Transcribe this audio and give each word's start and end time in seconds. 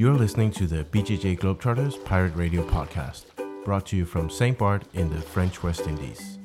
You're 0.00 0.14
listening 0.14 0.50
to 0.52 0.66
the 0.66 0.82
BJJ 0.84 1.40
Globetrotters 1.40 2.02
Pirate 2.06 2.34
Radio 2.34 2.66
podcast, 2.66 3.26
brought 3.66 3.84
to 3.88 3.98
you 3.98 4.06
from 4.06 4.30
St. 4.30 4.56
Bart 4.56 4.84
in 4.94 5.10
the 5.10 5.20
French 5.20 5.62
West 5.62 5.86
Indies. 5.86 6.38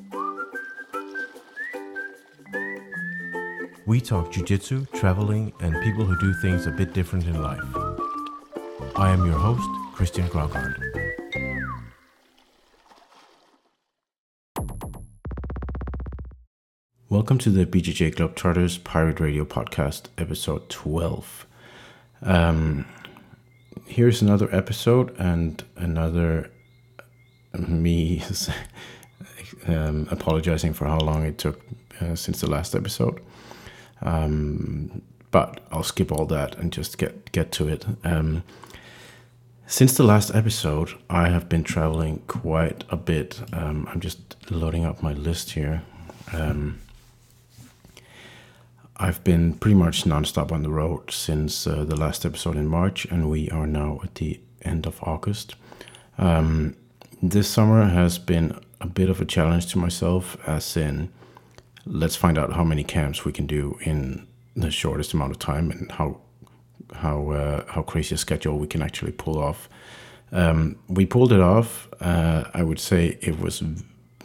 We 3.86 4.02
talk 4.02 4.34
jujitsu, 4.34 4.92
traveling, 4.92 5.54
and 5.62 5.82
people 5.86 6.04
who 6.04 6.20
do 6.20 6.34
things 6.42 6.68
a 6.68 6.72
bit 6.72 6.92
different 6.92 7.28
in 7.28 7.42
life. 7.42 7.64
I 8.98 9.12
am 9.12 9.26
your 9.26 9.40
host, 9.40 9.66
Christian 9.94 10.28
Graugart. 10.28 10.76
Welcome 17.08 17.38
to 17.38 17.50
the 17.50 17.66
BJJ 17.66 18.16
Globetrotters 18.16 18.84
Pirate 18.84 19.22
Radio 19.22 19.46
podcast, 19.46 20.08
episode 20.18 20.68
12. 20.68 21.48
Um, 22.22 22.86
here's 23.86 24.22
another 24.22 24.54
episode 24.54 25.16
and 25.18 25.64
another 25.76 26.52
me 27.58 28.24
um, 29.68 30.08
apologizing 30.12 30.74
for 30.74 30.86
how 30.86 31.00
long 31.00 31.24
it 31.24 31.38
took 31.38 31.62
uh, 32.02 32.16
since 32.16 32.42
the 32.42 32.50
last 32.50 32.76
episode. 32.76 33.22
Um, 34.02 35.02
but 35.32 35.62
I'll 35.72 35.84
skip 35.84 36.12
all 36.12 36.26
that 36.28 36.56
and 36.58 36.72
just 36.72 36.98
get 36.98 37.32
get 37.32 37.52
to 37.54 37.68
it. 37.68 37.86
Um, 38.04 38.44
since 39.68 39.98
the 39.98 40.04
last 40.04 40.34
episode, 40.36 40.92
I 41.10 41.30
have 41.30 41.50
been 41.50 41.64
traveling 41.64 42.22
quite 42.28 42.84
a 42.90 42.96
bit. 42.96 43.42
Um, 43.52 43.88
I'm 43.92 44.00
just 44.00 44.36
loading 44.52 44.86
up 44.86 45.02
my 45.02 45.14
list 45.14 45.52
here. 45.52 45.82
Um, 46.34 46.80
I've 48.98 49.24
been 49.24 49.56
pretty 49.56 49.76
much 49.76 50.06
nonstop 50.06 50.52
on 50.52 50.64
the 50.64 50.70
road 50.70 51.12
since 51.12 51.68
uh, 51.68 51.84
the 51.84 51.98
last 51.98 52.26
episode 52.26 52.56
in 52.56 52.68
March, 52.68 53.06
and 53.06 53.30
we 53.30 53.50
are 53.50 53.68
now 53.68 54.00
at 54.04 54.16
the 54.16 54.40
end 54.62 54.88
of 54.88 55.04
August. 55.04 55.56
Um, 56.18 56.78
this 57.22 57.50
summer 57.50 57.86
has 57.86 58.18
been 58.18 58.58
a 58.80 58.88
bit 58.88 59.10
of 59.10 59.20
a 59.20 59.26
challenge 59.26 59.68
to 59.74 59.78
myself, 59.78 60.38
as 60.48 60.78
in, 60.78 61.12
let's 61.86 62.16
find 62.16 62.38
out 62.38 62.54
how 62.54 62.64
many 62.64 62.84
camps 62.86 63.26
we 63.26 63.34
can 63.34 63.46
do 63.46 63.78
in 63.82 64.28
the 64.56 64.72
shortest 64.72 65.14
amount 65.14 65.32
of 65.32 65.40
time 65.40 65.72
and 65.72 65.92
how 65.92 66.22
how 66.94 67.32
uh, 67.32 67.66
how 67.68 67.82
crazy 67.82 68.16
a 68.16 68.18
schedule 68.18 68.58
we 68.58 68.68
can 68.68 68.82
actually 68.82 69.12
pull 69.12 69.38
off. 69.38 69.68
Um, 70.32 70.78
we 70.88 71.06
pulled 71.06 71.34
it 71.34 71.42
off. 71.42 71.90
Uh, 72.00 72.46
I 72.54 72.64
would 72.64 72.80
say 72.80 73.18
it 73.22 73.40
was 73.40 73.62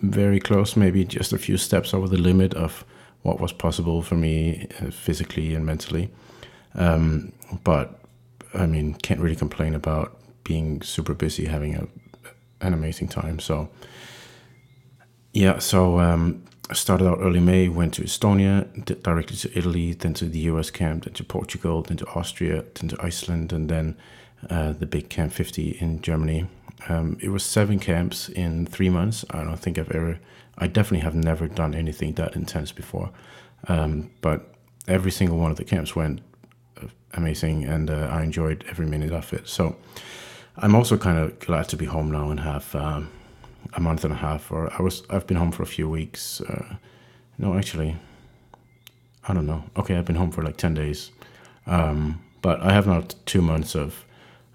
very 0.02 0.38
close, 0.38 0.76
maybe 0.76 1.04
just 1.04 1.32
a 1.32 1.38
few 1.38 1.56
steps 1.56 1.92
over 1.92 2.06
the 2.06 2.18
limit 2.18 2.54
of 2.54 2.84
what 3.22 3.40
was 3.40 3.52
possible 3.52 4.02
for 4.02 4.14
me 4.14 4.66
uh, 4.80 4.90
physically 4.90 5.54
and 5.54 5.66
mentally. 5.66 6.10
Um, 6.74 7.32
but 7.64 8.00
I 8.54 8.66
mean, 8.66 8.94
can't 8.94 9.20
really 9.20 9.36
complain 9.36 9.74
about 9.74 10.18
being 10.44 10.82
super 10.82 11.14
busy, 11.14 11.46
having 11.46 11.76
a, 11.76 11.86
an 12.60 12.74
amazing 12.74 13.08
time. 13.08 13.38
So, 13.38 13.68
yeah, 15.32 15.58
so 15.58 16.00
um, 16.00 16.44
I 16.68 16.74
started 16.74 17.06
out 17.08 17.18
early 17.20 17.40
May, 17.40 17.68
went 17.68 17.94
to 17.94 18.02
Estonia, 18.02 19.02
directly 19.02 19.36
to 19.38 19.58
Italy, 19.58 19.92
then 19.92 20.14
to 20.14 20.26
the 20.26 20.40
US 20.50 20.70
camp, 20.70 21.04
then 21.04 21.14
to 21.14 21.24
Portugal, 21.24 21.82
then 21.82 21.96
to 21.98 22.06
Austria, 22.08 22.64
then 22.74 22.88
to 22.90 22.96
Iceland, 23.00 23.52
and 23.52 23.68
then 23.68 23.96
uh, 24.48 24.72
the 24.72 24.86
big 24.86 25.08
Camp 25.10 25.32
50 25.32 25.70
in 25.80 26.00
Germany. 26.00 26.46
Um, 26.88 27.18
it 27.20 27.28
was 27.28 27.42
seven 27.42 27.78
camps 27.78 28.28
in 28.28 28.66
three 28.66 28.88
months. 28.88 29.24
I 29.30 29.44
don't 29.44 29.58
think 29.58 29.78
I've 29.78 29.90
ever, 29.90 30.18
I 30.60 30.66
definitely 30.66 31.00
have 31.00 31.14
never 31.14 31.48
done 31.48 31.74
anything 31.74 32.14
that 32.14 32.36
intense 32.36 32.72
before. 32.72 33.10
Um, 33.68 34.10
but 34.20 34.54
every 34.86 35.10
single 35.10 35.38
one 35.38 35.50
of 35.50 35.56
the 35.56 35.64
camps 35.64 35.96
went 35.96 36.20
uh, 36.80 36.86
amazing, 37.14 37.64
and 37.64 37.90
uh, 37.90 38.08
I 38.10 38.22
enjoyed 38.22 38.64
every 38.68 38.86
minute 38.86 39.12
of 39.12 39.32
it. 39.32 39.48
So 39.48 39.76
I'm 40.56 40.74
also 40.74 40.96
kind 40.96 41.18
of 41.18 41.38
glad 41.40 41.68
to 41.70 41.76
be 41.76 41.86
home 41.86 42.10
now 42.10 42.30
and 42.30 42.40
have 42.40 42.74
um, 42.74 43.10
a 43.72 43.80
month 43.80 44.04
and 44.04 44.12
a 44.12 44.16
half, 44.16 44.52
or 44.52 44.72
I 44.78 44.82
was, 44.82 45.02
I've 45.10 45.26
been 45.26 45.36
home 45.36 45.52
for 45.52 45.62
a 45.62 45.66
few 45.66 45.88
weeks. 45.88 46.40
Uh, 46.40 46.76
no, 47.38 47.56
actually, 47.56 47.96
I 49.26 49.34
don't 49.34 49.46
know. 49.46 49.64
Okay, 49.76 49.96
I've 49.96 50.04
been 50.04 50.16
home 50.16 50.30
for 50.30 50.42
like 50.42 50.56
10 50.56 50.74
days. 50.74 51.10
Um, 51.66 52.22
but 52.42 52.60
I 52.60 52.72
have 52.72 52.86
not 52.86 53.14
two 53.26 53.42
months 53.42 53.74
of 53.74 54.04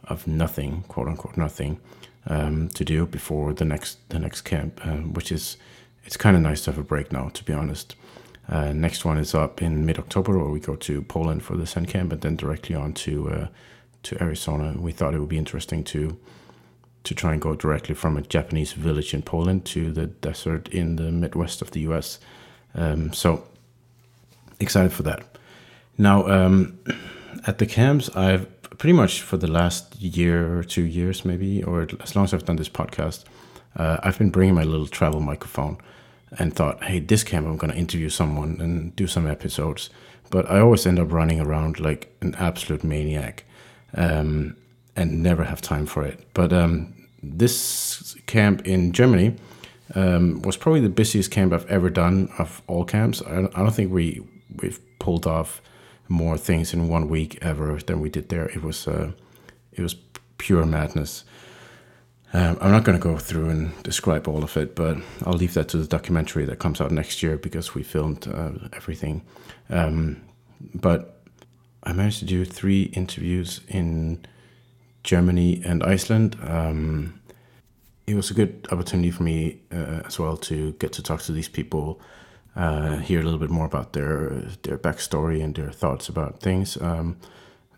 of 0.08 0.28
nothing, 0.28 0.84
quote 0.88 1.08
unquote 1.08 1.36
nothing, 1.36 1.80
um, 2.28 2.70
to 2.70 2.86
do 2.86 3.06
before 3.06 3.54
the 3.54 3.66
next 3.66 3.98
the 4.10 4.20
next 4.20 4.42
camp, 4.42 4.80
uh, 4.86 4.98
which 4.98 5.32
is 5.32 5.58
it's 6.06 6.18
kind 6.18 6.36
of 6.36 6.42
nice 6.42 6.64
to 6.66 6.72
have 6.72 6.80
a 6.80 6.84
break 6.84 7.12
now, 7.12 7.30
to 7.30 7.44
be 7.44 7.54
honest. 7.54 7.96
Uh, 8.48 8.72
next 8.74 9.06
one 9.06 9.18
is 9.18 9.34
up 9.34 9.62
in 9.62 9.86
mid 9.86 9.98
October, 9.98 10.38
where 10.38 10.50
we 10.50 10.60
go 10.60 10.76
to 10.76 11.02
Poland 11.02 11.44
for 11.44 11.58
the 11.58 11.66
Sen 11.66 11.86
camp, 11.86 12.12
and 12.12 12.22
then 12.22 12.36
directly 12.36 12.76
on 12.76 12.94
to 12.94 13.30
uh, 13.30 13.48
to 14.04 14.22
Arizona. 14.22 14.76
We 14.80 14.92
thought 14.92 15.16
it 15.16 15.20
would 15.20 15.30
be 15.30 15.38
interesting 15.38 15.84
to 15.86 16.18
to 17.04 17.16
try 17.16 17.34
and 17.34 17.42
go 17.42 17.56
directly 17.56 17.96
from 17.96 18.18
a 18.18 18.22
Japanese 18.22 18.74
village 18.74 19.14
in 19.14 19.22
Poland 19.22 19.66
to 19.66 19.92
the 19.92 20.08
desert 20.08 20.68
in 20.70 20.96
the 20.96 21.12
Midwest 21.12 21.62
of 21.62 21.72
the 21.72 21.82
U.S. 21.82 22.20
Um, 22.74 23.14
so 23.14 23.48
excited 24.60 24.92
for 24.92 25.04
that. 25.04 25.38
Now 25.98 26.28
um, 26.28 26.80
at 27.48 27.58
the 27.58 27.66
camps, 27.66 28.10
I've 28.16 28.48
pretty 28.78 28.94
much 28.94 29.22
for 29.22 29.38
the 29.38 29.48
last 29.48 29.96
year 29.96 30.58
or 30.58 30.64
two 30.64 30.84
years, 30.84 31.26
maybe, 31.26 31.64
or 31.64 31.88
as 32.02 32.16
long 32.16 32.26
as 32.26 32.34
I've 32.34 32.46
done 32.46 32.58
this 32.58 32.70
podcast, 32.70 33.24
uh, 33.76 33.98
I've 34.04 34.18
been 34.18 34.30
bringing 34.30 34.56
my 34.56 34.64
little 34.64 34.88
travel 34.88 35.20
microphone 35.20 35.78
and 36.38 36.54
thought, 36.56 36.84
hey, 36.84 37.00
this 37.00 37.24
camp 37.24 37.48
I'm 37.48 37.58
going 37.58 37.72
to 37.72 37.78
interview 37.78 38.10
someone 38.10 38.60
and 38.60 38.96
do 38.96 39.08
some 39.08 39.28
episodes. 39.28 39.90
But 40.30 40.50
I 40.50 40.60
always 40.60 40.86
end 40.86 41.00
up 41.00 41.12
running 41.12 41.40
around 41.40 41.80
like 41.80 42.16
an 42.22 42.36
absolute 42.36 42.84
maniac 42.84 43.44
um, 43.94 44.56
and 44.96 45.22
never 45.22 45.44
have 45.44 45.62
time 45.62 45.86
for 45.86 46.04
it. 46.04 46.28
But 46.34 46.52
um, 46.52 46.94
this 47.22 48.16
camp 48.26 48.66
in 48.66 48.92
Germany 48.92 49.36
um, 49.94 50.42
was 50.42 50.58
probably 50.58 50.82
the 50.82 50.90
busiest 50.90 51.32
camp 51.32 51.54
I've 51.54 51.68
ever 51.68 51.90
done 51.90 52.30
of 52.40 52.62
all 52.68 52.86
camps. 52.86 53.22
I, 53.22 53.46
I 53.54 53.62
don't 53.62 53.74
think 53.74 53.92
we 53.92 54.22
we've 54.62 54.80
pulled 55.00 55.28
off 55.28 55.62
more 56.08 56.38
things 56.38 56.74
in 56.74 56.88
one 56.88 57.10
week 57.10 57.38
ever 57.42 57.80
than 57.86 58.00
we 58.00 58.10
did 58.10 58.30
there. 58.30 58.46
It 58.50 58.64
was 58.64 58.88
uh, 58.88 59.12
it 59.74 59.82
was 59.82 59.96
pure 60.38 60.66
madness. 60.66 61.24
Um, 62.36 62.58
I'm 62.60 62.72
not 62.72 62.84
going 62.84 62.98
to 62.98 63.02
go 63.02 63.18
through 63.18 63.50
and 63.50 63.72
describe 63.84 64.28
all 64.28 64.44
of 64.44 64.58
it, 64.58 64.76
but 64.76 64.98
I'll 65.26 65.38
leave 65.38 65.54
that 65.54 65.70
to 65.70 65.78
the 65.78 65.88
documentary 65.88 66.44
that 66.44 66.60
comes 66.60 66.82
out 66.82 66.92
next 66.92 67.24
year 67.24 67.38
because 67.38 67.74
we 67.74 67.82
filmed 67.82 68.28
uh, 68.28 68.52
everything. 68.74 69.22
Um, 69.70 70.22
but 70.74 71.22
I 71.84 71.94
managed 71.94 72.20
to 72.20 72.26
do 72.26 72.44
three 72.44 72.84
interviews 72.94 73.62
in 73.70 74.26
Germany 75.06 75.62
and 75.64 75.82
Iceland. 75.82 76.36
Um, 76.42 77.22
it 78.06 78.16
was 78.16 78.30
a 78.32 78.34
good 78.34 78.68
opportunity 78.70 79.12
for 79.12 79.24
me 79.24 79.62
uh, 79.72 80.02
as 80.06 80.20
well 80.20 80.36
to 80.36 80.74
get 80.74 80.92
to 80.94 81.02
talk 81.02 81.22
to 81.22 81.32
these 81.32 81.48
people 81.48 82.02
uh, 82.58 82.98
hear 82.98 83.22
a 83.22 83.24
little 83.24 83.40
bit 83.40 83.50
more 83.50 83.66
about 83.66 83.94
their 83.94 84.30
their 84.64 84.78
backstory 84.78 85.42
and 85.42 85.56
their 85.56 85.72
thoughts 85.72 86.10
about 86.10 86.42
things. 86.42 86.76
Um, 86.82 87.16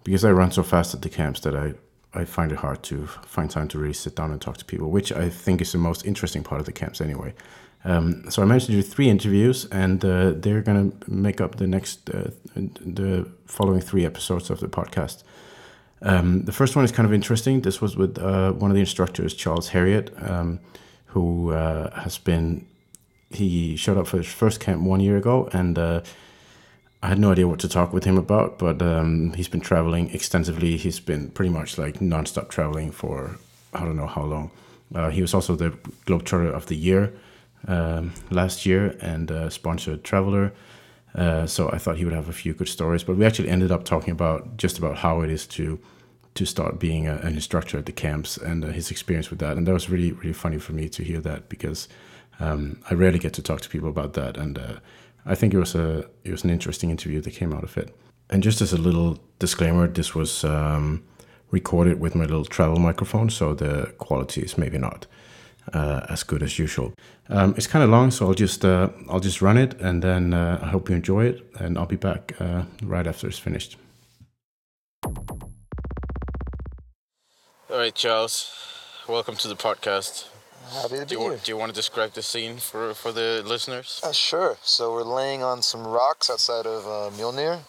because 0.04 0.26
I 0.26 0.32
run 0.32 0.52
so 0.52 0.64
fast 0.64 0.96
at 0.96 1.04
the 1.04 1.10
camps 1.10 1.42
that 1.42 1.56
I 1.56 1.76
I 2.18 2.26
find 2.26 2.52
it 2.52 2.58
hard 2.58 2.84
to 2.84 3.08
find 3.26 3.50
time 3.50 3.68
to 3.70 3.80
really 3.80 3.94
sit 3.94 4.16
down 4.16 4.32
and 4.32 4.42
talk 4.42 4.58
to 4.58 4.66
people, 4.66 4.90
which 4.90 5.12
I 5.12 5.30
think 5.30 5.62
is 5.62 5.72
the 5.72 5.78
most 5.78 6.06
interesting 6.06 6.44
part 6.44 6.60
of 6.60 6.66
the 6.66 6.72
camps 6.72 7.02
anyway. 7.02 7.34
Um, 7.86 8.30
so 8.30 8.42
I 8.42 8.46
managed 8.46 8.66
to 8.66 8.72
do 8.72 8.82
three 8.82 9.10
interviews, 9.10 9.66
and 9.72 10.04
uh, 10.04 10.32
they're 10.36 10.62
going 10.62 10.92
to 10.92 11.12
make 11.12 11.40
up 11.40 11.56
the 11.56 11.68
next 11.68 12.10
uh, 12.10 12.32
the 12.56 13.30
following 13.46 13.82
three 13.82 14.06
episodes 14.06 14.50
of 14.50 14.60
the 14.60 14.68
podcast. 14.68 15.24
Um, 16.02 16.44
the 16.44 16.52
first 16.52 16.76
one 16.76 16.86
is 16.86 16.92
kind 16.92 17.06
of 17.06 17.14
interesting. 17.14 17.62
This 17.62 17.82
was 17.82 17.96
with 17.96 18.18
uh, 18.18 18.52
one 18.52 18.72
of 18.72 18.76
the 18.76 18.82
instructors, 18.82 19.34
Charles 19.34 19.70
Harriet, 19.70 20.12
um, 20.22 20.60
who 21.08 21.52
uh, 21.52 22.02
has 22.02 22.18
been 22.18 22.66
he 23.30 23.76
showed 23.76 23.98
up 23.98 24.08
for 24.08 24.18
his 24.18 24.28
first 24.28 24.60
camp 24.60 24.82
one 24.82 25.00
year 25.00 25.18
ago, 25.18 25.50
and 25.54 25.78
uh, 25.78 26.02
I 27.08 27.12
had 27.12 27.20
no 27.20 27.32
idea 27.32 27.48
what 27.48 27.60
to 27.60 27.70
talk 27.70 27.94
with 27.94 28.04
him 28.04 28.18
about. 28.18 28.60
But 28.60 28.82
um, 28.82 29.32
he's 29.32 29.48
been 29.48 29.62
traveling 29.62 30.10
extensively. 30.10 30.76
He's 30.76 31.00
been 31.00 31.30
pretty 31.30 31.50
much 31.50 31.78
like 31.78 32.00
nonstop 32.00 32.50
traveling 32.50 32.92
for 32.92 33.38
I 33.74 33.86
don't 33.86 33.96
know 33.96 34.08
how 34.08 34.24
long. 34.24 34.52
Uh, 34.94 35.10
he 35.10 35.22
was 35.22 35.34
also 35.34 35.56
the 35.56 35.70
Globetrotter 36.06 36.52
of 36.52 36.66
the 36.66 36.76
Year 36.76 37.14
um, 37.66 38.14
last 38.30 38.66
year 38.66 38.98
and 39.00 39.32
a 39.32 39.50
sponsored 39.50 40.04
traveler. 40.04 40.52
Uh, 41.16 41.46
so 41.46 41.72
I 41.72 41.78
thought 41.78 41.96
he 41.96 42.04
would 42.04 42.14
have 42.14 42.28
a 42.28 42.34
few 42.34 42.54
good 42.54 42.68
stories. 42.68 43.06
But 43.06 43.16
we 43.16 43.26
actually 43.26 43.50
ended 43.50 43.72
up 43.72 43.86
talking 43.86 44.12
about 44.12 44.58
just 44.58 44.78
about 44.78 44.98
how 44.98 45.22
it 45.22 45.30
is 45.30 45.48
to 45.48 45.80
to 46.34 46.46
start 46.46 46.78
being 46.78 47.08
a, 47.08 47.16
an 47.28 47.36
instructor 47.36 47.78
at 47.78 47.86
the 47.86 47.94
camps 47.94 48.36
and 48.36 48.66
uh, 48.66 48.68
his 48.68 48.92
experience 48.92 49.30
with 49.30 49.40
that. 49.40 49.56
And 49.56 49.66
that 49.66 49.74
was 49.74 49.90
really 49.90 50.12
really 50.12 50.34
funny 50.34 50.58
for 50.58 50.74
me 50.74 50.90
to 50.90 51.04
hear 51.06 51.22
that 51.22 51.48
because 51.48 51.88
um, 52.42 52.82
I 52.92 52.96
rarely 52.96 53.20
get 53.20 53.34
to 53.36 53.42
talk 53.42 53.62
to 53.62 53.70
people 53.70 53.88
about 53.88 54.12
that, 54.14 54.36
and 54.36 54.58
uh, 54.60 54.80
I 55.28 55.36
think 55.36 55.54
it 55.54 55.60
was 55.60 55.76
a 55.76 56.06
it 56.24 56.32
was 56.32 56.44
an 56.44 56.50
interesting 56.50 56.90
interview 56.90 57.22
that 57.22 57.32
came 57.32 57.54
out 57.54 57.64
of 57.64 57.78
it. 57.78 57.94
And 58.30 58.42
just 58.44 58.62
as 58.62 58.74
a 58.74 58.78
little 58.78 59.20
disclaimer, 59.40 59.88
this 59.88 60.16
was 60.16 60.44
um, 60.44 61.04
recorded 61.52 62.00
with 62.00 62.16
my 62.16 62.26
little 62.26 62.46
travel 62.46 62.80
microphone, 62.80 63.30
so 63.30 63.54
the 63.54 63.94
quality 63.98 64.42
is 64.42 64.58
maybe 64.58 64.78
not 64.78 65.06
uh, 65.74 66.02
as 66.10 66.24
good 66.24 66.44
as 66.44 66.60
usual. 66.60 66.94
Um, 67.30 67.54
it's 67.58 67.68
kind 67.68 67.84
of 67.84 67.90
long, 67.90 68.12
so 68.12 68.28
I'll 68.28 68.34
just 68.34 68.64
uh, 68.66 68.90
I'll 69.10 69.20
just 69.20 69.42
run 69.42 69.58
it, 69.58 69.80
and 69.82 70.02
then 70.02 70.34
uh, 70.34 70.60
I 70.62 70.68
hope 70.68 70.90
you 70.90 70.96
enjoy 70.96 71.26
it, 71.26 71.46
and 71.60 71.78
I'll 71.78 71.86
be 71.86 71.98
back 71.98 72.34
uh, 72.40 72.64
right 72.82 73.08
after 73.08 73.28
it's 73.28 73.40
finished. 73.40 73.78
All 77.70 77.78
right, 77.78 77.94
Charles. 77.94 78.50
Welcome 79.08 79.36
to 79.38 79.48
the 79.48 79.56
podcast. 79.56 80.28
Happy 80.74 80.96
to 80.96 81.06
Do 81.06 81.18
be 81.18 81.24
you, 81.24 81.30
here. 81.30 81.40
do 81.44 81.52
you 81.52 81.58
want 81.58 81.70
to 81.70 81.76
describe 81.76 82.14
the 82.14 82.22
scene 82.22 82.58
for, 82.58 82.94
for 82.94 83.12
the 83.12 83.42
listeners? 83.46 84.02
Uh, 84.04 84.12
sure. 84.12 84.58
So 84.64 84.92
we're 84.94 85.04
laying 85.04 85.44
on 85.44 85.62
some 85.62 85.86
rocks 85.88 86.30
outside 86.30 86.66
of 86.66 86.86
uh, 86.86 87.16
Mjolnir, 87.18 87.60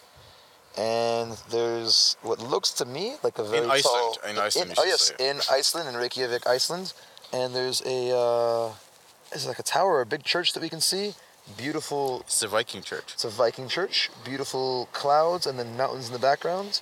and 0.77 1.37
there's 1.49 2.17
what 2.21 2.39
looks 2.41 2.71
to 2.73 2.85
me 2.85 3.15
like 3.23 3.37
a 3.39 3.43
very 3.43 3.65
Iceland. 3.67 3.83
tall. 4.21 4.29
In 4.29 4.37
Iceland, 4.37 4.69
you 4.71 4.75
oh 4.79 4.85
yes, 4.85 5.13
say. 5.17 5.29
in 5.29 5.37
Iceland, 5.51 5.89
in 5.89 5.95
Reykjavik, 5.95 6.45
Iceland, 6.47 6.93
and 7.31 7.55
there's 7.55 7.81
a 7.85 8.15
uh, 8.15 8.71
it's 9.31 9.47
like 9.47 9.59
a 9.59 9.63
tower, 9.63 10.01
a 10.01 10.05
big 10.05 10.23
church 10.23 10.53
that 10.53 10.61
we 10.61 10.69
can 10.69 10.81
see. 10.81 11.13
Beautiful. 11.57 12.21
It's 12.21 12.43
a 12.43 12.47
Viking 12.47 12.81
Church. 12.83 13.13
It's 13.13 13.25
a 13.25 13.29
Viking 13.29 13.67
church. 13.67 14.11
Beautiful 14.23 14.87
clouds 14.91 15.47
and 15.47 15.57
then 15.57 15.75
mountains 15.75 16.07
in 16.07 16.13
the 16.13 16.19
background, 16.19 16.81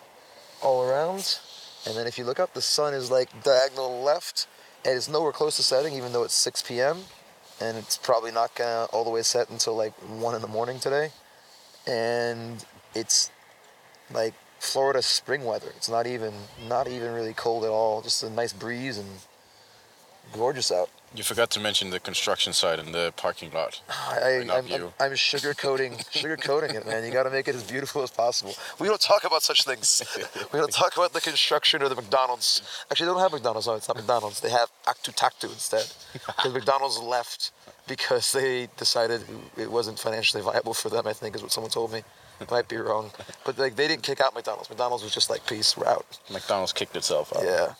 all 0.62 0.84
around. 0.84 1.40
And 1.86 1.96
then 1.96 2.06
if 2.06 2.18
you 2.18 2.26
look 2.26 2.40
up, 2.40 2.54
the 2.54 2.62
sun 2.62 2.94
is 2.94 3.10
like 3.10 3.30
diagonal 3.44 4.02
left, 4.04 4.48
and 4.88 4.96
it's 4.96 5.10
nowhere 5.10 5.34
close 5.34 5.58
to 5.58 5.64
setting, 5.64 5.94
even 5.94 6.14
though 6.14 6.24
it's 6.24 6.34
6 6.34 6.62
p.m. 6.62 7.00
And 7.60 7.78
it's 7.78 7.98
probably 7.98 8.32
not 8.32 8.56
gonna 8.56 8.86
all 8.94 9.04
the 9.04 9.10
way 9.10 9.22
set 9.22 9.50
until 9.50 9.76
like 9.76 9.94
one 9.96 10.34
in 10.34 10.42
the 10.42 10.48
morning 10.48 10.80
today. 10.80 11.10
And 11.86 12.64
it's 12.96 13.30
like 14.14 14.34
Florida 14.60 15.02
spring 15.02 15.44
weather. 15.44 15.68
It's 15.76 15.90
not 15.90 16.08
even 16.08 16.34
not 16.70 16.88
even 16.88 17.12
really 17.14 17.34
cold 17.34 17.66
at 17.66 17.70
all. 17.70 18.02
Just 18.02 18.24
a 18.24 18.30
nice 18.30 18.54
breeze 18.54 18.98
and 18.98 19.10
gorgeous 20.32 20.72
out. 20.72 20.90
You 21.16 21.24
forgot 21.24 21.50
to 21.52 21.60
mention 21.60 21.90
the 21.90 22.00
construction 22.00 22.54
site 22.54 22.80
and 22.80 22.94
the 22.94 23.14
parking 23.16 23.52
lot. 23.52 23.82
I, 23.90 24.20
I, 24.20 24.30
I'm, 24.42 24.52
I'm, 24.52 24.68
you. 24.68 24.94
I'm 25.00 25.12
sugarcoating, 25.14 25.98
sugarcoating 26.12 26.74
it, 26.76 26.86
man. 26.86 27.06
You 27.06 27.12
got 27.12 27.24
to 27.24 27.30
make 27.30 27.48
it 27.48 27.56
as 27.56 27.64
beautiful 27.64 28.04
as 28.04 28.12
possible. 28.12 28.54
We 28.80 28.88
don't 28.88 29.00
talk 29.00 29.24
about 29.24 29.44
such 29.44 29.64
things. 29.64 30.04
We 30.54 30.60
don't 30.60 30.72
talk 30.72 30.96
about 30.96 31.14
the 31.14 31.22
construction 31.22 31.82
or 31.82 31.90
the 31.90 31.96
McDonald's. 31.96 32.62
Actually, 32.90 33.08
they 33.08 33.14
don't 33.14 33.22
have 33.22 33.32
McDonald's. 33.32 33.68
No, 33.68 33.76
it's 33.76 33.88
not 33.88 33.98
McDonald's. 33.98 34.40
They 34.40 34.50
have 34.50 34.70
Aktu 34.86 35.16
Taktu 35.16 35.46
instead. 35.46 35.86
Because 36.28 36.54
McDonald's 36.54 37.00
left 37.00 37.52
because 37.88 38.32
they 38.32 38.68
decided 38.78 39.24
it 39.58 39.72
wasn't 39.72 39.98
financially 40.00 40.44
viable 40.44 40.74
for 40.74 40.90
them. 40.90 41.08
I 41.08 41.14
think 41.14 41.36
is 41.36 41.42
what 41.42 41.52
someone 41.52 41.72
told 41.72 41.92
me. 41.92 42.04
Might 42.52 42.68
be 42.68 42.78
wrong, 42.78 43.10
but 43.46 43.58
like 43.58 43.76
they 43.76 43.88
didn't 43.88 44.04
kick 44.04 44.22
out 44.22 44.36
McDonald's. 44.36 44.70
McDonald's 44.70 45.04
was 45.04 45.14
just 45.14 45.30
like, 45.30 45.46
peace, 45.48 45.76
we're 45.76 45.88
out. 45.88 46.06
McDonald's 46.32 46.72
kicked 46.72 46.96
itself 46.96 47.36
out. 47.36 47.44
Yeah. 47.44 47.74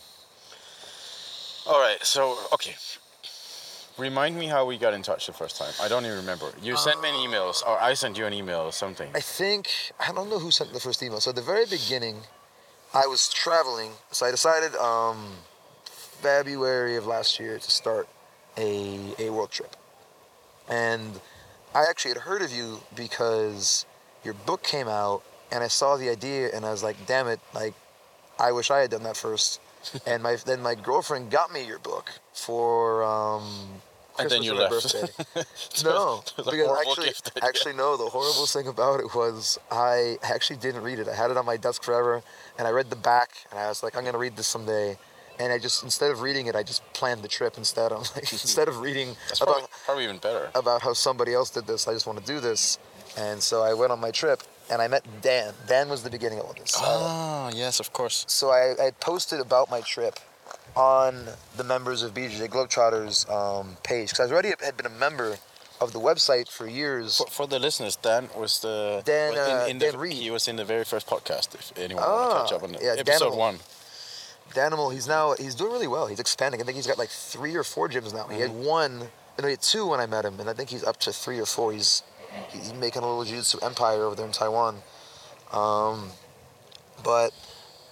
All 1.68 1.80
right, 1.80 1.98
so, 2.02 2.38
okay. 2.54 2.76
Remind 3.98 4.38
me 4.38 4.46
how 4.46 4.64
we 4.66 4.78
got 4.78 4.94
in 4.94 5.02
touch 5.02 5.26
the 5.26 5.34
first 5.34 5.58
time. 5.58 5.74
I 5.82 5.88
don't 5.88 6.06
even 6.06 6.18
remember. 6.18 6.52
You 6.62 6.78
sent 6.78 7.02
me 7.02 7.10
an 7.10 7.16
email, 7.16 7.52
or 7.66 7.82
I 7.82 7.96
sent 7.96 8.16
you 8.18 8.26
an 8.28 8.34
email 8.34 8.60
or 8.60 8.72
something. 8.72 9.10
I 9.16 9.22
think 9.22 9.70
I 10.00 10.12
don't 10.12 10.30
know 10.30 10.38
who 10.38 10.52
sent 10.52 10.72
the 10.72 10.80
first 10.80 11.02
email. 11.02 11.20
So 11.20 11.32
at 11.32 11.36
the 11.36 11.42
very 11.42 11.66
beginning, 11.66 12.18
I 12.94 13.08
was 13.08 13.28
traveling, 13.28 13.92
so 14.12 14.28
I 14.28 14.32
decided 14.32 14.76
um, 14.76 15.32
February 15.86 16.96
of 16.96 17.08
last 17.08 17.40
year 17.40 17.58
to 17.58 17.72
start 17.72 18.08
a 18.56 19.00
a 19.18 19.32
world 19.32 19.50
trip, 19.50 19.76
and 20.70 21.20
I 21.74 21.86
actually 21.90 22.12
had 22.12 22.22
heard 22.22 22.44
of 22.44 22.52
you 22.52 22.82
because 22.96 23.88
your 24.24 24.36
book 24.36 24.62
came 24.62 24.88
out, 24.88 25.24
and 25.52 25.64
I 25.64 25.70
saw 25.70 25.98
the 25.98 26.10
idea, 26.10 26.50
and 26.54 26.66
I 26.66 26.72
was 26.72 26.84
like, 26.84 27.08
damn 27.08 27.28
it, 27.28 27.40
like 27.56 27.74
I 28.40 28.52
wish 28.52 28.70
I 28.70 28.80
had 28.82 28.92
done 28.92 29.04
that 29.04 29.18
first. 29.18 29.60
and 30.06 30.22
my 30.22 30.36
then 30.36 30.62
my 30.62 30.76
girlfriend 30.76 31.32
got 31.32 31.52
me 31.52 31.66
your 31.66 31.80
book 31.80 32.12
for 32.34 33.04
um, 33.04 33.82
And 34.20 34.30
then 34.32 34.42
Christmas 34.42 34.46
you 34.46 34.54
my 34.54 34.60
left. 34.62 34.94
birthday. 34.94 35.44
No, 35.84 36.24
a 36.38 36.44
because 36.44 36.78
actually, 36.88 37.12
actually 37.42 37.74
no. 37.74 37.98
The 37.98 38.06
horrible 38.10 38.46
thing 38.48 38.68
about 38.68 39.00
it 39.00 39.14
was 39.16 39.60
I 39.72 40.18
actually 40.24 40.58
didn't 40.58 40.82
read 40.84 41.00
it. 41.00 41.08
I 41.08 41.14
had 41.16 41.30
it 41.32 41.38
on 41.38 41.46
my 41.46 41.58
desk 41.58 41.84
forever, 41.84 42.24
and 42.58 42.68
I 42.68 42.72
read 42.72 42.90
the 42.90 42.96
back, 42.96 43.30
and 43.52 43.60
I 43.60 43.68
was 43.68 43.84
like, 43.84 43.96
I'm 43.96 44.04
gonna 44.06 44.18
read 44.18 44.36
this 44.36 44.48
someday. 44.48 44.98
And 45.40 45.54
I 45.54 45.60
just 45.60 45.84
instead 45.84 46.10
of 46.10 46.22
reading 46.22 46.48
it, 46.48 46.56
I 46.56 46.64
just 46.64 46.82
planned 46.94 47.22
the 47.22 47.28
trip 47.28 47.58
instead. 47.58 47.92
I'm 47.92 48.00
like, 48.16 48.32
instead 48.32 48.68
of 48.68 48.80
reading 48.82 49.16
That's 49.28 49.40
about 49.42 49.54
probably, 49.54 49.70
probably 49.86 50.04
even 50.06 50.18
better. 50.18 50.50
about 50.56 50.82
how 50.82 50.94
somebody 50.94 51.34
else 51.36 51.52
did 51.52 51.68
this, 51.68 51.88
I 51.88 51.94
just 51.94 52.08
want 52.08 52.18
to 52.20 52.26
do 52.26 52.40
this. 52.40 52.80
And 53.18 53.42
so 53.42 53.62
I 53.62 53.74
went 53.76 53.92
on 53.92 54.00
my 54.00 54.10
trip, 54.12 54.42
and 54.72 54.82
I 54.82 54.88
met 54.88 55.04
Dan. 55.22 55.54
Dan 55.68 55.90
was 55.90 56.02
the 56.02 56.10
beginning 56.10 56.40
of 56.40 56.46
all 56.46 56.54
this. 56.54 56.76
Uh, 56.76 56.82
Ah, 56.86 57.50
yes, 57.54 57.80
of 57.80 57.94
course. 57.94 58.26
so 58.28 58.50
I, 58.50 58.74
I 58.88 58.92
posted 59.00 59.40
about 59.40 59.70
my 59.70 59.82
trip 59.82 60.20
on 60.78 61.26
the 61.56 61.64
members 61.64 62.04
of 62.04 62.14
BJJ 62.14 62.50
Globetrotters 62.50 63.30
um, 63.32 63.78
page 63.84 64.10
because 64.12 64.30
I 64.32 64.34
already 64.34 64.50
had 64.64 64.78
been 64.78 64.86
a 64.86 64.90
member 64.90 65.38
of 65.82 65.94
the 65.94 66.00
website 66.00 66.50
for 66.50 66.68
years. 66.68 67.18
For, 67.18 67.28
for 67.28 67.48
the 67.48 67.60
listeners, 67.60 67.96
Dan 67.96 68.30
was 68.38 68.60
the 68.62 69.02
Dan, 69.06 69.32
was 69.32 69.40
uh, 69.40 69.64
in, 69.66 69.72
in 69.72 69.80
the, 69.80 69.92
Dan 69.92 70.00
Reed. 70.00 70.14
He 70.14 70.32
was 70.32 70.48
in 70.48 70.56
the 70.56 70.66
very 70.66 70.84
first 70.84 71.08
podcast. 71.08 71.56
If 71.56 71.78
anyone 71.78 72.04
want 72.04 72.32
to 72.32 72.36
Ah, 72.38 72.44
catch 72.44 72.54
up 72.54 72.64
on 72.64 72.76
it, 72.76 72.82
yeah, 72.84 72.96
episode 72.98 73.32
Danimal. 73.32 73.38
one. 73.38 73.60
Danimal, 74.54 74.94
he's 74.94 75.08
now 75.08 75.34
he's 75.38 75.56
doing 75.56 75.72
really 75.74 75.88
well. 75.88 76.08
He's 76.08 76.20
expanding. 76.20 76.62
I 76.62 76.64
think 76.64 76.76
he's 76.78 76.88
got 76.88 76.98
like 76.98 77.10
three 77.10 77.56
or 77.56 77.64
four 77.64 77.90
gyms 77.90 78.14
now. 78.14 78.28
He 78.28 78.40
had 78.40 78.52
Mm-hmm. 78.52 78.66
one, 78.66 79.00
no, 79.40 79.46
he 79.46 79.52
had 79.52 79.62
two 79.62 79.86
when 79.88 80.00
I 80.00 80.06
met 80.06 80.26
him, 80.26 80.40
and 80.40 80.50
I 80.50 80.54
think 80.54 80.70
he's 80.70 80.84
up 80.84 80.98
to 81.02 81.12
three 81.12 81.40
or 81.40 81.46
four. 81.46 81.74
He's 81.74 82.02
he's 82.50 82.74
making 82.74 83.02
a 83.04 83.06
little 83.08 83.24
jiu-jitsu 83.24 83.60
empire 83.64 84.04
over 84.04 84.16
there 84.16 84.26
in 84.26 84.32
Taiwan. 84.32 84.78
Um, 85.52 86.10
but 87.04 87.32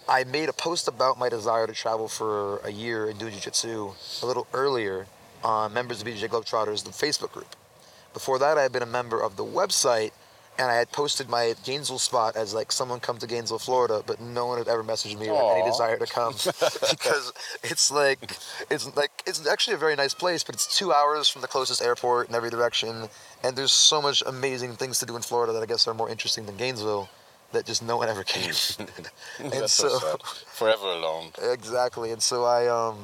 I 0.08 0.24
made 0.24 0.50
a 0.50 0.54
post 0.54 0.88
about 0.88 1.18
my 1.18 1.30
desire 1.30 1.66
to 1.66 1.74
travel 1.74 2.08
for 2.08 2.60
a 2.60 2.70
year 2.70 3.10
and 3.10 3.18
do 3.18 3.30
jiu-jitsu 3.30 3.94
a 4.22 4.26
little 4.26 4.48
earlier 4.54 5.08
on 5.44 5.74
members 5.74 6.02
of 6.02 6.08
BJJ 6.08 6.30
Globetrotters, 6.30 6.84
the 6.84 6.92
Facebook 6.92 7.32
group. 7.32 7.56
Before 8.14 8.38
that, 8.40 8.58
I 8.58 8.62
had 8.62 8.72
been 8.72 8.84
a 8.84 8.88
member 8.88 9.20
of 9.20 9.36
the 9.36 9.44
website, 9.44 10.12
and 10.60 10.70
I 10.70 10.76
had 10.76 10.92
posted 10.92 11.28
my 11.28 11.56
Gainesville 11.66 12.00
spot 12.00 12.36
as 12.36 12.54
like 12.54 12.72
someone 12.72 13.00
come 13.00 13.18
to 13.18 13.28
Gainesville, 13.28 13.60
Florida, 13.60 14.04
but 14.06 14.22
no 14.22 14.46
one 14.46 14.60
had 14.60 14.68
ever 14.68 14.84
messaged 14.84 15.20
me 15.20 15.30
with 15.30 15.42
any 15.42 15.66
desire 15.66 15.98
to 15.98 16.06
come 16.06 16.34
because 16.92 17.34
it's 17.64 17.92
like 17.92 18.20
it's 18.70 18.96
like 18.96 19.12
it's 19.26 19.46
actually 19.48 19.74
a 19.74 19.78
very 19.78 19.96
nice 19.96 20.14
place, 20.14 20.44
but 20.44 20.56
it's 20.56 20.78
two 20.78 20.94
hours 20.94 21.28
from 21.28 21.42
the 21.42 21.48
closest 21.48 21.82
airport 21.82 22.30
in 22.30 22.36
every 22.36 22.50
direction, 22.50 23.10
and 23.44 23.56
there's 23.56 23.74
so 23.74 24.02
much 24.02 24.24
amazing 24.26 24.74
things 24.76 25.00
to 25.00 25.06
do 25.06 25.16
in 25.16 25.22
Florida 25.24 25.52
that 25.52 25.64
I 25.64 25.66
guess 25.66 25.88
are 25.88 25.94
more 25.94 26.10
interesting 26.10 26.46
than 26.46 26.58
Gainesville. 26.58 27.10
That 27.56 27.66
just 27.66 27.82
no 27.82 27.96
one 27.96 28.10
ever 28.10 28.24
came. 28.24 28.52
and 29.40 29.52
That's 29.52 29.72
so, 29.72 29.88
so. 29.88 30.18
Forever 30.48 30.88
alone. 30.88 31.32
exactly 31.42 32.12
and 32.12 32.22
so 32.22 32.44
i 32.46 32.68
um 32.68 32.98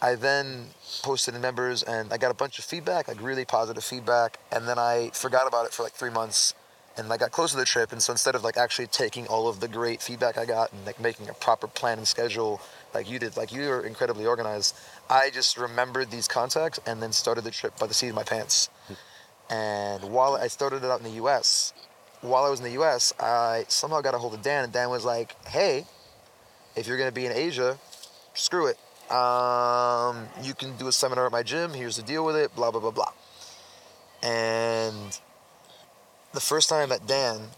i 0.00 0.14
then 0.14 0.66
posted 1.02 1.34
in 1.34 1.40
members 1.40 1.82
and 1.82 2.12
i 2.12 2.16
got 2.16 2.30
a 2.30 2.34
bunch 2.34 2.58
of 2.58 2.64
feedback 2.64 3.08
like 3.08 3.20
really 3.22 3.44
positive 3.44 3.84
feedback 3.84 4.38
and 4.50 4.66
then 4.68 4.78
i 4.78 5.10
forgot 5.14 5.46
about 5.46 5.66
it 5.66 5.72
for 5.72 5.82
like 5.82 5.92
three 5.92 6.10
months 6.10 6.54
and 6.96 7.12
i 7.12 7.16
got 7.16 7.30
close 7.30 7.52
to 7.52 7.56
the 7.56 7.64
trip 7.64 7.92
and 7.92 8.02
so 8.02 8.12
instead 8.12 8.34
of 8.34 8.42
like 8.44 8.56
actually 8.56 8.86
taking 8.86 9.26
all 9.28 9.48
of 9.48 9.60
the 9.60 9.68
great 9.68 10.00
feedback 10.02 10.38
i 10.38 10.44
got 10.44 10.72
and 10.72 10.84
like 10.86 10.98
making 11.00 11.28
a 11.28 11.34
proper 11.34 11.66
plan 11.66 11.98
and 11.98 12.08
schedule 12.08 12.60
like 12.94 13.10
you 13.10 13.18
did 13.18 13.36
like 13.36 13.52
you 13.52 13.68
were 13.68 13.84
incredibly 13.86 14.26
organized 14.26 14.76
i 15.10 15.30
just 15.30 15.56
remembered 15.58 16.10
these 16.10 16.28
contacts 16.28 16.80
and 16.86 17.02
then 17.02 17.12
started 17.12 17.44
the 17.44 17.50
trip 17.50 17.78
by 17.78 17.86
the 17.86 17.94
seat 17.94 18.08
of 18.08 18.14
my 18.14 18.24
pants 18.24 18.70
and 19.50 20.02
while 20.04 20.34
i 20.34 20.46
started 20.48 20.82
it 20.84 20.90
out 20.90 21.00
in 21.00 21.04
the 21.04 21.22
us 21.22 21.72
while 22.22 22.44
i 22.44 22.48
was 22.48 22.60
in 22.60 22.64
the 22.64 22.80
us 22.80 23.12
i 23.20 23.64
somehow 23.68 24.00
got 24.00 24.14
a 24.14 24.18
hold 24.18 24.34
of 24.34 24.42
dan 24.42 24.64
and 24.64 24.72
dan 24.72 24.88
was 24.88 25.04
like 25.04 25.36
hey 25.46 25.84
if 26.76 26.86
you're 26.86 26.96
to 26.96 27.12
be 27.12 27.26
in 27.26 27.32
Asia, 27.32 27.78
screw 28.34 28.66
it. 28.66 28.78
Um, 29.12 30.28
you 30.42 30.54
can 30.54 30.76
do 30.76 30.88
a 30.88 30.92
seminar 30.92 31.26
at 31.26 31.32
my 31.32 31.42
gym. 31.42 31.74
Here's 31.74 31.96
the 31.96 32.02
deal 32.02 32.24
with 32.24 32.36
it. 32.36 32.54
Blah 32.54 32.70
blah 32.70 32.80
blah 32.80 32.90
blah. 32.90 33.12
And 34.22 35.18
the 36.32 36.40
first 36.40 36.68
time 36.68 36.82
I 36.82 36.86
met 36.86 37.06
Dan, 37.06 37.48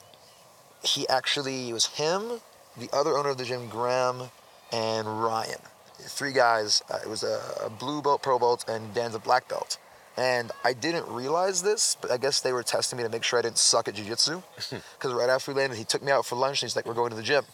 he 0.83 1.06
actually 1.09 1.71
it 1.71 1.73
was 1.73 1.87
him, 1.87 2.40
the 2.76 2.88
other 2.92 3.16
owner 3.16 3.30
of 3.30 3.38
the 3.38 3.44
gym, 3.44 3.68
Graham, 3.68 4.30
and 4.73 5.23
Ryan. 5.23 5.61
Three 6.00 6.33
guys. 6.33 6.83
Uh, 6.90 6.99
it 7.04 7.09
was 7.09 7.23
a, 7.23 7.40
a 7.64 7.71
blue 7.71 8.02
belt, 8.02 8.23
pro 8.23 8.38
belt, 8.38 8.64
and 8.66 8.92
Dan's 8.92 9.14
a 9.14 9.21
black 9.21 9.49
belt. 9.49 9.78
And 10.16 10.52
I 10.62 10.75
didn't 10.75 11.09
realize 11.09 11.62
this, 11.62 11.97
but 12.00 12.11
I 12.11 12.18
guess 12.18 12.40
they 12.40 12.52
were 12.52 12.62
testing 12.62 12.99
me 12.99 13.02
to 13.02 13.11
make 13.11 13.25
sure 13.25 13.38
I 13.38 13.42
didn't 13.42 13.59
suck 13.59 13.88
at 13.88 13.94
jiu-jitsu. 13.94 14.42
Because 14.99 15.12
right 15.12 15.28
after 15.28 15.52
we 15.52 15.59
landed, 15.59 15.76
he 15.76 15.85
took 15.85 16.02
me 16.02 16.12
out 16.12 16.25
for 16.25 16.37
lunch, 16.37 16.62
and 16.62 16.68
he's 16.68 16.76
like, 16.76 16.87
"We're 16.87 16.94
going 16.94 17.11
to 17.11 17.16
the 17.16 17.23
gym." 17.23 17.44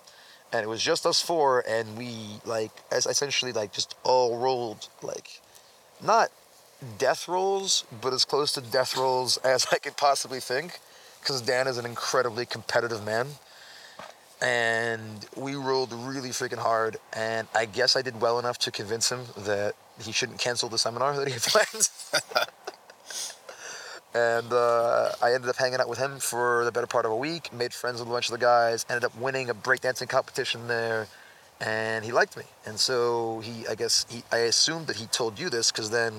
and 0.53 0.63
it 0.63 0.69
was 0.69 0.83
just 0.83 1.07
us 1.07 1.21
four 1.21 1.65
and 1.69 1.97
we 1.97 2.41
like 2.45 2.71
as 2.91 3.07
essentially 3.07 3.53
like 3.53 3.73
just 3.73 3.95
all 4.03 4.39
rolled 4.39 4.89
like 5.03 5.41
not 6.03 6.31
death 6.99 7.29
rolls 7.29 7.85
but 8.01 8.13
as 8.13 8.25
close 8.25 8.53
to 8.53 8.61
death 8.61 8.97
rolls 8.97 9.37
as 9.45 9.67
i 9.73 9.79
could 9.79 9.97
possibly 9.97 10.41
think 10.41 10.79
because 11.21 11.41
dan 11.41 11.67
is 11.67 11.79
an 11.79 11.87
incredibly 11.87 12.47
competitive 12.47 13.05
man 13.05 13.27
and 14.43 15.27
we 15.37 15.55
rolled 15.55 15.93
really 15.93 16.31
freaking 16.31 16.59
hard 16.59 16.97
and 17.13 17.47
i 17.55 17.65
guess 17.65 17.95
i 17.97 18.03
did 18.03 18.21
well 18.21 18.39
enough 18.39 18.59
to 18.59 18.71
convince 18.71 19.11
him 19.11 19.21
that 19.37 19.75
he 20.03 20.13
shouldn't 20.13 20.39
cancel 20.39 20.69
the 20.69 20.79
seminar 20.79 21.17
that 21.17 21.27
he 21.27 21.35
had 21.35 21.43
planned 21.43 21.89
and 24.15 24.53
uh, 24.53 25.13
I 25.23 25.35
ended 25.35 25.49
up 25.49 25.57
hanging 25.57 25.81
out 25.81 25.89
with 25.89 25.99
him 25.99 26.19
for 26.19 26.65
the 26.65 26.73
better 26.73 26.87
part 26.87 27.05
of 27.05 27.13
a 27.13 27.17
week. 27.17 27.53
Made 27.53 27.73
friends 27.73 28.01
with 28.01 28.09
a 28.09 28.11
bunch 28.11 28.27
of 28.27 28.33
the 28.33 28.45
guys. 28.45 28.85
Ended 28.89 29.05
up 29.05 29.17
winning 29.17 29.49
a 29.49 29.55
breakdancing 29.55 30.09
competition 30.09 30.67
there, 30.67 31.07
and 31.61 32.05
he 32.05 32.11
liked 32.11 32.37
me. 32.37 32.45
And 32.67 32.79
so 32.79 33.41
he, 33.41 33.67
I 33.69 33.77
guess, 33.77 34.07
he, 34.09 34.25
I 34.33 34.39
assumed 34.39 34.89
that 34.89 34.97
he 34.97 35.07
told 35.07 35.39
you 35.39 35.49
this 35.49 35.71
because 35.71 35.91
then, 35.91 36.13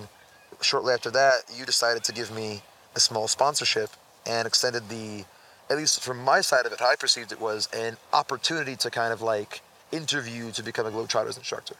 shortly 0.61 0.93
after 0.93 1.11
that, 1.11 1.43
you 1.53 1.65
decided 1.65 2.03
to 2.05 2.13
give 2.13 2.33
me 2.33 2.61
a 2.95 2.99
small 2.99 3.27
sponsorship 3.27 3.89
and 4.25 4.47
extended 4.47 4.87
the, 4.87 5.25
at 5.69 5.75
least 5.75 6.01
from 6.01 6.23
my 6.23 6.39
side 6.39 6.65
of 6.65 6.71
it, 6.71 6.79
how 6.79 6.89
I 6.89 6.95
perceived 6.95 7.33
it 7.33 7.41
was 7.41 7.67
an 7.73 7.97
opportunity 8.13 8.77
to 8.77 8.89
kind 8.89 9.11
of 9.11 9.21
like 9.21 9.61
interview 9.91 10.51
to 10.51 10.63
become 10.63 10.85
a 10.85 10.91
Globetrotters 10.91 11.37
instructor, 11.37 11.75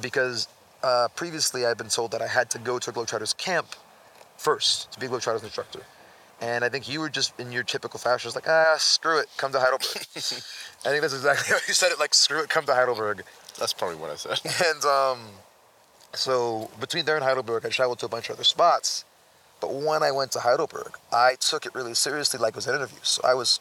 because 0.00 0.46
uh, 0.82 1.08
previously 1.14 1.66
I'd 1.66 1.78
been 1.78 1.88
told 1.88 2.12
that 2.12 2.22
I 2.22 2.26
had 2.26 2.50
to 2.50 2.58
go 2.58 2.78
to 2.78 2.90
a 2.90 2.92
Globetrotters 2.92 3.36
camp 3.36 3.66
first 4.36 4.92
to 4.92 5.00
be 5.00 5.06
a 5.06 5.08
Globetrotters 5.08 5.42
instructor. 5.42 5.82
And 6.40 6.64
I 6.64 6.68
think 6.68 6.88
you 6.88 7.00
were 7.00 7.08
just 7.08 7.38
in 7.40 7.50
your 7.50 7.64
typical 7.64 7.98
fashion, 7.98 8.28
was 8.28 8.36
like, 8.36 8.48
ah, 8.48 8.76
screw 8.78 9.18
it, 9.18 9.26
come 9.36 9.50
to 9.52 9.58
Heidelberg. 9.58 9.88
I 9.96 10.90
think 10.90 11.00
that's 11.00 11.14
exactly 11.14 11.46
how 11.48 11.58
you 11.66 11.74
said 11.74 11.90
it, 11.90 11.98
like, 11.98 12.14
screw 12.14 12.40
it, 12.42 12.48
come 12.48 12.64
to 12.66 12.74
Heidelberg. 12.74 13.24
That's 13.58 13.72
probably 13.72 13.96
what 13.96 14.10
I 14.10 14.14
said. 14.14 14.40
And 14.64 14.84
um, 14.84 15.18
so 16.14 16.70
between 16.80 17.04
there 17.04 17.16
and 17.16 17.24
Heidelberg, 17.24 17.66
I 17.66 17.70
traveled 17.70 17.98
to 18.00 18.06
a 18.06 18.08
bunch 18.08 18.28
of 18.28 18.36
other 18.36 18.44
spots. 18.44 19.04
But 19.60 19.74
when 19.74 20.04
I 20.04 20.12
went 20.12 20.30
to 20.32 20.40
Heidelberg, 20.40 20.92
I 21.12 21.34
took 21.40 21.66
it 21.66 21.74
really 21.74 21.94
seriously, 21.94 22.38
like 22.38 22.50
it 22.50 22.56
was 22.56 22.68
an 22.68 22.76
interview. 22.76 23.00
So 23.02 23.20
I 23.24 23.34
was 23.34 23.58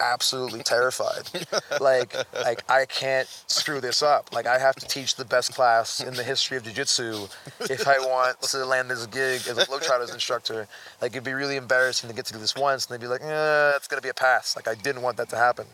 absolutely 0.00 0.62
terrified. 0.62 1.30
like, 1.80 2.14
like 2.34 2.62
I 2.70 2.86
can't 2.86 3.28
screw 3.46 3.80
this 3.80 4.02
up. 4.02 4.32
Like 4.32 4.46
I 4.46 4.58
have 4.58 4.74
to 4.76 4.86
teach 4.86 5.16
the 5.16 5.24
best 5.24 5.54
class 5.54 6.00
in 6.00 6.14
the 6.14 6.22
history 6.22 6.56
of 6.56 6.64
jiu-jitsu 6.64 7.26
if 7.60 7.86
I 7.86 7.98
want 7.98 8.40
to 8.42 8.64
land 8.64 8.90
this 8.90 9.06
gig 9.06 9.42
as 9.48 9.58
a 9.58 9.66
Globetrotters 9.66 10.12
instructor. 10.12 10.66
Like 11.00 11.12
it'd 11.12 11.24
be 11.24 11.32
really 11.32 11.56
embarrassing 11.56 12.08
to 12.10 12.16
get 12.16 12.26
to 12.26 12.32
do 12.32 12.38
this 12.38 12.54
once, 12.54 12.86
and 12.86 12.94
they'd 12.94 13.04
be 13.04 13.08
like, 13.08 13.22
"Eh, 13.22 13.72
it's 13.76 13.88
gonna 13.88 14.02
be 14.02 14.08
a 14.08 14.14
pass." 14.14 14.56
Like 14.56 14.68
I 14.68 14.74
didn't 14.74 15.02
want 15.02 15.16
that 15.16 15.28
to 15.30 15.36
happen. 15.36 15.66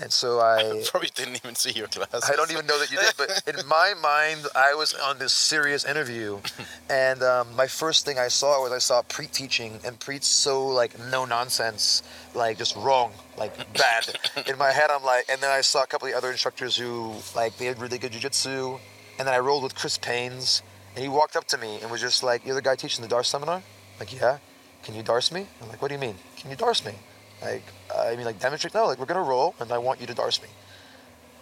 And 0.00 0.12
so 0.12 0.40
I 0.40 0.82
probably 0.90 1.10
didn't 1.14 1.36
even 1.36 1.54
see 1.54 1.72
your 1.72 1.88
class. 1.88 2.30
I 2.30 2.36
don't 2.36 2.52
even 2.52 2.66
know 2.66 2.78
that 2.78 2.90
you 2.90 2.98
did, 2.98 3.14
but 3.16 3.42
in 3.46 3.66
my 3.68 3.94
mind, 4.00 4.46
I 4.54 4.74
was 4.74 4.94
on 4.94 5.18
this 5.18 5.32
serious 5.32 5.84
interview, 5.84 6.38
and 6.90 7.22
um, 7.22 7.54
my 7.56 7.66
first 7.66 8.04
thing 8.04 8.18
I 8.18 8.28
saw 8.28 8.62
was 8.62 8.72
I 8.72 8.78
saw 8.78 9.02
Preet 9.02 9.32
teaching, 9.32 9.80
and 9.84 9.98
Preet's 9.98 10.26
so 10.26 10.66
like 10.66 10.98
no 11.10 11.24
nonsense, 11.24 12.02
like 12.34 12.58
just 12.58 12.76
wrong, 12.76 13.12
like 13.36 13.56
bad. 13.74 14.06
in 14.46 14.56
my 14.56 14.70
head, 14.70 14.90
I'm 14.90 15.02
like, 15.04 15.24
and 15.28 15.40
then 15.40 15.50
I 15.50 15.62
saw 15.62 15.82
a 15.82 15.86
couple 15.86 16.06
of 16.06 16.12
the 16.12 16.18
other 16.18 16.30
instructors 16.30 16.76
who 16.76 17.14
like 17.34 17.56
they 17.56 17.66
had 17.66 17.80
really 17.80 17.98
good 17.98 18.12
jujitsu, 18.12 18.78
and 19.18 19.26
then 19.26 19.34
I 19.34 19.38
rolled 19.38 19.64
with 19.64 19.74
Chris 19.74 19.98
Paynes, 19.98 20.62
and 20.94 21.02
he 21.02 21.08
walked 21.08 21.34
up 21.34 21.46
to 21.48 21.58
me 21.58 21.80
and 21.82 21.90
was 21.90 22.00
just 22.00 22.22
like, 22.22 22.46
"You're 22.46 22.54
the 22.54 22.62
guy 22.62 22.76
teaching 22.76 23.02
the 23.02 23.12
Darce 23.12 23.26
seminar?" 23.26 23.56
I'm 23.56 24.06
like, 24.06 24.20
yeah. 24.20 24.38
Can 24.84 24.94
you 24.94 25.02
Darce 25.02 25.32
me? 25.32 25.46
I'm 25.60 25.68
like, 25.68 25.82
what 25.82 25.88
do 25.88 25.94
you 25.94 26.00
mean? 26.00 26.14
Can 26.36 26.50
you 26.50 26.56
Darce 26.56 26.84
me? 26.86 26.92
Like, 27.42 27.62
I 27.96 28.16
mean, 28.16 28.24
like 28.24 28.40
demonstrate. 28.40 28.74
No, 28.74 28.86
like 28.86 28.98
we're 28.98 29.06
gonna 29.06 29.22
roll, 29.22 29.54
and 29.60 29.72
I 29.72 29.78
want 29.78 30.00
you 30.00 30.06
to 30.06 30.14
Darce 30.14 30.42
me. 30.42 30.48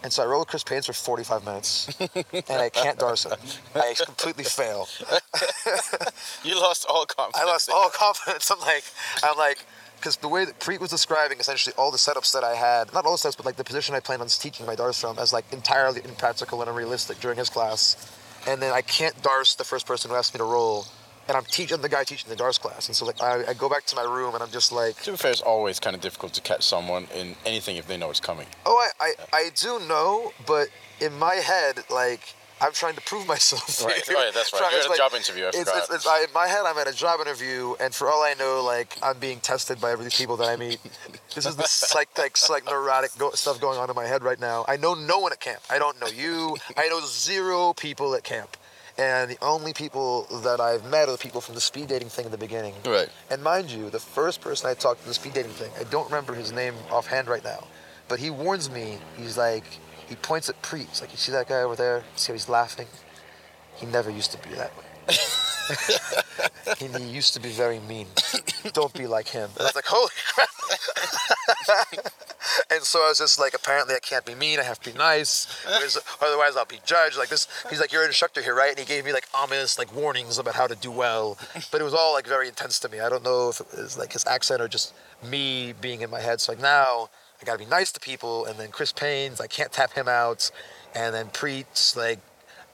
And 0.03 0.13
so 0.13 0.23
I 0.23 0.27
roll 0.27 0.41
with 0.41 0.47
Chris 0.47 0.63
Paynes 0.63 0.85
for 0.85 0.93
45 0.93 1.43
minutes, 1.43 1.99
and 1.99 2.61
I 2.61 2.69
can't 2.69 2.99
Darce 2.99 3.25
him. 3.25 3.37
I 3.75 3.95
completely 4.05 4.43
fail. 4.43 4.87
You 6.43 6.59
lost 6.59 6.85
all 6.87 7.05
confidence. 7.05 7.43
I 7.43 7.45
lost 7.45 7.69
all 7.69 7.89
confidence. 7.89 8.49
I'm 8.51 8.59
like, 8.59 8.83
I'm 9.23 9.37
like, 9.37 9.65
because 9.97 10.17
the 10.17 10.27
way 10.27 10.45
that 10.45 10.59
Preet 10.59 10.79
was 10.79 10.89
describing 10.89 11.39
essentially 11.39 11.73
all 11.77 11.91
the 11.91 11.97
setups 11.97 12.31
that 12.33 12.43
I 12.43 12.55
had, 12.55 12.93
not 12.93 13.05
all 13.05 13.17
the 13.17 13.17
setups, 13.17 13.37
but 13.37 13.45
like 13.45 13.55
the 13.57 13.63
position 13.63 13.95
I 13.95 13.99
planned 13.99 14.21
on 14.21 14.27
teaching 14.27 14.65
my 14.65 14.75
Darce 14.75 15.01
from 15.01 15.17
as 15.19 15.33
like 15.33 15.51
entirely 15.51 16.01
impractical 16.03 16.61
and 16.61 16.69
unrealistic 16.69 17.19
during 17.19 17.37
his 17.37 17.49
class. 17.49 18.11
And 18.47 18.61
then 18.61 18.73
I 18.73 18.81
can't 18.81 19.15
Darce 19.21 19.57
the 19.57 19.63
first 19.63 19.85
person 19.85 20.09
who 20.09 20.15
asked 20.15 20.33
me 20.33 20.37
to 20.37 20.43
roll. 20.43 20.85
And 21.27 21.35
I'm 21.35 21.43
teaching 21.45 21.81
the 21.81 21.89
guy 21.89 22.03
teaching 22.03 22.29
the 22.29 22.35
Darce 22.35 22.59
class. 22.59 22.87
And 22.87 22.95
so 22.95 23.05
like 23.05 23.21
I, 23.21 23.47
I 23.49 23.53
go 23.53 23.67
back 23.69 23.85
to 23.87 23.95
my 23.95 24.03
room 24.03 24.33
and 24.33 24.41
I'm 24.43 24.51
just 24.51 24.71
like, 24.71 24.95
To 25.03 25.11
be 25.11 25.17
fair, 25.17 25.31
it's 25.31 25.41
always 25.41 25.79
kind 25.79 25.95
of 25.95 26.01
difficult 26.01 26.33
to 26.33 26.41
catch 26.41 26.63
someone 26.63 27.07
in 27.15 27.35
anything 27.45 27.75
if 27.77 27.87
they 27.87 27.97
know 27.97 28.09
it's 28.09 28.19
coming. 28.19 28.47
oh, 28.65 28.87
I, 29.01 29.05
I, 29.07 29.13
I 29.33 29.49
do 29.55 29.79
know, 29.87 30.31
but 30.45 30.69
in 31.01 31.13
my 31.19 31.35
head, 31.35 31.79
like, 31.89 32.33
I'm 32.59 32.71
trying 32.71 32.95
to 32.95 33.01
prove 33.01 33.27
myself. 33.35 33.83
Right, 33.85 34.07
right, 34.07 34.31
that's 34.33 34.51
right. 34.51 34.59
Trying- 34.59 34.71
You're 34.73 34.81
at 34.85 34.91
a 34.91 34.97
job 34.97 35.13
interview, 35.13 35.43
I 35.45 35.47
it's, 35.49 35.57
it's, 35.59 35.89
it's, 35.93 36.07
I, 36.07 36.21
in 36.23 36.33
my 36.33 36.47
head, 36.47 36.63
I'm 36.65 36.77
at 36.77 36.87
a 36.87 36.93
job 36.95 37.19
interview, 37.19 37.75
and 37.79 37.93
for 37.93 38.09
all 38.09 38.23
I 38.23 38.33
know, 38.39 38.63
like 38.63 38.97
I'm 39.03 39.19
being 39.19 39.39
tested 39.41 39.79
by 39.81 39.91
every 39.91 40.05
these 40.05 40.17
people 40.17 40.37
that 40.37 40.47
I 40.47 40.55
meet. 40.55 40.79
this 41.35 41.45
is 41.45 41.55
the 41.55 41.63
psych, 41.67 42.17
like, 42.17 42.35
psych 42.37 42.65
neurotic 42.65 43.11
go- 43.19 43.31
stuff 43.31 43.59
going 43.61 43.77
on 43.77 43.89
in 43.89 43.95
my 43.95 44.05
head 44.07 44.23
right 44.23 44.39
now. 44.39 44.65
I 44.67 44.77
know 44.77 44.93
no 44.95 45.19
one 45.19 45.33
at 45.33 45.39
camp. 45.39 45.59
I 45.69 45.77
don't 45.77 45.99
know 46.01 46.07
you. 46.07 46.55
I 46.75 46.87
know 46.87 47.01
zero 47.05 47.73
people 47.73 48.15
at 48.15 48.23
camp, 48.23 48.57
and 48.97 49.29
the 49.29 49.37
only 49.41 49.73
people 49.73 50.27
that 50.43 50.59
I've 50.59 50.83
met 50.85 51.07
are 51.07 51.11
the 51.11 51.17
people 51.17 51.41
from 51.41 51.55
the 51.55 51.61
speed 51.61 51.87
dating 51.87 52.09
thing 52.09 52.25
in 52.25 52.31
the 52.31 52.37
beginning. 52.37 52.73
Right. 52.85 53.09
And 53.29 53.43
mind 53.43 53.69
you, 53.69 53.89
the 53.89 53.99
first 53.99 54.41
person 54.41 54.69
I 54.69 54.73
talked 54.73 55.01
to 55.01 55.07
the 55.07 55.13
speed 55.13 55.33
dating 55.33 55.51
thing, 55.51 55.71
I 55.79 55.83
don't 55.83 56.05
remember 56.05 56.33
his 56.33 56.51
name 56.51 56.73
offhand 56.91 57.27
right 57.27 57.43
now, 57.43 57.67
but 58.07 58.19
he 58.19 58.29
warns 58.29 58.69
me. 58.69 58.97
He's 59.15 59.37
like, 59.37 59.65
he 60.07 60.15
points 60.15 60.49
at 60.49 60.61
Preet. 60.61 60.89
He's 60.89 61.01
like, 61.01 61.11
you 61.11 61.17
see 61.17 61.31
that 61.31 61.47
guy 61.47 61.61
over 61.61 61.75
there? 61.75 62.03
See 62.15 62.31
how 62.31 62.33
he's 62.33 62.49
laughing? 62.49 62.87
He 63.75 63.85
never 63.85 64.09
used 64.09 64.31
to 64.31 64.39
be 64.39 64.55
that 64.55 64.75
way. 64.77 64.86
And 66.81 66.95
he 66.97 67.03
used 67.09 67.33
to 67.33 67.39
be 67.39 67.49
very 67.49 67.79
mean. 67.79 68.07
Don't 68.73 68.93
be 68.93 69.07
like 69.07 69.27
him. 69.27 69.49
And 69.53 69.61
I 69.61 69.63
was 69.63 69.75
like, 69.75 69.85
holy 69.87 70.09
crap. 70.33 70.49
and 72.71 72.83
so 72.83 73.03
I 73.03 73.09
was 73.09 73.17
just 73.17 73.39
like, 73.39 73.53
apparently 73.53 73.95
I 73.95 73.99
can't 73.99 74.25
be 74.25 74.35
mean. 74.35 74.59
I 74.59 74.63
have 74.63 74.79
to 74.81 74.91
be 74.91 74.97
nice. 74.97 75.47
Otherwise 76.21 76.55
I'll 76.55 76.65
be 76.65 76.79
judged. 76.85 77.17
Like 77.17 77.29
this, 77.29 77.47
he's 77.69 77.79
like, 77.79 77.91
you're 77.91 78.03
an 78.03 78.09
instructor 78.09 78.41
here, 78.41 78.55
right? 78.55 78.69
And 78.69 78.79
he 78.79 78.85
gave 78.85 79.05
me 79.05 79.13
like 79.13 79.27
ominous 79.33 79.77
like 79.77 79.93
warnings 79.95 80.37
about 80.37 80.55
how 80.55 80.67
to 80.67 80.75
do 80.75 80.91
well. 80.91 81.37
But 81.71 81.81
it 81.81 81.83
was 81.83 81.93
all 81.93 82.13
like 82.13 82.27
very 82.27 82.47
intense 82.47 82.79
to 82.79 82.89
me. 82.89 82.99
I 82.99 83.09
don't 83.09 83.23
know 83.23 83.49
if 83.49 83.59
it 83.59 83.67
was 83.77 83.97
like 83.97 84.13
his 84.13 84.25
accent 84.25 84.61
or 84.61 84.67
just 84.67 84.93
me 85.23 85.73
being 85.79 86.01
in 86.01 86.09
my 86.09 86.19
head. 86.21 86.41
So 86.41 86.51
like 86.51 86.61
now 86.61 87.09
I 87.41 87.45
gotta 87.45 87.59
be 87.59 87.65
nice 87.65 87.91
to 87.93 87.99
people. 87.99 88.45
And 88.45 88.59
then 88.59 88.69
Chris 88.69 88.91
Payne's, 88.91 89.41
I 89.41 89.47
can't 89.47 89.71
tap 89.71 89.93
him 89.93 90.07
out. 90.07 90.51
And 90.95 91.13
then 91.13 91.27
Preet's 91.29 91.95
like, 91.95 92.19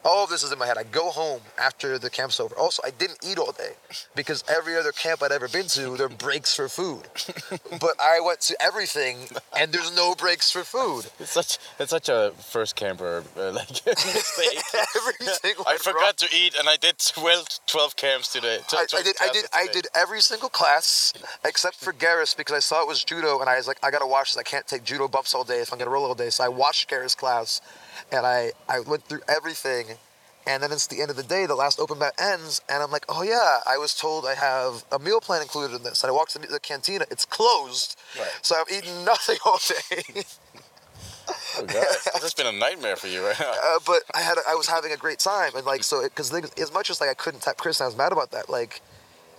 all 0.05 0.23
of 0.23 0.29
this 0.29 0.43
is 0.43 0.51
in 0.51 0.59
my 0.59 0.65
head. 0.65 0.77
I 0.77 0.83
go 0.83 1.09
home 1.09 1.41
after 1.57 1.97
the 1.97 2.09
camp's 2.09 2.39
over. 2.39 2.55
Also, 2.55 2.81
I 2.85 2.91
didn't 2.91 3.19
eat 3.23 3.37
all 3.37 3.51
day 3.51 3.73
because 4.15 4.43
every 4.49 4.75
other 4.75 4.91
camp 4.91 5.23
I'd 5.23 5.31
ever 5.31 5.47
been 5.47 5.67
to, 5.67 5.95
there 5.97 6.07
are 6.07 6.09
breaks 6.09 6.55
for 6.55 6.67
food. 6.67 7.03
But 7.79 7.99
I 7.99 8.19
went 8.19 8.39
to 8.41 8.61
everything 8.61 9.17
and 9.57 9.71
there's 9.71 9.95
no 9.95 10.15
breaks 10.15 10.51
for 10.51 10.63
food. 10.63 11.05
It's 11.19 11.31
such 11.31 11.57
it's 11.79 11.89
such 11.89 12.07
a 12.07 12.31
first 12.39 12.75
camper 12.75 13.23
uh, 13.37 13.51
like 13.59 13.69
mistake. 13.69 14.59
Everything 14.95 15.53
I 15.65 15.77
forgot 15.77 16.01
wrong. 16.01 16.13
to 16.17 16.27
eat 16.35 16.55
and 16.57 16.69
I 16.69 16.77
did 16.77 16.99
12, 16.99 17.45
12 17.67 17.95
camps 17.95 18.31
today. 18.31 18.59
I, 18.71 18.85
I 18.95 19.01
did, 19.01 19.15
I 19.21 19.29
did, 19.31 19.45
I 19.53 19.67
did 19.71 19.87
every 19.95 20.21
single 20.21 20.49
class 20.49 21.13
except 21.43 21.75
for 21.75 21.93
Garris 21.93 22.35
because 22.35 22.55
I 22.55 22.59
saw 22.59 22.81
it 22.81 22.87
was 22.87 23.03
judo 23.03 23.39
and 23.39 23.49
I 23.49 23.57
was 23.57 23.67
like, 23.67 23.79
I 23.83 23.91
gotta 23.91 24.07
watch 24.07 24.33
this. 24.33 24.37
I 24.39 24.43
can't 24.43 24.67
take 24.67 24.83
judo 24.83 25.07
bumps 25.07 25.33
all 25.33 25.43
day 25.43 25.59
if 25.59 25.73
I'm 25.73 25.79
gonna 25.79 25.91
roll 25.91 26.05
all 26.05 26.15
day. 26.15 26.29
So 26.29 26.43
I 26.43 26.49
watched 26.49 26.89
Garris 26.89 27.17
class, 27.17 27.61
and 28.11 28.25
I 28.25 28.51
I 28.67 28.79
went 28.81 29.03
through 29.05 29.21
everything, 29.27 29.97
and 30.47 30.61
then 30.63 30.71
it's 30.71 30.87
the 30.87 31.01
end 31.01 31.09
of 31.09 31.15
the 31.15 31.23
day. 31.23 31.45
The 31.45 31.55
last 31.55 31.79
open 31.79 31.99
mat 31.99 32.13
ends, 32.19 32.61
and 32.69 32.83
I'm 32.83 32.91
like, 32.91 33.05
oh 33.09 33.23
yeah, 33.23 33.59
I 33.65 33.77
was 33.77 33.93
told 33.93 34.25
I 34.25 34.35
have 34.35 34.83
a 34.91 34.99
meal 34.99 35.21
plan 35.21 35.41
included 35.41 35.75
in 35.75 35.83
this. 35.83 36.03
And 36.03 36.09
I 36.09 36.13
walked 36.13 36.31
to 36.33 36.39
the 36.39 36.59
cantina, 36.59 37.05
it's 37.11 37.25
closed, 37.25 37.97
Right. 38.17 38.27
so 38.41 38.55
I've 38.55 38.69
eaten 38.71 39.05
nothing 39.13 39.37
all 39.45 39.59
day. 39.67 40.23
Oh, 41.55 41.65
God. 41.65 41.67
this 42.13 42.21
has 42.23 42.33
been 42.33 42.47
a 42.47 42.51
nightmare 42.51 42.95
for 42.95 43.07
you 43.07 43.25
right 43.25 43.39
now. 43.39 43.51
uh, 43.51 43.79
but 43.85 44.01
I 44.13 44.21
had 44.21 44.37
I 44.47 44.55
was 44.55 44.67
having 44.67 44.91
a 44.91 44.97
great 44.97 45.19
time 45.19 45.51
and 45.55 45.65
like 45.65 45.83
so 45.83 46.03
because 46.03 46.33
as 46.33 46.73
much 46.73 46.89
as 46.89 46.99
like 46.99 47.09
I 47.09 47.13
couldn't 47.13 47.41
tap 47.41 47.57
Chris 47.57 47.79
and 47.79 47.85
I 47.85 47.87
was 47.87 47.97
mad 47.97 48.11
about 48.11 48.31
that 48.31 48.49
like 48.49 48.81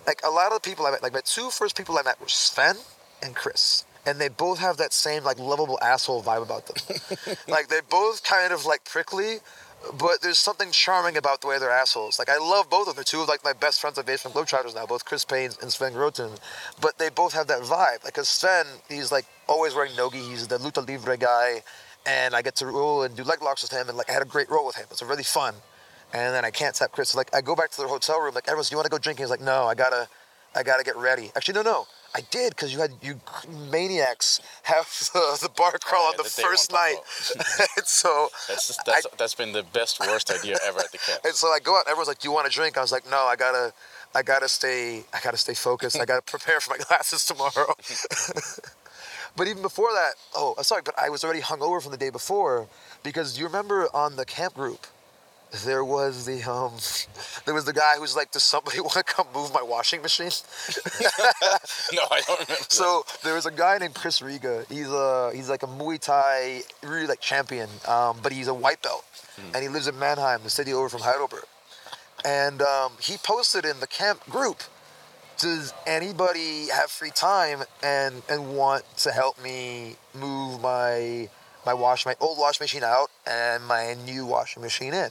like 0.07 0.21
a 0.23 0.29
lot 0.29 0.47
of 0.47 0.53
the 0.61 0.67
people 0.67 0.85
I 0.87 0.91
met 0.91 1.03
like 1.03 1.13
my 1.13 1.21
two 1.25 1.49
first 1.51 1.75
people 1.77 1.97
I 1.97 2.01
met 2.03 2.19
were 2.19 2.27
Sven 2.29 2.77
and 3.21 3.35
Chris 3.35 3.85
and 4.05 4.19
they 4.19 4.29
both 4.29 4.59
have 4.59 4.77
that 4.77 4.93
same 4.93 5.23
like 5.23 5.39
lovable 5.39 5.79
asshole 5.81 6.21
vibe 6.23 6.43
about 6.43 6.65
them 6.67 7.35
like 7.47 7.67
they 7.67 7.79
both 7.89 8.23
kind 8.23 8.53
of 8.53 8.65
like 8.65 8.83
prickly 8.85 9.37
but 9.99 10.21
there's 10.21 10.39
something 10.39 10.71
charming 10.71 11.17
about 11.17 11.41
the 11.41 11.47
way 11.47 11.59
they're 11.59 11.69
assholes. 11.69 12.17
Like 12.17 12.29
I 12.29 12.37
love 12.37 12.69
both 12.69 12.87
of 12.87 12.95
them. 12.95 12.95
They're 12.95 13.03
two 13.03 13.21
of 13.21 13.27
like 13.27 13.43
my 13.43 13.53
best 13.53 13.79
friends 13.81 13.99
I've 13.99 14.07
made 14.07 14.19
from 14.19 14.31
Globetrotters 14.31 14.73
now, 14.73 14.85
both 14.85 15.05
Chris 15.05 15.25
Payne 15.25 15.51
and 15.61 15.71
Sven 15.71 15.93
Groten. 15.93 16.39
But 16.81 16.97
they 16.97 17.09
both 17.09 17.33
have 17.33 17.47
that 17.47 17.61
vibe. 17.61 18.03
Like 18.03 18.13
'cause 18.13 18.27
Sven, 18.27 18.65
he's 18.89 19.11
like 19.11 19.25
always 19.47 19.75
wearing 19.75 19.95
nogi. 19.95 20.19
He's 20.19 20.47
the 20.47 20.57
luta 20.57 20.87
libre 20.87 21.17
guy, 21.17 21.63
and 22.05 22.35
I 22.35 22.41
get 22.41 22.55
to 22.57 22.65
roll 22.65 23.03
and 23.03 23.15
do 23.15 23.23
leg 23.23 23.41
locks 23.41 23.61
with 23.61 23.71
him, 23.71 23.87
and 23.87 23.97
like 23.97 24.09
I 24.09 24.13
had 24.13 24.21
a 24.21 24.25
great 24.25 24.49
roll 24.49 24.65
with 24.65 24.75
him. 24.75 24.85
It's 24.89 25.01
really 25.03 25.23
fun. 25.23 25.55
And 26.13 26.33
then 26.33 26.45
I 26.45 26.51
can't 26.51 26.73
tap 26.75 26.91
Chris. 26.91 27.09
So, 27.09 27.17
like 27.17 27.33
I 27.35 27.41
go 27.41 27.55
back 27.55 27.71
to 27.71 27.81
the 27.81 27.87
hotel 27.87 28.19
room. 28.21 28.33
Like 28.33 28.47
everyone's, 28.47 28.71
you 28.71 28.77
want 28.77 28.85
to 28.85 28.91
go 28.91 28.97
drinking? 28.97 29.23
He's 29.23 29.29
like, 29.29 29.41
no, 29.41 29.65
I 29.65 29.75
gotta, 29.75 30.07
I 30.55 30.63
gotta 30.63 30.83
get 30.83 30.95
ready. 30.95 31.31
Actually, 31.35 31.55
no, 31.55 31.61
no. 31.61 31.87
I 32.15 32.21
did 32.31 32.51
because 32.55 32.71
you 32.71 32.79
had 32.79 32.91
you 33.01 33.19
maniacs 33.69 34.39
have 34.63 34.85
the, 35.13 35.37
the 35.41 35.49
bar 35.49 35.73
crawl 35.83 36.05
on 36.07 36.13
yeah, 36.13 36.17
the 36.17 36.23
the 36.23 36.29
first 36.29 36.71
night, 36.71 36.95
and 37.77 37.85
so 37.85 38.29
That's, 38.47 38.67
just, 38.67 38.85
that's, 38.85 39.05
that's 39.17 39.35
been 39.35 39.51
the 39.51 39.63
best, 39.63 39.99
worst 39.99 40.31
idea 40.31 40.57
ever 40.65 40.79
at 40.79 40.91
the 40.91 40.97
camp. 40.97 41.21
and 41.25 41.33
so 41.33 41.47
I 41.49 41.59
go 41.59 41.75
out. 41.75 41.79
and 41.85 41.89
Everyone's 41.89 42.07
like, 42.07 42.19
"Do 42.19 42.29
you 42.29 42.33
want 42.33 42.47
a 42.47 42.49
drink?" 42.49 42.77
I 42.77 42.81
was 42.81 42.91
like, 42.93 43.09
"No, 43.09 43.17
I 43.17 43.35
gotta, 43.35 43.73
I 44.15 44.23
gotta 44.23 44.47
stay, 44.47 45.03
I 45.13 45.19
gotta 45.21 45.37
stay 45.37 45.53
focused. 45.53 45.99
I 45.99 46.05
gotta 46.05 46.21
prepare 46.21 46.61
for 46.61 46.71
my 46.71 46.77
classes 46.77 47.25
tomorrow." 47.25 47.75
but 49.35 49.47
even 49.47 49.61
before 49.61 49.91
that, 49.91 50.13
oh, 50.35 50.55
sorry, 50.61 50.83
but 50.85 50.95
I 50.97 51.09
was 51.09 51.23
already 51.25 51.41
hungover 51.41 51.81
from 51.81 51.91
the 51.91 51.97
day 51.97 52.11
before 52.11 52.67
because 53.03 53.37
you 53.37 53.45
remember 53.45 53.89
on 53.93 54.15
the 54.15 54.25
camp 54.25 54.53
group, 54.53 54.87
there 55.63 55.83
was 55.83 56.25
the 56.25 56.43
um, 56.49 56.73
there 57.45 57.53
was 57.53 57.65
the 57.65 57.73
guy 57.73 57.95
who's 57.97 58.15
like, 58.15 58.31
"Does 58.31 58.43
somebody 58.43 58.79
want 58.81 58.93
to 58.93 59.03
come 59.03 59.27
move 59.33 59.53
my 59.53 59.61
washing 59.61 60.01
machine?" 60.01 60.31
No, 61.93 62.01
I 62.11 62.21
don't 62.27 62.39
remember. 62.39 62.45
that. 62.47 62.71
So 62.71 63.05
there 63.23 63.35
was 63.35 63.45
a 63.45 63.51
guy 63.51 63.77
named 63.77 63.95
Chris 63.95 64.21
Riga. 64.21 64.65
He's 64.69 64.89
a 64.89 65.31
he's 65.33 65.49
like 65.49 65.63
a 65.63 65.67
Muay 65.67 65.99
Thai 65.99 66.61
really 66.83 67.07
like 67.07 67.21
champion, 67.21 67.69
um, 67.87 68.17
but 68.21 68.31
he's 68.31 68.47
a 68.47 68.53
white 68.53 68.81
belt, 68.81 69.05
and 69.53 69.61
he 69.63 69.69
lives 69.69 69.87
in 69.87 69.97
Mannheim, 69.99 70.41
the 70.43 70.49
city 70.49 70.73
over 70.73 70.89
from 70.89 71.01
Heidelberg. 71.01 71.45
And 72.23 72.61
um, 72.61 72.93
he 72.99 73.17
posted 73.17 73.65
in 73.65 73.79
the 73.79 73.87
camp 73.87 74.25
group, 74.29 74.63
"Does 75.37 75.73
anybody 75.85 76.67
have 76.73 76.89
free 76.89 77.11
time 77.11 77.63
and 77.83 78.23
and 78.27 78.55
want 78.55 78.83
to 78.97 79.11
help 79.11 79.41
me 79.41 79.95
move 80.13 80.61
my 80.61 81.29
my 81.65 81.73
wash 81.73 82.05
my 82.05 82.15
old 82.19 82.37
washing 82.37 82.63
machine 82.63 82.83
out 82.83 83.09
and 83.25 83.65
my 83.65 83.95
new 84.05 84.25
washing 84.25 84.61
machine 84.61 84.93
in. 84.93 85.09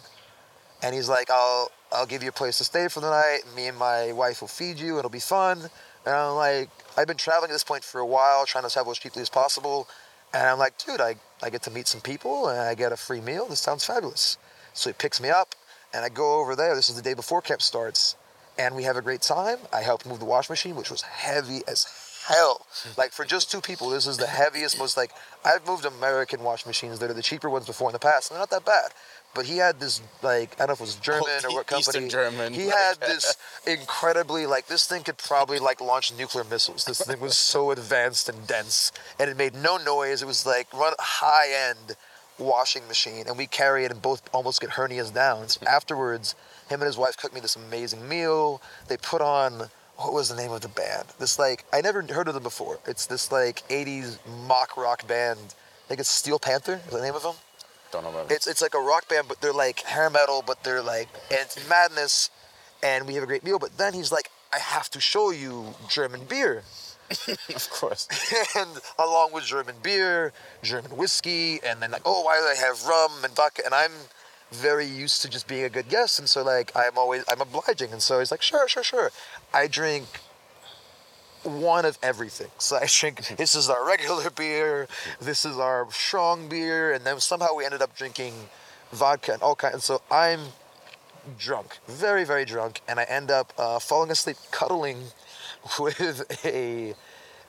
And 0.85 0.95
he's 0.95 1.09
like, 1.09 1.31
I'll 1.31 1.71
I'll 1.91 2.05
give 2.05 2.23
you 2.23 2.29
a 2.29 2.33
place 2.33 2.59
to 2.59 2.65
stay 2.65 2.89
for 2.89 3.01
the 3.01 3.09
night. 3.09 3.41
Me 3.57 3.69
and 3.69 3.79
my 3.79 4.13
wife 4.13 4.43
will 4.43 4.49
feed 4.49 4.79
you. 4.79 4.99
It'll 4.99 5.11
be 5.11 5.19
fun. 5.19 5.59
And 6.05 6.15
I'm 6.15 6.35
like, 6.35 6.69
I've 6.99 7.07
been 7.07 7.17
traveling 7.17 7.51
at 7.51 7.55
this 7.55 7.65
point 7.65 7.83
for 7.83 8.01
a 8.01 8.07
while, 8.07 8.45
trying 8.45 8.65
to 8.65 8.71
travel 8.71 8.93
as 8.93 8.99
cheaply 8.99 9.23
as 9.23 9.31
possible. 9.31 9.89
And 10.35 10.43
I'm 10.43 10.59
like, 10.59 10.77
dude, 10.77 11.01
I, 11.01 11.15
I 11.43 11.49
get 11.49 11.63
to 11.63 11.71
meet 11.71 11.87
some 11.87 12.03
people 12.03 12.49
and 12.49 12.61
I 12.61 12.75
get 12.75 12.93
a 12.93 12.97
free 12.99 13.23
meal. 13.23 13.47
This 13.47 13.61
sounds 13.61 13.87
fabulous. 13.87 14.37
So 14.75 14.91
he 14.91 14.95
picks 14.95 15.23
me 15.23 15.31
up 15.31 15.55
and 15.95 16.05
I 16.05 16.11
go 16.11 16.41
over 16.41 16.55
there. 16.55 16.75
This 16.75 16.91
is 16.91 16.97
the 16.97 17.03
day 17.03 17.15
before 17.15 17.41
camp 17.41 17.63
starts. 17.63 18.17
And 18.59 18.77
we 18.77 18.83
have 18.83 18.97
a 18.97 19.03
great 19.03 19.23
time. 19.23 19.59
I 19.73 19.81
help 19.81 20.05
move 20.05 20.19
the 20.19 20.27
wash 20.27 20.51
machine, 20.51 20.77
which 20.77 20.91
was 20.91 21.03
heavy 21.03 21.63
as 21.67 21.87
hell. 22.27 22.67
Like 22.99 23.13
for 23.13 23.25
just 23.25 23.51
two 23.51 23.61
people, 23.61 23.89
this 23.91 24.07
is 24.07 24.19
the 24.19 24.27
heaviest, 24.27 24.79
most 24.79 24.97
like 24.97 25.11
I've 25.45 25.67
moved 25.67 25.85
American 25.85 26.43
wash 26.43 26.67
machines 26.67 26.99
that 26.99 27.11
are 27.11 27.15
the 27.15 27.23
cheaper 27.23 27.49
ones 27.49 27.67
before 27.67 27.89
in 27.89 27.93
the 27.93 27.99
past. 27.99 28.31
And 28.31 28.37
they're 28.37 28.43
not 28.43 28.51
that 28.51 28.65
bad. 28.65 28.91
But 29.35 29.47
he 29.47 29.57
had 29.57 29.81
this 29.81 30.01
like 30.23 30.55
I 30.55 30.67
don't 30.67 30.69
know 30.69 30.73
if 30.75 30.81
it 30.81 30.83
was 30.83 30.95
German 30.97 31.25
Oh, 31.45 31.49
or 31.51 31.55
what 31.55 31.67
company. 31.67 32.07
Eastern. 32.07 32.09
German. 32.09 32.53
He 32.55 32.67
had 32.69 33.01
this 33.01 33.37
incredibly 33.67 34.47
like 34.47 34.67
this 34.67 34.87
thing 34.87 35.03
could 35.03 35.19
probably 35.19 35.59
like 35.59 35.81
launch 35.81 36.13
nuclear 36.17 36.45
missiles. 36.45 36.85
This 36.85 37.01
thing 37.01 37.21
was 37.21 37.37
so 37.37 37.71
advanced 37.71 38.29
and 38.29 38.47
dense, 38.47 38.93
and 39.19 39.29
it 39.29 39.37
made 39.37 39.55
no 39.55 39.77
noise. 39.77 40.23
It 40.23 40.27
was 40.27 40.47
like 40.47 40.73
run 40.73 40.95
high 40.99 41.49
end 41.71 41.97
washing 42.39 42.87
machine, 42.89 43.25
and 43.27 43.37
we 43.37 43.47
carry 43.47 43.85
it 43.85 43.91
and 43.91 44.01
both 44.03 44.23
almost 44.33 44.61
get 44.61 44.71
hernias 44.71 45.13
down. 45.13 45.49
So 45.49 45.67
afterwards, 45.67 46.35
him 46.69 46.81
and 46.81 46.87
his 46.87 46.97
wife 46.97 47.17
cooked 47.17 47.35
me 47.35 47.41
this 47.41 47.57
amazing 47.57 48.09
meal. 48.09 48.61
They 48.89 48.97
put 48.97 49.21
on 49.21 49.71
what 49.97 50.13
was 50.13 50.29
the 50.29 50.37
name 50.37 50.51
of 50.51 50.61
the 50.61 50.69
band? 50.69 51.07
This 51.19 51.39
like 51.39 51.65
I 51.73 51.81
never 51.81 52.03
heard 52.03 52.29
of 52.29 52.35
them 52.35 52.43
before. 52.43 52.79
It's 52.87 53.07
this 53.07 53.31
like 53.33 53.67
'80s 53.69 54.19
mock 54.47 54.77
rock 54.77 55.07
band. 55.07 55.39
I 55.41 55.89
think 55.89 56.01
it's 56.01 56.09
Steel 56.09 56.39
Panther. 56.39 56.81
Is 56.87 56.93
the 56.93 57.03
name 57.03 57.15
of 57.15 57.23
them? 57.23 57.35
Don't 57.95 58.03
know 58.03 58.11
about 58.11 58.33
It's 58.33 58.49
it's 58.49 58.61
like 58.61 58.75
a 58.75 58.81
rock 58.81 59.09
band, 59.09 59.29
but 59.29 59.41
they're 59.41 59.53
like 59.53 59.81
hair 59.81 60.11
metal, 60.11 60.43
but 60.45 60.65
they're 60.65 60.83
like 60.83 61.09
and 61.31 61.41
it's 61.43 61.69
madness, 61.69 62.29
and 62.83 63.07
we 63.07 63.15
have 63.15 63.23
a 63.23 63.27
great 63.27 63.45
meal. 63.45 63.61
But 63.61 63.79
then 63.79 63.95
he's 63.95 64.11
like, 64.11 64.31
I 64.53 64.59
have 64.59 64.91
to 64.91 65.01
show 65.01 65.31
you 65.31 65.75
German 65.89 66.25
beer, 66.25 66.65
Of 67.55 67.71
course. 67.71 68.09
and 68.57 68.71
along 68.99 69.33
with 69.33 69.45
German 69.45 69.77
beer, 69.81 70.33
German 70.63 70.97
whiskey, 70.97 71.61
and 71.63 71.81
then 71.81 71.93
like, 71.93 72.03
oh, 72.05 72.23
why 72.23 72.39
do 72.39 72.45
they 72.53 72.61
have 72.61 72.85
rum 72.85 73.13
and 73.23 73.35
vodka? 73.35 73.63
And 73.65 73.75
I'm 73.75 73.93
very 74.51 74.87
used 74.87 75.23
to 75.23 75.29
just 75.29 75.47
being 75.47 75.65
a 75.65 75.71
good 75.71 75.89
guest, 75.89 76.19
and 76.19 76.29
so 76.29 76.43
like 76.43 76.73
I'm 76.75 76.97
always 76.97 77.25
I'm 77.29 77.41
obliging, 77.41 77.93
and 77.93 78.03
so 78.03 78.19
he's 78.19 78.31
like, 78.31 78.43
sure, 78.43 78.67
sure, 78.69 78.83
sure. 78.83 79.13
I 79.53 79.69
drink 79.69 80.07
one 81.45 81.85
of 81.85 81.99
everything. 82.03 82.51
So 82.59 82.77
I 82.77 82.87
drink. 82.89 83.37
This 83.37 83.55
is 83.55 83.69
our 83.69 83.87
regular 83.87 84.31
beer. 84.37 84.89
This 85.21 85.45
is 85.45 85.59
our 85.59 85.87
strong 85.91 86.49
beer, 86.49 86.93
and 86.93 87.05
then 87.05 87.21
somehow 87.21 87.55
we 87.55 87.65
ended 87.65 87.83
up 87.83 87.97
drinking 87.97 88.35
vodka 88.93 89.33
and 89.33 89.43
all 89.43 89.55
kinds. 89.55 89.85
So 89.85 90.03
I'm 90.11 90.41
drunk, 91.39 91.79
very 91.87 92.25
very 92.25 92.45
drunk, 92.45 92.81
and 92.89 92.99
I 93.01 93.05
end 93.05 93.31
up 93.31 93.53
uh, 93.59 93.79
falling 93.79 94.11
asleep 94.11 94.37
cuddling 94.51 94.99
with 95.81 96.25
a 96.45 96.95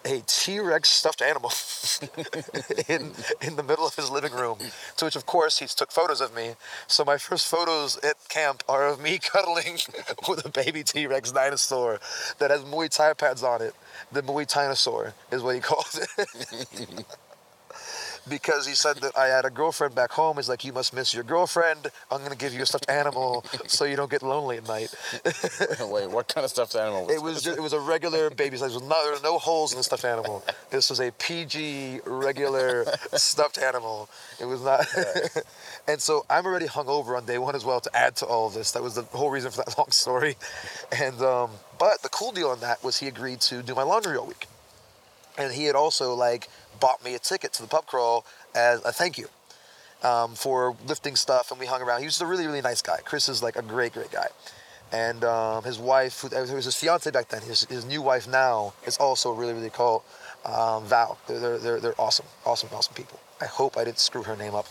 a 0.05 0.21
T-Rex 0.27 0.87
stuffed 0.89 1.21
animal 1.21 1.51
in 2.87 3.11
in 3.41 3.55
the 3.55 3.63
middle 3.63 3.87
of 3.87 3.95
his 3.95 4.09
living 4.11 4.33
room. 4.33 4.59
To 4.97 5.05
which, 5.05 5.15
of 5.15 5.25
course, 5.25 5.59
he 5.59 5.65
took 5.65 5.91
photos 5.91 6.21
of 6.21 6.33
me. 6.35 6.53
So 6.87 7.03
my 7.03 7.17
first 7.17 7.47
photos 7.47 7.97
at 7.97 8.15
camp 8.29 8.63
are 8.69 8.87
of 8.87 9.01
me 9.01 9.17
cuddling 9.31 9.79
with 10.29 10.45
a 10.45 10.49
baby 10.49 10.83
T-Rex 10.83 11.31
dinosaur 11.31 11.99
that 12.39 12.51
has 12.51 12.61
Muay 12.63 12.89
Thai 12.89 13.13
pads 13.13 13.43
on 13.43 13.61
it. 13.61 13.73
The 14.11 14.21
Muay 14.21 14.47
Dinosaur 14.47 15.13
is 15.31 15.41
what 15.41 15.55
he 15.55 15.61
calls 15.61 15.99
it. 15.99 17.05
Because 18.29 18.65
he 18.65 18.73
said 18.73 18.97
that 18.97 19.17
I 19.17 19.27
had 19.27 19.45
a 19.45 19.49
girlfriend 19.49 19.95
back 19.95 20.11
home. 20.11 20.37
He's 20.37 20.49
like, 20.49 20.63
you 20.63 20.73
must 20.73 20.93
miss 20.93 21.13
your 21.13 21.23
girlfriend. 21.23 21.87
I'm 22.11 22.21
gonna 22.23 22.35
give 22.35 22.53
you 22.53 22.63
a 22.63 22.65
stuffed 22.65 22.89
animal 22.89 23.45
so 23.67 23.85
you 23.85 23.95
don't 23.95 24.09
get 24.09 24.23
lonely 24.23 24.57
at 24.57 24.67
night. 24.67 24.93
Wait, 25.79 26.09
what 26.09 26.27
kind 26.27 26.43
of 26.43 26.51
stuffed 26.51 26.75
animal? 26.75 27.09
It 27.09 27.21
was 27.21 27.43
just, 27.43 27.57
it 27.57 27.61
was 27.61 27.73
a 27.73 27.79
regular 27.79 28.29
baby 28.29 28.57
size. 28.57 28.71
There 28.71 28.79
was 28.79 28.89
no, 28.89 29.03
there 29.03 29.13
were 29.13 29.19
no 29.23 29.37
holes 29.37 29.73
in 29.73 29.77
the 29.77 29.83
stuffed 29.83 30.05
animal. 30.05 30.43
This 30.69 30.89
was 30.89 30.99
a 30.99 31.11
PG 31.11 32.01
regular 32.05 32.85
stuffed 33.13 33.57
animal. 33.57 34.09
It 34.39 34.45
was 34.45 34.61
not. 34.61 34.85
and 35.87 36.01
so 36.01 36.25
I'm 36.29 36.45
already 36.45 36.67
hungover 36.67 37.17
on 37.17 37.25
day 37.25 37.37
one 37.37 37.55
as 37.55 37.65
well 37.65 37.79
to 37.81 37.95
add 37.95 38.15
to 38.17 38.25
all 38.25 38.47
of 38.47 38.53
this. 38.53 38.71
That 38.71 38.83
was 38.83 38.95
the 38.95 39.03
whole 39.03 39.29
reason 39.29 39.51
for 39.51 39.57
that 39.57 39.77
long 39.77 39.91
story. 39.91 40.35
And 40.99 41.21
um, 41.21 41.51
but 41.79 42.01
the 42.01 42.09
cool 42.09 42.31
deal 42.31 42.49
on 42.49 42.59
that 42.61 42.83
was 42.83 42.97
he 42.97 43.07
agreed 43.07 43.41
to 43.41 43.61
do 43.61 43.75
my 43.75 43.83
laundry 43.83 44.17
all 44.17 44.27
week, 44.27 44.47
and 45.37 45.53
he 45.53 45.65
had 45.65 45.75
also 45.75 46.13
like 46.13 46.49
bought 46.79 47.03
me 47.03 47.15
a 47.15 47.19
ticket 47.19 47.53
to 47.53 47.61
the 47.61 47.67
pub 47.67 47.85
crawl 47.85 48.25
as 48.53 48.83
a 48.85 48.91
thank 48.91 49.17
you 49.17 49.27
um, 50.03 50.35
for 50.35 50.75
lifting 50.87 51.15
stuff, 51.15 51.51
and 51.51 51.59
we 51.59 51.65
hung 51.65 51.81
around. 51.81 51.99
He 51.99 52.05
was 52.05 52.21
a 52.21 52.25
really, 52.25 52.45
really 52.45 52.61
nice 52.61 52.81
guy. 52.81 52.99
Chris 53.03 53.27
is 53.29 53.41
like 53.41 53.55
a 53.55 53.61
great, 53.61 53.93
great 53.93 54.11
guy. 54.11 54.27
And 54.91 55.23
um, 55.23 55.63
his 55.63 55.79
wife, 55.79 56.21
who 56.21 56.29
was 56.29 56.65
his 56.65 56.75
fiance 56.75 57.09
back 57.11 57.29
then, 57.29 57.41
his, 57.41 57.65
his 57.65 57.85
new 57.85 58.01
wife 58.01 58.27
now, 58.27 58.73
is 58.85 58.97
also 58.97 59.31
really, 59.31 59.53
really 59.53 59.71
cool. 59.71 60.03
Um, 60.45 60.85
Val. 60.85 61.17
They're, 61.27 61.39
they're, 61.39 61.57
they're, 61.57 61.79
they're 61.79 62.01
awesome, 62.01 62.27
awesome, 62.45 62.69
awesome 62.71 62.93
people. 62.93 63.19
I 63.41 63.45
hope 63.45 63.77
I 63.77 63.83
didn't 63.83 63.99
screw 63.99 64.23
her 64.23 64.35
name 64.35 64.53
up. 64.53 64.67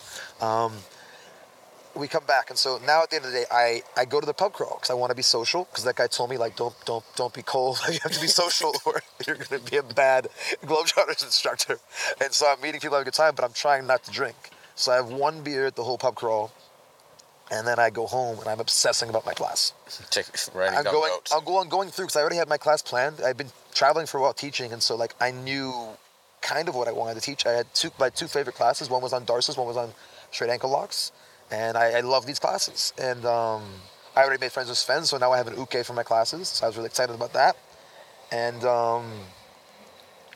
We 1.96 2.08
come 2.08 2.24
back, 2.24 2.50
and 2.50 2.58
so 2.58 2.80
now 2.84 3.04
at 3.04 3.10
the 3.10 3.16
end 3.16 3.24
of 3.24 3.32
the 3.32 3.38
day, 3.38 3.44
I, 3.50 3.82
I 3.96 4.04
go 4.04 4.18
to 4.18 4.26
the 4.26 4.34
pub 4.34 4.52
crawl 4.52 4.74
because 4.74 4.90
I 4.90 4.94
want 4.94 5.10
to 5.10 5.14
be 5.14 5.22
social. 5.22 5.64
Because 5.64 5.84
that 5.84 5.94
guy 5.94 6.08
told 6.08 6.28
me 6.28 6.36
like, 6.36 6.56
don't 6.56 6.74
don't 6.84 7.04
don't 7.14 7.32
be 7.32 7.42
cold. 7.42 7.78
you 7.88 7.98
have 8.02 8.12
to 8.12 8.20
be 8.20 8.26
social, 8.26 8.72
or 8.84 9.00
you're 9.26 9.36
gonna 9.36 9.62
be 9.62 9.76
a 9.76 9.82
bad 9.82 10.28
Globetrotters 10.64 11.24
instructor. 11.24 11.78
And 12.20 12.32
so 12.32 12.46
I'm 12.48 12.60
meeting 12.60 12.80
people 12.80 12.96
having 12.96 13.04
a 13.04 13.10
good 13.10 13.14
time, 13.14 13.34
but 13.36 13.44
I'm 13.44 13.52
trying 13.52 13.86
not 13.86 14.02
to 14.04 14.10
drink. 14.10 14.36
So 14.74 14.92
I 14.92 14.96
have 14.96 15.08
one 15.08 15.42
beer 15.42 15.66
at 15.66 15.76
the 15.76 15.84
whole 15.84 15.98
pub 15.98 16.16
crawl, 16.16 16.52
and 17.50 17.66
then 17.66 17.78
I 17.78 17.90
go 17.90 18.06
home 18.06 18.38
and 18.40 18.48
I'm 18.48 18.60
obsessing 18.60 19.08
about 19.08 19.24
my 19.24 19.32
class. 19.32 19.72
Writing 20.54 20.78
I'm 20.78 20.84
going, 20.84 21.12
notes. 21.12 21.32
I'm 21.32 21.44
going, 21.44 21.68
going 21.68 21.90
through 21.90 22.06
because 22.06 22.16
I 22.16 22.20
already 22.20 22.36
had 22.36 22.48
my 22.48 22.58
class 22.58 22.82
planned. 22.82 23.20
I've 23.24 23.36
been 23.36 23.52
traveling 23.72 24.06
for 24.06 24.18
a 24.18 24.22
while 24.22 24.32
teaching, 24.32 24.72
and 24.72 24.82
so 24.82 24.96
like 24.96 25.14
I 25.20 25.30
knew 25.30 25.72
kind 26.40 26.68
of 26.68 26.74
what 26.74 26.88
I 26.88 26.92
wanted 26.92 27.14
to 27.14 27.20
teach. 27.20 27.46
I 27.46 27.52
had 27.52 27.72
two 27.74 27.90
my 27.98 28.10
two 28.10 28.26
favorite 28.26 28.56
classes. 28.56 28.90
One 28.90 29.02
was 29.02 29.12
on 29.12 29.24
Darces, 29.24 29.56
one 29.56 29.66
was 29.66 29.76
on 29.76 29.92
straight 30.30 30.50
ankle 30.50 30.70
locks, 30.70 31.12
and 31.50 31.76
I, 31.76 31.98
I 31.98 32.00
love 32.00 32.26
these 32.26 32.38
classes. 32.38 32.92
And 33.00 33.24
um, 33.24 33.62
I 34.16 34.22
already 34.22 34.40
made 34.40 34.52
friends 34.52 34.68
with 34.68 34.78
Sven, 34.78 35.04
so 35.04 35.16
now 35.18 35.32
I 35.32 35.36
have 35.36 35.48
an 35.48 35.56
uke 35.56 35.84
for 35.84 35.92
my 35.92 36.02
classes. 36.02 36.48
So 36.48 36.64
I 36.64 36.68
was 36.68 36.76
really 36.76 36.86
excited 36.86 37.14
about 37.14 37.32
that. 37.32 37.56
And 38.32 38.64
um, 38.64 39.10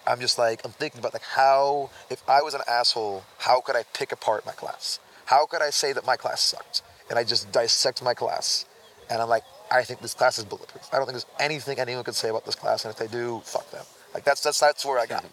I'm 0.07 0.21
just 0.21 0.39
like 0.39 0.61
I'm 0.65 0.73
thinking 0.73 1.01
about 1.01 1.13
like 1.13 1.23
how 1.23 1.91
if 2.11 2.23
I 2.29 2.43
was 2.43 2.55
an 2.55 2.63
asshole, 2.69 3.25
how 3.39 3.61
could 3.61 3.77
I 3.77 3.85
pick 3.93 4.13
apart 4.13 4.47
my 4.47 4.53
class? 4.53 5.01
How 5.27 5.47
could 5.47 5.63
I 5.63 5.71
say 5.71 5.93
that 5.93 6.07
my 6.07 6.17
class 6.17 6.41
sucked? 6.41 6.83
And 7.11 7.19
I 7.19 7.25
just 7.25 7.51
dissect 7.53 8.03
my 8.03 8.13
class, 8.15 8.67
and 9.11 9.23
I'm 9.23 9.29
like, 9.31 9.43
I 9.71 9.83
think 9.83 10.01
this 10.01 10.13
class 10.15 10.39
is 10.39 10.45
bulletproof. 10.45 10.87
I 10.93 10.97
don't 10.97 11.07
think 11.07 11.15
there's 11.15 11.27
anything 11.41 11.79
anyone 11.79 12.05
could 12.05 12.15
say 12.15 12.29
about 12.29 12.45
this 12.45 12.55
class, 12.55 12.85
and 12.85 12.93
if 12.93 12.99
they 12.99 13.07
do, 13.07 13.41
fuck 13.45 13.71
them. 13.71 13.85
Like 14.13 14.25
that's 14.25 14.43
that's 14.43 14.61
that's 14.61 14.85
where 14.85 14.99
I 14.99 15.07
got. 15.07 15.25
it. 15.25 15.33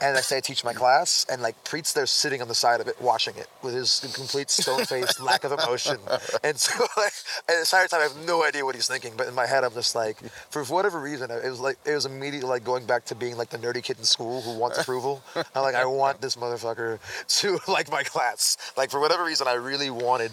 And 0.00 0.16
I 0.16 0.20
say 0.20 0.36
I 0.36 0.40
teach 0.40 0.62
my 0.62 0.72
class, 0.72 1.26
and 1.28 1.42
like 1.42 1.62
Preet's 1.64 1.92
there 1.92 2.06
sitting 2.06 2.40
on 2.40 2.46
the 2.46 2.54
side 2.54 2.80
of 2.80 2.86
it, 2.86 3.00
watching 3.00 3.34
it 3.36 3.48
with 3.62 3.74
his 3.74 4.12
complete 4.14 4.48
stone 4.48 4.84
face, 4.84 5.18
lack 5.30 5.42
of 5.42 5.50
emotion. 5.50 5.98
And 6.44 6.56
so, 6.56 6.86
like, 6.96 7.12
and 7.48 7.56
the 7.56 7.60
entire 7.60 7.88
time, 7.88 8.00
I 8.00 8.04
have 8.04 8.24
no 8.24 8.44
idea 8.44 8.64
what 8.64 8.76
he's 8.76 8.86
thinking. 8.86 9.14
But 9.16 9.26
in 9.26 9.34
my 9.34 9.46
head, 9.46 9.64
I'm 9.64 9.72
just 9.72 9.96
like, 9.96 10.18
for 10.50 10.62
whatever 10.64 11.00
reason, 11.00 11.30
it 11.32 11.42
was 11.44 11.58
like 11.58 11.78
it 11.84 11.94
was 11.94 12.06
immediately 12.06 12.48
like 12.48 12.64
going 12.64 12.86
back 12.86 13.06
to 13.06 13.16
being 13.16 13.36
like 13.36 13.50
the 13.50 13.58
nerdy 13.58 13.82
kid 13.82 13.98
in 13.98 14.04
school 14.04 14.40
who 14.42 14.56
wants 14.56 14.78
approval. 14.78 15.22
I'm 15.34 15.62
like, 15.62 15.74
I 15.74 15.84
want 15.84 16.20
this 16.20 16.36
motherfucker 16.36 17.00
to 17.40 17.58
like 17.68 17.90
my 17.90 18.04
class. 18.04 18.56
Like 18.76 18.90
for 18.90 19.00
whatever 19.00 19.24
reason, 19.24 19.48
I 19.48 19.54
really 19.54 19.90
wanted. 19.90 20.30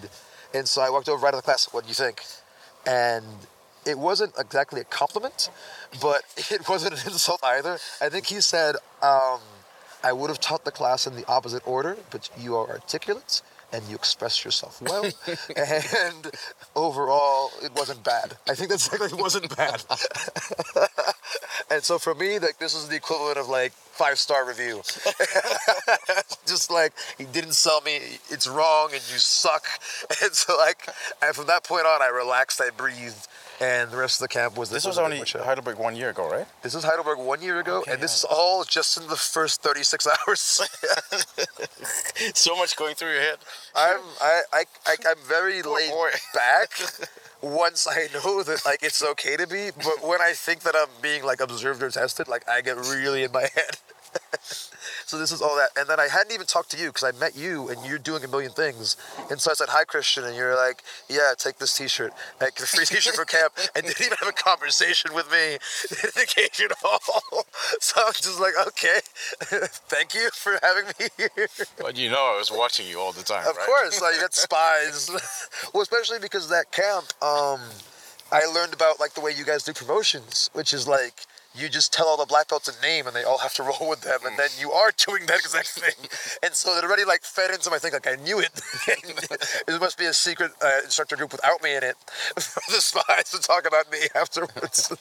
And 0.53 0.67
so 0.67 0.81
I 0.81 0.89
walked 0.91 1.09
over 1.09 1.23
right 1.23 1.31
to 1.31 1.37
the 1.37 1.41
class. 1.41 1.73
What 1.73 1.85
do 1.85 1.87
you 1.87 1.95
think? 1.95 2.21
And 2.85 3.25
it 3.85 3.97
wasn't 3.97 4.33
exactly 4.37 4.81
a 4.81 4.83
compliment, 4.85 5.49
but 6.01 6.23
it 6.51 6.67
wasn't 6.67 6.93
an 6.93 7.11
insult 7.11 7.41
either. 7.43 7.77
I 8.01 8.09
think 8.09 8.27
he 8.27 8.41
said, 8.41 8.75
um, 9.01 9.39
I 10.05 10.13
would 10.13 10.29
have 10.29 10.39
taught 10.39 10.65
the 10.65 10.71
class 10.71 11.07
in 11.07 11.15
the 11.15 11.25
opposite 11.27 11.67
order, 11.67 11.97
but 12.11 12.29
you 12.37 12.55
are 12.55 12.69
articulate 12.69 13.41
and 13.73 13.83
you 13.89 13.95
express 13.95 14.45
yourself 14.45 14.79
well. 14.79 15.03
and 15.57 16.31
overall, 16.75 17.49
it 17.63 17.71
wasn't 17.75 18.03
bad. 18.03 18.37
I 18.47 18.53
think 18.53 18.69
that's 18.69 18.91
like, 18.91 19.11
it 19.11 19.17
wasn't 19.17 19.57
bad. 19.57 19.83
and 21.71 21.81
so 21.81 21.97
for 21.97 22.13
me, 22.13 22.37
like 22.37 22.59
this 22.59 22.75
is 22.75 22.87
the 22.87 22.95
equivalent 22.95 23.39
of 23.39 23.49
like 23.49 23.71
five 23.71 24.19
star 24.19 24.47
review. 24.47 24.83
Just 26.45 26.69
like 26.69 26.93
he 27.17 27.25
didn't 27.25 27.53
sell 27.53 27.81
me, 27.81 27.97
it's 28.29 28.45
wrong, 28.45 28.89
and 28.93 29.01
you 29.11 29.17
suck. 29.17 29.65
And 30.21 30.33
so 30.33 30.55
like, 30.55 30.87
and 31.23 31.35
from 31.35 31.47
that 31.47 31.63
point 31.63 31.87
on, 31.87 32.03
I 32.03 32.09
relaxed, 32.09 32.61
I 32.61 32.69
breathed, 32.69 33.27
and 33.61 33.91
the 33.91 33.97
rest 33.97 34.21
of 34.21 34.25
the 34.25 34.33
camp 34.33 34.57
was 34.57 34.69
This 34.69 34.85
was 34.85 34.97
only. 34.97 35.19
Heidelberg 35.19 35.77
one 35.77 35.95
year 35.95 36.09
ago, 36.09 36.29
right? 36.29 36.45
This 36.61 36.75
is 36.75 36.83
Heidelberg 36.83 37.17
one 37.19 37.41
year 37.41 37.59
ago, 37.59 37.83
and 37.89 38.01
this 38.01 38.15
is 38.17 38.23
all 38.23 38.63
just 38.63 38.97
in 38.97 39.07
the 39.07 39.15
first 39.15 39.61
36 39.61 40.07
hours. 40.27 40.39
so 42.33 42.55
much 42.55 42.75
going 42.75 42.95
through 42.95 43.13
your 43.13 43.21
head. 43.21 43.37
I'm 43.75 43.99
I, 44.21 44.41
I, 44.53 44.63
I 44.85 44.95
I'm 45.09 45.17
very 45.27 45.61
laid 45.61 45.89
boy. 45.91 46.09
back 46.33 46.71
once 47.41 47.87
I 47.87 48.07
know 48.13 48.43
that 48.43 48.65
like 48.65 48.83
it's 48.83 49.03
okay 49.03 49.37
to 49.37 49.47
be, 49.47 49.69
but 49.75 50.07
when 50.07 50.21
I 50.21 50.33
think 50.33 50.61
that 50.61 50.75
I'm 50.75 50.89
being 51.01 51.23
like 51.23 51.39
observed 51.39 51.81
or 51.83 51.89
tested, 51.89 52.27
like 52.27 52.47
I 52.49 52.61
get 52.61 52.77
really 52.77 53.23
in 53.23 53.31
my 53.31 53.41
head. 53.55 53.77
So 55.05 55.19
this 55.19 55.31
is 55.31 55.39
all 55.39 55.55
that, 55.57 55.69
and 55.77 55.87
then 55.87 55.99
I 55.99 56.07
hadn't 56.07 56.33
even 56.33 56.47
talked 56.47 56.71
to 56.71 56.77
you 56.77 56.87
because 56.87 57.03
I 57.03 57.11
met 57.19 57.35
you 57.35 57.69
and 57.69 57.85
you're 57.85 57.99
doing 57.99 58.23
a 58.23 58.27
million 58.27 58.51
things, 58.51 58.97
and 59.29 59.39
so 59.39 59.51
I 59.51 59.53
said 59.53 59.69
hi 59.69 59.83
Christian, 59.83 60.23
and 60.23 60.35
you're 60.35 60.55
like, 60.55 60.81
yeah, 61.07 61.33
take 61.37 61.59
this 61.59 61.77
T-shirt, 61.77 62.11
like 62.41 62.55
the 62.55 62.65
free 62.65 62.85
T-shirt 62.85 63.13
for 63.13 63.23
camp, 63.23 63.53
and 63.75 63.85
didn't 63.85 64.01
even 64.01 64.17
have 64.19 64.29
a 64.29 64.33
conversation 64.33 65.13
with 65.13 65.31
me, 65.31 65.59
didn't 65.89 66.17
engage 66.17 66.59
at 66.61 66.71
all. 66.83 67.45
So 67.79 68.01
I'm 68.05 68.13
just 68.13 68.39
like, 68.39 68.53
okay, 68.67 68.99
thank 69.89 70.13
you 70.13 70.29
for 70.33 70.57
having 70.63 70.85
me 70.99 71.07
here. 71.17 71.47
But 71.77 71.97
you 71.97 72.09
know, 72.09 72.33
I 72.33 72.37
was 72.37 72.51
watching 72.51 72.87
you 72.87 72.99
all 72.99 73.11
the 73.11 73.23
time. 73.23 73.47
Of 73.47 73.57
right? 73.57 73.65
course, 73.65 74.01
like 74.01 74.15
you 74.15 74.21
got 74.21 74.33
spies. 74.33 75.09
well, 75.73 75.83
especially 75.83 76.19
because 76.19 76.49
that 76.49 76.71
camp, 76.71 77.05
um, 77.21 77.59
I 78.31 78.45
learned 78.45 78.73
about 78.73 78.99
like 78.99 79.13
the 79.13 79.21
way 79.21 79.31
you 79.37 79.45
guys 79.45 79.63
do 79.63 79.73
promotions, 79.73 80.49
which 80.53 80.73
is 80.73 80.87
like 80.87 81.25
you 81.55 81.69
just 81.69 81.93
tell 81.93 82.07
all 82.07 82.17
the 82.17 82.25
black 82.25 82.49
belts 82.49 82.67
a 82.67 82.81
name 82.81 83.07
and 83.07 83.15
they 83.15 83.23
all 83.23 83.37
have 83.39 83.53
to 83.55 83.63
roll 83.69 83.89
with 83.89 84.01
them, 84.01 84.19
and 84.25 84.37
then 84.37 84.49
you 84.59 84.71
are 84.71 84.91
doing 84.97 85.25
that 85.27 85.39
exact 85.39 85.69
thing. 85.69 86.09
And 86.43 86.53
so 86.53 86.77
it 86.77 86.83
already 86.83 87.05
like 87.05 87.21
fed 87.23 87.51
into 87.51 87.69
my 87.69 87.77
thing. 87.79 87.93
Like 87.93 88.07
I 88.07 88.15
knew 88.15 88.39
it. 88.39 88.51
it 89.67 89.79
must 89.79 89.97
be 89.97 90.05
a 90.05 90.13
secret 90.13 90.51
uh, 90.61 90.79
instructor 90.83 91.15
group 91.15 91.31
without 91.31 91.61
me 91.63 91.75
in 91.75 91.83
it 91.83 91.95
for 92.39 92.61
the 92.71 92.81
spies 92.81 93.31
to 93.31 93.39
talk 93.39 93.65
about 93.67 93.91
me 93.91 93.99
afterwards. 94.15 94.93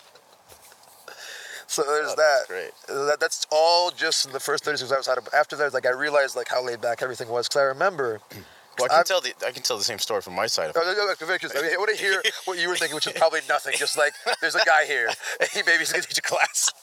So 1.67 1.83
there's 1.83 2.09
Oh, 2.13 2.15
that. 2.17 2.17
that's 2.17 2.47
great. 2.47 2.71
That, 2.89 3.19
that's 3.21 3.47
all 3.51 3.91
just 3.91 4.27
in 4.27 4.33
the 4.33 4.41
first 4.41 4.65
36 4.65 4.93
hours. 4.93 5.09
Out 5.09 5.19
of, 5.19 5.29
after 5.35 5.57
that, 5.57 5.73
like 5.75 5.87
I 5.87 5.91
realized 5.91 6.37
like 6.37 6.49
how 6.49 6.63
laid 6.63 6.81
back 6.81 7.03
everything 7.03 7.29
was. 7.29 7.49
Cause 7.49 7.61
I 7.61 7.65
remember 7.65 8.21
Well, 8.79 8.87
I 8.87 8.89
can 8.89 8.97
I'm- 8.97 9.05
tell 9.05 9.21
the 9.21 9.33
I 9.47 9.51
can 9.53 9.63
tell 9.63 9.77
the 9.79 9.85
same 9.85 9.99
story 9.99 10.21
from 10.23 10.35
my 10.35 10.47
side. 10.47 10.71
Of 10.71 10.77
Oh, 10.77 10.81
no, 10.83 10.93
no, 10.93 11.07
no, 11.07 11.27
very 11.27 11.39
curious. 11.39 11.57
I, 11.59 11.63
mean, 11.63 11.73
I 11.75 11.77
want 11.77 11.91
to 11.97 12.03
hear 12.03 12.23
what 12.45 12.59
you 12.59 12.69
were 12.69 12.77
thinking, 12.77 12.95
which 12.95 13.07
is 13.07 13.13
probably 13.15 13.41
nothing. 13.49 13.75
Just 13.77 13.97
like 13.97 14.13
there's 14.41 14.55
a 14.55 14.65
guy 14.65 14.85
here, 14.87 15.09
and 15.41 15.49
he 15.51 15.63
maybe 15.67 15.79
he's 15.79 15.93
gonna 15.93 16.03
teach 16.05 16.19
a 16.19 16.23
class. 16.23 16.73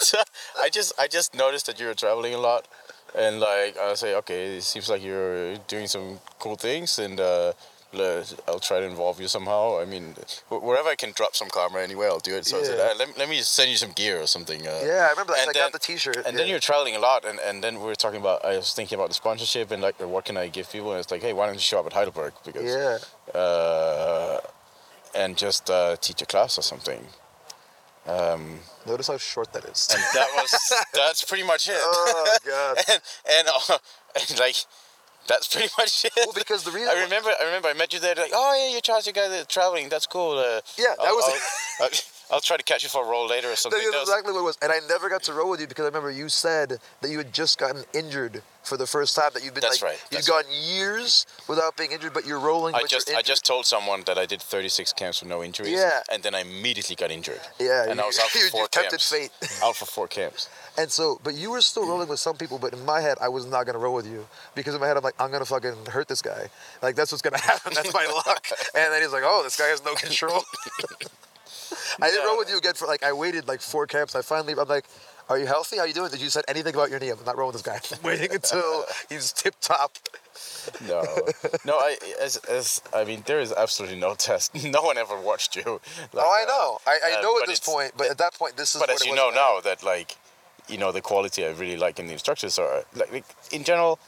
So, 0.00 0.18
I 0.60 0.68
just 0.68 0.92
I 0.98 1.06
just 1.06 1.34
noticed 1.36 1.66
that 1.66 1.78
you 1.78 1.86
were 1.86 1.94
traveling 1.94 2.34
a 2.34 2.38
lot, 2.38 2.66
and 3.14 3.38
like 3.40 3.76
I 3.76 3.94
say, 3.94 4.14
okay, 4.16 4.56
it 4.56 4.62
seems 4.62 4.88
like 4.88 5.02
you're 5.04 5.56
doing 5.68 5.86
some 5.86 6.18
cool 6.38 6.56
things, 6.56 6.98
and 6.98 7.20
uh, 7.20 7.52
I'll 8.48 8.58
try 8.60 8.80
to 8.80 8.86
involve 8.86 9.20
you 9.20 9.28
somehow. 9.28 9.78
I 9.80 9.84
mean, 9.84 10.14
wherever 10.48 10.88
I 10.88 10.94
can 10.94 11.12
drop 11.12 11.34
some 11.36 11.48
karma 11.48 11.78
anyway, 11.80 12.06
I'll 12.06 12.18
do 12.18 12.34
it. 12.34 12.46
So 12.46 12.60
I 12.60 12.62
said, 12.62 12.78
Yeah. 12.78 12.84
uh, 12.92 12.94
let, 12.98 13.18
let 13.18 13.28
me 13.28 13.40
send 13.42 13.70
you 13.70 13.76
some 13.76 13.92
gear 13.92 14.20
or 14.20 14.26
something. 14.26 14.66
Uh, 14.66 14.80
Yeah, 14.84 15.06
I 15.08 15.10
remember 15.10 15.34
that. 15.34 15.42
I 15.48 15.52
then- 15.52 15.54
got 15.54 15.72
the 15.72 15.78
T-shirt. 15.78 16.16
And 16.16 16.26
yeah. 16.26 16.32
then 16.32 16.48
you're 16.48 16.58
traveling 16.60 16.96
a 16.96 16.98
lot, 16.98 17.24
and, 17.24 17.38
and 17.40 17.62
then 17.62 17.80
we 17.80 17.86
were 17.86 17.94
talking 17.94 18.20
about. 18.20 18.44
I 18.44 18.56
was 18.56 18.72
thinking 18.72 18.96
about 18.98 19.08
the 19.08 19.14
sponsorship 19.14 19.70
and 19.70 19.82
like, 19.82 19.98
what 20.00 20.24
can 20.24 20.36
I 20.36 20.48
give 20.48 20.70
people? 20.70 20.90
And 20.92 21.00
it's 21.00 21.10
like, 21.10 21.22
hey, 21.22 21.32
why 21.32 21.46
don't 21.46 21.54
you 21.54 21.60
show 21.60 21.80
up 21.80 21.86
at 21.86 21.92
Heidelberg 21.92 22.32
because 22.44 22.64
yeah. 22.64 22.98
uh, 23.40 24.40
and 25.14 25.36
just 25.36 25.68
uh, 25.70 25.96
teach 26.00 26.22
a 26.22 26.26
class 26.26 26.56
or 26.58 26.62
something. 26.62 27.06
Um, 28.06 28.58
Notice 28.84 29.06
how 29.06 29.16
short 29.18 29.52
that 29.52 29.64
is. 29.64 29.86
and 29.92 30.02
that 30.14 30.26
was 30.34 30.50
that's 30.94 31.22
pretty 31.24 31.44
much 31.44 31.68
it. 31.68 31.76
oh 31.78 32.36
god. 32.44 32.76
and 32.90 33.00
and, 33.30 33.48
uh, 33.48 33.78
and 34.30 34.38
like 34.40 34.56
that's 35.28 35.48
pretty 35.48 35.68
much 35.78 36.04
it. 36.04 36.12
Well, 36.16 36.32
because 36.34 36.64
the 36.64 36.70
reason 36.70 36.88
I 36.94 37.02
remember, 37.02 37.30
I 37.40 37.44
remember, 37.44 37.68
I 37.68 37.74
met 37.74 37.92
you 37.92 38.00
there. 38.00 38.14
Like, 38.14 38.32
oh 38.34 38.54
yeah, 38.66 38.72
you're 38.72 38.80
Charles, 38.80 39.06
guys 39.12 39.30
are 39.30 39.44
traveling. 39.44 39.88
That's 39.88 40.06
cool. 40.06 40.38
Uh, 40.38 40.60
Yeah, 40.78 40.94
that 40.98 41.06
I'll, 41.06 41.14
was- 41.14 41.40
I'll, 41.80 41.88
I'll, 42.32 42.40
try 42.40 42.56
to 42.56 42.62
catch 42.62 42.82
you 42.82 42.88
for 42.88 43.04
a 43.04 43.08
roll 43.08 43.28
later 43.28 43.48
or 43.50 43.56
something. 43.56 43.78
That's 43.80 43.92
That 43.92 44.00
exactly 44.02 44.32
what 44.32 44.40
it 44.40 44.44
was. 44.44 44.58
And 44.62 44.72
I 44.72 44.80
never 44.88 45.08
got 45.08 45.22
to 45.24 45.32
roll 45.34 45.50
with 45.50 45.60
you 45.60 45.66
because 45.66 45.84
I 45.84 45.88
remember 45.88 46.10
you 46.10 46.28
said 46.28 46.78
that 47.00 47.10
you 47.10 47.18
had 47.18 47.32
just 47.32 47.58
gotten 47.58 47.84
injured 47.92 48.42
for 48.62 48.76
the 48.76 48.86
first 48.86 49.14
time. 49.16 49.30
That 49.34 49.44
you've 49.44 49.54
been 49.54 49.60
That's 49.62 49.82
like 49.82 49.92
right, 49.92 50.04
you've 50.10 50.26
gone 50.26 50.44
years 50.50 51.26
without 51.48 51.76
being 51.76 51.92
injured, 51.92 52.14
but 52.14 52.26
you're 52.26 52.38
rolling. 52.40 52.74
I 52.74 52.82
just 52.88 53.12
I 53.14 53.22
just 53.22 53.44
told 53.44 53.66
someone 53.66 54.02
that 54.06 54.18
I 54.18 54.26
did 54.26 54.40
36 54.40 54.92
camps 54.94 55.20
with 55.20 55.28
no 55.28 55.42
injuries. 55.42 55.72
Yeah. 55.72 56.00
And 56.10 56.22
then 56.22 56.34
I 56.34 56.40
immediately 56.40 56.96
got 56.96 57.10
injured. 57.10 57.40
Yeah, 57.60 57.86
And 57.88 58.00
I 58.00 58.06
was 58.06 58.18
out 58.18 58.28
for 58.30 58.38
you- 58.38 58.44
you 58.44 58.50
four 58.50 58.66
tempted 58.68 59.00
camps. 59.00 59.10
fate. 59.10 59.30
out 59.62 59.76
for 59.76 59.86
four 59.86 60.08
camps. 60.08 60.48
And 60.78 60.90
so, 60.90 61.20
but 61.22 61.34
you 61.34 61.50
were 61.50 61.60
still 61.60 61.86
rolling 61.86 62.08
with 62.08 62.18
some 62.20 62.36
people, 62.36 62.58
but 62.58 62.72
in 62.72 62.84
my 62.86 63.00
head, 63.00 63.18
I 63.20 63.28
was 63.28 63.44
not 63.46 63.66
gonna 63.66 63.78
roll 63.78 63.94
with 63.94 64.06
you 64.06 64.26
because 64.54 64.74
in 64.74 64.80
my 64.80 64.86
head, 64.86 64.96
I'm 64.96 65.02
like, 65.02 65.14
I'm 65.20 65.30
gonna 65.30 65.44
fucking 65.44 65.86
hurt 65.86 66.08
this 66.08 66.22
guy. 66.22 66.48
Like 66.80 66.96
that's 66.96 67.12
what's 67.12 67.22
gonna 67.22 67.38
happen. 67.52 67.72
That's 67.74 67.92
my 67.92 68.06
luck. 68.06 68.46
And 68.74 68.92
then 68.92 69.02
he's 69.02 69.12
like, 69.12 69.22
oh, 69.24 69.42
this 69.42 69.56
guy 69.56 69.66
has 69.68 69.84
no 69.84 69.94
control. 69.94 70.42
I 72.00 72.10
didn't 72.10 72.26
roll 72.26 72.38
with 72.38 72.50
you 72.50 72.58
again 72.58 72.74
for 72.74 72.86
like 72.86 73.02
I 73.02 73.12
waited 73.12 73.48
like 73.48 73.60
four 73.60 73.86
camps. 73.86 74.14
I 74.14 74.22
finally, 74.22 74.54
I'm 74.58 74.68
like, 74.68 74.86
are 75.28 75.38
you 75.38 75.46
healthy? 75.46 75.78
How 75.78 75.84
you 75.84 75.94
doing? 75.94 76.10
Did 76.10 76.20
you 76.20 76.30
said 76.30 76.44
anything 76.48 76.74
about 76.74 76.90
your 76.90 76.98
knee? 76.98 77.10
I'm 77.10 77.18
not 77.24 77.36
rolling 77.36 77.54
with 77.54 77.64
this 77.64 77.90
guy. 77.90 77.96
I'm 77.96 78.02
waiting 78.06 78.32
until 78.32 78.84
he's 79.08 79.32
tip 79.32 79.54
top. 79.60 79.96
No, 80.86 81.02
no. 81.64 81.74
I 81.74 81.96
as 82.20 82.36
as 82.48 82.82
I 82.94 83.04
mean, 83.04 83.22
there 83.26 83.40
is 83.40 83.52
absolutely 83.52 83.98
no 83.98 84.14
test. 84.14 84.52
No 84.64 84.82
one 84.82 84.96
ever 84.98 85.20
watched 85.20 85.56
you. 85.56 85.80
Like, 86.12 86.24
Oh, 86.26 86.38
I 86.40 86.44
uh, 86.44 86.46
know. 86.46 86.78
I, 86.86 87.14
I 87.14 87.18
uh, 87.18 87.22
know 87.22 87.40
at 87.40 87.46
this 87.46 87.60
point, 87.60 87.92
but 87.96 88.10
at 88.10 88.18
that 88.18 88.34
point, 88.34 88.56
this 88.56 88.74
is. 88.74 88.80
but 88.80 88.90
as 88.90 89.04
you 89.04 89.14
know 89.14 89.30
now 89.30 89.60
that 89.60 89.82
like 89.82 90.16
you 90.68 90.78
know 90.78 90.92
the 90.92 91.00
quality 91.00 91.44
I 91.44 91.50
really 91.50 91.76
like 91.76 91.98
in 91.98 92.06
the 92.06 92.12
instructors 92.12 92.58
are 92.58 92.84
like, 92.94 93.12
like 93.12 93.24
in 93.50 93.64
general 93.64 93.98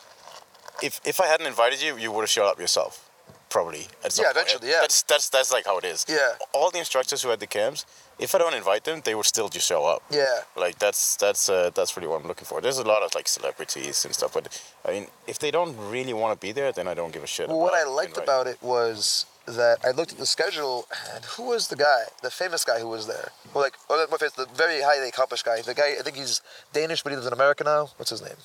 if 0.83 1.01
if 1.05 1.21
I 1.21 1.27
hadn't 1.27 1.47
invited 1.47 1.83
you 1.83 1.97
you 1.97 2.11
would 2.13 2.23
have 2.23 2.31
showed 2.31 2.49
up 2.49 2.59
yourself 2.61 3.11
probably 3.55 3.85
at 4.05 4.11
some 4.13 4.25
Yeah, 4.25 4.33
eventually, 4.37 4.69
yeah. 4.73 4.81
that's 4.85 4.99
that's 5.11 5.27
that's 5.35 5.51
like 5.57 5.65
how 5.71 5.77
it 5.83 5.87
is 5.95 5.99
Yeah. 6.19 6.33
all 6.57 6.71
the 6.77 6.81
instructors 6.85 7.21
who 7.23 7.29
had 7.35 7.41
the 7.45 7.51
camps 7.59 7.81
if 8.27 8.31
I 8.35 8.39
don't 8.43 8.57
invite 8.63 8.83
them 8.89 8.97
they 9.07 9.15
would 9.19 9.29
still 9.35 9.49
just 9.57 9.67
show 9.73 9.83
up 9.93 10.01
Yeah. 10.11 10.39
like 10.65 10.77
that's 10.85 11.03
that's 11.25 11.43
uh, 11.57 11.71
that's 11.77 11.93
really 11.97 12.09
what 12.11 12.19
I'm 12.21 12.29
looking 12.33 12.49
for 12.51 12.57
there's 12.65 12.81
a 12.87 12.89
lot 12.95 13.01
of 13.07 13.11
like 13.19 13.29
celebrities 13.39 13.97
and 14.05 14.13
stuff 14.19 14.33
but 14.37 14.45
I 14.87 14.89
mean 14.95 15.05
if 15.33 15.37
they 15.43 15.51
don't 15.59 15.75
really 15.95 16.15
want 16.21 16.33
to 16.35 16.41
be 16.49 16.53
there 16.59 16.71
then 16.79 16.87
I 16.93 16.95
don't 16.99 17.13
give 17.17 17.25
a 17.31 17.33
shit 17.37 17.47
Well, 17.49 17.61
what 17.67 17.75
I 17.83 17.85
liked 18.01 18.17
inviting 18.19 18.29
about 18.29 18.47
it 18.53 18.59
was 18.75 19.27
that 19.63 19.77
I 19.89 19.91
looked 19.99 20.13
at 20.17 20.19
the 20.25 20.31
schedule, 20.37 20.77
and 21.15 21.23
who 21.33 21.43
was 21.53 21.63
the 21.73 21.77
guy, 21.89 22.03
the 22.27 22.31
famous 22.43 22.63
guy 22.71 22.79
who 22.83 22.89
was 22.97 23.05
there? 23.13 23.29
Well, 23.53 23.63
like, 23.67 23.77
oh, 23.91 23.97
my 24.11 24.17
face, 24.17 24.33
the 24.43 24.47
very 24.65 24.79
highly 24.89 25.09
accomplished 25.15 25.45
guy. 25.45 25.61
The 25.61 25.75
guy, 25.83 25.91
I 26.01 26.03
think 26.05 26.17
he's 26.23 26.41
Danish, 26.73 27.01
but 27.03 27.11
he 27.13 27.17
lives 27.17 27.27
in 27.31 27.35
America 27.41 27.63
now. 27.63 27.83
What's 27.99 28.09
his 28.17 28.23
name? 28.29 28.41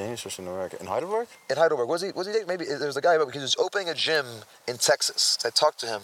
Danish 0.00 0.24
was 0.24 0.38
in 0.38 0.46
America 0.46 0.76
in 0.80 0.86
Heidelberg 0.86 1.28
In 1.50 1.56
Heidelberg. 1.56 1.88
Was 1.88 2.02
he? 2.02 2.10
Was 2.12 2.26
he? 2.26 2.32
Maybe 2.46 2.64
there's 2.66 2.96
a 2.96 3.00
guy 3.00 3.16
because 3.18 3.34
he 3.34 3.40
was 3.40 3.56
opening 3.58 3.88
a 3.88 3.94
gym 3.94 4.26
in 4.68 4.76
Texas. 4.78 5.38
I 5.44 5.50
talked 5.50 5.78
to 5.80 5.86
him, 5.86 6.02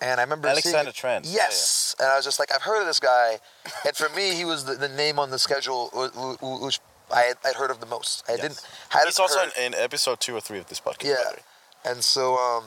and 0.00 0.18
I 0.20 0.22
remember 0.22 0.48
Alexander 0.48 0.90
seeing, 0.92 0.92
Trent. 0.94 1.24
Yeah, 1.26 1.32
Yes, 1.48 1.94
and 1.98 2.08
I 2.08 2.16
was 2.16 2.24
just 2.24 2.38
like, 2.38 2.50
I've 2.54 2.62
heard 2.62 2.80
of 2.80 2.86
this 2.86 3.00
guy, 3.00 3.38
and 3.86 3.94
for 3.96 4.08
me, 4.16 4.34
he 4.34 4.44
was 4.44 4.64
the, 4.64 4.74
the 4.74 4.88
name 4.88 5.18
on 5.18 5.30
the 5.30 5.38
schedule 5.38 5.90
wh- 5.94 6.14
wh- 6.40 6.62
which 6.64 6.80
I 7.12 7.22
had, 7.22 7.36
I'd 7.44 7.54
heard 7.56 7.70
of 7.70 7.80
the 7.80 7.86
most. 7.86 8.24
I 8.28 8.32
Yes. 8.32 8.40
didn't. 8.42 8.60
Hadn't 8.90 9.08
he's 9.08 9.18
also 9.18 9.40
in, 9.42 9.50
in 9.64 9.74
episode 9.74 10.20
two 10.20 10.34
or 10.36 10.40
three 10.40 10.58
of 10.58 10.66
this 10.68 10.80
podcast 10.80 11.04
Yeah. 11.04 11.32
And 11.90 12.02
so 12.04 12.36
um, 12.36 12.64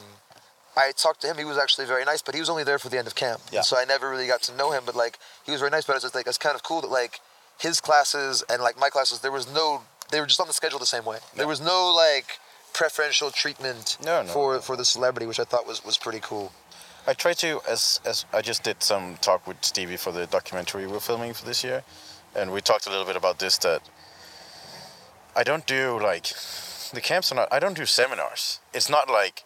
I 0.77 0.91
talked 0.95 1.21
to 1.21 1.27
him. 1.27 1.37
He 1.37 1.43
was 1.45 1.57
actually 1.57 1.85
very 1.85 2.05
nice, 2.05 2.21
but 2.21 2.33
he 2.33 2.39
was 2.39 2.49
only 2.49 2.63
there 2.63 2.79
for 2.79 2.89
the 2.89 2.97
end 2.97 3.07
of 3.07 3.13
camp. 3.15 3.41
Yeah. 3.51 3.61
So 3.61 3.77
I 3.77 3.85
never 3.85 4.09
really 4.09 4.25
got 4.27 4.41
to 4.43 4.55
know 4.55 4.71
him. 4.71 4.83
But 4.85 4.95
like 4.95 5.19
he 5.45 5.51
was 5.51 5.59
very 5.59 5.69
nice. 5.69 5.85
But 5.85 5.93
I 5.93 5.95
was 5.97 6.03
just 6.03 6.15
like, 6.15 6.27
it's 6.27 6.37
kind 6.39 6.55
of 6.55 6.63
cool 6.63 6.81
that 6.81 6.89
like 6.89 7.19
his 7.59 7.81
classes 7.81 8.43
and 8.49 8.61
like 8.63 8.79
my 8.79 8.89
classes, 8.89 9.19
there 9.19 9.31
was 9.31 9.51
no, 9.53 9.83
they 10.11 10.19
were 10.19 10.27
just 10.27 10.39
on 10.39 10.47
the 10.47 10.53
schedule 10.53 10.79
the 10.79 10.85
same 10.85 11.05
way. 11.05 11.17
There 11.35 11.47
was 11.47 11.61
no 11.61 11.93
like 11.95 12.39
preferential 12.73 13.31
treatment 13.31 13.97
No, 14.03 14.21
no. 14.21 14.27
for 14.27 14.59
for 14.61 14.75
the 14.75 14.85
celebrity, 14.85 15.25
which 15.25 15.39
I 15.39 15.43
thought 15.43 15.65
was 15.67 15.83
was 15.83 15.97
pretty 15.97 16.19
cool. 16.21 16.51
I 17.07 17.13
try 17.13 17.33
to 17.33 17.61
as 17.67 17.99
as 18.05 18.25
I 18.31 18.41
just 18.41 18.63
did 18.63 18.83
some 18.83 19.17
talk 19.21 19.47
with 19.47 19.57
Stevie 19.61 19.97
for 19.97 20.11
the 20.11 20.27
documentary 20.27 20.85
we're 20.87 20.99
filming 20.99 21.33
for 21.33 21.45
this 21.45 21.63
year, 21.63 21.83
and 22.35 22.51
we 22.53 22.61
talked 22.61 22.85
a 22.87 22.89
little 22.89 23.05
bit 23.05 23.15
about 23.15 23.39
this 23.39 23.57
that 23.59 23.81
I 25.35 25.43
don't 25.43 25.65
do 25.65 25.99
like 25.99 26.27
the 26.93 27.01
camps 27.01 27.31
are 27.31 27.35
not 27.35 27.47
I 27.51 27.59
don't 27.59 27.75
do 27.75 27.85
seminars. 27.85 28.59
It's 28.73 28.89
not 28.89 29.09
like 29.09 29.43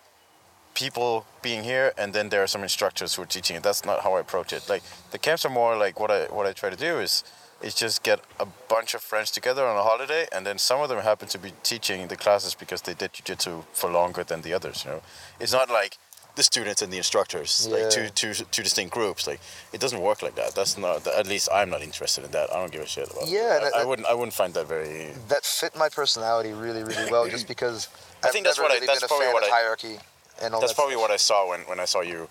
people 0.74 1.26
being 1.42 1.64
here 1.64 1.94
and 1.98 2.12
then 2.14 2.28
there 2.30 2.44
are 2.44 2.48
some 2.48 2.62
instructors 2.62 3.16
who 3.16 3.22
are 3.22 3.26
teaching 3.28 3.56
it. 3.56 3.64
That's 3.64 3.86
not 3.86 4.02
how 4.02 4.16
I 4.16 4.20
approach 4.20 4.52
it. 4.52 4.68
Like 4.68 4.84
the 5.12 5.18
camps 5.18 5.46
are 5.46 5.50
more 5.50 5.78
like 5.78 6.00
what 6.00 6.12
I 6.12 6.26
what 6.26 6.46
I 6.46 6.52
try 6.52 6.70
to 6.70 6.76
do 6.76 7.00
is 7.00 7.24
is 7.62 7.74
just 7.74 8.04
get 8.04 8.20
a 8.40 8.46
bunch 8.70 8.94
of 8.94 9.02
friends 9.02 9.32
together 9.32 9.66
on 9.66 9.78
a 9.78 9.84
holiday 9.84 10.28
and 10.32 10.46
then 10.46 10.58
some 10.58 10.82
of 10.82 10.90
them 10.90 11.00
happen 11.00 11.28
to 11.30 11.38
be 11.38 11.52
teaching 11.64 12.08
the 12.08 12.16
classes 12.16 12.54
because 12.54 12.82
they 12.82 12.94
did 12.94 13.14
jiu-jitsu 13.14 13.64
for 13.74 13.90
longer 13.90 14.24
than 14.24 14.42
the 14.42 14.54
others, 14.54 14.84
you 14.86 14.92
know. 14.92 15.02
It's 15.40 15.54
not 15.54 15.70
like 15.70 15.98
the 16.36 16.44
students 16.44 16.82
and 16.82 16.92
the 16.92 16.98
instructors, 16.98 17.66
like 17.70 17.90
two, 17.90 18.02
Yeah. 18.04 18.10
two, 18.14 18.34
two 18.34 18.62
distinct 18.62 18.94
groups. 18.94 19.26
Like 19.26 19.40
it 19.72 19.80
doesn't 19.80 20.02
work 20.02 20.22
like 20.22 20.36
that. 20.36 20.54
That's 20.54 20.78
not. 20.78 21.08
At 21.08 21.28
least 21.28 21.48
I'm 21.54 21.70
not 21.70 21.82
interested 21.82 22.26
in 22.26 22.32
that. 22.32 22.52
I 22.52 22.58
don't 22.60 22.74
give 22.74 22.82
a 22.82 22.86
shit 22.86 23.10
about. 23.10 23.30
Yeah, 23.30 23.56
and 23.56 23.64
I, 23.64 23.68
I 23.68 23.72
that- 23.80 23.88
wouldn't. 23.88 24.08
I 24.10 24.14
wouldn't 24.14 24.34
find 24.34 24.54
that 24.56 24.68
very. 24.68 25.14
That 25.30 25.46
fit 25.46 25.78
my 25.78 25.88
personality 25.88 26.52
really 26.52 26.84
really 26.84 27.10
well, 27.10 27.26
just 27.30 27.48
because 27.54 27.88
I 28.22 28.28
I've 28.28 28.34
think 28.34 28.46
that's 28.46 28.60
what 28.60 28.70
I- 28.72 28.74
really 28.76 28.88
that's 28.88 29.00
been 29.00 29.06
a 29.06 29.08
probably 29.08 29.28
what 29.34 29.46
I- 29.46 29.50
hierarchy 29.50 29.98
and 30.42 30.54
all 30.54 30.60
That's 30.60 30.74
that 30.74 30.76
probably 30.76 30.96
stuff. 30.96 31.02
what 31.04 31.12
I 31.12 31.16
saw 31.16 31.48
when 31.50 31.62
when 31.62 31.80
I 31.80 31.86
saw 31.86 32.02
you 32.02 32.28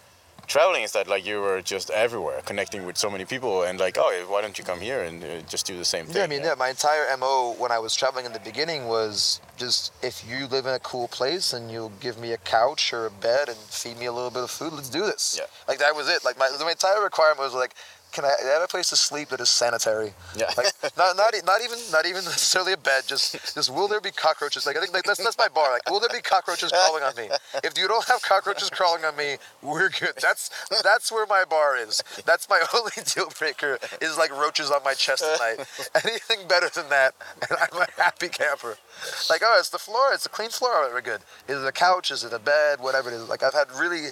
traveling. 0.46 0.82
Is 0.82 0.92
that 0.92 1.08
like 1.08 1.26
you 1.26 1.40
were 1.40 1.60
just 1.62 1.90
everywhere, 1.90 2.40
connecting 2.44 2.86
with 2.86 2.96
so 2.96 3.10
many 3.10 3.24
people, 3.24 3.62
and 3.62 3.78
like, 3.78 3.96
oh, 3.98 4.24
why 4.28 4.40
don't 4.40 4.58
you 4.58 4.64
come 4.64 4.80
here 4.80 5.02
and 5.02 5.22
uh, 5.22 5.40
just 5.48 5.66
do 5.66 5.76
the 5.76 5.84
same 5.84 6.06
thing? 6.06 6.16
Yeah, 6.16 6.24
I 6.24 6.26
mean, 6.26 6.42
know? 6.42 6.48
yeah, 6.48 6.54
my 6.54 6.68
entire 6.68 7.04
MO 7.16 7.54
when 7.58 7.72
I 7.72 7.78
was 7.78 7.94
traveling 7.94 8.26
in 8.26 8.32
the 8.32 8.40
beginning 8.40 8.86
was 8.86 9.40
just 9.56 9.92
if 10.02 10.24
you 10.28 10.46
live 10.46 10.66
in 10.66 10.74
a 10.74 10.78
cool 10.80 11.08
place 11.08 11.52
and 11.52 11.70
you'll 11.70 11.92
give 12.00 12.18
me 12.18 12.32
a 12.32 12.38
couch 12.38 12.92
or 12.92 13.06
a 13.06 13.10
bed 13.10 13.48
and 13.48 13.56
feed 13.56 13.98
me 13.98 14.06
a 14.06 14.12
little 14.12 14.30
bit 14.30 14.42
of 14.42 14.50
food, 14.50 14.72
let's 14.72 14.88
do 14.88 15.02
this. 15.02 15.36
Yeah. 15.38 15.46
Like 15.68 15.78
that 15.78 15.94
was 15.94 16.08
it. 16.08 16.24
Like 16.24 16.38
my, 16.38 16.50
my 16.60 16.70
entire 16.70 17.02
requirement 17.02 17.40
was 17.40 17.54
like, 17.54 17.74
can 18.14 18.24
I 18.24 18.32
have 18.52 18.62
a 18.62 18.68
place 18.68 18.90
to 18.90 18.96
sleep 18.96 19.28
that 19.30 19.40
is 19.40 19.50
sanitary? 19.50 20.14
Yeah. 20.36 20.50
Like 20.56 20.72
not 20.96 21.16
not, 21.16 21.34
not 21.44 21.60
even 21.62 21.78
not 21.90 22.06
even 22.06 22.24
necessarily 22.24 22.72
a 22.72 22.76
bed. 22.76 23.02
Just 23.06 23.32
just 23.54 23.70
will 23.70 23.88
there 23.88 24.00
be 24.00 24.12
cockroaches? 24.12 24.66
Like 24.66 24.76
I 24.76 24.80
think 24.80 24.94
like, 24.94 25.02
that's 25.02 25.22
that's 25.22 25.36
my 25.36 25.48
bar. 25.48 25.72
Like 25.72 25.90
will 25.90 25.98
there 25.98 26.08
be 26.08 26.20
cockroaches 26.20 26.70
crawling 26.70 27.02
on 27.02 27.14
me? 27.16 27.28
If 27.64 27.76
you 27.76 27.88
don't 27.88 28.04
have 28.06 28.22
cockroaches 28.22 28.70
crawling 28.70 29.04
on 29.04 29.16
me, 29.16 29.36
we're 29.62 29.90
good. 29.90 30.14
That's 30.22 30.48
that's 30.82 31.10
where 31.10 31.26
my 31.26 31.44
bar 31.44 31.76
is. 31.76 32.02
That's 32.24 32.48
my 32.48 32.64
only 32.74 32.92
deal 33.04 33.30
breaker 33.36 33.78
is 34.00 34.16
like 34.16 34.30
roaches 34.30 34.70
on 34.70 34.82
my 34.84 34.94
chest 34.94 35.24
at 35.24 35.40
night. 35.40 35.66
Anything 36.04 36.46
better 36.46 36.68
than 36.68 36.88
that, 36.90 37.14
and 37.42 37.58
I'm 37.60 37.82
a 37.82 37.86
happy 38.00 38.28
camper. 38.28 38.78
Like 39.28 39.42
oh, 39.44 39.56
it's 39.58 39.70
the 39.70 39.78
floor. 39.78 40.12
It's 40.12 40.24
a 40.24 40.28
clean 40.30 40.50
floor. 40.50 40.88
We're 40.92 41.00
good. 41.00 41.20
Is 41.48 41.60
it 41.60 41.66
a 41.66 41.72
couch? 41.72 42.12
Is 42.12 42.22
it 42.22 42.32
a 42.32 42.38
bed? 42.38 42.78
Whatever 42.78 43.10
it 43.10 43.14
is. 43.14 43.28
Like 43.28 43.42
I've 43.42 43.54
had 43.54 43.72
really 43.72 44.10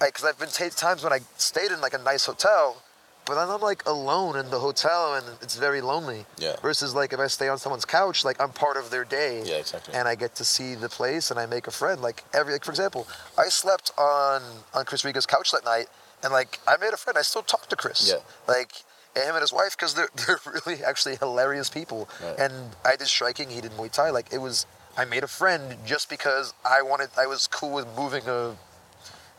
like 0.00 0.14
because 0.14 0.24
I've 0.24 0.38
been 0.38 0.48
t- 0.48 0.70
times 0.70 1.02
when 1.02 1.12
I 1.12 1.18
stayed 1.36 1.72
in 1.72 1.80
like 1.80 1.94
a 1.94 1.98
nice 1.98 2.26
hotel, 2.26 2.82
but 3.30 3.36
then 3.36 3.48
I'm 3.48 3.60
like 3.60 3.86
alone 3.86 4.36
in 4.36 4.50
the 4.50 4.58
hotel 4.58 5.14
and 5.14 5.24
it's 5.40 5.54
very 5.54 5.80
lonely. 5.80 6.26
Yeah. 6.36 6.56
Versus 6.62 6.96
like 6.96 7.12
if 7.12 7.20
I 7.20 7.28
stay 7.28 7.48
on 7.48 7.58
someone's 7.58 7.84
couch, 7.84 8.24
like 8.24 8.40
I'm 8.42 8.50
part 8.50 8.76
of 8.76 8.90
their 8.90 9.04
day. 9.04 9.40
Yeah, 9.44 9.58
exactly. 9.58 9.94
And 9.94 10.08
I 10.08 10.16
get 10.16 10.34
to 10.34 10.44
see 10.44 10.74
the 10.74 10.88
place 10.88 11.30
and 11.30 11.38
I 11.38 11.46
make 11.46 11.68
a 11.68 11.70
friend. 11.70 12.02
Like 12.02 12.24
every 12.34 12.52
like 12.52 12.64
for 12.64 12.72
example, 12.72 13.06
I 13.38 13.44
slept 13.48 13.92
on 13.96 14.42
on 14.74 14.84
Chris 14.84 15.04
Riga's 15.04 15.26
couch 15.26 15.52
that 15.52 15.64
night 15.64 15.86
and 16.24 16.32
like 16.32 16.58
I 16.66 16.76
made 16.78 16.92
a 16.92 16.96
friend. 16.96 17.16
I 17.16 17.22
still 17.22 17.42
talk 17.42 17.68
to 17.68 17.76
Chris. 17.76 18.08
Yeah. 18.08 18.18
Like 18.48 18.72
him 19.14 19.34
and 19.36 19.40
his 19.42 19.52
wife 19.52 19.76
because 19.76 19.94
they're 19.94 20.08
they're 20.26 20.40
really 20.52 20.82
actually 20.82 21.14
hilarious 21.14 21.70
people. 21.70 22.08
Right. 22.20 22.36
And 22.40 22.52
I 22.84 22.96
did 22.96 23.06
striking. 23.06 23.48
He 23.48 23.60
did 23.60 23.70
Muay 23.78 23.92
Thai. 23.92 24.10
Like 24.10 24.32
it 24.32 24.38
was. 24.38 24.66
I 24.98 25.04
made 25.04 25.22
a 25.22 25.28
friend 25.28 25.76
just 25.86 26.10
because 26.10 26.52
I 26.64 26.82
wanted. 26.82 27.10
I 27.16 27.26
was 27.26 27.46
cool 27.46 27.70
with 27.70 27.86
moving 27.96 28.26
a 28.26 28.56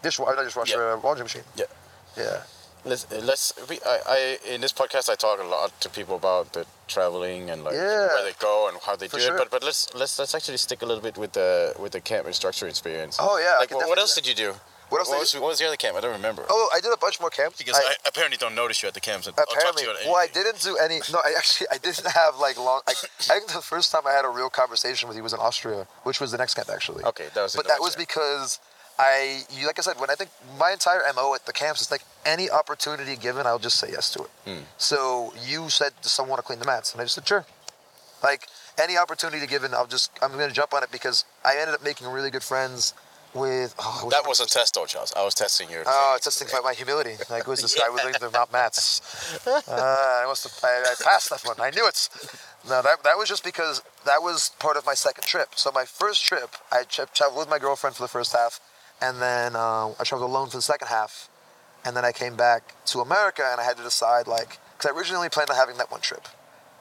dishwasher, 0.01 0.36
not 0.38 0.43
dishwasher, 0.45 0.77
Yeah. 0.77 0.95
a 0.95 1.06
laundry 1.06 1.23
machine. 1.23 1.43
Yeah. 1.58 1.65
Yeah. 2.17 2.43
Let's 2.84 3.06
uh, 3.12 3.22
let's. 3.24 3.54
We, 3.70 3.80
I, 3.86 4.00
I 4.08 4.54
in 4.54 4.62
this 4.62 4.74
podcast 4.74 5.10
I 5.10 5.15
talk 5.15 5.39
a 5.39 5.44
lot 5.44 5.80
to 5.82 5.89
people 5.89 6.15
about 6.15 6.54
the 6.54 6.65
traveling 6.88 7.50
and 7.52 7.63
like 7.63 7.76
Yeah. 7.76 8.08
where 8.08 8.24
they 8.24 8.34
go 8.39 8.67
and 8.70 8.78
how 8.86 8.96
they 8.96 9.08
For 9.08 9.17
do 9.17 9.24
sure. 9.24 9.36
it. 9.36 9.38
But 9.38 9.52
but 9.52 9.63
let's 9.63 9.94
let's 9.94 10.17
let's 10.17 10.34
actually 10.34 10.58
stick 10.58 10.82
a 10.82 10.86
little 10.86 11.04
bit 11.04 11.17
with 11.17 11.34
the 11.34 11.74
with 11.80 11.91
the 11.91 12.02
camp 12.02 12.26
instructor 12.26 12.67
experience. 12.67 13.17
Oh, 13.20 13.38
yeah, 13.38 13.58
Like 13.60 13.72
what, 13.72 13.88
what 13.88 14.00
else 14.00 14.15
did 14.15 14.28
you 14.28 14.34
do? 14.34 14.54
What 14.89 15.00
else 15.00 15.12
I 15.13 15.20
was, 15.20 15.34
what 15.36 15.44
was 15.44 15.60
the 15.60 15.67
other 15.67 15.78
camp? 15.78 15.96
I 15.96 16.02
don't 16.02 16.12
remember. 16.12 16.44
Oh, 16.50 16.70
I 16.76 16.82
did 16.82 16.91
a 16.91 16.98
bunch 16.98 17.22
more 17.22 17.30
camps. 17.30 17.58
Because 17.58 17.78
I, 17.78 17.96
apparently 18.06 18.36
don't 18.36 18.56
notice 18.56 18.84
you 18.84 18.89
at 18.89 18.94
the 18.94 19.00
camps. 19.00 19.26
And 19.26 19.34
I'll 19.39 19.46
talk 19.46 19.54
to 19.54 19.60
apparently, 19.60 19.84
you 19.84 19.89
at 19.91 20.06
well, 20.06 20.17
I 20.17 20.28
didn't 20.28 20.60
do 20.60 20.76
any. 20.76 21.00
No, 21.13 21.20
I 21.24 21.34
actually 21.38 21.67
I 21.72 21.78
didn't 21.78 22.06
have 22.22 22.39
like 22.39 22.58
long. 22.58 22.82
I, 22.88 22.91
I 22.91 23.39
think 23.39 23.48
the 23.48 23.62
first 23.62 23.91
time 23.94 24.02
I 24.06 24.12
had 24.12 24.26
a 24.26 24.30
real 24.30 24.50
conversation 24.50 25.08
with 25.08 25.15
you 25.15 25.24
was 25.24 25.32
in 25.32 25.39
Austria, 25.39 25.88
which 26.04 26.20
was 26.20 26.32
the 26.32 26.38
next 26.38 26.56
camp 26.56 26.67
actually. 26.70 27.06
Okay, 27.06 27.28
that 27.34 27.41
was. 27.41 27.56
But 27.56 27.67
that 27.70 27.80
was 27.80 27.96
yeah. 27.96 28.04
because 28.04 28.60
I, 28.99 29.41
like 29.65 29.80
I 29.80 29.82
said, 29.82 29.99
when 29.99 30.10
I 30.10 30.15
think 30.15 30.30
my 30.60 30.71
entire 30.71 31.01
mo 31.15 31.34
at 31.34 31.45
the 31.45 31.54
camps 31.54 31.82
is 31.82 31.91
like 31.91 32.04
any 32.25 32.49
opportunity 32.49 33.15
given, 33.15 33.47
I'll 33.47 33.60
just 33.60 33.80
say 33.80 33.89
yes 33.91 34.12
to 34.13 34.23
it. 34.23 34.30
Hmm. 34.45 34.63
So 34.77 35.34
you 35.45 35.69
said, 35.69 35.93
does 36.01 36.12
someone 36.12 36.32
want 36.32 36.39
to 36.39 36.45
clean 36.45 36.60
the 36.60 36.65
mats? 36.65 36.93
And 36.93 37.01
I 37.01 37.06
just 37.06 37.15
said, 37.15 37.27
sure. 37.27 37.45
Like 38.23 38.47
any 38.80 38.97
opportunity 38.97 39.47
given, 39.47 39.73
I'll 39.73 39.88
just 39.88 40.12
I'm 40.21 40.32
gonna 40.32 40.51
jump 40.51 40.73
on 40.73 40.84
it 40.84 40.91
because 40.91 41.25
I 41.43 41.56
ended 41.58 41.73
up 41.73 41.84
making 41.84 42.08
really 42.08 42.30
good 42.30 42.43
friends 42.43 42.93
with. 43.34 43.73
Oh, 43.80 44.01
wish 44.06 44.13
That 44.13 44.27
was 44.27 44.39
a 44.39 44.45
test, 44.45 44.75
though, 44.75 44.86
Charles. 44.86 45.13
I 45.15 45.23
was 45.23 45.34
testing 45.34 45.69
your. 45.69 45.84
Oh, 45.86 46.17
testing 46.21 46.47
my, 46.54 46.60
my 46.62 46.73
humility. 46.73 47.15
Like, 47.30 47.43
who's 47.43 47.62
this 47.62 47.73
guy 47.75 47.89
with 47.89 48.04
the 48.19 48.30
Mount 48.32 48.51
Mats? 48.51 49.01
Uh, 49.47 50.21
I 50.23 50.25
must 50.27 50.43
have, 50.43 50.54
I, 50.63 50.91
I 50.91 51.04
passed 51.04 51.30
that 51.30 51.41
one. 51.45 51.56
I 51.60 51.69
knew 51.71 51.88
it. 51.88 52.10
No, 52.67 52.82
that, 52.82 53.04
that 53.04 53.17
was 53.17 53.27
just 53.27 53.43
because 53.43 53.82
that 54.06 54.21
was 54.21 54.51
part 54.60 54.77
of 54.77 54.86
my 54.86 54.93
second 54.93 55.23
trip. 55.23 55.49
So 55.56 55.71
my 55.71 55.86
first 55.86 56.23
trip, 56.25 56.56
I 56.71 56.84
tra- 56.84 57.08
traveled 57.13 57.39
with 57.39 57.49
my 57.49 57.58
girlfriend 57.60 57.95
for 57.95 58.04
the 58.04 58.08
first 58.08 58.34
half, 58.34 58.60
and 59.01 59.21
then 59.21 59.55
uh, 59.55 59.89
I 59.99 60.03
traveled 60.03 60.29
alone 60.29 60.49
for 60.49 60.57
the 60.57 60.61
second 60.61 60.87
half, 60.87 61.29
and 61.83 61.95
then 61.95 62.05
I 62.05 62.11
came 62.11 62.35
back 62.35 62.75
to 62.87 62.99
America, 62.99 63.43
and 63.51 63.59
I 63.59 63.63
had 63.63 63.77
to 63.77 63.83
decide, 63.83 64.27
like, 64.27 64.59
because 64.77 64.91
I 64.91 64.97
originally 64.97 65.29
planned 65.29 65.49
on 65.49 65.55
having 65.55 65.77
that 65.77 65.91
one 65.91 66.01
trip. 66.01 66.27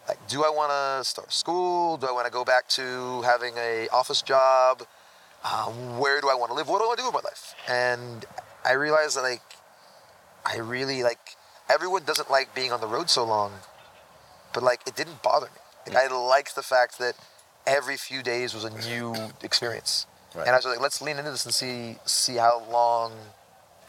Like, 0.09 0.27
do 0.29 0.45
I 0.45 0.51
want 0.51 0.71
to 0.73 1.09
start 1.09 1.33
school? 1.33 1.97
Do 1.97 2.07
I 2.07 2.13
want 2.13 2.27
to 2.27 2.33
go 2.33 2.45
back 2.45 2.69
to 2.71 3.23
having 3.23 3.55
a 3.57 3.89
office 3.93 4.23
job? 4.23 4.83
um, 5.45 5.99
where 5.99 6.21
do 6.21 6.29
I 6.29 6.35
want 6.35 6.51
to 6.51 6.55
live? 6.55 6.69
What 6.69 6.79
do 6.79 6.85
I 6.85 6.89
want 6.89 6.99
to 6.99 7.03
do 7.03 7.07
with 7.09 7.15
my 7.15 7.29
life? 7.29 7.55
And 7.69 8.25
I 8.65 8.73
realized 8.73 9.17
that 9.17 9.23
like 9.23 9.43
I 10.45 10.59
really 10.59 11.03
like 11.03 11.37
everyone 11.69 12.05
doesn't 12.05 12.31
like 12.31 12.55
being 12.55 12.73
on 12.73 12.81
the 12.81 12.87
road 12.87 13.11
so 13.11 13.25
long, 13.25 13.53
but 14.53 14.63
like 14.63 14.81
it 14.87 14.97
didn't 14.97 15.23
bother 15.23 15.47
me. 15.47 15.95
Like, 15.95 16.11
I 16.11 16.15
liked 16.15 16.55
the 16.55 16.63
fact 16.63 16.99
that 16.99 17.15
every 17.67 17.97
few 17.97 18.23
days 18.23 18.55
was 18.55 18.65
a 18.65 18.71
new 18.89 19.15
experience, 19.43 20.07
Right. 20.35 20.47
and 20.47 20.55
I 20.55 20.59
was 20.59 20.65
like, 20.65 20.81
let's 20.81 21.03
lean 21.03 21.19
into 21.19 21.31
this 21.31 21.45
and 21.45 21.53
see 21.53 21.99
see 22.05 22.37
how 22.37 22.63
long 22.71 23.13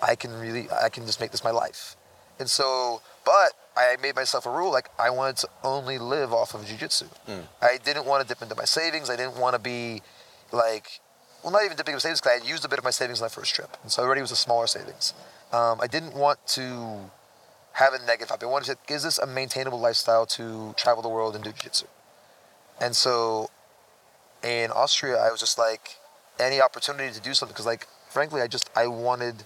I 0.02 0.16
can 0.16 0.32
really 0.40 0.68
I 0.72 0.90
can 0.90 1.06
just 1.06 1.20
make 1.20 1.32
this 1.32 1.44
my 1.44 1.52
life. 1.52 1.96
And 2.40 2.50
so, 2.50 3.02
but 3.24 3.54
I 3.78 3.96
made 4.02 4.16
myself 4.16 4.46
a 4.46 4.50
rule 4.50 4.72
like 4.72 4.90
I 4.98 5.10
wanted 5.12 5.38
to 5.38 5.50
only 5.64 6.00
live 6.00 6.34
off 6.34 6.54
of 6.56 6.62
jujitsu. 6.62 7.08
I 7.62 7.78
didn't 7.84 8.06
want 8.06 8.24
to 8.24 8.28
dip 8.28 8.42
into 8.42 8.56
my 8.56 8.66
savings. 8.66 9.10
I 9.10 9.16
didn't 9.16 9.38
want 9.38 9.56
to 9.56 9.62
be 9.62 10.02
like, 10.52 11.00
well, 11.44 11.52
not 11.52 11.64
even 11.64 11.78
dipping 11.78 11.94
into 11.94 11.98
my 11.98 12.10
savings 12.10 12.22
because 12.22 12.38
I 12.38 12.40
had 12.40 12.50
used 12.50 12.66
a 12.66 12.70
bit 12.70 12.80
of 12.80 12.86
my 12.86 12.90
savings 12.90 13.22
on 13.22 13.26
that 13.26 13.34
first 13.34 13.54
trip, 13.54 13.78
and 13.84 13.92
so 13.92 14.02
I 14.02 14.06
already 14.06 14.22
was 14.22 14.32
a 14.32 14.36
smaller 14.36 14.68
savings. 14.68 15.14
Um, 15.54 15.80
I 15.82 15.88
didn't 15.88 16.16
want 16.16 16.40
to 16.48 17.12
have 17.74 17.94
a 17.94 18.00
negative 18.06 18.30
habit. 18.30 18.46
I 18.46 18.50
wanted 18.50 18.78
to, 18.88 18.94
is 18.94 19.04
this 19.04 19.18
a 19.18 19.28
maintainable 19.28 19.80
lifestyle 19.80 20.26
to 20.28 20.74
travel 20.78 21.02
the 21.02 21.10
world 21.10 21.36
and 21.36 21.44
do 21.44 21.52
jiu-jitsu? 21.52 21.88
And 22.80 22.96
so 22.96 23.50
in 24.44 24.72
Austria, 24.72 25.18
I 25.18 25.30
was 25.32 25.40
just 25.40 25.58
like, 25.58 25.98
any 26.40 26.62
opportunity 26.62 27.14
to 27.14 27.22
do 27.22 27.34
something, 27.34 27.54
because 27.54 27.66
like, 27.66 27.88
frankly, 28.10 28.42
I 28.42 28.48
just, 28.48 28.70
I 28.76 28.88
wanted 28.88 29.44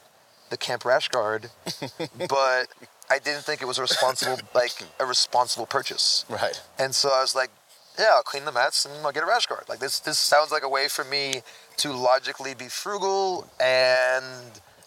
the 0.49 0.57
Camp 0.57 0.85
Rash 0.85 1.09
Guard, 1.09 1.49
but 2.29 2.67
I 3.09 3.19
didn't 3.23 3.43
think 3.43 3.61
it 3.61 3.65
was 3.65 3.77
a 3.77 3.81
responsible, 3.81 4.39
like, 4.53 4.71
a 4.99 5.05
responsible 5.05 5.65
purchase. 5.65 6.25
Right. 6.29 6.61
And 6.79 6.93
so 6.93 7.09
I 7.09 7.21
was 7.21 7.35
like, 7.35 7.49
yeah, 7.97 8.11
I'll 8.13 8.23
clean 8.23 8.45
the 8.45 8.51
mats 8.51 8.85
and 8.85 8.93
I'll 9.05 9.11
get 9.11 9.23
a 9.23 9.25
rash 9.25 9.45
guard. 9.45 9.63
Like 9.69 9.79
this 9.79 9.99
this 9.99 10.17
sounds 10.17 10.51
like 10.51 10.63
a 10.63 10.69
way 10.69 10.87
for 10.87 11.03
me 11.03 11.41
to 11.77 11.93
logically 11.93 12.53
be 12.53 12.67
frugal 12.67 13.47
and 13.59 14.25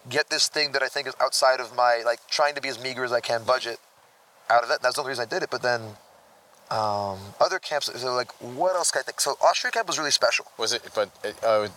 get 0.09 0.31
this 0.31 0.49
thing 0.49 0.73
that 0.73 0.83
I 0.83 0.89
think 0.89 1.07
is 1.07 1.15
outside 1.21 1.61
of 1.61 1.75
my 1.75 2.03
like 2.05 2.21
trying 2.29 2.55
to 2.55 2.61
be 2.61 2.69
as 2.69 2.83
meager 2.83 3.05
as 3.05 3.13
I 3.13 3.21
can 3.21 3.45
budget 3.45 3.79
out 4.51 4.63
of 4.63 4.69
that. 4.69 4.83
That's 4.83 4.97
the 4.97 5.03
only 5.03 5.11
reason 5.11 5.23
I 5.23 5.29
did 5.29 5.43
it. 5.43 5.51
But 5.51 5.63
then 5.63 5.81
um, 6.71 7.19
other 7.41 7.59
camps, 7.59 7.91
so 8.01 8.15
like, 8.15 8.33
what 8.41 8.75
else 8.75 8.91
can 8.91 9.01
I 9.01 9.03
think? 9.03 9.21
So 9.21 9.37
Austria 9.43 9.71
camp 9.71 9.87
was 9.87 9.99
really 9.99 10.11
special. 10.11 10.47
Was 10.59 10.73
it? 10.73 10.83
But 10.95 11.11
uh, 11.45 11.69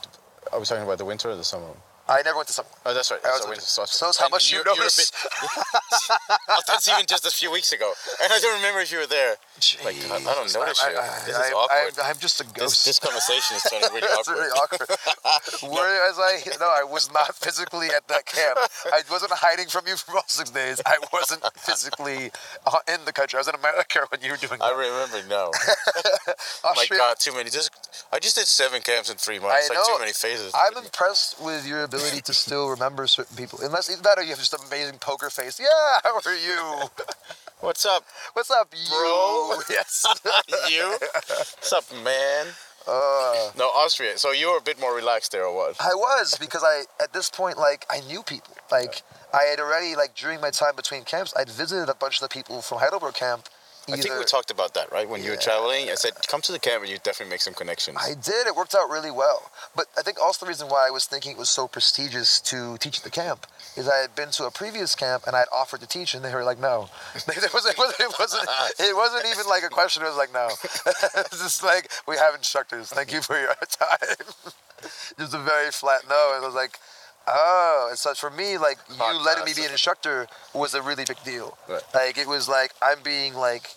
I 0.54 0.58
was 0.58 0.70
talking 0.70 0.84
about 0.84 0.98
the 0.98 1.06
winter 1.06 1.30
or 1.30 1.36
the 1.36 1.44
summer. 1.44 1.68
I 2.12 2.22
never 2.24 2.38
went 2.38 2.48
to 2.48 2.54
summer. 2.54 2.68
Oh, 2.86 2.94
that's 2.94 3.10
right. 3.12 3.20
I 3.24 3.30
was 3.48 3.64
So 3.64 3.84
a- 3.84 3.88
so 3.88 4.12
how 4.20 4.26
And 4.26 4.32
much 4.32 4.52
you 4.52 4.58
you're- 4.60 4.66
you're 4.68 4.76
a 4.76 4.78
notice. 4.92 5.12
bit- 5.12 5.32
oh, 6.50 6.62
that's 6.68 6.88
even 6.88 7.06
just 7.06 7.26
a 7.26 7.32
few 7.32 7.52
weeks 7.52 7.72
ago, 7.72 7.94
and 8.24 8.32
I 8.34 8.40
don't 8.40 8.56
remember 8.56 8.82
if 8.82 8.92
you 8.92 9.00
were 9.00 9.08
there. 9.08 9.38
Like, 9.86 9.96
I, 10.10 10.16
I 10.16 10.20
don't 10.20 10.54
notice 10.54 10.82
I, 10.82 10.90
you. 10.92 10.98
I, 10.98 11.20
this 11.26 11.38
is 11.38 11.54
awkward. 11.54 12.00
I, 12.04 12.10
am 12.10 12.18
just 12.20 12.42
a 12.42 12.46
ghost. 12.46 12.84
this, 12.84 12.84
this 12.84 13.00
conversation 13.00 13.58
is 13.58 13.64
turning 13.70 13.90
really 13.94 14.08
awkward. 14.18 14.38
really 14.38 14.52
awkward. 14.58 14.90
Whereas 15.62 16.18
I, 16.18 16.42
no, 16.60 16.66
I 16.66 16.84
was 16.84 17.12
not 17.14 17.36
physically 17.36 17.88
at 17.96 18.08
that 18.08 18.26
camp. 18.26 18.58
I 18.92 19.02
wasn't 19.10 19.32
hiding 19.34 19.68
from 19.68 19.86
you 19.88 19.96
for 19.98 20.16
all 20.18 20.24
six 20.28 20.50
days. 20.50 20.82
I 20.86 20.98
wasn't 21.14 21.44
physically 21.58 22.32
uh, 22.66 22.80
in 22.92 23.06
the 23.06 23.14
country. 23.14 23.38
I 23.38 23.42
was 23.42 23.48
in 23.50 23.56
America 23.56 24.00
when 24.10 24.22
you 24.22 24.32
were 24.32 24.38
doing 24.38 24.60
I 24.62 24.70
that. 24.70 24.78
remember 24.78 25.22
now. 25.30 25.52
My 26.76 26.86
God, 26.90 27.18
too 27.20 27.34
many. 27.34 27.50
Just, 27.52 27.70
I 28.12 28.20
just 28.20 28.36
did 28.36 28.48
seven 28.48 28.82
camps 28.82 29.10
in 29.12 29.18
three 29.18 29.38
months. 29.40 29.70
I 29.72 29.76
like 29.76 29.86
too 29.86 30.00
many 30.00 30.14
phases. 30.14 30.54
I'm 30.56 30.76
impressed 30.84 31.40
with 31.42 31.68
your 31.68 31.84
ability 31.84 32.01
to 32.10 32.34
still 32.46 32.70
remember 32.70 33.08
certain 33.08 33.36
people. 33.38 33.60
Unless 33.62 33.90
either 33.92 34.02
that 34.02 34.18
or 34.18 34.24
you 34.24 34.30
have 34.30 34.40
just 34.40 34.54
an 34.54 34.60
amazing 34.68 34.98
poker 35.00 35.30
face. 35.30 35.60
Yeah, 35.60 35.68
how 36.04 36.16
are 36.26 36.36
you? 36.36 36.88
What's 37.60 37.86
up, 37.86 38.04
What's 38.34 38.50
up, 38.50 38.74
you? 38.74 38.90
Bro. 38.90 39.60
Yes. 39.70 40.06
you? 40.70 40.98
What's 41.00 41.72
up, 41.72 41.84
man? 42.04 42.48
Uh, 42.88 43.52
No, 43.56 43.66
Austria. 43.68 44.18
So 44.18 44.32
you 44.32 44.50
were 44.52 44.58
a 44.58 44.62
bit 44.62 44.80
more 44.80 44.96
relaxed 44.96 45.32
there, 45.32 45.46
or 45.46 45.56
what? 45.56 45.76
I 45.80 45.94
was 45.94 46.36
because 46.40 46.64
I 46.66 46.86
at 47.02 47.14
this 47.14 47.30
point 47.30 47.58
like 47.60 47.86
I 47.92 48.00
knew 48.02 48.24
people. 48.24 48.56
Like 48.72 49.04
I 49.32 49.44
had 49.44 49.60
already 49.60 49.96
like 49.96 50.16
during 50.16 50.42
my 50.42 50.50
time 50.50 50.76
between 50.76 51.04
camps, 51.04 51.34
I'd 51.38 51.50
visited 51.50 51.88
a 51.90 51.94
bunch 51.94 52.16
of 52.20 52.28
the 52.28 52.34
people 52.34 52.64
from 52.64 52.80
Heidelberg 52.80 53.14
camp. 53.14 53.48
I 53.94 53.98
think 53.98 54.18
we 54.18 54.26
talked 54.26 54.52
about 54.52 54.74
that, 54.76 54.92
right? 54.92 55.08
When 55.08 55.24
you 55.24 55.32
were 55.32 55.38
traveling, 55.38 55.90
I 55.90 55.96
said, 55.96 56.14
come 56.28 56.42
to 56.42 56.52
the 56.52 56.60
camp 56.60 56.84
and 56.84 56.92
you 56.92 56.98
definitely 57.04 57.32
make 57.32 57.42
some 57.42 57.54
connections. 57.54 57.98
I 58.00 58.14
did. 58.14 58.48
It 58.48 58.56
worked 58.56 58.76
out 58.76 58.90
really 58.90 59.12
well. 59.12 59.52
But 59.76 59.88
I 59.98 60.02
think 60.02 60.20
also 60.20 60.46
the 60.46 60.50
reason 60.50 60.68
why 60.68 60.88
I 60.88 60.92
was 60.92 61.06
thinking 61.06 61.34
it 61.34 61.38
was 61.38 61.50
so 61.50 61.68
prestigious 61.68 62.40
to 62.42 62.78
teach 62.78 62.98
at 63.00 63.04
the 63.04 63.10
camp 63.10 63.48
is 63.78 63.88
I 63.88 63.98
had 63.98 64.16
been 64.16 64.30
to 64.32 64.46
a 64.46 64.52
previous 64.52 64.96
camp 64.96 65.24
and 65.28 65.36
I'd 65.36 65.48
offered 65.54 65.80
to 65.82 65.88
teach 65.88 66.14
and 66.14 66.24
they 66.24 66.34
were 66.34 66.44
like, 66.44 66.60
no. 66.60 66.90
it, 67.16 67.26
wasn't, 67.28 67.76
it, 67.76 67.78
wasn't, 67.78 68.00
it, 68.00 68.14
wasn't, 68.20 68.50
it 68.80 68.96
wasn't 68.96 69.26
even 69.26 69.48
like 69.48 69.64
a 69.64 69.70
question. 69.70 70.04
It 70.04 70.08
was 70.08 70.18
like, 70.18 70.34
no. 70.34 70.48
it's 70.54 71.42
just 71.42 71.64
like, 71.64 71.92
we 72.08 72.18
have 72.18 72.36
instructors. 72.36 72.90
Thank 72.90 73.14
you 73.14 73.22
for 73.22 73.40
your 73.40 73.56
time. 73.70 74.18
just 75.18 75.34
a 75.34 75.40
very 75.40 75.72
flat 75.72 76.02
no. 76.10 76.34
And 76.36 76.44
I 76.44 76.48
was 76.48 76.56
like, 76.56 76.78
oh. 77.28 77.88
And 77.90 77.98
so 77.98 78.14
for 78.14 78.30
me, 78.30 78.58
like, 78.58 78.78
you 78.90 79.26
letting 79.26 79.46
me 79.46 79.54
be 79.56 79.66
an 79.66 79.72
instructor 79.72 80.28
was 80.54 80.74
a 80.74 80.82
really 80.82 81.06
big 81.06 81.22
deal. 81.24 81.58
Right. 81.68 81.82
Like, 81.94 82.18
it 82.18 82.28
was 82.28 82.48
like, 82.48 82.74
I'm 82.82 83.02
being 83.04 83.34
like, 83.34 83.76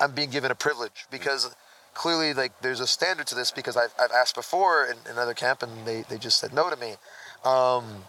I'm 0.00 0.12
being 0.12 0.30
given 0.30 0.50
a 0.50 0.54
privilege 0.54 1.06
because 1.10 1.54
clearly 1.94 2.32
like 2.34 2.52
there's 2.62 2.80
a 2.80 2.86
standard 2.86 3.26
to 3.28 3.34
this 3.34 3.50
because 3.50 3.76
I've, 3.76 3.92
I've 4.00 4.12
asked 4.12 4.34
before 4.36 4.86
in, 4.86 4.96
another 5.10 5.34
camp 5.34 5.62
and 5.62 5.86
they, 5.86 6.02
they 6.08 6.18
just 6.18 6.38
said 6.38 6.52
no 6.52 6.70
to 6.70 6.76
me. 6.76 6.92
Um, 7.44 8.04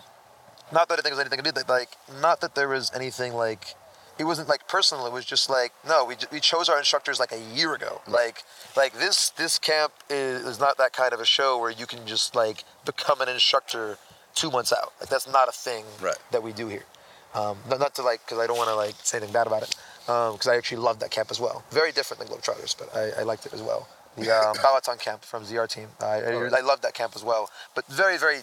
not 0.72 0.88
that 0.90 1.00
I 1.00 1.02
think 1.02 1.16
there's 1.16 1.20
anything 1.20 1.44
to 1.44 1.52
do 1.52 1.62
like 1.68 1.90
not 2.22 2.42
that 2.42 2.56
there 2.56 2.68
was 2.68 2.92
anything 2.94 3.34
like 3.34 3.76
It 4.20 4.26
wasn't 4.26 4.50
like 4.50 4.68
personal. 4.68 5.08
It 5.08 5.14
was 5.14 5.26
just 5.26 5.50
like 5.50 5.72
no, 5.88 6.06
we, 6.06 6.16
we 6.32 6.40
chose 6.40 6.70
our 6.70 6.78
instructors 6.78 7.20
like 7.20 7.32
a 7.32 7.40
year 7.40 7.74
ago. 7.74 8.02
Like 8.08 8.44
like 8.78 8.94
this 8.94 9.32
this 9.32 9.58
camp 9.58 9.94
is, 10.10 10.46
is 10.46 10.60
not 10.60 10.78
that 10.78 10.94
kind 10.94 11.14
of 11.14 11.20
a 11.20 11.26
show 11.26 11.58
where 11.60 11.72
you 11.72 11.88
can 11.88 12.06
just 12.06 12.36
like 12.36 12.64
become 12.86 13.22
an 13.22 13.30
instructor 13.30 13.98
two 14.36 14.52
months 14.52 14.72
out. 14.72 14.94
Like 15.00 15.10
that's 15.10 15.28
not 15.28 15.48
a 15.50 15.52
thing 15.52 15.86
Right. 16.02 16.18
that 16.32 16.44
we 16.44 16.52
do 16.54 16.68
here. 16.68 16.86
Um, 17.34 17.58
not, 17.70 17.80
not 17.80 17.96
to 17.96 18.04
like 18.04 18.22
because 18.26 18.40
I 18.40 18.46
don't 18.48 18.58
want 18.58 18.70
to 18.70 18.76
like 18.76 18.96
say 19.04 19.18
anything 19.18 19.34
bad 19.34 19.48
about 19.48 19.64
it 19.64 19.76
because 20.06 20.48
I 20.48 20.56
actually 20.56 20.78
loved 20.78 21.00
that 21.02 21.12
camp 21.12 21.32
as 21.32 21.40
well. 21.40 21.64
Very 21.72 21.92
different 21.92 22.20
than 22.20 22.30
Globetrotters, 22.30 22.76
but 22.78 22.96
I, 22.96 23.22
I 23.22 23.24
liked 23.24 23.46
it 23.46 23.54
as 23.54 23.62
well. 23.62 23.88
The 24.18 24.32
um, 24.32 24.56
Balaton 24.64 25.00
camp 25.00 25.24
from 25.24 25.44
ZR 25.44 25.70
team. 25.70 25.88
I, 26.02 26.22
I, 26.22 26.32
I 26.58 26.62
loved 26.62 26.84
that 26.84 26.94
camp 26.94 27.14
as 27.16 27.24
well. 27.24 27.50
But 27.76 27.86
very 27.88 28.18
very 28.18 28.40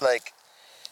like 0.00 0.32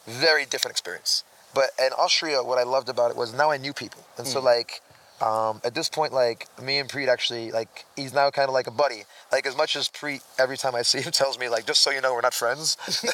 very 0.06 0.44
different 0.44 0.72
experience. 0.72 1.24
But 1.54 1.70
in 1.78 1.92
Austria, 1.92 2.42
what 2.42 2.58
I 2.58 2.64
loved 2.64 2.88
about 2.88 3.10
it 3.10 3.16
was 3.16 3.32
now 3.32 3.50
I 3.50 3.58
knew 3.58 3.72
people, 3.72 4.02
and 4.18 4.26
so 4.26 4.40
like 4.40 4.82
um, 5.24 5.60
at 5.64 5.74
this 5.74 5.88
point, 5.88 6.12
like 6.12 6.46
me 6.62 6.78
and 6.78 6.88
Priit 6.88 7.08
actually 7.08 7.50
like 7.50 7.86
he's 7.96 8.12
now 8.12 8.30
kind 8.30 8.48
of 8.48 8.52
like 8.52 8.66
a 8.66 8.70
buddy. 8.70 9.04
Like 9.32 9.46
as 9.46 9.56
much 9.56 9.74
as 9.74 9.88
Priit 9.88 10.20
every 10.38 10.58
time 10.58 10.74
I 10.74 10.82
see 10.82 11.00
him 11.00 11.12
tells 11.20 11.38
me 11.38 11.48
like 11.48 11.66
just 11.66 11.82
so 11.82 11.90
you 11.90 12.02
know 12.02 12.12
we're 12.12 12.20
not 12.20 12.34
friends. 12.34 12.76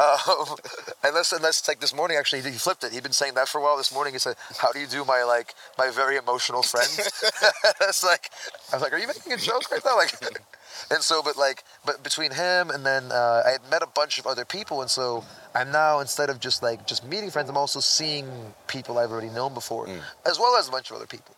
um, 0.00 0.56
unless 1.04 1.30
unless 1.32 1.68
like 1.68 1.78
this 1.78 1.94
morning 1.94 2.16
actually 2.16 2.42
he 2.42 2.50
flipped 2.58 2.82
it. 2.82 2.92
He'd 2.92 3.04
been 3.04 3.12
saying 3.12 3.34
that 3.34 3.48
for 3.48 3.58
a 3.58 3.62
while. 3.62 3.76
This 3.76 3.94
morning 3.94 4.12
he 4.12 4.18
said, 4.18 4.34
"How 4.58 4.72
do 4.72 4.80
you 4.80 4.88
do 4.88 5.04
my 5.04 5.22
like 5.22 5.54
my 5.78 5.88
very 5.90 6.16
emotional 6.16 6.62
friend?" 6.64 6.90
it's 7.82 8.02
like 8.02 8.30
I 8.72 8.76
was 8.76 8.82
like, 8.82 8.92
"Are 8.92 8.98
you 8.98 9.06
making 9.06 9.32
a 9.32 9.36
joke 9.36 9.70
right 9.70 9.82
now?" 9.84 9.96
Like, 9.96 10.14
and 10.90 11.02
so 11.02 11.22
but 11.22 11.36
like 11.36 11.64
but 11.84 12.02
between 12.02 12.30
him 12.32 12.70
and 12.70 12.84
then 12.84 13.10
uh, 13.12 13.42
I 13.46 13.50
had 13.50 13.70
met 13.70 13.82
a 13.82 13.86
bunch 13.86 14.18
of 14.18 14.26
other 14.26 14.44
people, 14.44 14.80
and 14.80 14.90
so 14.90 15.24
I'm 15.54 15.70
now 15.72 16.00
instead 16.00 16.30
of 16.30 16.40
just 16.40 16.62
like 16.62 16.86
just 16.86 17.04
meeting 17.04 17.30
friends, 17.30 17.48
I'm 17.48 17.56
also 17.56 17.80
seeing 17.80 18.26
people 18.66 18.98
I've 18.98 19.10
already 19.10 19.30
known 19.30 19.54
before, 19.54 19.88
as 20.26 20.38
well 20.38 20.56
as 20.56 20.68
a 20.68 20.70
bunch 20.70 20.90
of 20.90 20.96
other 20.96 21.06
people. 21.06 21.34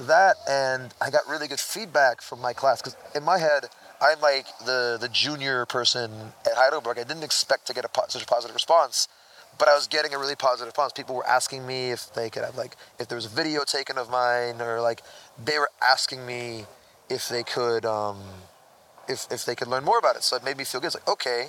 That 0.00 0.36
and 0.48 0.92
I 1.00 1.10
got 1.10 1.22
really 1.28 1.48
good 1.48 1.60
feedback 1.60 2.20
from 2.20 2.40
my 2.40 2.52
class 2.52 2.82
because 2.82 2.96
in 3.14 3.22
my 3.22 3.38
head 3.38 3.66
I'm 4.00 4.20
like 4.20 4.46
the 4.64 4.98
the 5.00 5.08
junior 5.08 5.64
person 5.66 6.10
at 6.44 6.52
Heidelberg. 6.54 6.98
I 6.98 7.04
didn't 7.04 7.24
expect 7.24 7.66
to 7.68 7.74
get 7.74 7.84
a 7.84 7.88
po- 7.88 8.04
such 8.08 8.22
a 8.22 8.26
positive 8.26 8.54
response, 8.54 9.08
but 9.58 9.68
I 9.68 9.74
was 9.74 9.86
getting 9.86 10.12
a 10.12 10.18
really 10.18 10.36
positive 10.36 10.66
response. 10.66 10.92
People 10.92 11.14
were 11.14 11.26
asking 11.26 11.66
me 11.66 11.90
if 11.92 12.12
they 12.12 12.28
could 12.28 12.44
have 12.44 12.56
like 12.56 12.76
if 12.98 13.08
there 13.08 13.16
was 13.16 13.24
a 13.24 13.30
video 13.30 13.64
taken 13.64 13.96
of 13.96 14.10
mine 14.10 14.60
or 14.60 14.82
like 14.82 15.02
they 15.42 15.58
were 15.58 15.70
asking 15.82 16.26
me 16.26 16.66
if 17.08 17.28
they 17.28 17.42
could 17.42 17.84
um, 17.86 18.18
if 19.08 19.26
if 19.30 19.44
they 19.44 19.54
could 19.54 19.68
learn 19.68 19.84
more 19.84 19.98
about 19.98 20.16
it. 20.16 20.22
So 20.22 20.36
it 20.36 20.44
made 20.44 20.56
me 20.56 20.64
feel 20.64 20.80
good. 20.80 20.88
It's 20.88 20.96
like 20.96 21.08
okay, 21.08 21.48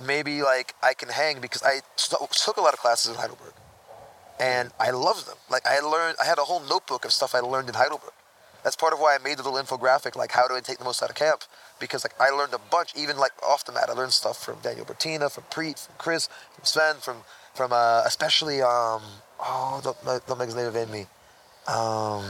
maybe 0.00 0.42
like 0.42 0.74
I 0.82 0.94
can 0.94 1.08
hang 1.08 1.40
because 1.40 1.62
I 1.62 1.80
took 1.96 2.56
a 2.56 2.60
lot 2.60 2.74
of 2.74 2.80
classes 2.80 3.10
in 3.10 3.16
Heidelberg, 3.16 3.54
and 4.38 4.70
I 4.78 4.90
loved 4.90 5.26
them. 5.26 5.36
Like 5.50 5.66
I 5.66 5.72
had 5.74 5.84
learned, 5.84 6.16
I 6.20 6.24
had 6.24 6.38
a 6.38 6.44
whole 6.44 6.60
notebook 6.60 7.04
of 7.04 7.12
stuff 7.12 7.34
I 7.34 7.40
learned 7.40 7.68
in 7.68 7.74
Heidelberg. 7.74 8.12
That's 8.62 8.74
part 8.74 8.92
of 8.92 8.98
why 8.98 9.14
I 9.14 9.18
made 9.22 9.38
the 9.38 9.48
little 9.48 9.62
infographic, 9.62 10.16
like 10.16 10.32
how 10.32 10.48
do 10.48 10.56
I 10.56 10.60
take 10.60 10.78
the 10.78 10.84
most 10.84 11.00
out 11.00 11.08
of 11.08 11.14
camp? 11.14 11.42
Because 11.78 12.04
like 12.04 12.20
I 12.20 12.30
learned 12.30 12.52
a 12.52 12.58
bunch, 12.58 12.92
even 12.96 13.16
like 13.16 13.30
off 13.42 13.64
the 13.64 13.72
mat. 13.72 13.88
I 13.88 13.92
learned 13.92 14.12
stuff 14.12 14.42
from 14.44 14.56
Daniel 14.60 14.84
Bertina, 14.84 15.30
from 15.30 15.44
Preet, 15.44 15.86
from 15.86 15.94
Chris, 15.98 16.28
from 16.54 16.64
Sven, 16.64 16.96
from 16.96 17.18
from 17.54 17.72
uh, 17.72 18.02
especially 18.04 18.62
um 18.62 19.02
oh 19.40 19.80
don't, 19.84 20.26
don't 20.26 20.38
make 20.38 20.46
his 20.46 20.56
name 20.56 20.66
evade 20.66 20.90
me. 20.90 21.06
Um, 21.68 22.24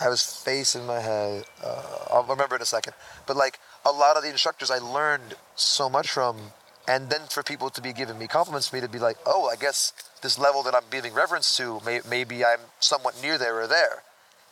I 0.00 0.08
was 0.08 0.22
facing 0.22 0.86
my 0.86 1.00
head. 1.00 1.44
Uh, 1.64 1.82
I'll 2.10 2.24
remember 2.24 2.56
in 2.56 2.62
a 2.62 2.66
second. 2.66 2.94
But 3.26 3.36
like 3.36 3.58
a 3.84 3.90
lot 3.90 4.16
of 4.16 4.22
the 4.22 4.30
instructors, 4.30 4.70
I 4.70 4.78
learned 4.78 5.34
so 5.56 5.88
much 5.88 6.10
from, 6.10 6.52
and 6.86 7.10
then 7.10 7.22
for 7.28 7.42
people 7.42 7.70
to 7.70 7.80
be 7.80 7.92
giving 7.92 8.18
me 8.18 8.26
compliments, 8.26 8.72
me 8.72 8.80
to 8.80 8.88
be 8.88 8.98
like, 8.98 9.16
oh, 9.26 9.48
I 9.48 9.56
guess 9.56 9.92
this 10.22 10.38
level 10.38 10.62
that 10.64 10.74
I'm 10.74 10.88
giving 10.90 11.14
reverence 11.14 11.56
to, 11.56 11.80
may, 11.84 12.00
maybe 12.08 12.44
I'm 12.44 12.60
somewhat 12.80 13.20
near 13.20 13.38
there 13.38 13.60
or 13.60 13.66
there, 13.66 14.02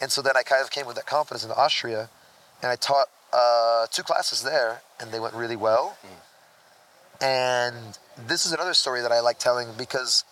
and 0.00 0.11
so 0.11 0.22
then 0.22 0.37
I 0.37 0.42
kind 0.42 0.62
of 0.62 0.70
came 0.70 0.87
with 0.87 0.96
that 0.96 1.06
confidence 1.06 1.44
in 1.44 1.50
Austria, 1.50 2.09
and 2.62 2.70
I 2.70 2.76
taught 2.76 3.09
uh, 3.32 3.87
two 3.90 4.02
classes 4.02 4.42
there, 4.42 4.82
and 5.00 5.12
they 5.12 5.20
went 5.20 5.35
really 5.35 5.56
well. 5.56 5.96
And 7.20 7.98
this 8.26 8.46
is 8.46 8.52
another 8.52 8.74
story 8.74 9.00
that 9.00 9.12
I 9.12 9.20
like 9.20 9.38
telling 9.38 9.68
because 9.78 10.24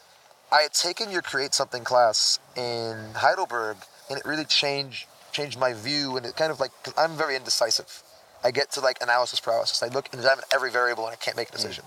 I 0.53 0.62
had 0.62 0.74
taken 0.74 1.11
your 1.11 1.22
Create 1.22 1.55
Something 1.55 1.85
class 1.85 2.38
in 2.57 3.14
Heidelberg, 3.14 3.79
and 4.09 4.19
it 4.19 4.25
really 4.25 4.45
changed 4.45 5.07
changed 5.33 5.59
my 5.59 5.73
view. 5.73 6.17
And 6.17 6.25
it 6.25 6.37
kind 6.37 6.51
of 6.51 6.61
like 6.61 6.71
i 6.97 7.05
I'm 7.05 7.17
very 7.17 7.37
indecisive. 7.37 8.03
I 8.43 8.51
get 8.51 8.71
to 8.73 8.81
like 8.81 8.99
analysis 9.03 9.40
paralysis. 9.40 9.83
I 9.83 9.88
look 9.88 10.09
and 10.12 10.21
examine 10.21 10.45
every 10.53 10.71
variable, 10.71 11.07
and 11.07 11.12
I 11.12 11.17
can't 11.17 11.37
make 11.37 11.49
a 11.49 11.53
hmm. 11.53 11.57
decision. 11.57 11.85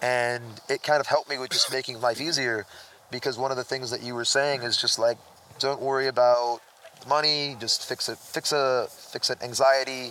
And 0.00 0.42
it 0.68 0.82
kind 0.82 1.00
of 1.00 1.06
helped 1.06 1.30
me 1.30 1.38
with 1.38 1.50
just 1.50 1.72
making 1.72 2.00
life 2.00 2.20
easier, 2.20 2.66
because 3.10 3.38
one 3.38 3.52
of 3.52 3.56
the 3.56 3.64
things 3.64 3.90
that 3.90 4.02
you 4.02 4.14
were 4.14 4.24
saying 4.24 4.62
is 4.62 4.76
just 4.76 4.98
like, 4.98 5.16
don't 5.60 5.80
worry 5.80 6.08
about 6.08 6.60
money, 7.08 7.56
just 7.60 7.88
fix 7.88 8.08
it, 8.08 8.18
fix 8.18 8.52
a 8.52 8.88
fix 8.90 9.30
it 9.30 9.40
anxiety, 9.42 10.10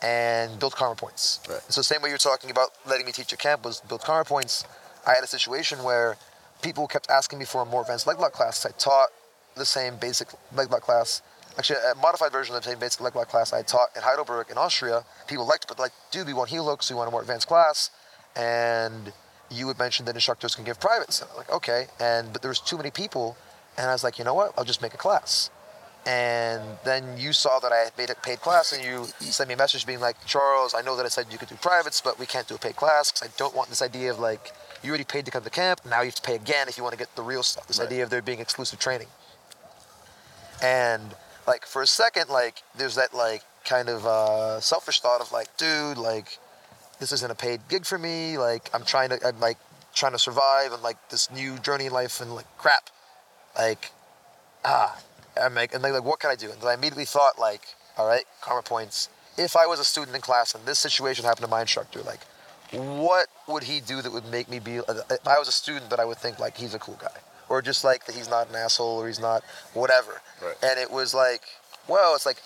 and 0.00 0.58
build 0.58 0.74
karma 0.74 0.94
points. 0.94 1.40
Right. 1.48 1.60
So 1.68 1.82
same 1.82 2.02
way 2.02 2.10
you're 2.10 2.18
talking 2.18 2.50
about 2.50 2.70
letting 2.86 3.06
me 3.06 3.12
teach 3.12 3.32
at 3.32 3.38
camp 3.38 3.64
was 3.64 3.80
build 3.80 4.02
karma 4.02 4.24
points. 4.24 4.64
I 5.06 5.14
had 5.14 5.24
a 5.24 5.28
situation 5.28 5.82
where 5.82 6.16
people 6.62 6.86
kept 6.86 7.10
asking 7.10 7.40
me 7.40 7.44
for 7.44 7.62
a 7.62 7.64
more 7.64 7.80
advanced 7.82 8.06
leg 8.06 8.18
lock 8.20 8.32
class. 8.32 8.64
I 8.64 8.70
taught 8.70 9.08
the 9.54 9.64
same 9.64 9.96
basic 9.96 10.28
leg 10.54 10.70
lock 10.70 10.82
class. 10.82 11.22
Actually, 11.58 11.80
a 11.90 11.94
modified 11.96 12.32
version 12.32 12.54
of 12.54 12.62
the 12.62 12.70
same 12.70 12.78
basic 12.78 13.00
leg 13.00 13.14
lock 13.14 13.28
class 13.28 13.52
I 13.52 13.62
taught 13.62 13.88
in 13.94 14.02
Heidelberg 14.02 14.50
in 14.50 14.56
Austria. 14.56 15.04
People 15.26 15.46
liked 15.46 15.64
it, 15.64 15.68
but 15.68 15.78
like, 15.78 15.92
dude, 16.10 16.26
we 16.26 16.32
want 16.32 16.48
heel 16.48 16.64
hooks, 16.64 16.90
we 16.90 16.96
want 16.96 17.08
a 17.08 17.10
more 17.10 17.20
advanced 17.20 17.46
class. 17.46 17.90
And 18.34 19.12
you 19.50 19.68
had 19.68 19.78
mentioned 19.78 20.08
that 20.08 20.14
instructors 20.14 20.54
can 20.54 20.64
give 20.64 20.80
privates. 20.80 21.20
And 21.20 21.30
I'm 21.30 21.36
like, 21.36 21.52
okay. 21.52 21.86
And 22.00 22.32
but 22.32 22.40
there 22.42 22.48
was 22.48 22.60
too 22.60 22.76
many 22.78 22.90
people, 22.90 23.36
and 23.76 23.88
I 23.88 23.92
was 23.92 24.02
like, 24.02 24.18
you 24.18 24.24
know 24.24 24.34
what? 24.34 24.54
I'll 24.56 24.64
just 24.64 24.80
make 24.80 24.94
a 24.94 24.98
class. 24.98 25.50
And 26.04 26.78
then 26.84 27.16
you 27.16 27.32
saw 27.32 27.60
that 27.60 27.70
I 27.70 27.76
had 27.76 27.92
made 27.96 28.10
a 28.10 28.16
paid 28.16 28.40
class, 28.40 28.72
and 28.72 28.82
you 28.82 29.04
sent 29.20 29.46
me 29.46 29.54
a 29.54 29.56
message 29.56 29.86
being 29.86 30.00
like, 30.00 30.16
Charles, 30.26 30.74
I 30.74 30.80
know 30.82 30.96
that 30.96 31.06
I 31.06 31.08
said 31.08 31.26
you 31.30 31.38
could 31.38 31.48
do 31.48 31.54
privates, 31.56 32.00
but 32.00 32.18
we 32.18 32.26
can't 32.26 32.48
do 32.48 32.56
a 32.56 32.58
paid 32.58 32.74
class 32.74 33.12
because 33.12 33.28
I 33.28 33.32
don't 33.36 33.54
want 33.54 33.68
this 33.68 33.82
idea 33.82 34.10
of 34.10 34.18
like 34.18 34.52
you 34.82 34.88
already 34.88 35.04
paid 35.04 35.24
to 35.26 35.30
come 35.30 35.44
to 35.44 35.50
camp. 35.50 35.80
Now 35.88 36.00
you 36.00 36.06
have 36.06 36.16
to 36.16 36.22
pay 36.22 36.34
again 36.34 36.66
if 36.68 36.76
you 36.76 36.82
want 36.82 36.92
to 36.94 36.98
get 36.98 37.14
the 37.14 37.22
real 37.22 37.42
stuff. 37.44 37.66
This 37.68 37.78
Right. 37.78 37.86
idea 37.86 38.02
of 38.02 38.10
there 38.10 38.20
being 38.22 38.40
exclusive 38.40 38.78
training. 38.80 39.08
And 40.62 41.14
like 41.46 41.66
for 41.66 41.82
a 41.82 41.86
second, 41.86 42.28
like 42.30 42.62
there's 42.76 42.94
that 42.94 43.14
like 43.14 43.42
kind 43.64 43.88
of 43.88 44.06
uh, 44.06 44.60
selfish 44.60 45.00
thought 45.00 45.20
of 45.20 45.32
like, 45.32 45.56
dude, 45.56 45.98
like 45.98 46.38
this 47.00 47.12
isn't 47.12 47.30
a 47.30 47.34
paid 47.34 47.60
gig 47.68 47.84
for 47.84 47.98
me. 47.98 48.38
Like 48.38 48.70
I'm 48.72 48.84
trying 48.84 49.10
to, 49.10 49.18
I'm 49.26 49.40
like 49.40 49.58
trying 49.94 50.12
to 50.12 50.18
survive 50.18 50.72
and 50.72 50.82
like 50.82 50.96
this 51.10 51.30
new 51.30 51.58
journey 51.58 51.86
in 51.86 51.92
life 51.92 52.20
and 52.20 52.34
like 52.34 52.46
crap, 52.58 52.90
like 53.56 53.90
ah, 54.64 54.98
I'm 55.40 55.54
like 55.54 55.74
and 55.74 55.82
like, 55.82 56.04
what 56.04 56.20
can 56.20 56.30
I 56.30 56.36
do? 56.36 56.50
And 56.50 56.60
then 56.60 56.68
I 56.68 56.74
immediately 56.74 57.04
thought 57.04 57.38
like, 57.38 57.62
all 57.98 58.06
right, 58.06 58.24
karma 58.40 58.62
points. 58.62 59.08
If 59.36 59.56
I 59.56 59.66
was 59.66 59.80
a 59.80 59.84
student 59.84 60.14
in 60.14 60.20
class 60.22 60.54
and 60.54 60.64
this 60.66 60.78
situation 60.78 61.24
happened 61.24 61.44
to 61.44 61.50
my 61.50 61.62
instructor, 61.62 62.02
like 62.02 62.20
what 62.72 63.28
would 63.48 63.64
he 63.64 63.80
do 63.80 64.00
that 64.00 64.12
would 64.12 64.26
make 64.30 64.48
me 64.48 64.58
be? 64.58 64.76
If 64.76 65.26
I 65.26 65.38
was 65.38 65.48
a 65.48 65.52
student, 65.52 65.90
that 65.90 66.00
I 66.00 66.04
would 66.04 66.18
think 66.18 66.38
like 66.38 66.56
he's 66.56 66.74
a 66.74 66.78
cool 66.78 66.98
guy, 67.00 67.18
or 67.52 67.60
just 67.60 67.84
like 67.84 68.06
that 68.06 68.14
he's 68.14 68.30
not 68.30 68.48
an 68.48 68.56
asshole, 68.56 69.02
or 69.02 69.08
he's 69.08 69.20
not 69.20 69.44
whatever. 69.74 70.22
Right. 70.42 70.56
And 70.62 70.80
it 70.80 70.90
was 70.90 71.12
like, 71.12 71.42
well, 71.86 72.14
it's 72.14 72.24
like, 72.24 72.38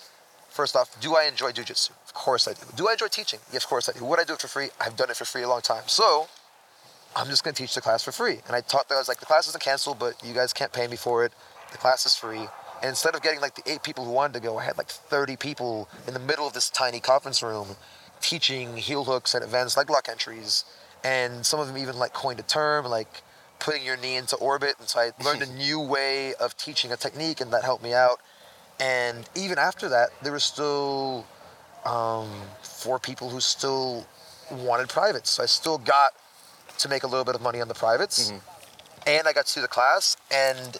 first 0.49 0.75
off, 0.75 0.99
do 0.99 1.15
I 1.15 1.23
enjoy 1.23 1.53
jujitsu? 1.53 1.91
Of 2.05 2.13
course 2.13 2.45
I 2.45 2.51
do. 2.51 2.65
Do 2.75 2.89
I 2.89 2.91
enjoy 2.91 3.07
teaching? 3.07 3.39
Yes, 3.53 3.63
of 3.63 3.69
course 3.69 3.87
I 3.87 3.97
do. 3.97 4.03
Would 4.03 4.19
I 4.19 4.25
do 4.25 4.33
it 4.33 4.41
for 4.41 4.49
free? 4.49 4.67
I've 4.81 4.97
done 4.97 5.09
it 5.09 5.15
for 5.15 5.23
free 5.23 5.43
a 5.43 5.47
long 5.47 5.61
time. 5.61 5.83
So 5.87 6.27
I'm 7.15 7.27
just 7.27 7.45
gonna 7.45 7.53
teach 7.53 7.73
the 7.73 7.79
class 7.79 8.03
for 8.03 8.11
free. 8.11 8.39
And 8.47 8.53
I 8.53 8.59
taught 8.59 8.89
that 8.89 8.95
I 8.95 8.97
was 8.97 9.07
like, 9.07 9.21
the 9.21 9.25
class 9.25 9.47
isn't 9.47 9.63
canceled, 9.63 9.97
but 9.97 10.21
you 10.25 10.33
guys 10.33 10.51
can't 10.51 10.73
pay 10.73 10.87
me 10.87 10.97
for 10.97 11.23
it. 11.23 11.31
The 11.71 11.77
class 11.77 12.05
is 12.05 12.13
free. 12.13 12.45
And 12.81 12.89
instead 12.89 13.15
of 13.15 13.21
getting 13.21 13.39
like 13.39 13.55
the 13.55 13.71
eight 13.71 13.83
people 13.83 14.03
who 14.03 14.11
wanted 14.11 14.33
to 14.33 14.39
go, 14.41 14.57
I 14.57 14.65
had 14.65 14.77
like 14.77 14.89
30 14.89 15.37
people 15.37 15.87
in 16.05 16.15
the 16.15 16.19
middle 16.19 16.45
of 16.45 16.51
this 16.51 16.69
tiny 16.69 16.99
conference 16.99 17.41
room 17.41 17.77
teaching 18.19 18.75
heel 18.75 19.05
hooks 19.05 19.33
and 19.33 19.41
events 19.41 19.77
like 19.77 19.89
lock 19.89 20.09
entries. 20.09 20.65
And 21.01 21.45
some 21.45 21.61
of 21.61 21.67
them 21.67 21.77
even 21.77 21.97
like 21.97 22.11
coined 22.11 22.41
a 22.41 22.43
term 22.43 22.83
like 22.87 23.21
putting 23.59 23.83
your 23.83 23.97
knee 23.97 24.15
into 24.15 24.35
orbit. 24.37 24.75
And 24.79 24.87
so 24.87 24.99
I 24.99 25.11
learned 25.23 25.41
a 25.41 25.51
new 25.53 25.79
way 25.79 26.33
of 26.35 26.57
teaching 26.57 26.91
a 26.91 26.97
technique, 26.97 27.41
and 27.41 27.51
that 27.53 27.63
helped 27.63 27.83
me 27.83 27.93
out. 27.93 28.19
And 28.79 29.27
even 29.35 29.57
after 29.57 29.89
that, 29.89 30.09
there 30.21 30.31
was 30.33 30.43
still 30.43 31.25
um, 31.85 32.29
four 32.61 32.99
people 32.99 33.29
who 33.29 33.39
still 33.39 34.05
wanted 34.51 34.89
privates. 34.89 35.31
So 35.31 35.43
I 35.43 35.47
still 35.47 35.77
got 35.77 36.11
to 36.77 36.89
make 36.89 37.03
a 37.03 37.07
little 37.07 37.25
bit 37.25 37.33
of 37.35 37.41
money 37.41 37.59
on 37.59 37.67
the 37.67 37.73
privates, 37.73 38.31
and 39.07 39.27
I 39.27 39.33
got 39.33 39.47
to 39.47 39.55
do 39.55 39.61
the 39.61 39.67
class. 39.67 40.15
And 40.31 40.77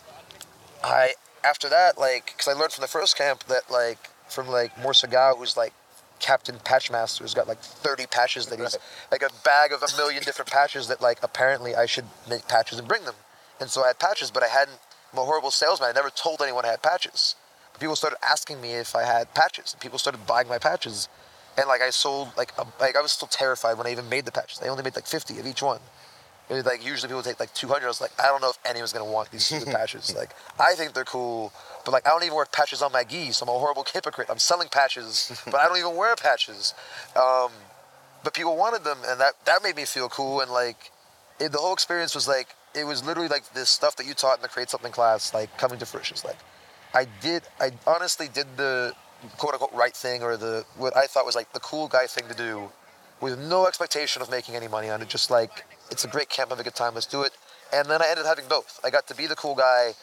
I 0.83 1.13
after 1.43 1.69
that, 1.69 1.97
like, 1.97 2.27
because 2.27 2.47
I 2.47 2.53
learned 2.53 2.73
from 2.73 2.83
the 2.83 2.87
first 2.87 3.17
camp 3.17 3.45
that 3.45 3.71
like 3.71 4.09
from 4.29 4.47
like 4.47 4.75
Morsagao, 4.75 5.37
who's 5.37 5.57
like 5.57 5.73
Captain 6.19 6.55
Patchmaster, 6.55 7.19
who's 7.19 7.33
got 7.33 7.47
like 7.47 7.59
30 7.59 8.07
patches 8.07 8.47
that 8.47 8.59
he's 8.59 8.77
like 9.11 9.21
a 9.21 9.29
bag 9.43 9.71
of 9.71 9.83
a 9.83 9.97
million 9.97 10.23
different 10.23 10.51
patches 10.51 10.87
that 10.87 11.01
like 11.01 11.19
apparently 11.21 11.75
I 11.75 11.85
should 11.85 12.05
make 12.29 12.47
patches 12.47 12.79
and 12.79 12.87
bring 12.87 13.05
them. 13.05 13.15
And 13.59 13.69
so 13.69 13.83
I 13.83 13.87
had 13.87 13.99
patches, 13.99 14.31
but 14.31 14.43
I 14.43 14.47
hadn't. 14.47 14.77
I'm 15.13 15.19
a 15.19 15.25
horrible 15.25 15.51
salesman. 15.51 15.89
I 15.89 15.93
never 15.93 16.09
told 16.09 16.41
anyone 16.41 16.65
I 16.65 16.69
had 16.69 16.81
patches. 16.81 17.35
People 17.79 17.95
started 17.95 18.17
asking 18.23 18.59
me 18.59 18.73
if 18.73 18.95
I 18.95 19.03
had 19.03 19.33
patches, 19.33 19.73
and 19.73 19.81
people 19.81 19.99
started 19.99 20.25
buying 20.25 20.47
my 20.47 20.57
patches. 20.57 21.07
And 21.57 21.67
like 21.67 21.81
I 21.81 21.89
sold 21.89 22.29
like 22.37 22.51
a, 22.57 22.65
like 22.79 22.95
I 22.95 23.01
was 23.01 23.11
still 23.11 23.27
terrified 23.27 23.77
when 23.77 23.87
I 23.87 23.91
even 23.91 24.09
made 24.09 24.25
the 24.25 24.31
patches. 24.31 24.59
I 24.61 24.67
only 24.67 24.83
made 24.83 24.95
like 24.95 25.07
50 25.07 25.39
of 25.39 25.47
each 25.47 25.61
one. 25.61 25.79
It 26.49 26.53
was 26.53 26.65
like 26.65 26.85
usually 26.85 27.09
people 27.09 27.23
take 27.23 27.39
like 27.39 27.53
200. 27.53 27.83
I 27.83 27.87
was 27.87 27.99
like, 27.99 28.11
I 28.19 28.27
don't 28.27 28.41
know 28.41 28.49
if 28.49 28.59
anyone's 28.65 28.93
gonna 28.93 29.11
want 29.11 29.31
these 29.31 29.45
stupid 29.45 29.67
patches. 29.67 30.15
Like, 30.15 30.33
I 30.59 30.75
think 30.75 30.93
they're 30.93 31.03
cool, 31.03 31.51
but 31.83 31.91
like 31.91 32.07
I 32.07 32.11
don't 32.11 32.23
even 32.23 32.35
wear 32.35 32.45
patches 32.45 32.81
on 32.81 32.91
my 32.91 33.03
gis. 33.03 33.41
I'm 33.41 33.49
a 33.49 33.51
horrible 33.51 33.85
hypocrite. 33.91 34.27
I'm 34.29 34.39
selling 34.39 34.69
patches, 34.69 35.41
but 35.45 35.55
I 35.55 35.67
don't 35.67 35.77
even 35.77 35.95
wear 35.95 36.15
patches. 36.15 36.73
Um, 37.15 37.51
but 38.23 38.33
people 38.33 38.55
wanted 38.55 38.83
them, 38.83 38.97
and 39.05 39.19
that 39.19 39.33
that 39.45 39.61
made 39.61 39.75
me 39.75 39.85
feel 39.85 40.07
cool. 40.07 40.41
And 40.41 40.49
like, 40.49 40.91
it, 41.39 41.51
the 41.51 41.57
whole 41.57 41.73
experience 41.73 42.15
was 42.15 42.27
like 42.27 42.47
it 42.77 42.85
was 42.85 43.03
literally 43.05 43.29
like 43.29 43.51
this 43.53 43.69
stuff 43.69 43.95
that 43.97 44.05
you 44.05 44.13
taught 44.13 44.37
in 44.37 44.41
the 44.41 44.47
create 44.47 44.69
something 44.69 44.91
class, 44.91 45.33
like 45.33 45.55
coming 45.57 45.79
to 45.79 45.85
fruition. 45.85 46.15
It's 46.15 46.23
like, 46.23 46.37
I 46.93 47.07
did, 47.21 47.43
I 47.59 47.71
honestly 47.85 48.29
did 48.33 48.45
the 48.55 48.93
quote 49.37 49.53
unquote 49.53 49.73
right 49.73 49.95
thing 49.95 50.21
or 50.21 50.37
the 50.37 50.63
what 50.77 50.95
I 50.95 51.07
thought 51.07 51.25
was 51.25 51.35
like 51.35 51.51
the 51.53 51.59
cool 51.59 51.87
guy 51.87 52.05
thing 52.05 52.27
to 52.29 52.35
do, 52.35 52.71
with 53.19 53.39
no 53.39 53.67
expectation 53.67 54.21
of 54.21 54.29
making 54.29 54.55
any 54.55 54.67
money 54.67 54.89
on 54.89 55.01
it. 55.01 55.09
Just 55.09 55.31
like 55.31 55.65
it's 55.91 56.05
a 56.05 56.07
great 56.07 56.29
camp, 56.29 56.49
have 56.49 56.59
a 56.59 56.63
good 56.63 56.75
time, 56.75 56.93
let's 56.93 57.05
do 57.05 57.23
it. 57.23 57.31
And 57.73 57.89
then 57.89 58.01
I 58.01 58.07
ended 58.07 58.25
up 58.25 58.29
having 58.29 58.49
both. 58.49 58.79
I 58.83 58.89
got 58.89 59.07
to 59.07 59.15
be 59.15 59.27
the 59.27 59.35
cool 59.35 59.55
guy, 59.55 59.93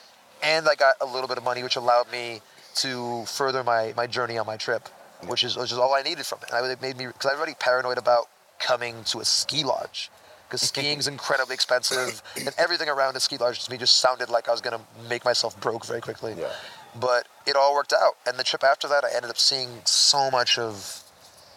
and 0.42 0.68
I 0.68 0.74
got 0.74 0.96
a 1.00 1.06
little 1.06 1.28
bit 1.28 1.38
of 1.38 1.44
money, 1.44 1.62
which 1.62 1.76
allowed 1.76 2.10
me 2.12 2.40
to 2.76 3.24
further 3.26 3.62
my, 3.64 3.94
my 3.96 4.06
journey 4.06 4.36
on 4.36 4.46
my 4.46 4.56
trip, 4.56 4.88
which 5.26 5.44
is 5.44 5.56
which 5.56 5.72
is 5.72 5.78
all 5.78 5.94
I 5.94 6.02
needed 6.02 6.26
from 6.26 6.40
it. 6.42 6.50
And 6.52 6.70
it 6.70 6.82
made 6.82 6.96
me 6.96 7.06
because 7.06 7.26
I 7.26 7.32
was 7.32 7.38
already 7.38 7.54
paranoid 7.54 7.98
about 7.98 8.28
coming 8.58 9.04
to 9.04 9.20
a 9.20 9.24
ski 9.24 9.64
lodge 9.64 10.10
because 10.46 10.60
skiing's 10.68 11.06
incredibly 11.06 11.54
expensive 11.54 12.22
and 12.36 12.54
everything 12.58 12.88
around 12.88 13.16
a 13.16 13.20
ski 13.20 13.36
lodge 13.38 13.64
to 13.64 13.70
me 13.70 13.78
just 13.78 13.96
sounded 13.96 14.28
like 14.28 14.48
I 14.48 14.52
was 14.52 14.60
gonna 14.60 14.80
make 15.08 15.24
myself 15.24 15.58
broke 15.60 15.86
very 15.86 16.00
quickly. 16.00 16.34
Yeah. 16.38 16.52
But 16.98 17.26
it 17.46 17.56
all 17.56 17.74
worked 17.74 17.92
out, 17.92 18.14
and 18.26 18.38
the 18.38 18.44
trip 18.44 18.62
after 18.62 18.86
that, 18.88 19.04
I 19.04 19.14
ended 19.14 19.30
up 19.30 19.38
seeing 19.38 19.80
so 19.84 20.30
much 20.30 20.58
of 20.58 21.02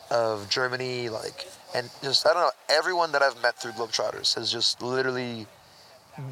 of 0.09 0.49
Germany, 0.49 1.09
like, 1.09 1.47
and 1.75 1.89
just 2.01 2.25
I 2.27 2.33
don't 2.33 2.41
know. 2.43 2.51
Everyone 2.69 3.11
that 3.11 3.21
I've 3.21 3.41
met 3.41 3.55
through 3.57 3.71
Globetrotters 3.73 4.35
has 4.35 4.51
just 4.51 4.81
literally, 4.81 5.45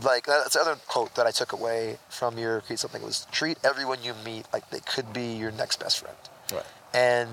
like, 0.04 0.26
that's 0.26 0.54
the 0.54 0.62
other 0.62 0.76
quote 0.88 1.16
that 1.16 1.26
I 1.28 1.32
took 1.32 1.52
away 1.54 1.98
from 2.10 2.38
your 2.38 2.62
create 2.62 2.80
something 2.80 3.02
was 3.04 3.28
treat 3.32 3.58
everyone 3.64 4.00
you 4.04 4.14
meet 4.26 4.46
like 4.54 4.70
they 4.70 4.80
could 4.80 5.14
be 5.14 5.34
your 5.34 5.52
next 5.52 5.80
best 5.80 6.00
friend, 6.00 6.18
Right. 6.54 6.64
and 6.94 7.30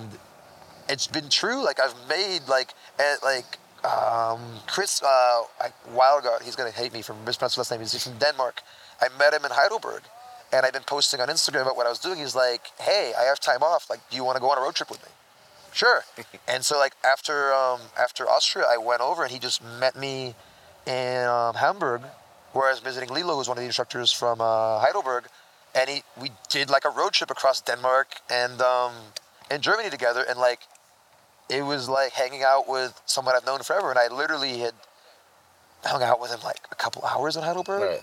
it's 0.89 1.07
been 1.07 1.29
true. 1.29 1.65
Like 1.65 1.79
I've 1.81 1.95
made 2.09 2.43
like 2.49 2.75
and 2.99 3.19
like 3.23 3.59
um, 3.85 4.41
Chris 4.67 5.03
uh, 5.03 5.43
Wildgard. 5.95 6.43
He's 6.43 6.57
gonna 6.57 6.71
hate 6.71 6.93
me 6.93 7.03
for 7.03 7.15
mispronouncing 7.27 7.61
his 7.61 7.71
last 7.71 7.71
name. 7.71 7.81
He's 7.81 8.03
from 8.05 8.19
Denmark. 8.19 8.63
I 9.01 9.09
met 9.19 9.33
him 9.35 9.45
in 9.45 9.51
Heidelberg, 9.51 10.03
and 10.53 10.65
I've 10.67 10.73
been 10.73 10.85
posting 10.85 11.21
on 11.21 11.29
Instagram 11.29 11.63
about 11.63 11.77
what 11.77 11.87
I 11.87 11.91
was 11.91 11.99
doing. 11.99 12.19
He's 12.19 12.37
like, 12.37 12.67
"Hey, 12.79 13.13
I 13.19 13.23
have 13.25 13.41
time 13.41 13.63
off. 13.63 13.89
Like, 13.91 14.01
do 14.11 14.17
you 14.17 14.23
want 14.25 14.37
to 14.37 14.41
go 14.41 14.51
on 14.51 14.59
a 14.59 14.61
road 14.61 14.75
trip 14.75 14.91
with 14.91 15.03
me?" 15.03 15.11
Sure. 15.73 16.05
and 16.49 16.65
so 16.65 16.79
like 16.79 16.95
after 17.05 17.53
um, 17.53 17.81
after 17.99 18.29
Austria, 18.29 18.67
I 18.69 18.77
went 18.77 19.01
over 19.01 19.23
and 19.23 19.33
he 19.33 19.39
just 19.39 19.63
met 19.81 19.97
me 19.97 20.35
in 20.87 21.27
um, 21.27 21.55
Hamburg, 21.55 22.03
where 22.53 22.67
I 22.69 22.71
was 22.71 22.81
visiting 22.81 23.09
Lilo, 23.11 23.37
who's 23.37 23.49
one 23.49 23.57
of 23.57 23.63
the 23.63 23.67
instructors 23.67 24.13
from 24.13 24.41
uh, 24.41 24.79
Heidelberg, 24.81 25.25
and 25.75 25.89
he 25.89 26.03
we 26.21 26.31
did 26.49 26.69
like 26.71 26.85
a 26.85 26.91
road 26.91 27.13
trip 27.13 27.31
across 27.31 27.61
Denmark 27.61 28.09
and 28.31 28.61
um, 28.61 28.93
and 29.51 29.63
Germany 29.63 29.91
together, 29.91 30.23
and 30.29 30.39
like 30.39 30.61
it 31.49 31.63
was 31.63 31.89
like 31.89 32.13
hanging 32.13 32.43
out 32.43 32.69
with 32.69 33.01
someone 33.07 33.35
I've 33.37 33.47
known 33.47 33.61
forever, 33.63 33.91
and 33.91 33.99
I 33.99 34.09
literally 34.09 34.59
had 34.59 34.75
hung 35.85 36.03
out 36.03 36.21
with 36.21 36.31
him 36.31 36.41
like 36.45 36.61
a 36.71 36.75
couple 36.75 37.05
hours 37.05 37.37
in 37.37 37.43
Heidelberg, 37.43 37.83
Right. 37.83 38.03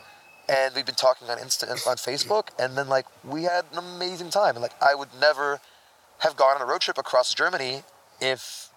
and 0.49 0.75
we've 0.75 0.85
been 0.85 0.95
talking 0.95 1.29
on 1.29 1.37
Insta 1.37 1.69
on 1.87 1.95
Facebook, 2.09 2.49
and 2.57 2.77
then 2.77 2.87
like 2.89 3.05
we 3.23 3.43
had 3.43 3.65
an 3.71 3.77
amazing 3.77 4.29
time, 4.31 4.55
and 4.55 4.61
like 4.61 4.73
I 4.81 4.95
would 4.95 5.09
never 5.19 5.59
have 6.19 6.35
gone 6.35 6.55
on 6.55 6.61
a 6.61 6.65
road 6.65 6.81
trip 6.81 6.97
across 6.97 7.33
Germany 7.33 7.83
if 8.21 8.69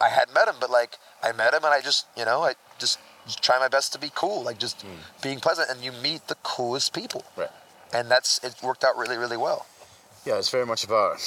I 0.00 0.08
hadn't 0.08 0.34
met 0.34 0.48
him, 0.48 0.56
but 0.60 0.70
like 0.70 0.98
I 1.22 1.32
met 1.32 1.54
him, 1.54 1.64
and 1.64 1.72
I 1.72 1.80
just 1.80 2.06
you 2.16 2.24
know 2.24 2.42
I 2.42 2.54
just 2.78 2.98
try 3.42 3.58
my 3.58 3.68
best 3.68 3.92
to 3.92 3.98
be 3.98 4.10
cool, 4.14 4.42
like 4.42 4.58
just 4.58 4.82
hmm. 4.82 4.88
being 5.22 5.40
pleasant, 5.40 5.70
and 5.70 5.82
you 5.82 5.92
meet 5.92 6.26
the 6.28 6.36
coolest 6.42 6.94
people, 6.94 7.24
Right. 7.36 7.50
and 7.92 8.10
that's 8.10 8.42
it 8.44 8.54
worked 8.62 8.84
out 8.84 8.96
really 8.96 9.16
really 9.16 9.36
well. 9.36 9.66
Yeah, 10.24 10.38
it's 10.38 10.50
very 10.50 10.66
much 10.66 10.84
about. 10.84 11.20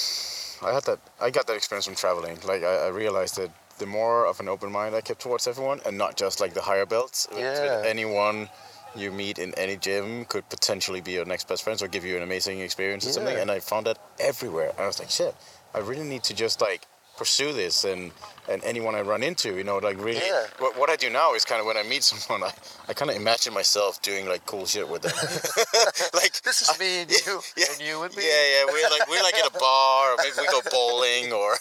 I 0.61 0.74
had 0.74 0.84
that. 0.84 0.99
I 1.22 1.30
got 1.30 1.47
that 1.47 1.55
experience 1.55 1.86
from 1.86 1.95
traveling. 1.95 2.38
Like 2.45 2.63
I, 2.63 2.86
I 2.86 2.88
realized 2.89 3.38
that 3.38 3.51
the 3.80 3.86
more 3.86 4.26
of 4.26 4.39
an 4.41 4.49
open 4.49 4.72
mind 4.72 4.93
I 4.93 5.01
kept 5.01 5.22
towards 5.22 5.47
everyone, 5.47 5.80
and 5.86 5.97
not 5.97 6.17
just 6.17 6.39
like 6.39 6.53
the 6.53 6.61
higher 6.61 6.86
belts. 6.86 7.28
Yeah. 7.36 7.84
anyone 7.86 8.49
you 8.95 9.11
meet 9.11 9.38
in 9.38 9.53
any 9.53 9.78
gym 9.78 10.26
could 10.26 10.47
potentially 10.49 11.01
be 11.01 11.11
your 11.11 11.26
next 11.26 11.47
best 11.47 11.63
friends 11.63 11.82
or 11.82 11.88
give 11.88 12.03
you 12.03 12.17
an 12.17 12.24
amazing 12.24 12.59
experience 12.59 13.05
or 13.07 13.11
something. 13.11 13.38
And 13.38 13.51
I 13.51 13.59
found 13.59 13.86
that 13.86 13.99
everywhere. 14.20 14.74
I 14.80 14.88
was 14.88 14.99
like, 14.99 15.09
shit, 15.09 15.36
I 15.74 15.80
really 15.80 16.03
need 16.03 16.24
to 16.24 16.34
just 16.34 16.61
like 16.61 16.86
pursue 17.17 17.53
this 17.53 17.84
and 17.84 18.11
and 18.49 18.63
anyone 18.63 18.95
I 18.95 19.01
run 19.01 19.21
into, 19.21 19.55
you 19.55 19.63
know, 19.63 19.77
like 19.77 20.03
really. 20.03 20.21
Yeah. 20.25 20.47
What, 20.57 20.77
what 20.77 20.89
I 20.89 20.95
do 20.95 21.09
now 21.09 21.35
is 21.35 21.45
kind 21.45 21.59
of 21.59 21.67
when 21.67 21.77
I 21.77 21.83
meet 21.83 22.03
someone, 22.09 22.43
I, 22.43 22.51
I 22.89 22.93
kind 22.93 23.11
of 23.11 23.17
imagine 23.17 23.53
myself 23.53 24.01
doing 24.01 24.27
like 24.27 24.45
cool 24.45 24.65
shit 24.65 24.89
with 24.89 25.03
them. 25.03 25.11
like 26.13 26.41
This 26.41 26.61
is 26.63 26.79
me 26.79 27.01
and 27.03 27.11
you, 27.11 27.41
yeah, 27.57 27.65
and 27.71 27.81
you 27.81 28.03
and 28.03 28.15
me. 28.15 28.23
Yeah, 28.23 28.65
yeah. 28.65 28.65
We're 28.65 28.89
like 28.89 29.07
we're 29.09 29.23
like 29.23 29.35
at 29.35 29.47
a 29.47 29.59
bar, 29.59 30.13
or 30.13 30.17
maybe 30.17 30.35
we 30.39 30.47
go 30.47 30.61
bowling, 30.71 31.31
or, 31.31 31.55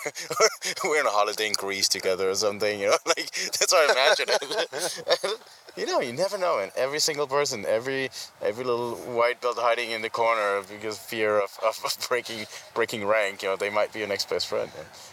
we're 0.84 1.00
on 1.00 1.06
a 1.06 1.10
holiday 1.10 1.48
in 1.48 1.52
Greece 1.52 1.88
together 1.88 2.30
or 2.30 2.34
something. 2.34 2.80
You 2.80 2.86
know, 2.86 2.96
like 3.06 3.30
that's 3.32 3.72
how 3.72 3.86
I 3.86 3.92
imagine 3.92 4.26
it. 4.30 5.40
you 5.76 5.86
know, 5.86 6.00
you 6.00 6.12
never 6.12 6.38
know, 6.38 6.58
and 6.58 6.72
every 6.76 7.00
single 7.00 7.26
person, 7.26 7.64
every 7.66 8.10
every 8.42 8.64
little 8.64 8.94
white 8.96 9.40
belt 9.40 9.58
hiding 9.58 9.90
in 9.90 10.02
the 10.02 10.10
corner 10.10 10.62
because 10.68 10.98
fear 10.98 11.38
of, 11.38 11.58
of, 11.64 11.78
of 11.84 12.08
breaking 12.08 12.46
breaking 12.74 13.06
rank, 13.06 13.42
you 13.42 13.48
know, 13.48 13.56
they 13.56 13.70
might 13.70 13.92
be 13.92 13.98
your 14.00 14.08
next 14.08 14.30
best 14.30 14.46
friend. 14.46 14.70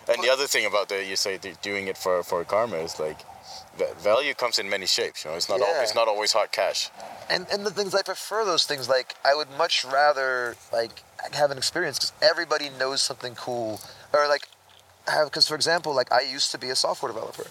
And 0.07 0.23
the 0.23 0.29
other 0.29 0.47
thing 0.47 0.65
about 0.65 0.89
the 0.89 1.03
you 1.03 1.15
say 1.15 1.37
they're 1.37 1.53
doing 1.69 1.85
it 1.91 1.97
for 2.03 2.15
for 2.29 2.39
karma 2.53 2.77
is 2.87 2.93
like. 3.07 3.19
va- 3.79 3.93
Value 4.11 4.33
comes 4.43 4.55
in 4.61 4.67
many 4.75 4.87
shapes, 4.97 5.19
you 5.23 5.27
know. 5.29 5.37
It's 5.39 5.49
not 5.53 5.59
al- 5.61 5.67
Yeah. 5.75 5.83
it's 5.85 5.95
not 6.01 6.07
always 6.13 6.31
hot 6.39 6.49
cash. 6.59 6.79
and 7.33 7.41
and 7.53 7.61
the 7.69 7.73
things 7.77 7.91
I 8.01 8.03
prefer 8.13 8.39
those 8.51 8.63
things. 8.69 8.83
Like 8.97 9.09
I 9.29 9.31
would 9.39 9.51
much 9.63 9.75
rather 9.99 10.55
like 10.79 10.93
have 11.41 11.49
an 11.53 11.57
experience 11.63 11.95
because 11.97 12.13
everybody 12.31 12.67
knows 12.81 12.99
something 13.09 13.33
cool, 13.47 13.71
or 14.15 14.21
like 14.35 14.45
have 15.15 15.25
because 15.29 15.47
for 15.51 15.55
example, 15.61 15.91
like 15.99 16.09
I 16.19 16.21
used 16.37 16.49
to 16.55 16.57
be 16.65 16.69
a 16.75 16.77
software 16.85 17.11
developer, 17.13 17.47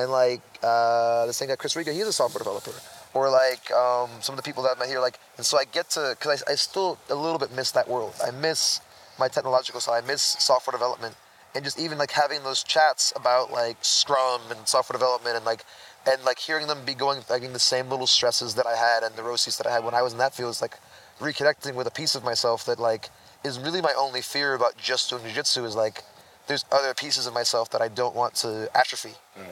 and 0.00 0.06
like 0.22 0.42
uh, 0.70 1.26
this 1.28 1.36
thing 1.38 1.48
guy 1.50 1.56
Chris 1.62 1.74
Riga, 1.78 1.92
he's 1.98 2.08
a 2.14 2.18
software 2.22 2.42
developer, 2.46 2.76
or 3.18 3.24
like 3.44 3.64
um, 3.84 4.08
some 4.24 4.32
of 4.34 4.38
the 4.40 4.46
people 4.48 4.62
that 4.64 4.72
I 4.76 4.78
met 4.82 4.88
here, 4.94 5.02
like, 5.08 5.18
and 5.38 5.44
so 5.50 5.54
I 5.62 5.64
get 5.78 5.86
to 5.96 6.02
because 6.18 6.42
I, 6.48 6.52
I 6.52 6.54
still 6.68 6.90
a 7.16 7.18
little 7.26 7.40
bit 7.44 7.50
miss 7.60 7.70
that 7.78 7.86
world. 7.94 8.14
I 8.28 8.30
miss 8.48 8.80
my 9.22 9.28
technological 9.36 9.80
side. 9.84 9.98
I 10.02 10.06
miss 10.12 10.22
software 10.50 10.72
development 10.78 11.14
and 11.56 11.64
just 11.64 11.80
even 11.80 11.96
like 11.96 12.10
having 12.10 12.42
those 12.42 12.62
chats 12.62 13.14
about 13.16 13.50
like 13.50 13.78
Scrum 13.80 14.42
and 14.50 14.68
software 14.68 14.94
development 14.94 15.36
and 15.36 15.44
like 15.44 15.64
and 16.06 16.22
like 16.22 16.38
hearing 16.38 16.66
them 16.66 16.84
be 16.84 16.94
going 16.94 17.20
like 17.30 17.42
in 17.42 17.54
the 17.54 17.58
same 17.58 17.88
little 17.88 18.06
stresses 18.06 18.54
that 18.56 18.66
I 18.66 18.76
had 18.76 19.02
and 19.02 19.16
the 19.16 19.22
neuroses 19.22 19.56
that 19.56 19.66
I 19.66 19.72
had 19.72 19.82
when 19.82 19.94
I 19.94 20.02
was 20.02 20.12
in 20.12 20.18
that 20.18 20.34
field 20.34 20.50
is 20.50 20.60
like 20.60 20.78
reconnecting 21.18 21.74
with 21.74 21.86
a 21.86 21.90
piece 21.90 22.14
of 22.14 22.22
myself 22.22 22.66
that 22.66 22.78
like 22.78 23.08
is 23.42 23.58
really 23.58 23.80
my 23.80 23.94
only 23.96 24.20
fear 24.20 24.54
about 24.54 24.76
just 24.76 25.08
doing 25.08 25.24
jiu-jitsu 25.24 25.64
is 25.64 25.74
like 25.74 26.02
there's 26.46 26.66
other 26.70 26.92
pieces 26.92 27.26
of 27.26 27.32
myself 27.32 27.70
that 27.70 27.80
I 27.80 27.88
don't 27.88 28.14
want 28.14 28.34
to 28.36 28.68
atrophy. 28.76 29.14
Mm-hmm. 29.36 29.50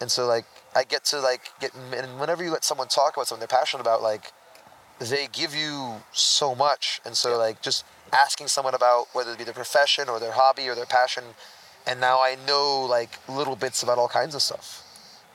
And 0.00 0.10
so 0.10 0.26
like 0.26 0.46
I 0.74 0.82
get 0.82 1.04
to 1.06 1.20
like 1.20 1.42
get 1.60 1.72
and 1.74 2.18
whenever 2.18 2.42
you 2.42 2.50
let 2.50 2.64
someone 2.64 2.88
talk 2.88 3.14
about 3.16 3.28
something 3.28 3.46
they're 3.46 3.58
passionate 3.58 3.80
about 3.80 4.02
like 4.02 4.32
they 4.98 5.28
give 5.32 5.54
you 5.54 6.02
so 6.12 6.56
much. 6.56 7.00
And 7.04 7.16
so 7.16 7.38
like 7.38 7.62
just 7.62 7.84
asking 8.14 8.46
someone 8.48 8.74
about 8.74 9.08
whether 9.12 9.32
it 9.32 9.38
be 9.38 9.44
their 9.44 9.54
profession 9.54 10.08
or 10.08 10.20
their 10.20 10.32
hobby 10.32 10.68
or 10.68 10.74
their 10.74 10.86
passion 10.86 11.24
and 11.86 12.00
now 12.00 12.18
i 12.20 12.36
know 12.46 12.86
like 12.88 13.18
little 13.28 13.56
bits 13.56 13.82
about 13.82 13.98
all 13.98 14.08
kinds 14.08 14.34
of 14.34 14.42
stuff 14.42 14.82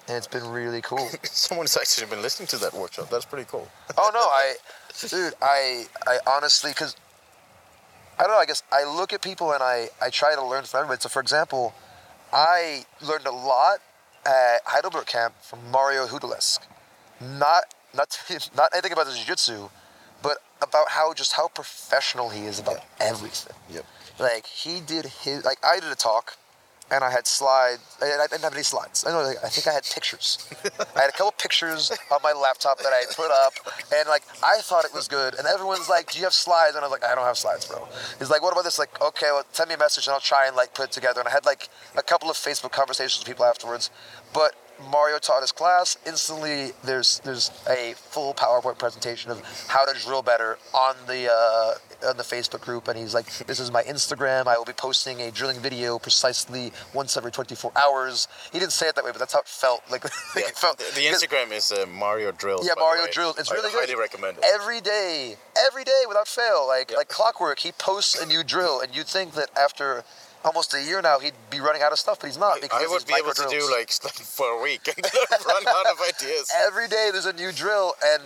and 0.08 0.18
it's 0.18 0.28
been 0.28 0.48
really 0.48 0.82
cool 0.82 1.08
Someone's 1.24 1.78
actually 1.78 2.08
been 2.08 2.22
listening 2.24 2.48
to 2.48 2.58
that 2.58 2.74
workshop. 2.74 3.10
That's 3.12 3.26
pretty 3.26 3.46
cool. 3.50 3.68
oh 3.98 4.12
no 4.14 4.22
i 4.22 4.56
dude 5.08 5.34
i 5.42 5.86
i 6.08 6.18
honestly 6.28 6.72
because 6.72 6.96
i 8.18 8.24
don't 8.24 8.32
know 8.32 8.38
i 8.38 8.46
guess 8.46 8.64
i 8.72 8.84
look 8.84 9.14
at 9.14 9.22
people 9.22 9.52
and 9.54 9.62
i 9.62 9.88
i 10.02 10.10
try 10.10 10.34
to 10.36 10.44
learn 10.44 10.64
from 10.64 10.80
everybody 10.80 11.00
so 11.02 11.10
for 11.10 11.22
example 11.22 11.74
i 12.34 12.84
learned 13.02 13.26
a 13.28 13.32
lot 13.32 13.80
at 14.26 14.62
heidelberg 14.66 15.06
camp 15.06 15.34
from 15.42 15.60
mario 15.72 16.06
hudalesk 16.08 16.60
not 17.22 17.64
not 17.96 18.10
not 18.56 18.70
anything 18.74 18.92
about 18.92 19.06
the 19.06 19.14
jiu-jitsu 19.14 19.70
but 20.22 20.38
about 20.62 20.90
how 20.90 21.14
just 21.14 21.34
how 21.34 21.48
professional 21.48 22.30
he 22.30 22.46
is 22.46 22.60
about 22.60 22.80
everything 23.00 23.56
Yep. 23.72 23.86
like 24.20 24.46
he 24.46 24.82
did 24.82 25.06
his 25.06 25.44
like 25.46 25.58
I 25.64 25.80
did 25.80 25.92
a 25.92 25.96
talk 25.96 26.36
and 26.92 27.04
I 27.04 27.12
had 27.12 27.28
slides 27.28 27.82
and 28.02 28.20
I 28.20 28.26
didn't 28.26 28.42
have 28.42 28.54
any 28.56 28.64
slides. 28.64 29.06
I 29.06 29.12
know 29.12 29.22
like, 29.22 29.38
I 29.44 29.50
think 29.50 29.68
I 29.68 29.74
had 29.74 29.84
pictures. 29.84 30.40
I 30.96 31.02
had 31.02 31.10
a 31.10 31.12
couple 31.12 31.32
pictures 31.34 31.92
on 32.12 32.18
my 32.24 32.32
laptop 32.34 32.80
that 32.80 32.88
I 32.92 33.04
put 33.16 33.30
up 33.30 33.54
and 33.96 34.10
like 34.10 34.24
I 34.44 34.58
thought 34.62 34.86
it 34.86 34.94
was 34.94 35.08
good 35.08 35.36
and 35.36 35.46
everyone's 35.46 35.88
like, 35.88 36.12
Do 36.12 36.18
you 36.18 36.24
have 36.24 36.34
slides? 36.34 36.76
And 36.76 36.84
I 36.84 36.88
was 36.88 36.92
like, 36.92 37.04
I 37.10 37.14
don't 37.14 37.26
have 37.26 37.38
slides, 37.38 37.68
bro. 37.68 37.88
He's 38.18 38.32
like, 38.32 38.42
What 38.42 38.54
about 38.54 38.64
this? 38.64 38.80
Like, 38.80 39.00
okay, 39.02 39.28
well 39.32 39.44
send 39.52 39.70
me 39.70 39.76
a 39.76 39.78
message 39.78 40.08
and 40.08 40.16
I'll 40.16 40.20
try 40.20 40.48
and 40.48 40.56
like 40.56 40.74
put 40.74 40.86
it 40.86 40.92
together. 40.92 41.20
And 41.22 41.28
I 41.30 41.32
had 41.32 41.46
like 41.46 41.70
a 41.96 42.02
couple 42.02 42.28
of 42.30 42.36
Facebook 42.38 42.72
conversations 42.72 43.20
with 43.20 43.28
people 43.28 43.46
afterwards. 43.46 43.92
But 44.34 44.56
Mario 44.92 45.18
taught 45.20 45.42
his 45.42 45.52
class. 45.52 45.98
Instantly, 46.06 46.72
there's 46.84 47.20
there's 47.24 47.52
a 47.70 47.94
full 47.96 48.34
PowerPoint 48.34 48.78
presentation 48.78 49.32
of 49.32 49.42
how 49.68 49.86
to 49.86 50.00
drill 50.00 50.22
better 50.22 50.58
on 50.74 50.96
the 51.08 51.32
uh, 51.32 52.08
on 52.10 52.18
the 52.18 52.24
Facebook 52.24 52.62
group, 52.62 52.88
and 52.88 52.98
he's 52.98 53.14
like, 53.14 53.26
"This 53.48 53.60
is 53.60 53.72
my 53.72 53.84
Instagram. 53.84 54.48
I 54.48 54.58
will 54.58 54.66
be 54.66 54.74
posting 54.74 55.22
a 55.22 55.32
drilling 55.32 55.60
video 55.60 56.00
precisely 56.00 56.72
once 56.94 57.18
every 57.18 57.32
24 57.32 57.72
hours." 57.76 58.28
He 58.54 58.60
didn't 58.60 58.72
say 58.72 58.88
it 58.88 58.96
that 58.96 59.04
way, 59.04 59.12
but 59.12 59.20
that's 59.20 59.34
how 59.34 59.40
it 59.42 59.48
felt. 59.48 59.82
Like, 59.92 60.04
Yeah, 60.36 60.44
it 60.48 60.58
felt. 60.58 60.78
the, 60.78 60.86
the 60.96 61.02
Instagram 61.08 61.52
is 61.52 61.72
uh, 61.72 61.86
Mario 61.88 62.32
Drills. 62.32 62.66
Yeah, 62.66 62.74
Mario. 62.78 63.06
Drills. 63.12 63.38
It's 63.38 63.52
I 63.52 63.56
really 63.56 63.72
good. 63.72 63.88
highly 63.90 64.00
recommend 64.00 64.38
it. 64.38 64.46
Every 64.54 64.82
day, 64.82 65.36
every 65.68 65.84
day 65.84 66.04
without 66.08 66.28
fail, 66.28 66.66
like 66.68 66.92
Yeah. 66.92 66.98
like 66.98 67.10
clockwork. 67.10 67.60
He 67.60 67.72
posts 67.74 68.20
a 68.20 68.26
new 68.26 68.44
drill, 68.44 68.80
and 68.82 68.96
you'd 68.96 69.08
think 69.08 69.34
that 69.34 69.50
after 69.58 70.04
almost 70.44 70.74
a 70.74 70.82
year 70.84 71.02
now, 71.02 71.20
he'd 71.20 71.34
be 71.50 71.60
running 71.60 71.82
out 71.82 71.92
of 71.92 72.00
stuff, 72.00 72.20
but 72.20 72.28
he's 72.28 72.38
not. 72.38 72.62
because 72.62 72.84
I 72.84 72.88
would 72.88 73.06
be 73.06 73.14
able 73.18 73.34
to 73.34 73.48
do 73.50 73.70
like 73.72 73.92
stuff 73.92 74.14
for 74.38 74.60
a 74.60 74.62
week 74.62 74.88
and 74.88 74.98
then 75.04 75.40
run 75.48 75.68
out 75.68 75.86
of 75.88 75.98
ideas. 76.08 76.50
every 76.68 76.88
day 76.88 77.10
there's 77.12 77.26
a 77.26 77.34
new 77.34 77.52
drill 77.52 77.94
and 78.06 78.24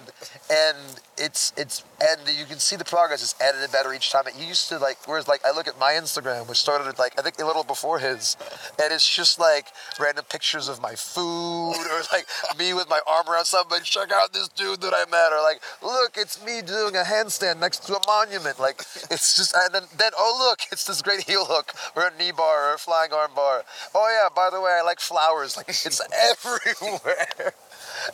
and 0.49 0.77
it's 1.17 1.53
it's 1.57 1.83
and 2.01 2.19
you 2.37 2.45
can 2.45 2.59
see 2.59 2.75
the 2.75 2.85
progress 2.85 3.21
it's 3.21 3.35
edited 3.41 3.71
better 3.71 3.93
each 3.93 4.11
time 4.11 4.23
it 4.27 4.35
used 4.37 4.67
to 4.69 4.77
like 4.79 4.97
whereas 5.07 5.27
like 5.27 5.43
i 5.45 5.51
look 5.51 5.67
at 5.67 5.79
my 5.79 5.93
instagram 5.93 6.47
which 6.49 6.57
started 6.57 6.97
like 6.97 7.17
i 7.19 7.21
think 7.21 7.39
a 7.39 7.45
little 7.45 7.63
before 7.63 7.99
his 7.99 8.35
and 8.81 8.91
it's 8.91 9.07
just 9.15 9.39
like 9.39 9.67
random 9.99 10.25
pictures 10.29 10.67
of 10.67 10.81
my 10.81 10.95
food 10.95 11.73
or 11.73 12.01
like 12.11 12.25
me 12.57 12.73
with 12.73 12.89
my 12.89 12.99
arm 13.07 13.27
around 13.29 13.45
somebody 13.45 13.83
check 13.83 14.11
out 14.11 14.33
this 14.33 14.47
dude 14.49 14.81
that 14.81 14.93
i 14.95 15.09
met 15.09 15.31
or 15.31 15.41
like 15.41 15.61
look 15.81 16.15
it's 16.17 16.43
me 16.43 16.61
doing 16.61 16.95
a 16.95 17.03
handstand 17.03 17.59
next 17.59 17.85
to 17.85 17.95
a 17.95 17.99
monument 18.07 18.59
like 18.59 18.79
it's 19.11 19.35
just 19.35 19.53
and 19.55 19.73
then 19.73 19.83
then 19.97 20.11
oh 20.17 20.47
look 20.49 20.59
it's 20.71 20.85
this 20.85 21.01
great 21.01 21.21
heel 21.23 21.45
hook 21.45 21.73
or 21.95 22.02
a 22.07 22.17
knee 22.17 22.31
bar 22.31 22.71
or 22.71 22.75
a 22.75 22.77
flying 22.77 23.11
arm 23.11 23.31
bar 23.35 23.63
oh 23.95 24.21
yeah 24.21 24.29
by 24.35 24.49
the 24.49 24.61
way 24.61 24.71
i 24.71 24.81
like 24.81 24.99
flowers 24.99 25.57
like 25.57 25.69
it's 25.69 26.01
everywhere 26.31 27.53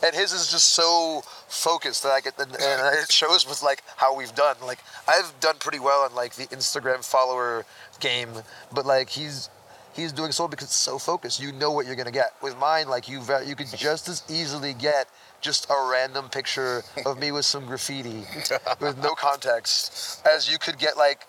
and 0.04 0.16
his 0.16 0.32
is 0.32 0.52
just 0.52 0.74
so 0.74 1.22
focused 1.48 2.04
that 2.04 2.10
I 2.10 2.22
get, 2.22 2.38
and, 2.40 2.52
and 2.52 2.98
it 2.98 3.12
shows 3.12 3.48
with 3.48 3.62
like 3.64 3.84
how 3.98 4.16
we've 4.16 4.34
done. 4.36 4.56
Like 4.64 4.80
I've 5.08 5.34
done 5.40 5.56
pretty 5.60 5.80
well 5.80 6.06
in 6.06 6.16
like 6.16 6.36
the 6.36 6.48
Instagram 6.48 7.04
follower 7.04 7.66
game, 8.00 8.30
but 8.74 8.86
like 8.86 9.10
he's 9.10 9.50
he's 9.94 10.12
doing 10.12 10.32
so 10.32 10.48
because 10.48 10.68
it's 10.68 10.76
so 10.76 10.98
focused. 10.98 11.42
You 11.42 11.52
know 11.52 11.72
what 11.72 11.86
you're 11.86 11.96
gonna 11.96 12.12
get. 12.12 12.34
With 12.42 12.58
mine, 12.58 12.88
like 12.88 13.08
you 13.08 13.22
you 13.46 13.56
could 13.56 13.68
just 13.76 14.08
as 14.08 14.24
easily 14.30 14.74
get 14.74 15.08
just 15.42 15.70
a 15.70 15.90
random 15.90 16.30
picture 16.30 16.84
of 17.06 17.18
me 17.18 17.32
with 17.32 17.46
some 17.46 17.66
graffiti 17.66 18.26
with 18.82 19.02
no 19.02 19.16
context 19.16 20.22
as 20.28 20.52
you 20.52 20.58
could 20.58 20.78
get 20.78 20.98
like 20.98 21.22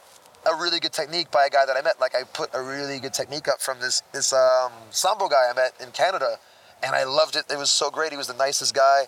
a 0.46 0.54
really 0.56 0.80
good 0.80 0.92
technique 0.92 1.30
by 1.30 1.46
a 1.46 1.50
guy 1.50 1.66
that 1.66 1.76
I 1.76 1.82
met. 1.82 2.00
Like 2.00 2.14
I 2.14 2.24
put 2.24 2.50
a 2.54 2.62
really 2.62 2.98
good 2.98 3.14
technique 3.14 3.48
up 3.48 3.60
from 3.60 3.80
this 3.80 4.02
this 4.12 4.32
um, 4.32 4.72
sambo 4.90 5.28
guy 5.28 5.50
I 5.50 5.54
met 5.54 5.72
in 5.80 5.90
Canada, 5.90 6.38
and 6.82 6.94
I 6.94 7.04
loved 7.04 7.36
it. 7.36 7.44
It 7.50 7.58
was 7.58 7.70
so 7.70 7.90
great. 7.90 8.10
He 8.10 8.16
was 8.16 8.26
the 8.26 8.34
nicest 8.34 8.74
guy, 8.74 9.04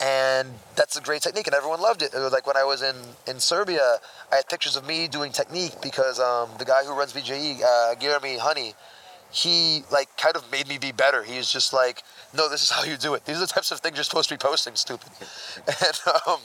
and 0.00 0.48
that's 0.76 0.96
a 0.96 1.00
great 1.00 1.22
technique, 1.22 1.46
and 1.46 1.54
everyone 1.54 1.80
loved 1.80 2.02
it. 2.02 2.12
It 2.14 2.18
was 2.18 2.32
like 2.32 2.46
when 2.46 2.56
I 2.56 2.64
was 2.64 2.82
in 2.82 2.96
in 3.26 3.40
Serbia, 3.40 3.96
I 4.32 4.36
had 4.36 4.48
pictures 4.48 4.76
of 4.76 4.86
me 4.86 5.08
doing 5.08 5.32
technique 5.32 5.74
because 5.82 6.20
um, 6.20 6.50
the 6.58 6.64
guy 6.64 6.84
who 6.84 6.92
runs 6.92 7.12
BJE, 7.12 7.62
uh, 7.62 7.94
Jeremy 7.96 8.38
Honey, 8.38 8.74
he 9.30 9.82
like 9.90 10.16
kind 10.16 10.36
of 10.36 10.50
made 10.52 10.68
me 10.68 10.78
be 10.78 10.92
better. 10.92 11.24
He 11.24 11.36
was 11.38 11.50
just 11.52 11.72
like, 11.72 12.02
no, 12.32 12.48
this 12.48 12.62
is 12.62 12.70
how 12.70 12.84
you 12.84 12.96
do 12.96 13.14
it. 13.14 13.24
These 13.24 13.38
are 13.38 13.40
the 13.40 13.46
types 13.46 13.72
of 13.72 13.80
things 13.80 13.96
you're 13.96 14.04
supposed 14.04 14.28
to 14.28 14.34
be 14.34 14.38
posting, 14.38 14.76
stupid. 14.76 15.10
And 15.66 16.00
um, 16.26 16.40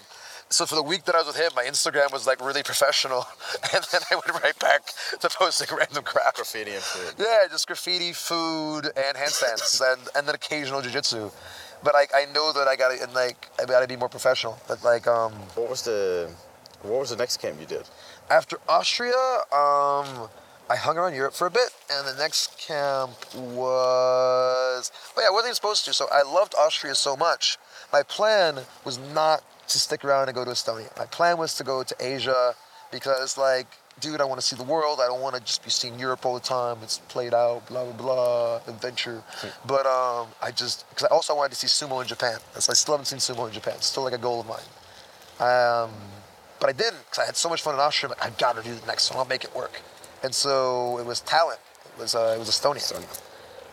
so 0.49 0.65
for 0.65 0.75
the 0.75 0.83
week 0.83 1.05
that 1.05 1.15
I 1.15 1.19
was 1.19 1.27
with 1.27 1.37
him, 1.37 1.51
my 1.55 1.63
Instagram 1.63 2.11
was 2.11 2.25
like 2.27 2.43
really 2.43 2.63
professional, 2.63 3.25
and 3.73 3.83
then 3.91 4.01
I 4.11 4.15
went 4.15 4.43
right 4.43 4.57
back 4.59 4.81
to 5.19 5.29
posting 5.29 5.75
random 5.75 6.03
crap. 6.03 6.35
Graffiti 6.35 6.71
and 6.71 6.81
food. 6.83 7.15
Yeah, 7.19 7.47
just 7.49 7.67
graffiti, 7.67 8.13
food, 8.13 8.85
and 8.85 9.17
handstands, 9.17 9.81
and 9.93 10.01
and 10.15 10.27
then 10.27 10.35
occasional 10.35 10.81
jujitsu. 10.81 11.31
But 11.83 11.93
like 11.93 12.11
I 12.13 12.25
know 12.33 12.51
that 12.53 12.67
I 12.67 12.75
gotta 12.75 13.01
and 13.01 13.13
like 13.13 13.49
I 13.61 13.65
gotta 13.65 13.87
be 13.87 13.95
more 13.95 14.09
professional. 14.09 14.59
But 14.67 14.83
like 14.83 15.07
um 15.07 15.33
What 15.55 15.69
was 15.69 15.83
the 15.83 16.29
what 16.81 16.99
was 16.99 17.09
the 17.09 17.17
next 17.17 17.37
camp 17.37 17.59
you 17.59 17.65
did? 17.65 17.83
after 18.29 18.57
Austria, 18.67 19.15
um, 19.51 20.29
I 20.69 20.75
hung 20.75 20.97
around 20.97 21.15
Europe 21.15 21.33
for 21.33 21.47
a 21.47 21.51
bit, 21.51 21.69
and 21.91 22.07
the 22.07 22.13
next 22.21 22.57
camp 22.59 23.11
was. 23.35 24.91
Oh 25.17 25.21
yeah, 25.21 25.27
I 25.27 25.31
wasn't 25.31 25.47
even 25.47 25.55
supposed 25.55 25.85
to. 25.85 25.93
So 25.93 26.07
I 26.11 26.21
loved 26.21 26.53
Austria 26.57 26.95
so 26.95 27.15
much. 27.17 27.57
My 27.91 28.03
plan 28.03 28.59
was 28.85 28.99
not 28.99 29.43
to 29.69 29.79
stick 29.79 30.03
around 30.05 30.27
and 30.29 30.35
go 30.35 30.45
to 30.45 30.51
Estonia. 30.51 30.95
My 30.97 31.05
plan 31.05 31.37
was 31.37 31.55
to 31.55 31.63
go 31.63 31.83
to 31.83 31.95
Asia 31.99 32.53
because, 32.91 33.37
like, 33.37 33.67
dude, 33.99 34.21
I 34.21 34.25
want 34.25 34.39
to 34.41 34.45
see 34.45 34.55
the 34.55 34.63
world. 34.63 34.99
I 35.01 35.07
don't 35.07 35.21
want 35.21 35.35
to 35.35 35.41
just 35.41 35.63
be 35.63 35.69
seeing 35.69 35.99
Europe 35.99 36.25
all 36.25 36.33
the 36.33 36.39
time. 36.39 36.77
It's 36.83 36.99
played 36.99 37.33
out, 37.33 37.67
blah 37.67 37.85
blah 37.85 37.93
blah, 37.93 38.55
adventure. 38.67 39.23
But 39.65 39.85
um, 39.85 40.27
I 40.41 40.51
just 40.51 40.89
because 40.89 41.05
I 41.05 41.13
also 41.13 41.35
wanted 41.35 41.55
to 41.55 41.67
see 41.67 41.67
sumo 41.67 42.01
in 42.01 42.07
Japan. 42.07 42.37
That's 42.53 42.69
I 42.69 42.73
still 42.73 42.93
haven't 42.93 43.05
seen 43.05 43.19
sumo 43.19 43.47
in 43.47 43.53
Japan. 43.53 43.75
It's 43.77 43.87
still 43.87 44.03
like 44.03 44.13
a 44.13 44.17
goal 44.17 44.41
of 44.41 44.47
mine. 44.47 44.69
Um, 45.39 45.91
but 46.59 46.69
I 46.69 46.73
didn't 46.73 46.99
because 47.05 47.19
I 47.19 47.25
had 47.25 47.37
so 47.37 47.49
much 47.49 47.61
fun 47.61 47.73
in 47.75 47.79
Austria. 47.79 48.09
Like, 48.09 48.25
I 48.25 48.29
gotta 48.37 48.61
do 48.61 48.73
the 48.75 48.85
next 48.85 49.09
one. 49.09 49.19
I'll 49.19 49.25
make 49.25 49.43
it 49.43 49.55
work. 49.55 49.81
And 50.23 50.33
so 50.35 50.97
it 50.99 51.05
was 51.05 51.21
Tallinn. 51.21 51.59
It 51.93 51.99
was 51.99 52.15
uh, 52.15 52.33
it 52.35 52.39
was 52.39 52.49
Estonia. 52.49 52.77
Estonia. 52.77 53.21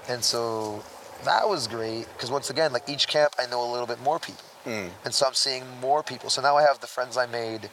And 0.09 0.23
so 0.23 0.83
that 1.25 1.49
was 1.49 1.67
great 1.67 2.07
because 2.13 2.31
once 2.31 2.51
again, 2.51 2.73
like 2.73 2.89
each 2.89 3.09
camp, 3.09 3.35
I 3.39 3.47
know 3.47 3.69
a 3.69 3.71
little 3.71 3.87
bit 3.87 4.01
more 4.03 4.19
people, 4.19 4.45
and 4.67 5.15
so 5.15 5.27
I'm 5.27 5.35
seeing 5.35 5.65
more 5.81 6.03
people. 6.03 6.31
So 6.31 6.43
now 6.43 6.57
I 6.57 6.63
have 6.63 6.81
the 6.81 6.87
friends 6.87 7.17
I 7.17 7.27
made 7.27 7.71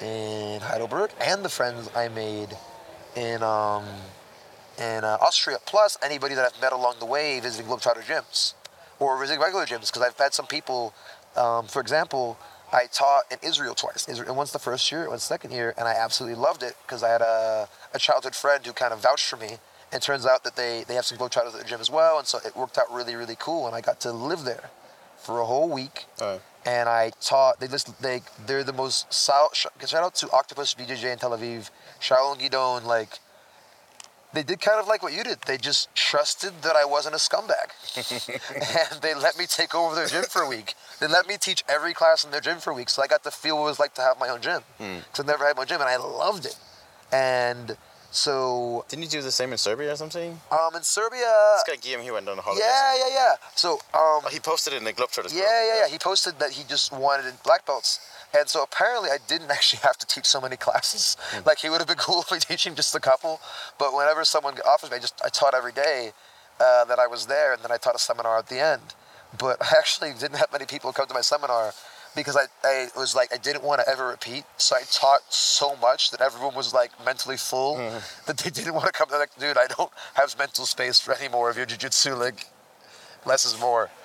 in 0.00 0.60
Heidelberg 0.60 1.10
and 1.20 1.44
the 1.44 1.48
friends 1.48 1.90
I 1.94 2.08
made 2.08 2.56
in 3.14 3.42
um, 3.42 3.84
in 4.78 5.04
uh, 5.04 5.18
Austria, 5.20 5.58
plus 5.66 5.98
anybody 6.02 6.34
that 6.34 6.44
I've 6.44 6.60
met 6.60 6.72
along 6.72 6.94
the 6.98 7.06
way 7.06 7.38
visiting 7.40 7.70
Globetrotter 7.70 8.02
gyms 8.02 8.54
or 8.98 9.18
visiting 9.18 9.40
regular 9.40 9.66
gyms 9.66 9.92
because 9.92 10.02
I've 10.02 10.16
had 10.16 10.32
some 10.32 10.46
people. 10.46 10.94
Um, 11.36 11.66
for 11.66 11.80
example, 11.80 12.38
I 12.72 12.86
taught 12.86 13.24
in 13.30 13.38
Israel 13.42 13.74
twice. 13.74 14.08
Israel, 14.08 14.34
once 14.34 14.52
the 14.52 14.58
first 14.58 14.90
year, 14.90 15.08
once 15.08 15.28
the 15.28 15.34
second 15.34 15.52
year, 15.52 15.74
and 15.76 15.86
I 15.86 15.92
absolutely 15.92 16.40
loved 16.40 16.62
it 16.62 16.74
because 16.86 17.02
I 17.02 17.10
had 17.10 17.20
a, 17.20 17.68
a 17.92 17.98
childhood 17.98 18.34
friend 18.34 18.64
who 18.64 18.72
kind 18.72 18.92
of 18.92 19.00
vouched 19.00 19.28
for 19.28 19.36
me. 19.36 19.58
And 19.92 20.00
turns 20.00 20.24
out 20.24 20.44
that 20.44 20.54
they, 20.54 20.84
they 20.86 20.94
have 20.94 21.04
some 21.04 21.18
Globetrotters 21.18 21.52
at 21.52 21.58
the 21.58 21.64
gym 21.64 21.80
as 21.80 21.90
well, 21.90 22.18
and 22.18 22.24
so 22.24 22.38
it 22.44 22.54
worked 22.54 22.78
out 22.78 22.84
really, 22.92 23.16
really 23.16 23.34
cool. 23.36 23.66
And 23.66 23.74
I 23.74 23.80
got 23.80 23.98
to 24.02 24.12
live 24.12 24.44
there 24.44 24.70
for 25.20 25.40
a 25.40 25.46
whole 25.46 25.68
week. 25.68 26.06
Oh. 26.20 26.40
And 26.66 26.88
I 26.88 27.12
taught. 27.20 27.60
They 27.60 27.68
just 27.68 28.02
they 28.02 28.22
they're 28.46 28.64
the 28.64 28.72
most 28.72 29.12
shout 29.12 29.56
shout 29.56 29.94
out 29.94 30.14
to 30.16 30.30
Octopus 30.30 30.74
BJJ 30.74 31.12
in 31.12 31.18
Tel 31.18 31.30
Aviv, 31.30 31.70
Sharon 31.98 32.38
Guidon. 32.38 32.84
Like 32.84 33.18
they 34.32 34.42
did 34.42 34.60
kind 34.60 34.78
of 34.78 34.86
like 34.86 35.02
what 35.02 35.12
you 35.12 35.24
did. 35.24 35.38
They 35.46 35.56
just 35.56 35.92
trusted 35.94 36.62
that 36.62 36.76
I 36.76 36.84
wasn't 36.84 37.14
a 37.14 37.18
scumbag, 37.18 37.72
and 38.92 39.02
they 39.02 39.14
let 39.14 39.38
me 39.38 39.46
take 39.46 39.74
over 39.74 39.94
their 39.94 40.06
gym 40.06 40.24
for 40.24 40.42
a 40.42 40.48
week. 40.48 40.74
They 41.00 41.08
let 41.08 41.26
me 41.26 41.36
teach 41.36 41.64
every 41.68 41.94
class 41.94 42.24
in 42.24 42.30
their 42.30 42.40
gym 42.40 42.58
for 42.58 42.70
a 42.70 42.74
week, 42.74 42.90
so 42.90 43.02
I 43.02 43.06
got 43.06 43.24
to 43.24 43.30
feel 43.30 43.56
what 43.56 43.62
it 43.62 43.70
was 43.70 43.80
like 43.80 43.94
to 43.94 44.02
have 44.02 44.20
my 44.20 44.28
own 44.28 44.40
gym. 44.40 44.60
Hmm. 44.78 44.98
Because 44.98 45.24
I 45.24 45.26
never 45.26 45.46
had 45.46 45.56
my 45.56 45.62
own 45.62 45.66
gym, 45.66 45.80
and 45.80 45.88
I 45.88 45.96
loved 45.96 46.46
it. 46.46 46.56
And 47.10 47.76
so 48.10 48.84
Didn't 48.88 49.04
you 49.04 49.08
do 49.10 49.22
the 49.22 49.30
same 49.32 49.52
in 49.52 49.58
Serbia 49.58 49.92
or 49.92 49.96
something? 49.96 50.40
um, 50.50 50.74
in 50.74 50.82
Serbia, 50.82 51.30
This 51.66 51.76
guy 51.76 51.80
Guillaume, 51.80 52.02
he 52.04 52.10
went 52.10 52.28
on 52.28 52.38
a 52.38 52.42
holiday. 52.42 52.62
yeah, 52.64 52.96
yeah, 53.08 53.14
yeah. 53.14 53.34
So 53.54 53.74
um, 53.74 53.78
Oh, 53.94 54.28
he 54.30 54.40
posted 54.40 54.72
it 54.72 54.76
in 54.78 54.84
the 54.84 54.92
Globetrotters 54.92 55.30
group. 55.30 55.44
Yeah, 55.44 55.64
yeah, 55.66 55.80
yeah. 55.82 55.88
He 55.88 55.98
posted 55.98 56.38
that 56.40 56.50
he 56.50 56.64
just 56.64 56.92
wanted 56.92 57.32
black 57.44 57.64
belts. 57.66 58.00
And 58.36 58.48
so 58.48 58.62
apparently 58.62 59.10
I 59.10 59.18
didn't 59.26 59.50
actually 59.56 59.80
have 59.82 59.96
to 59.98 60.06
teach 60.06 60.24
so 60.26 60.40
many 60.40 60.56
classes. 60.56 61.16
Like 61.46 61.58
he 61.58 61.70
would 61.70 61.78
have 61.78 61.88
been 61.88 61.96
cool 62.08 62.22
if 62.22 62.30
we 62.30 62.38
teaching 62.38 62.74
just 62.74 62.94
a 62.94 63.00
couple. 63.00 63.40
But 63.78 63.94
whenever 63.94 64.24
someone 64.24 64.54
offers 64.66 64.90
me, 64.90 64.96
I 64.96 65.00
just 65.00 65.20
I 65.24 65.28
taught 65.28 65.54
every 65.54 65.72
day 65.72 66.12
uh, 66.60 66.84
that 66.86 66.98
I 66.98 67.06
was 67.06 67.26
there, 67.26 67.52
and 67.54 67.62
then 67.62 67.72
I 67.72 67.76
taught 67.78 67.94
a 67.94 67.98
seminar 67.98 68.38
at 68.38 68.48
the 68.48 68.58
end. 68.60 68.94
But 69.38 69.56
I 69.62 69.74
actually 69.78 70.12
didn't 70.18 70.36
have 70.38 70.50
many 70.52 70.66
people 70.66 70.92
come 70.92 71.06
to 71.06 71.14
my 71.14 71.20
seminar 71.22 71.72
because 72.16 72.36
I, 72.36 72.44
I 72.64 72.88
was 72.96 73.14
like 73.14 73.32
I 73.32 73.36
didn't 73.36 73.62
want 73.62 73.80
to 73.80 73.88
ever 73.88 74.08
repeat. 74.08 74.44
So 74.56 74.76
I 74.76 74.82
taught 74.90 75.20
so 75.32 75.76
much 75.76 76.10
that 76.10 76.20
everyone 76.20 76.54
was 76.54 76.72
like 76.74 76.90
mentally 77.04 77.36
full 77.36 77.76
that 78.26 78.38
they 78.38 78.50
didn't 78.50 78.74
want 78.74 78.86
to 78.86 78.92
come. 78.92 79.08
They're 79.10 79.18
like, 79.18 79.36
dude, 79.38 79.56
I 79.58 79.66
don't 79.66 79.90
have 80.14 80.36
mental 80.38 80.66
space 80.66 81.00
for 81.00 81.14
any 81.14 81.28
more 81.28 81.50
of 81.50 81.56
your 81.56 81.66
jujitsu. 81.66 82.18
Like 82.18 82.46
less 83.26 83.44
is 83.44 83.58
more. 83.60 83.90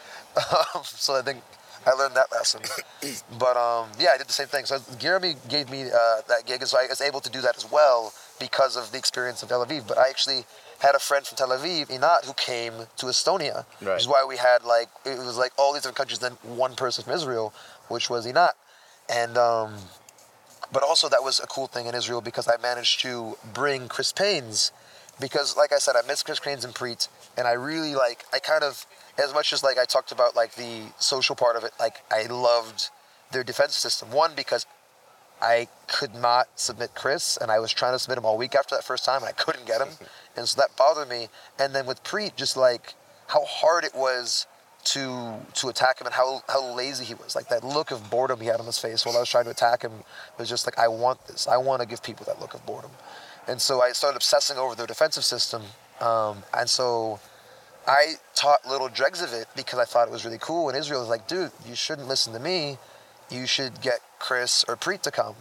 Um, 0.76 0.82
so 0.84 1.16
I 1.16 1.22
think 1.22 1.42
I 1.88 1.92
learned 1.92 2.16
that 2.16 2.30
lesson. 2.32 2.62
but 3.40 3.56
um, 3.56 3.90
yeah, 3.98 4.10
I 4.14 4.18
did 4.18 4.28
the 4.28 4.34
same 4.34 4.48
thing. 4.48 4.66
So 4.66 4.80
Jeremy 5.00 5.36
gave 5.48 5.70
me 5.70 5.84
uh, 5.84 6.22
that 6.28 6.46
gig, 6.46 6.60
and 6.60 6.68
so 6.70 6.78
I 6.78 6.88
was 6.90 7.00
able 7.00 7.22
to 7.22 7.30
do 7.30 7.40
that 7.42 7.56
as 7.56 7.72
well 7.72 8.12
because 8.38 8.76
of 8.76 8.92
the 8.92 8.98
experience 8.98 9.44
of 9.44 9.50
Tel 9.50 9.66
Aviv. 9.66 9.88
But 9.88 9.98
I 9.98 10.10
actually 10.10 10.44
had 10.80 10.94
a 10.94 11.00
friend 11.00 11.26
from 11.26 11.38
Tel 11.38 11.50
Aviv, 11.50 11.88
Inat, 11.88 12.26
who 12.26 12.34
came 12.34 12.74
to 12.98 13.06
Estonia, 13.06 13.66
Right. 13.82 13.94
which 13.94 14.02
is 14.02 14.08
why 14.10 14.26
we 14.28 14.36
had 14.36 14.66
like 14.66 14.90
it 15.06 15.18
was 15.18 15.38
like 15.38 15.54
all 15.58 15.72
these 15.72 15.84
different 15.84 15.98
countries, 15.98 16.20
then 16.20 16.34
one 16.44 16.76
person 16.76 17.06
from 17.06 17.14
Israel, 17.14 17.54
which 17.88 18.10
was 18.10 18.26
Inat, 18.26 18.54
and. 19.10 19.38
Um, 19.38 19.76
but 20.72 20.84
also 20.84 21.08
that 21.10 21.24
was 21.24 21.40
a 21.40 21.48
cool 21.48 21.68
thing 21.68 21.86
in 21.86 21.96
Israel 21.96 22.22
because 22.22 22.48
I 22.48 22.58
managed 22.62 23.00
to 23.02 23.38
bring 23.54 23.88
Chris 23.88 24.12
Paines 24.12 24.72
because 25.20 25.56
like 25.56 25.72
I 25.72 25.78
said 25.78 25.96
I 25.96 26.06
miss 26.08 26.24
Chris 26.24 26.40
Payne's 26.40 26.66
and 26.66 26.74
Priit 26.74 27.08
and 27.38 27.48
I 27.48 27.54
really 27.54 27.96
like 27.96 28.26
I 28.34 28.40
kind 28.40 28.64
of 28.64 28.86
as 29.18 29.34
much 29.34 29.54
as 29.54 29.64
like 29.64 29.78
I 29.78 29.86
talked 29.86 30.12
about 30.12 30.36
like 30.36 30.56
the 30.56 30.92
social 31.00 31.36
part 31.36 31.56
of 31.56 31.64
it 31.64 31.72
like 31.80 31.98
I 32.12 32.24
loved 32.24 32.90
their 33.32 33.44
defensive 33.44 33.80
system. 33.80 34.12
One 34.12 34.34
because 34.36 34.66
I 35.42 35.68
could 35.88 36.16
not 36.16 36.48
submit 36.56 36.96
Chris 36.96 37.38
and 37.38 37.52
I 37.52 37.60
was 37.60 37.72
trying 37.72 37.94
to 37.94 38.00
submit 38.00 38.18
him 38.18 38.26
all 38.26 38.38
week 38.38 38.56
after 38.56 38.76
that 38.76 38.84
first 38.84 39.06
time 39.06 39.22
and 39.22 39.30
I 39.30 39.34
couldn't 39.34 39.66
get 39.66 39.82
him. 39.82 39.90
And 40.38 40.50
so 40.50 40.60
that 40.60 40.76
bothered 40.76 41.08
me. 41.08 41.30
And 41.58 41.74
then 41.74 41.86
with 41.86 42.04
Priit 42.04 42.36
just 42.36 42.58
like 42.58 42.96
how 43.28 43.46
hard 43.46 43.86
it 43.86 43.96
was 43.96 44.48
to 44.86 45.40
to 45.56 45.70
attack 45.70 46.00
him 46.00 46.08
and 46.08 46.14
how 46.16 46.42
how 46.48 46.74
lazy 46.74 47.06
he 47.06 47.14
was. 47.14 47.36
Like 47.36 47.50
that 47.50 47.64
look 47.64 47.92
of 47.92 48.10
boredom 48.10 48.40
he 48.40 48.48
had 48.48 48.60
on 48.60 48.66
his 48.66 48.78
face 48.78 49.06
while 49.06 49.16
I 49.16 49.20
was 49.20 49.30
trying 49.30 49.46
to 49.46 49.52
attack 49.52 49.82
him 49.82 49.92
was 50.38 50.50
just 50.50 50.66
like 50.66 50.78
I 50.78 50.88
want 50.88 51.26
this. 51.28 51.48
I 51.48 51.58
want 51.58 51.82
to 51.82 51.88
give 51.88 52.04
people 52.04 52.26
that 52.26 52.40
look 52.40 52.54
of 52.54 52.66
boredom. 52.66 52.92
And 53.48 53.62
so 53.62 53.82
I 53.82 53.92
started 53.92 54.18
obsessing 54.18 54.58
over 54.58 54.76
their 54.76 54.88
defensive 54.88 55.24
system. 55.24 55.64
Um, 56.02 56.44
and 56.54 56.70
so 56.70 57.20
I 57.88 58.16
taught 58.34 58.66
little 58.68 58.90
dregs 58.90 59.22
of 59.22 59.34
it 59.34 59.48
because 59.56 59.80
I 59.80 59.86
thought 59.86 60.08
it 60.08 60.12
was 60.12 60.26
really 60.26 60.40
cool. 60.40 60.70
And 60.70 60.78
Israel 60.78 61.02
was 61.02 61.10
like, 61.10 61.28
dude, 61.28 61.52
you 61.68 61.76
shouldn't 61.76 62.08
listen 62.08 62.34
to 62.34 62.40
me. 62.40 62.78
You 63.30 63.46
should 63.46 63.82
get 63.82 64.00
Chris 64.20 64.66
or 64.68 64.76
Priit 64.76 65.04
to 65.04 65.12
come. 65.12 65.36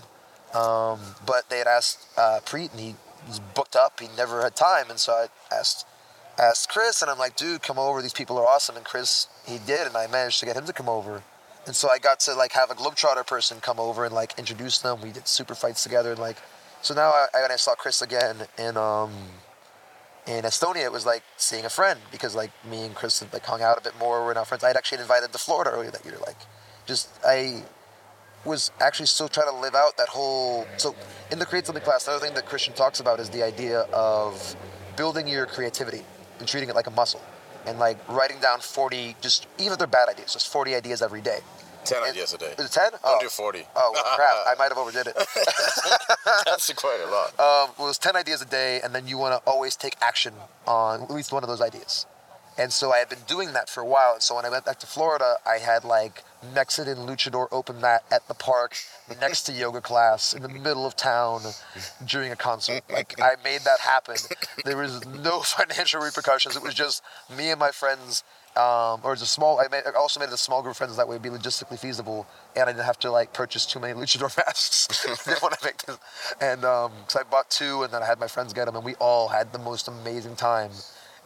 Um, 0.55 1.01
but 1.27 1.49
they 1.51 1.59
had 1.59 1.67
asked 1.67 2.07
uh, 2.17 2.41
Priit, 2.45 2.71
and 2.71 2.81
he 2.81 2.95
was 3.27 3.41
booked 3.41 3.77
up. 3.77 3.99
He 4.01 4.09
never 4.17 4.43
had 4.43 4.55
time, 4.55 4.89
and 4.89 4.99
so 4.99 5.13
I 5.13 5.27
asked 5.55 5.87
asked 6.39 6.69
Chris, 6.69 7.03
and 7.03 7.11
I'm 7.11 7.19
like, 7.19 7.37
dude, 7.37 7.63
come 7.63 7.79
over. 7.79 8.03
These 8.03 8.13
people 8.13 8.39
are 8.39 8.47
awesome. 8.47 8.77
And 8.77 8.85
Chris, 8.85 9.29
he 9.47 9.59
did, 9.59 9.87
and 9.87 9.97
I 9.97 10.07
managed 10.07 10.41
to 10.41 10.47
get 10.47 10.57
him 10.57 10.67
to 10.67 10.73
come 10.73 10.89
over. 10.89 11.23
And 11.67 11.75
so 11.75 11.89
I 11.89 11.99
got 11.99 12.21
to 12.21 12.35
like 12.35 12.53
have 12.53 12.71
a 12.71 12.75
Globetrotter 12.75 13.27
person 13.27 13.61
come 13.61 13.81
over 13.81 14.05
and 14.05 14.15
like 14.15 14.39
introduce 14.39 14.79
them. 14.79 15.01
We 15.01 15.13
did 15.13 15.27
super 15.27 15.55
fights 15.55 15.83
together, 15.83 16.11
and 16.11 16.21
like, 16.21 16.37
so 16.83 16.95
now 16.95 17.11
I, 17.11 17.27
I 17.51 17.57
saw 17.57 17.75
Chris 17.75 18.03
again 18.03 18.37
in 18.59 18.77
um 18.77 19.13
in 20.27 20.45
Estonia. 20.45 20.85
It 20.85 20.93
was 20.93 21.07
like 21.07 21.23
seeing 21.37 21.65
a 21.65 21.71
friend 21.71 22.01
because 22.11 22.35
like 22.35 22.51
me 22.71 22.85
and 22.85 22.95
Chris 22.95 23.21
had 23.21 23.33
like 23.33 23.45
hung 23.45 23.63
out 23.63 23.79
a 23.79 23.81
bit 23.81 23.99
more. 23.99 24.25
We're 24.25 24.35
now 24.35 24.45
friends. 24.45 24.63
I'd 24.63 24.77
actually 24.77 25.01
invited 25.01 25.33
to 25.33 25.39
Florida 25.39 25.71
earlier 25.71 25.91
that 25.91 26.05
year. 26.05 26.19
Like, 26.27 26.37
just 26.87 27.09
I 27.27 27.63
was 28.45 28.71
actually 28.81 29.07
still 29.07 29.29
trying 29.29 29.49
to 29.49 29.57
live 29.57 29.75
out 29.75 29.97
that 29.97 30.09
whole. 30.09 30.67
So 30.77 30.95
in 31.33 31.39
the 31.39 31.47
create 31.47 31.65
something 31.65 31.83
class, 31.83 32.07
another 32.07 32.27
thing 32.27 32.35
that 32.35 32.45
Christian 32.45 32.75
talks 32.75 33.01
about 33.01 33.21
is 33.21 33.31
the 33.31 33.43
idea 33.43 33.81
of 33.93 34.55
building 34.97 35.27
your 35.27 35.47
creativity 35.47 36.03
and 36.39 36.49
treating 36.49 36.69
it 36.69 36.75
like 36.75 36.87
a 36.87 36.91
muscle, 36.91 37.23
and 37.67 37.79
like 37.79 37.99
writing 38.09 38.39
down 38.41 38.61
40, 38.61 39.17
just 39.21 39.47
even 39.59 39.73
if 39.73 39.79
they're 39.79 39.87
bad 39.87 40.09
ideas, 40.09 40.33
just 40.33 40.49
40 40.53 40.75
ideas 40.75 41.03
every 41.03 41.21
day. 41.21 41.39
10 41.85 41.99
and, 41.99 42.11
ideas 42.11 42.33
a 42.33 42.39
day. 42.39 42.55
Is 42.59 42.65
it 42.67 42.73
10? 42.73 42.93
Don't 42.93 43.01
oh. 43.05 43.19
do 43.21 43.29
40. 43.29 43.67
Oh, 43.77 43.91
well, 43.93 44.03
crap. 44.17 44.35
I 44.47 44.55
might 44.59 44.71
have 44.71 44.79
overdid 44.79 45.07
it. 45.07 45.17
That's 46.47 46.73
quite 46.73 47.01
a 47.07 47.11
lot. 47.11 47.29
Um, 47.39 47.75
well, 47.79 47.89
it's 47.89 47.99
10 47.99 48.17
ideas 48.17 48.41
a 48.41 48.47
day, 48.47 48.81
and 48.83 48.95
then 48.95 49.07
you 49.07 49.19
want 49.19 49.35
to 49.35 49.51
always 49.51 49.77
take 49.77 49.95
action 50.01 50.33
on 50.67 51.03
at 51.03 51.11
least 51.11 51.33
one 51.33 51.43
of 51.43 51.49
those 51.49 51.61
ideas. 51.61 52.07
And 52.57 52.73
so 52.73 52.93
I 52.93 52.99
had 52.99 53.09
been 53.09 53.25
doing 53.27 53.53
that 53.53 53.69
for 53.69 53.81
a 53.81 53.87
while. 53.87 54.15
And 54.15 54.23
so 54.23 54.37
when 54.37 54.45
I 54.45 54.51
went 54.51 54.65
back 54.65 54.79
to 54.81 54.87
Florida, 54.87 55.37
I 55.47 55.59
had 55.59 55.85
like 55.85 56.23
Mexican 56.55 56.99
luchador 56.99 57.49
open 57.51 57.81
mat 57.81 58.05
at 58.13 58.29
the 58.29 58.35
park 58.35 58.77
next 59.21 59.43
to 59.45 59.53
yoga 59.53 59.81
class 59.81 60.33
in 60.33 60.43
the 60.43 60.49
middle 60.49 60.87
of 60.87 60.95
town 60.95 61.43
during 62.07 62.31
a 62.31 62.37
concert. 62.37 62.85
Like 62.91 63.21
I 63.21 63.33
made 63.43 63.63
that 63.63 63.81
happen. 63.81 64.17
There 64.65 64.77
was 64.77 65.05
no 65.07 65.41
financial 65.45 66.01
repercussions. 66.01 66.57
It 66.57 66.63
was 66.63 66.75
just 66.75 67.03
me 67.37 67.51
and 67.51 67.59
my 67.59 67.71
friends. 67.71 68.23
Um, 68.57 69.01
or 69.03 69.15
a 69.15 69.17
small. 69.17 69.59
I, 69.59 69.67
made, 69.69 69.83
I 69.85 69.99
also 69.99 70.21
made 70.21 70.29
it 70.29 70.33
a 70.33 70.37
small 70.37 70.63
group 70.63 70.75
of 70.75 70.77
friends 70.77 70.97
that 70.97 71.09
way 71.09 71.17
would 71.17 71.23
be 71.23 71.29
logistically 71.29 71.77
feasible, 71.77 72.25
and 72.55 72.69
I 72.69 72.73
didn't 72.73 72.85
have 72.85 73.01
to 73.01 73.11
like 73.11 73.33
purchase 73.33 73.67
too 73.67 73.81
many 73.81 73.95
luchador 74.01 74.33
masks. 74.37 74.87
didn't 75.25 75.65
make 75.65 75.79
this. 75.79 75.99
And 76.41 76.65
um, 76.65 76.93
I 77.19 77.25
bought 77.29 77.51
two, 77.51 77.83
and 77.83 77.93
then 77.93 78.05
I 78.05 78.07
had 78.07 78.21
my 78.21 78.29
friends 78.29 78.53
get 78.53 78.67
them, 78.67 78.77
and 78.77 78.85
we 78.85 78.95
all 79.01 79.27
had 79.27 79.53
the 79.53 79.59
most 79.59 79.89
amazing 79.89 80.37
time 80.37 80.71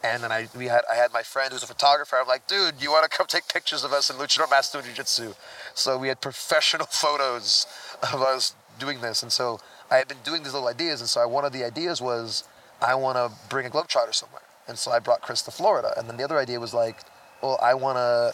and 0.03 0.23
then 0.23 0.31
I 0.31 0.47
we 0.55 0.65
had 0.65 0.81
I 0.91 0.95
had 0.95 1.11
my 1.11 1.23
friend 1.23 1.51
who's 1.51 1.63
a 1.63 1.67
photographer. 1.67 2.17
I'm 2.17 2.27
like, 2.27 2.47
dude, 2.47 2.75
you 2.81 2.91
want 2.91 3.09
to 3.09 3.15
come 3.15 3.27
take 3.27 3.47
pictures 3.47 3.83
of 3.83 3.91
us 3.91 4.09
in 4.09 4.15
luchador 4.15 4.49
mask 4.49 4.71
doing 4.71 4.85
jiu-jitsu? 4.85 5.33
So 5.73 5.97
we 5.97 6.07
had 6.07 6.21
professional 6.21 6.85
photos 6.89 7.67
of 8.13 8.21
us 8.21 8.55
doing 8.79 9.01
this, 9.01 9.23
and 9.23 9.31
so 9.31 9.59
I 9.91 9.97
had 9.97 10.07
been 10.07 10.19
doing 10.23 10.43
these 10.43 10.53
little 10.53 10.69
ideas, 10.69 11.01
and 11.01 11.09
so 11.09 11.27
one 11.27 11.45
of 11.45 11.51
the 11.51 11.63
ideas 11.63 12.01
was 12.01 12.45
I 12.81 12.95
want 12.95 13.17
to 13.17 13.31
bring 13.49 13.65
a 13.65 13.69
globetrotter 13.69 14.13
somewhere, 14.13 14.43
and 14.67 14.77
so 14.77 14.91
I 14.91 14.99
brought 14.99 15.21
Chris 15.21 15.41
to 15.43 15.51
Florida, 15.51 15.93
and 15.97 16.07
then 16.07 16.17
the 16.17 16.23
other 16.23 16.37
idea 16.37 16.59
was 16.59 16.73
like, 16.73 17.01
well, 17.41 17.59
I 17.61 17.73
want 17.73 17.97
to 17.97 18.33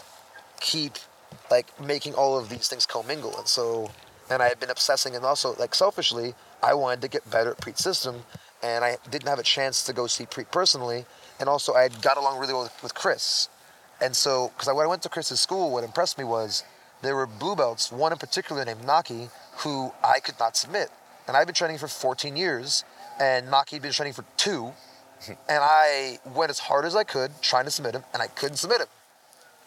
keep 0.59 0.93
like 1.49 1.79
making 1.79 2.13
all 2.13 2.37
of 2.37 2.49
these 2.49 2.67
things 2.67 2.85
commingle, 2.85 3.35
and 3.37 3.47
so 3.47 3.91
and 4.29 4.41
I 4.41 4.49
had 4.49 4.59
been 4.59 4.69
obsessing, 4.69 5.15
and 5.15 5.25
also 5.25 5.55
like 5.57 5.73
selfishly, 5.73 6.35
I 6.61 6.75
wanted 6.75 7.01
to 7.01 7.07
get 7.07 7.29
better 7.29 7.51
at 7.51 7.57
Priit 7.59 7.79
system, 7.79 8.23
and 8.61 8.83
I 8.85 8.97
didn't 9.09 9.27
have 9.27 9.39
a 9.39 9.43
chance 9.43 9.83
to 9.85 9.93
go 9.93 10.05
see 10.05 10.25
Priit 10.25 10.51
personally 10.51 11.05
and 11.39 11.49
also 11.49 11.73
I 11.73 11.83
had 11.83 12.01
got 12.01 12.17
along 12.17 12.39
really 12.39 12.53
well 12.53 12.63
with, 12.63 12.83
with 12.83 12.93
Chris. 12.93 13.49
And 14.01 14.15
so, 14.15 14.49
because 14.49 14.67
when 14.73 14.85
I 14.85 14.89
went 14.89 15.01
to 15.03 15.09
Chris's 15.09 15.39
school, 15.39 15.71
what 15.71 15.83
impressed 15.83 16.17
me 16.17 16.23
was 16.23 16.63
there 17.01 17.15
were 17.15 17.27
blue 17.27 17.55
belts, 17.55 17.91
one 17.91 18.11
in 18.11 18.17
particular 18.17 18.63
named 18.65 18.83
Naki, 18.83 19.29
who 19.57 19.91
I 20.03 20.19
could 20.19 20.35
not 20.39 20.57
submit. 20.57 20.89
And 21.27 21.37
I've 21.37 21.47
been 21.47 21.55
training 21.55 21.77
for 21.77 21.87
14 21.87 22.35
years, 22.35 22.83
and 23.19 23.49
Naki 23.49 23.77
had 23.77 23.83
been 23.83 23.91
training 23.91 24.13
for 24.13 24.25
two. 24.37 24.73
and 25.27 25.37
I 25.49 26.19
went 26.25 26.49
as 26.49 26.59
hard 26.59 26.85
as 26.85 26.95
I 26.95 27.03
could 27.03 27.31
trying 27.41 27.65
to 27.65 27.71
submit 27.71 27.95
him, 27.95 28.03
and 28.13 28.21
I 28.21 28.27
couldn't 28.27 28.57
submit 28.57 28.81
him. 28.81 28.87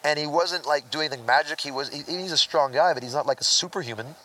And 0.03 0.17
he 0.17 0.27
wasn't 0.27 0.65
like 0.65 0.89
doing 0.91 1.07
anything 1.07 1.25
magic. 1.25 1.59
He 1.59 1.71
was 1.71 1.89
he, 1.89 2.03
he's 2.03 2.31
a 2.31 2.37
strong 2.37 2.71
guy, 2.71 2.93
but 2.93 3.03
he's 3.03 3.13
not 3.13 3.25
like 3.25 3.41
a 3.41 3.43
superhuman. 3.43 4.15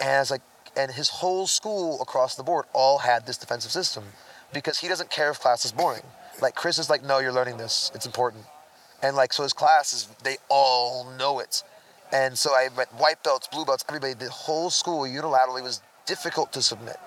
And 0.00 0.10
I 0.10 0.18
was 0.20 0.30
like, 0.30 0.40
and 0.76 0.90
his 0.90 1.08
whole 1.08 1.46
school 1.46 2.00
across 2.00 2.34
the 2.36 2.42
board 2.42 2.64
all 2.72 2.98
had 2.98 3.26
this 3.26 3.36
defensive 3.36 3.70
system 3.70 4.04
because 4.52 4.78
he 4.78 4.88
doesn't 4.88 5.10
care 5.10 5.30
if 5.30 5.40
class 5.40 5.64
is 5.64 5.72
boring. 5.72 6.02
Like 6.44 6.54
Chris 6.54 6.78
is 6.78 6.90
like, 6.90 7.02
no, 7.02 7.20
you're 7.20 7.32
learning 7.32 7.56
this. 7.56 7.90
It's 7.94 8.04
important. 8.04 8.44
And 9.02 9.16
like, 9.16 9.32
so 9.32 9.44
his 9.44 9.54
classes, 9.54 10.08
they 10.22 10.36
all 10.50 11.10
know 11.18 11.38
it. 11.38 11.62
And 12.12 12.36
so 12.36 12.50
I 12.50 12.68
went 12.76 12.90
white 12.94 13.22
belts, 13.24 13.48
blue 13.48 13.64
belts, 13.64 13.82
everybody, 13.88 14.12
the 14.12 14.28
whole 14.28 14.68
school 14.68 15.04
unilaterally 15.04 15.62
was 15.62 15.80
difficult 16.04 16.52
to 16.52 16.60
submit. 16.60 16.98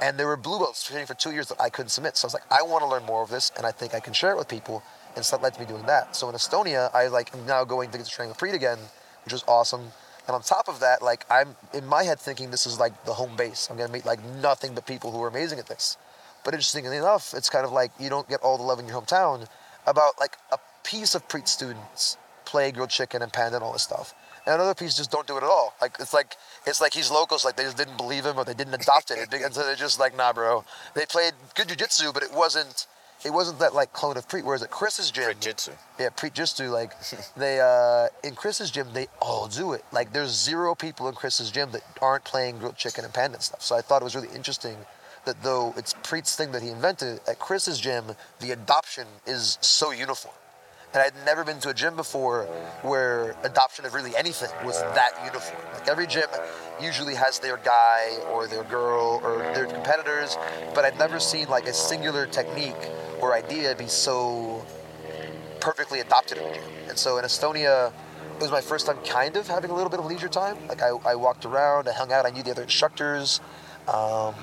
And 0.00 0.18
there 0.18 0.26
were 0.26 0.38
blue 0.38 0.58
belts 0.58 0.88
training 0.88 1.06
for 1.06 1.12
two 1.12 1.32
years 1.32 1.48
that 1.48 1.60
I 1.60 1.68
couldn't 1.68 1.90
submit. 1.90 2.16
So 2.16 2.24
I 2.24 2.28
was 2.28 2.34
like, 2.34 2.50
I 2.50 2.62
want 2.62 2.82
to 2.82 2.88
learn 2.88 3.04
more 3.04 3.22
of 3.22 3.28
this, 3.28 3.52
and 3.58 3.66
I 3.66 3.72
think 3.72 3.94
I 3.94 4.00
can 4.00 4.14
share 4.14 4.32
it 4.32 4.38
with 4.38 4.48
people. 4.48 4.82
And 5.16 5.24
so 5.24 5.36
that 5.36 5.42
led 5.42 5.52
to 5.52 5.60
me 5.60 5.66
doing 5.66 5.84
that. 5.84 6.16
So 6.16 6.30
in 6.30 6.34
Estonia, 6.34 6.92
I 6.94 7.08
like 7.08 7.34
am 7.36 7.44
now 7.44 7.64
going 7.64 7.90
to 7.90 7.98
get 7.98 8.06
to 8.06 8.10
train 8.10 8.30
with 8.30 8.38
Priit 8.38 8.54
again, 8.54 8.78
which 9.24 9.34
was 9.34 9.44
awesome. 9.46 9.82
And 10.26 10.34
on 10.34 10.40
top 10.40 10.66
of 10.68 10.80
that, 10.80 11.02
like 11.02 11.26
I'm 11.30 11.56
in 11.74 11.84
my 11.86 12.04
head 12.04 12.18
thinking 12.18 12.50
this 12.50 12.66
is 12.66 12.80
like 12.80 13.04
the 13.04 13.12
home 13.12 13.36
base. 13.36 13.68
I'm 13.70 13.76
gonna 13.76 13.92
meet 13.92 14.06
like 14.06 14.24
nothing 14.40 14.74
but 14.74 14.86
people 14.86 15.12
who 15.12 15.22
are 15.22 15.28
amazing 15.28 15.58
at 15.58 15.66
this. 15.66 15.98
But 16.44 16.54
interestingly 16.54 16.96
enough, 16.96 17.34
it's 17.34 17.48
kind 17.48 17.64
of 17.64 17.72
like 17.72 17.92
you 17.98 18.08
don't 18.08 18.28
get 18.28 18.40
all 18.40 18.56
the 18.56 18.64
love 18.64 18.78
in 18.78 18.86
your 18.86 19.00
hometown 19.00 19.46
about 19.86 20.18
like 20.18 20.36
a 20.50 20.58
piece 20.84 21.14
of 21.14 21.28
Priit 21.28 21.48
students 21.48 22.16
play 22.44 22.70
grilled 22.72 22.90
chicken 22.90 23.22
and 23.22 23.32
panda 23.32 23.56
and 23.56 23.64
all 23.64 23.72
this 23.72 23.82
stuff. 23.82 24.14
And 24.44 24.56
another 24.56 24.74
piece 24.74 24.96
just 24.96 25.10
don't 25.10 25.26
do 25.26 25.34
it 25.36 25.44
at 25.44 25.48
all. 25.48 25.74
Like 25.80 25.96
it's 26.00 26.12
like 26.12 26.36
it's 26.66 26.80
like 26.80 26.92
he's 26.92 27.10
locals, 27.10 27.44
like 27.44 27.56
they 27.56 27.62
just 27.62 27.76
didn't 27.76 27.96
believe 27.96 28.26
him 28.26 28.36
or 28.36 28.44
they 28.44 28.54
didn't 28.54 28.74
adopt 28.74 29.10
it. 29.10 29.32
And 29.32 29.54
so 29.54 29.64
they're 29.64 29.76
just 29.76 30.00
like, 30.00 30.16
nah, 30.16 30.32
bro. 30.32 30.64
They 30.94 31.06
played 31.06 31.34
good 31.54 31.68
jujitsu, 31.68 32.12
but 32.12 32.22
it 32.22 32.32
wasn't 32.32 32.86
it 33.24 33.32
wasn't 33.32 33.60
that 33.60 33.72
like 33.74 33.92
clone 33.92 34.16
of 34.16 34.28
Priit. 34.28 34.44
Whereas 34.44 34.62
at 34.64 34.70
Chris's 34.70 35.12
gym, 35.12 35.32
Jitsu. 35.38 35.72
yeah, 35.98 36.08
Priit 36.10 36.34
Jitsu, 36.34 36.70
like 36.70 36.92
they 37.36 37.60
uh 37.60 38.08
in 38.24 38.34
Chris's 38.34 38.70
gym 38.72 38.88
they 38.92 39.06
all 39.20 39.46
do 39.46 39.72
it. 39.72 39.84
Like 39.92 40.12
there's 40.12 40.30
zero 40.30 40.74
people 40.74 41.08
in 41.08 41.14
Chris's 41.14 41.50
gym 41.50 41.70
that 41.72 41.82
aren't 42.00 42.24
playing 42.24 42.58
grilled 42.58 42.76
chicken 42.76 43.04
and 43.04 43.14
panda 43.14 43.36
and 43.36 43.42
stuff. 43.42 43.62
So 43.62 43.76
I 43.76 43.80
thought 43.80 44.02
it 44.02 44.04
was 44.04 44.16
really 44.16 44.34
interesting 44.34 44.76
that 45.24 45.42
though 45.42 45.74
it's 45.76 45.94
Priit's 46.02 46.36
thing 46.36 46.52
that 46.52 46.62
he 46.62 46.68
invented, 46.68 47.20
at 47.28 47.38
Chris's 47.38 47.78
gym, 47.80 48.16
the 48.40 48.50
adoption 48.50 49.06
is 49.26 49.58
so 49.60 49.90
uniform. 49.90 50.34
And 50.94 51.02
I'd 51.02 51.24
never 51.24 51.42
been 51.42 51.58
to 51.60 51.70
a 51.70 51.74
gym 51.74 51.96
before 51.96 52.44
where 52.82 53.34
adoption 53.44 53.86
of 53.86 53.94
really 53.94 54.14
anything 54.14 54.50
was 54.62 54.78
that 54.80 55.12
uniform. 55.24 55.62
Like 55.72 55.88
every 55.88 56.06
gym 56.06 56.28
usually 56.82 57.14
has 57.14 57.38
their 57.38 57.56
guy 57.56 58.18
or 58.30 58.46
their 58.46 58.64
girl 58.64 59.20
or 59.24 59.38
their 59.54 59.64
competitors, 59.66 60.36
but 60.74 60.84
I'd 60.84 60.98
never 60.98 61.18
seen 61.18 61.48
like 61.48 61.66
a 61.66 61.72
singular 61.72 62.26
technique 62.26 62.90
or 63.22 63.34
idea 63.34 63.74
be 63.74 63.86
so 63.86 64.66
perfectly 65.60 66.00
adopted 66.00 66.38
in 66.38 66.44
a 66.44 66.54
gym. 66.54 66.64
And 66.90 66.98
so 66.98 67.16
in 67.16 67.24
Estonia, 67.24 67.90
it 68.36 68.42
was 68.42 68.50
my 68.50 68.60
first 68.60 68.84
time 68.84 68.98
kind 69.04 69.36
of 69.36 69.46
having 69.46 69.70
a 69.70 69.74
little 69.74 69.90
bit 69.90 70.00
of 70.00 70.04
leisure 70.04 70.28
time. 70.28 70.58
Like 70.68 70.82
I, 70.82 70.90
I 71.06 71.14
walked 71.14 71.46
around, 71.46 71.88
I 71.88 71.92
hung 71.92 72.12
out, 72.12 72.26
I 72.26 72.30
knew 72.30 72.42
the 72.42 72.50
other 72.50 72.64
instructors. 72.64 73.40
Um, 73.88 74.34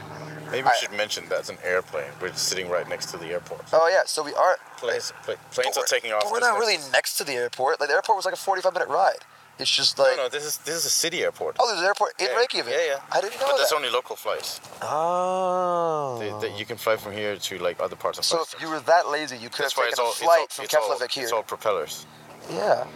Maybe 0.51 0.63
we 0.63 0.71
should 0.79 0.91
mention 0.91 1.25
that's 1.29 1.49
an 1.49 1.57
airplane. 1.63 2.09
We're 2.21 2.33
sitting 2.33 2.69
right 2.69 2.87
next 2.89 3.07
to 3.11 3.17
the 3.17 3.27
airport. 3.27 3.61
Oh 3.71 3.87
yeah, 3.87 4.01
so 4.05 4.23
we 4.23 4.33
are. 4.33 4.57
Planes, 4.77 5.13
pla- 5.23 5.35
planes 5.51 5.77
are 5.77 5.85
taking 5.85 6.11
off. 6.11 6.23
But 6.23 6.31
we're 6.31 6.39
not 6.39 6.57
really 6.57 6.77
next 6.91 7.17
to 7.17 7.23
the 7.23 7.33
airport. 7.33 7.79
Like 7.79 7.89
the 7.89 7.95
airport 7.95 8.15
was 8.15 8.25
like 8.25 8.33
a 8.33 8.37
forty-five 8.37 8.73
minute 8.73 8.89
ride. 8.89 9.19
It's 9.59 9.69
just 9.69 9.99
like. 9.99 10.15
No, 10.15 10.23
no, 10.23 10.29
this 10.29 10.45
is 10.45 10.57
this 10.59 10.75
is 10.75 10.85
a 10.85 10.89
city 10.89 11.21
airport. 11.21 11.57
Oh, 11.59 11.67
there's 11.67 11.81
an 11.81 11.85
airport 11.85 12.13
in 12.19 12.27
yeah. 12.27 12.37
Reykjavik. 12.37 12.73
Yeah, 12.73 12.85
yeah. 12.87 12.99
I 13.11 13.21
didn't 13.21 13.33
know 13.39 13.41
but 13.41 13.47
that. 13.51 13.57
there's 13.57 13.73
only 13.73 13.89
local 13.89 14.15
flights. 14.15 14.61
Oh. 14.81 16.17
They, 16.19 16.47
they, 16.47 16.57
you 16.57 16.65
can 16.65 16.77
fly 16.77 16.95
from 16.97 17.13
here 17.13 17.35
to 17.35 17.59
like 17.59 17.79
other 17.79 17.95
parts 17.95 18.17
of. 18.17 18.25
So 18.25 18.41
if 18.41 18.55
you 18.61 18.69
were 18.69 18.79
that 18.81 19.09
lazy, 19.09 19.35
you 19.37 19.49
could 19.49 19.65
That's 19.65 19.75
have 19.75 19.85
taken 19.89 20.05
it's 20.05 20.21
a 20.21 20.23
flight 20.23 20.45
it's 20.45 20.59
all, 20.59 20.65
from 20.65 20.91
all, 20.91 20.97
Keflavik 20.97 21.11
here. 21.11 21.23
It's 21.23 21.31
all 21.31 21.43
propellers. 21.43 22.05
Yeah. 22.49 22.87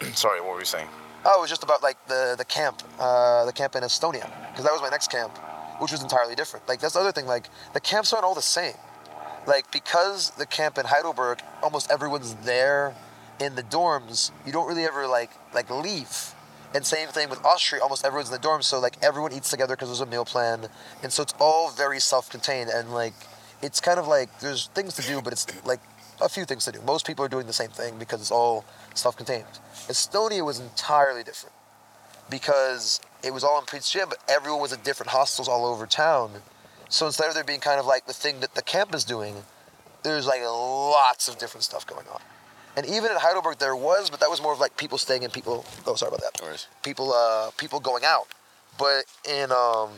Sorry, 0.14 0.40
what 0.40 0.52
were 0.52 0.58
you 0.58 0.64
saying? 0.64 0.88
Oh, 1.24 1.38
it 1.38 1.40
was 1.40 1.50
just 1.50 1.62
about 1.62 1.82
like 1.82 1.96
the 2.06 2.34
the 2.38 2.44
camp, 2.44 2.82
uh, 2.98 3.44
the 3.44 3.52
camp 3.52 3.74
in 3.74 3.82
Estonia, 3.82 4.30
because 4.50 4.64
that 4.64 4.72
was 4.72 4.80
my 4.80 4.88
next 4.88 5.10
camp, 5.10 5.36
which 5.78 5.92
was 5.92 6.02
entirely 6.02 6.34
different. 6.34 6.68
Like 6.68 6.80
that's 6.80 6.94
the 6.94 7.00
other 7.00 7.12
thing. 7.12 7.26
Like 7.26 7.48
the 7.72 7.80
camps 7.80 8.12
aren't 8.12 8.24
all 8.24 8.34
the 8.34 8.42
same. 8.42 8.74
Like 9.46 9.70
because 9.72 10.30
the 10.30 10.46
camp 10.46 10.78
in 10.78 10.86
Heidelberg, 10.86 11.40
almost 11.62 11.90
everyone's 11.90 12.34
there 12.36 12.94
in 13.40 13.54
the 13.54 13.62
dorms. 13.62 14.30
You 14.44 14.52
don't 14.52 14.68
really 14.68 14.84
ever 14.84 15.06
like 15.06 15.30
like 15.54 15.70
leave. 15.70 16.34
And 16.74 16.84
same 16.84 17.08
thing 17.08 17.30
with 17.30 17.42
Austria. 17.46 17.82
Almost 17.82 18.04
everyone's 18.04 18.28
in 18.30 18.40
the 18.40 18.46
dorms, 18.46 18.64
so 18.64 18.78
like 18.78 18.96
everyone 19.02 19.32
eats 19.32 19.50
together 19.50 19.74
because 19.74 19.88
there's 19.88 20.00
a 20.00 20.06
meal 20.06 20.24
plan, 20.24 20.68
and 21.02 21.12
so 21.12 21.22
it's 21.22 21.34
all 21.40 21.70
very 21.70 21.98
self-contained 21.98 22.68
and 22.68 22.92
like 22.92 23.14
it's 23.62 23.80
kind 23.80 23.98
of 23.98 24.06
like 24.06 24.40
there's 24.40 24.66
things 24.68 24.94
to 24.96 25.02
do, 25.02 25.22
but 25.22 25.32
it's 25.32 25.46
like 25.64 25.80
a 26.20 26.28
few 26.28 26.44
things 26.44 26.64
to 26.64 26.72
do. 26.72 26.80
Most 26.82 27.06
people 27.06 27.24
are 27.24 27.28
doing 27.28 27.46
the 27.46 27.52
same 27.52 27.70
thing 27.70 27.98
because 27.98 28.20
it's 28.20 28.30
all 28.30 28.64
self-contained. 28.94 29.46
Estonia 29.88 30.44
was 30.44 30.60
entirely 30.60 31.22
different 31.22 31.54
because 32.30 33.00
it 33.22 33.32
was 33.32 33.44
all 33.44 33.58
in 33.58 33.64
Prince 33.66 33.90
Gym, 33.90 34.08
but 34.08 34.18
everyone 34.28 34.60
was 34.60 34.72
at 34.72 34.84
different 34.84 35.10
hostels 35.10 35.48
all 35.48 35.66
over 35.66 35.86
town. 35.86 36.30
So 36.88 37.06
instead 37.06 37.28
of 37.28 37.34
there 37.34 37.44
being 37.44 37.60
kind 37.60 37.78
of 37.78 37.86
like 37.86 38.06
the 38.06 38.12
thing 38.12 38.40
that 38.40 38.54
the 38.54 38.62
camp 38.62 38.94
is 38.94 39.04
doing, 39.04 39.36
there's 40.02 40.26
like 40.26 40.40
lots 40.42 41.28
of 41.28 41.38
different 41.38 41.64
stuff 41.64 41.86
going 41.86 42.06
on. 42.08 42.20
And 42.76 42.86
even 42.86 43.10
at 43.10 43.18
Heidelberg 43.18 43.58
there 43.58 43.74
was, 43.74 44.08
but 44.08 44.20
that 44.20 44.30
was 44.30 44.40
more 44.40 44.52
of 44.52 44.60
like 44.60 44.76
people 44.76 44.98
staying 44.98 45.22
in, 45.22 45.30
people. 45.30 45.64
Oh, 45.86 45.94
sorry 45.96 46.14
about 46.14 46.20
that. 46.20 46.66
People, 46.82 47.12
uh, 47.12 47.50
people 47.58 47.80
going 47.80 48.04
out. 48.04 48.28
But 48.78 49.04
in 49.28 49.50
um, 49.50 49.90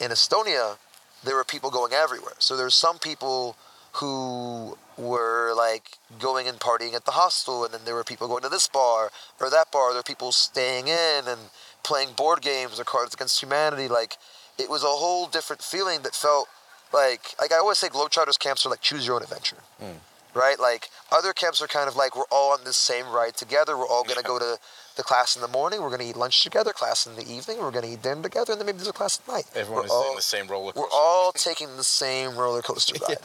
in 0.00 0.10
Estonia, 0.10 0.76
there 1.24 1.34
were 1.34 1.44
people 1.44 1.70
going 1.70 1.92
everywhere. 1.92 2.34
So 2.38 2.56
there's 2.56 2.74
some 2.74 2.98
people 2.98 3.56
who 3.94 4.78
were 4.96 5.52
like 5.56 5.98
going 6.18 6.46
and 6.48 6.58
partying 6.58 6.94
at 6.94 7.04
the 7.04 7.12
hostel, 7.12 7.64
and 7.64 7.74
then 7.74 7.80
there 7.84 7.94
were 7.94 8.04
people 8.04 8.28
going 8.28 8.42
to 8.42 8.48
this 8.48 8.68
bar 8.68 9.10
or 9.40 9.50
that 9.50 9.72
bar. 9.72 9.90
There 9.90 9.98
were 9.98 10.02
people 10.02 10.32
staying 10.32 10.88
in 10.88 11.24
and 11.26 11.40
playing 11.82 12.12
board 12.12 12.40
games 12.42 12.78
or 12.80 12.84
Cards 12.84 13.14
Against 13.14 13.40
Humanity. 13.42 13.88
Like 13.88 14.16
it 14.58 14.68
was 14.70 14.82
a 14.82 14.86
whole 14.88 15.26
different 15.26 15.62
feeling 15.62 16.02
that 16.02 16.14
felt 16.14 16.48
like 16.92 17.34
like 17.40 17.52
I 17.52 17.56
always 17.56 17.78
say, 17.78 17.88
Globetrotters 17.88 18.38
camps 18.38 18.64
are 18.66 18.70
like 18.70 18.80
choose 18.80 19.06
your 19.06 19.16
own 19.16 19.22
adventure. 19.22 19.56
Mm. 19.82 19.96
Right, 20.34 20.58
like 20.58 20.88
other 21.10 21.34
camps 21.34 21.60
are 21.60 21.66
kind 21.66 21.88
of 21.88 21.94
like 21.96 22.16
we're 22.16 22.24
all 22.30 22.52
on 22.54 22.64
this 22.64 22.78
same 22.78 23.06
ride 23.10 23.36
together. 23.36 23.76
We're 23.76 23.86
all 23.86 24.02
gonna 24.02 24.22
go 24.22 24.38
to 24.38 24.56
the 24.96 25.02
class 25.02 25.36
in 25.36 25.42
the 25.42 25.48
morning. 25.48 25.82
We're 25.82 25.90
gonna 25.90 26.04
eat 26.08 26.16
lunch 26.16 26.42
together. 26.42 26.72
Class 26.72 27.06
in 27.06 27.16
the 27.16 27.30
evening. 27.30 27.58
We're 27.58 27.70
gonna 27.70 27.88
eat 27.92 28.00
dinner 28.00 28.22
together, 28.22 28.52
and 28.52 28.58
then 28.60 28.64
maybe 28.64 28.78
there's 28.78 28.88
a 28.88 28.94
class 28.94 29.20
at 29.20 29.30
night. 29.30 29.44
Everyone 29.54 29.82
We're 29.82 29.86
is 29.86 29.92
all- 29.92 30.08
in 30.10 30.16
the 30.16 30.22
same 30.22 30.46
roller 30.48 30.72
we're 30.74 30.84
coaster. 30.84 30.88
all 30.94 31.32
taking 31.32 31.76
the 31.76 31.84
same 31.84 32.34
roller 32.36 32.62
coaster 32.62 32.94
ride. 33.08 33.18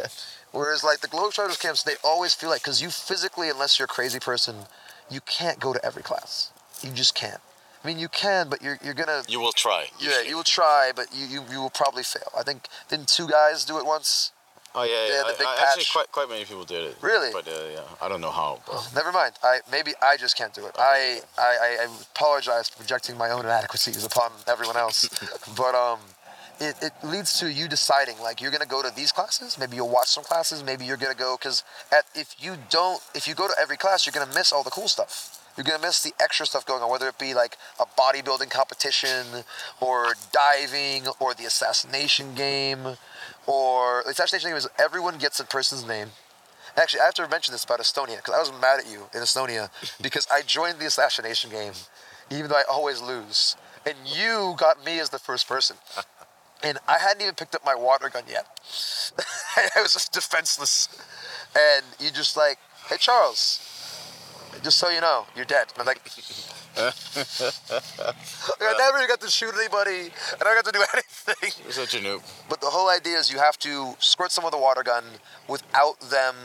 Whereas 0.51 0.83
like 0.83 0.99
the 0.99 1.07
Globetrotters 1.07 1.57
camps, 1.61 1.83
they 1.83 1.93
always 2.03 2.33
feel 2.33 2.49
like 2.49 2.61
because 2.61 2.81
you 2.81 2.89
physically, 2.89 3.49
unless 3.49 3.79
you're 3.79 3.85
a 3.85 3.87
crazy 3.87 4.19
person, 4.19 4.65
you 5.09 5.21
can't 5.21 5.61
go 5.61 5.71
to 5.71 5.85
every 5.85 6.03
class. 6.03 6.51
You 6.81 6.91
just 6.91 7.15
can't. 7.15 7.39
I 7.87 7.89
mean, 7.89 7.99
you 7.99 8.09
can, 8.09 8.49
but 8.49 8.61
you're 8.61 8.77
you're 8.83 8.93
gonna. 8.93 9.23
You 9.29 9.39
will 9.39 9.53
try. 9.53 9.85
yeah, 9.97 10.21
you 10.21 10.35
will 10.35 10.43
try, 10.43 10.91
but 10.93 11.07
you, 11.15 11.25
you 11.25 11.41
you 11.49 11.61
will 11.61 11.69
probably 11.69 12.03
fail. 12.03 12.29
I 12.37 12.43
think 12.43 12.67
didn't 12.89 13.07
two 13.07 13.29
guys 13.29 13.63
do 13.63 13.77
it 13.77 13.85
once? 13.85 14.33
Oh 14.75 14.83
yeah, 14.83 14.91
Yeah, 14.91 15.07
yeah. 15.07 15.21
the 15.23 15.27
I- 15.29 15.37
big 15.37 15.47
I- 15.47 15.63
actually, 15.63 15.83
patch. 15.85 15.93
quite 15.93 16.11
quite 16.11 16.27
many 16.27 16.43
people 16.43 16.65
did 16.65 16.83
it. 16.83 16.97
Really? 17.01 17.31
But 17.31 17.47
uh, 17.47 17.51
yeah, 17.71 17.79
I 18.01 18.09
don't 18.09 18.19
know 18.19 18.31
how. 18.31 18.59
But 18.67 18.91
Never 18.93 19.13
mind. 19.13 19.35
I 19.41 19.59
maybe 19.71 19.93
I 20.01 20.17
just 20.17 20.35
can't 20.37 20.53
do 20.53 20.65
it. 20.65 20.75
I, 20.77 21.21
I, 21.37 21.41
I, 21.41 21.77
I 21.83 21.87
apologize 22.13 22.67
for 22.67 22.75
projecting 22.79 23.17
my 23.17 23.29
own 23.29 23.45
inadequacies 23.45 24.03
upon 24.03 24.31
everyone 24.47 24.75
else. 24.75 25.07
but 25.55 25.73
um, 25.73 25.99
it, 26.59 26.75
it 26.81 26.91
leads 27.03 27.39
to 27.39 27.49
you 27.49 27.69
deciding 27.69 28.19
like 28.19 28.41
you're 28.41 28.51
gonna 28.51 28.65
go 28.65 28.81
to 28.83 28.93
these 28.93 29.13
classes. 29.13 29.57
Maybe 29.57 29.77
you'll 29.77 29.87
watch 29.87 30.09
some 30.09 30.25
classes. 30.25 30.61
Maybe 30.61 30.83
you're 30.83 30.97
gonna 30.97 31.15
go 31.15 31.37
because 31.39 31.63
at 31.93 32.03
if 32.15 32.35
you 32.37 32.57
don't 32.69 33.01
if 33.15 33.29
you 33.29 33.33
go 33.33 33.47
to 33.47 33.53
every 33.57 33.77
class, 33.77 34.05
you're 34.05 34.11
gonna 34.19 34.33
miss 34.35 34.51
all 34.51 34.63
the 34.63 34.71
cool 34.71 34.89
stuff. 34.89 35.36
You're 35.57 35.63
gonna 35.63 35.81
miss 35.81 36.03
the 36.03 36.13
extra 36.19 36.45
stuff 36.45 36.65
going 36.67 36.83
on, 36.83 36.89
whether 36.91 37.07
it 37.07 37.17
be 37.17 37.33
like 37.33 37.57
a 37.79 37.85
bodybuilding 37.85 38.51
competition, 38.51 39.25
or 39.81 40.13
diving, 40.31 41.07
or 41.19 41.33
the 41.33 41.45
assassination 41.45 42.35
game, 42.35 42.95
or 43.47 44.03
the 44.05 44.11
assassination 44.11 44.51
game 44.51 44.57
is 44.57 44.69
everyone 44.77 45.17
gets 45.17 45.39
a 45.39 45.45
person's 45.45 45.85
name. 45.85 46.09
Actually, 46.77 47.01
I 47.01 47.05
have 47.05 47.15
to 47.15 47.27
mention 47.27 47.53
this 47.53 47.63
about 47.63 47.79
Estonia 47.79 48.17
because 48.17 48.35
I 48.35 48.39
was 48.39 48.51
mad 48.61 48.79
at 48.79 48.87
you 48.87 49.09
in 49.15 49.21
Estonia 49.21 49.69
because 50.01 50.27
I 50.31 50.43
joined 50.43 50.77
the 50.77 50.85
assassination 50.85 51.49
game, 51.49 51.73
even 52.29 52.49
though 52.49 52.57
I 52.57 52.63
always 52.69 53.01
lose, 53.01 53.55
and 53.83 53.95
you 54.05 54.53
got 54.57 54.85
me 54.85 54.99
as 54.99 55.09
the 55.09 55.17
first 55.17 55.47
person, 55.47 55.77
and 56.63 56.77
I 56.87 56.99
hadn't 56.99 57.23
even 57.23 57.33
picked 57.33 57.55
up 57.55 57.65
my 57.65 57.73
water 57.73 58.09
gun 58.09 58.23
yet. 58.29 58.45
I 59.75 59.81
was 59.81 59.93
just 59.93 60.13
defenseless, 60.13 60.87
and 61.57 61.83
you 61.99 62.11
just 62.11 62.37
like, 62.37 62.59
hey 62.89 62.97
Charles, 62.99 63.66
just 64.63 64.77
so 64.77 64.89
you 64.89 65.01
know, 65.01 65.25
you're 65.35 65.45
dead. 65.45 65.67
And 65.73 65.81
I'm 65.81 65.85
like, 65.87 66.01
I 68.61 68.75
never 68.77 69.07
got 69.07 69.21
to 69.21 69.29
shoot 69.29 69.53
anybody, 69.55 70.11
and 70.33 70.41
I 70.41 70.45
never 70.45 70.55
got 70.61 70.65
to 70.65 70.71
do 70.71 70.83
anything. 70.93 71.63
you're 71.63 71.71
such 71.73 71.95
a 71.95 71.99
noob. 71.99 72.21
But 72.49 72.61
the 72.61 72.67
whole 72.67 72.89
idea 72.89 73.17
is 73.17 73.31
you 73.31 73.39
have 73.39 73.57
to 73.59 73.95
squirt 73.99 74.31
someone 74.31 74.51
with 74.53 74.59
a 74.59 74.61
water 74.61 74.83
gun 74.83 75.03
without 75.47 75.99
them 76.01 76.35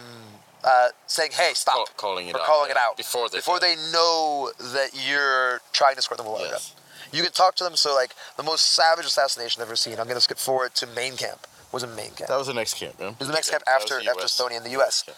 uh, 0.65 0.89
saying, 1.07 1.31
"Hey, 1.33 1.53
stop!" 1.55 1.75
Call- 1.75 1.89
calling 1.97 2.29
it 2.29 2.35
or 2.35 2.41
out, 2.41 2.47
calling 2.47 2.71
it 2.71 2.77
out 2.77 2.97
before 2.97 3.29
they 3.29 3.39
before 3.39 3.61
they 3.61 3.77
know 3.93 4.51
that 4.59 4.91
you're 4.95 5.61
trying 5.73 5.97
to 5.97 6.03
squirt 6.03 6.19
them 6.19 6.27
with 6.27 6.33
a 6.37 6.43
water 6.43 6.51
Yes. 6.53 6.71
gun. 6.75 6.79
You 7.13 7.23
can 7.23 7.33
talk 7.33 7.57
to 7.57 7.65
them. 7.65 7.77
So, 7.77 7.95
like 7.95 8.15
the 8.37 8.43
most 8.43 8.73
savage 8.75 9.05
assassination 9.07 9.61
I've 9.63 9.69
ever 9.69 9.77
seen. 9.77 9.99
I'm 10.01 10.09
gonna 10.09 10.21
skip 10.21 10.39
forward 10.39 10.75
to 10.77 10.87
Maine 10.87 11.17
camp. 11.17 11.47
Was 11.73 11.83
in 11.83 11.95
Maine 11.97 12.11
camp. 12.11 12.29
That 12.29 12.37
was 12.37 12.47
the 12.49 12.53
next 12.55 12.75
camp, 12.75 12.97
yeah. 13.01 13.09
It 13.11 13.19
was 13.19 13.29
the 13.29 13.35
next 13.35 13.49
camp 13.51 13.63
after 13.67 13.99
after. 13.99 14.25
Estonia 14.27 14.59
in 14.59 14.63
the 14.63 14.71
U.S. 14.73 15.05
Yeah. 15.09 15.15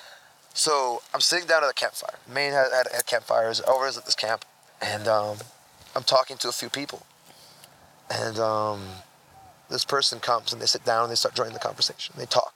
So 0.54 1.02
I'm 1.12 1.20
sitting 1.20 1.48
down 1.48 1.64
at 1.64 1.70
a 1.70 1.74
campfire. 1.74 2.14
Maine 2.32 2.52
had, 2.52 2.66
had, 2.72 2.86
had 2.94 3.06
campfires. 3.06 3.60
Over 3.66 3.88
at 3.88 4.04
this 4.04 4.14
camp, 4.14 4.44
and 4.80 5.08
um, 5.08 5.38
I'm 5.96 6.04
talking 6.04 6.36
to 6.38 6.48
a 6.48 6.52
few 6.52 6.70
people, 6.70 7.04
and 8.08 8.38
um, 8.38 8.80
this 9.68 9.84
person 9.84 10.20
comes 10.20 10.52
and 10.52 10.62
they 10.62 10.66
sit 10.66 10.84
down 10.84 11.02
and 11.02 11.10
they 11.10 11.16
start 11.16 11.34
joining 11.34 11.54
the 11.54 11.58
conversation. 11.58 12.14
They 12.16 12.26
talk. 12.26 12.54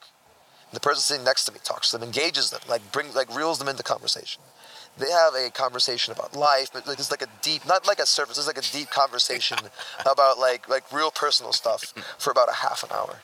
And 0.70 0.76
the 0.76 0.80
person 0.80 1.01
sitting 1.01 1.24
next 1.24 1.44
to 1.46 1.53
me 1.53 1.59
talks 1.64 1.90
to 1.90 1.99
them, 1.99 2.07
engages 2.07 2.51
them, 2.51 2.61
like 2.68 2.92
bring 2.92 3.12
like 3.14 3.34
reels 3.34 3.59
them 3.59 3.66
into 3.66 3.82
conversation. 3.82 4.42
They 4.96 5.11
have 5.11 5.34
a 5.34 5.51
conversation 5.51 6.12
about 6.12 6.36
life, 6.36 6.70
but 6.72 6.86
like 6.86 7.01
it's 7.01 7.11
like 7.11 7.22
a 7.22 7.28
deep, 7.42 7.66
not 7.66 7.84
like 7.84 7.99
a 7.99 8.07
surface. 8.07 8.38
It's 8.38 8.46
like 8.46 8.59
a 8.59 8.72
deep 8.72 8.90
conversation 8.90 9.59
about 10.01 10.38
like 10.38 10.68
like 10.68 10.92
real 10.92 11.11
personal 11.11 11.53
stuff 11.53 11.92
for 12.16 12.30
about 12.30 12.49
a 12.49 12.55
half 12.55 12.84
an 12.84 12.90
hour 12.92 13.16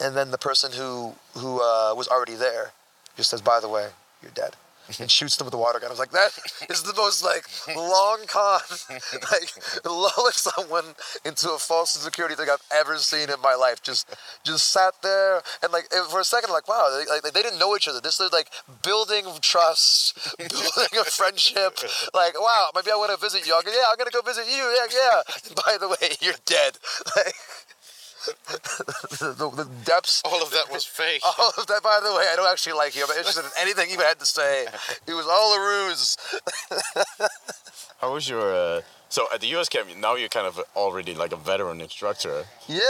and 0.00 0.16
then 0.16 0.30
the 0.30 0.38
person 0.38 0.72
who 0.72 1.14
who 1.34 1.60
uh, 1.60 1.94
was 1.94 2.08
already 2.08 2.34
there 2.34 2.72
just 3.16 3.30
says, 3.30 3.40
"By 3.40 3.60
the 3.60 3.68
way, 3.68 3.90
you're 4.22 4.32
dead," 4.32 4.56
and 4.98 5.10
shoots 5.10 5.36
them 5.36 5.46
with 5.46 5.54
a 5.54 5.58
water 5.58 5.78
gun. 5.78 5.88
I 5.88 5.92
was 5.92 5.98
like, 5.98 6.10
"That 6.10 6.30
is 6.68 6.82
the 6.82 6.94
most 6.94 7.24
like 7.24 7.44
long 7.74 8.26
con, 8.26 8.60
like 9.32 9.50
lulling 9.84 10.32
someone 10.32 10.94
into 11.24 11.50
a 11.52 11.58
false 11.58 11.90
security 11.92 12.34
thing 12.34 12.48
I've 12.50 12.62
ever 12.70 12.98
seen 12.98 13.30
in 13.30 13.40
my 13.42 13.54
life." 13.54 13.82
Just 13.82 14.14
just 14.44 14.70
sat 14.70 14.94
there 15.02 15.42
and 15.62 15.72
like 15.72 15.90
for 16.10 16.20
a 16.20 16.24
second, 16.24 16.52
like, 16.52 16.68
wow, 16.68 16.90
they, 16.90 17.10
like 17.10 17.22
they 17.22 17.42
didn't 17.42 17.58
know 17.58 17.74
each 17.76 17.88
other. 17.88 18.00
This 18.00 18.20
is 18.20 18.32
like 18.32 18.50
building 18.82 19.24
trust, 19.40 20.18
building 20.38 20.98
a 21.00 21.04
friendship. 21.04 21.78
Like, 22.12 22.38
wow, 22.38 22.68
maybe 22.74 22.90
I 22.90 22.96
want 22.96 23.10
to 23.12 23.18
visit 23.18 23.46
you. 23.46 23.54
I'm 23.56 23.62
yeah, 23.66 23.84
I'm 23.90 23.96
gonna 23.96 24.10
go 24.10 24.22
visit 24.22 24.46
you. 24.46 24.64
Yeah, 24.76 24.86
yeah. 24.92 25.22
By 25.64 25.78
the 25.78 25.88
way, 25.88 26.16
you're 26.20 26.40
dead. 26.44 26.78
Like, 27.16 27.34
the, 29.20 29.50
the 29.54 29.68
depths 29.84 30.22
All 30.24 30.42
of 30.42 30.50
that 30.50 30.70
was 30.72 30.84
fake. 30.84 31.22
all 31.38 31.52
of 31.58 31.66
that, 31.66 31.82
by 31.82 32.00
the 32.02 32.10
way, 32.14 32.26
I 32.32 32.36
don't 32.36 32.50
actually 32.50 32.74
like 32.74 32.94
you. 32.96 33.04
I'm 33.04 33.10
interested 33.16 33.44
in 33.44 33.50
anything 33.58 33.90
you 33.90 33.98
had 33.98 34.18
to 34.18 34.26
say. 34.26 34.66
It 35.06 35.12
was 35.14 35.26
all 35.26 35.54
a 35.54 35.60
ruse. 35.60 36.16
How 38.00 38.12
was 38.14 38.28
your? 38.28 38.54
Uh, 38.54 38.80
so 39.08 39.26
at 39.32 39.40
the 39.40 39.46
US 39.56 39.68
camp, 39.68 39.88
now 39.98 40.14
you're 40.16 40.28
kind 40.28 40.46
of 40.46 40.60
already 40.74 41.14
like 41.14 41.32
a 41.32 41.36
veteran 41.36 41.80
instructor. 41.80 42.44
Yeah. 42.66 42.80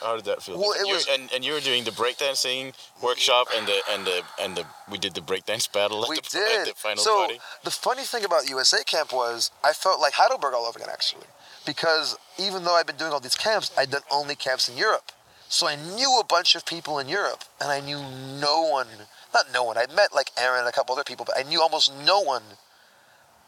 How 0.00 0.14
did 0.16 0.24
that 0.26 0.42
feel? 0.42 0.58
Well, 0.58 0.72
it 0.72 0.86
You- 0.86 0.94
was- 0.94 1.06
and, 1.08 1.30
and 1.34 1.44
you 1.44 1.52
were 1.52 1.60
doing 1.60 1.84
the 1.84 1.90
breakdancing 1.90 2.74
workshop 3.02 3.48
and 3.56 3.66
the 3.66 3.78
and 3.90 4.06
the 4.06 4.22
and 4.40 4.56
the 4.56 4.64
we 4.90 4.98
did 4.98 5.14
the 5.14 5.20
breakdance 5.20 5.70
battle 5.70 6.02
at, 6.04 6.10
We 6.10 6.16
the, 6.16 6.28
did. 6.30 6.60
at 6.60 6.66
the 6.68 6.74
final 6.74 7.02
so 7.02 7.16
party. 7.18 7.40
the 7.64 7.70
funny 7.70 8.04
thing 8.04 8.24
about 8.24 8.48
USA 8.48 8.84
camp 8.84 9.12
was 9.12 9.50
I 9.64 9.72
felt 9.72 10.00
like 10.00 10.12
Heidelberg 10.14 10.54
all 10.54 10.66
over 10.66 10.78
again 10.78 10.90
actually, 10.92 11.26
because 11.64 12.16
even 12.38 12.64
though 12.64 12.74
I've 12.74 12.86
been 12.86 12.96
doing 12.96 13.12
all 13.12 13.20
these 13.20 13.36
camps, 13.36 13.70
I'd 13.76 13.90
done 13.90 14.02
only 14.10 14.34
camps 14.34 14.68
in 14.68 14.76
Europe. 14.76 15.12
So 15.48 15.66
I 15.66 15.76
knew 15.76 16.18
a 16.20 16.24
bunch 16.24 16.54
of 16.54 16.66
people 16.66 16.98
in 16.98 17.08
Europe, 17.08 17.44
and 17.60 17.70
I 17.70 17.80
knew 17.80 17.98
no 17.98 18.62
one. 18.62 18.88
Not 19.32 19.46
no 19.52 19.64
one. 19.64 19.78
I'd 19.78 19.94
met 19.94 20.14
like 20.14 20.30
Aaron 20.36 20.60
and 20.60 20.68
a 20.68 20.72
couple 20.72 20.94
other 20.94 21.04
people, 21.04 21.24
but 21.24 21.38
I 21.38 21.42
knew 21.48 21.60
almost 21.60 21.92
no 22.04 22.20
one 22.20 22.42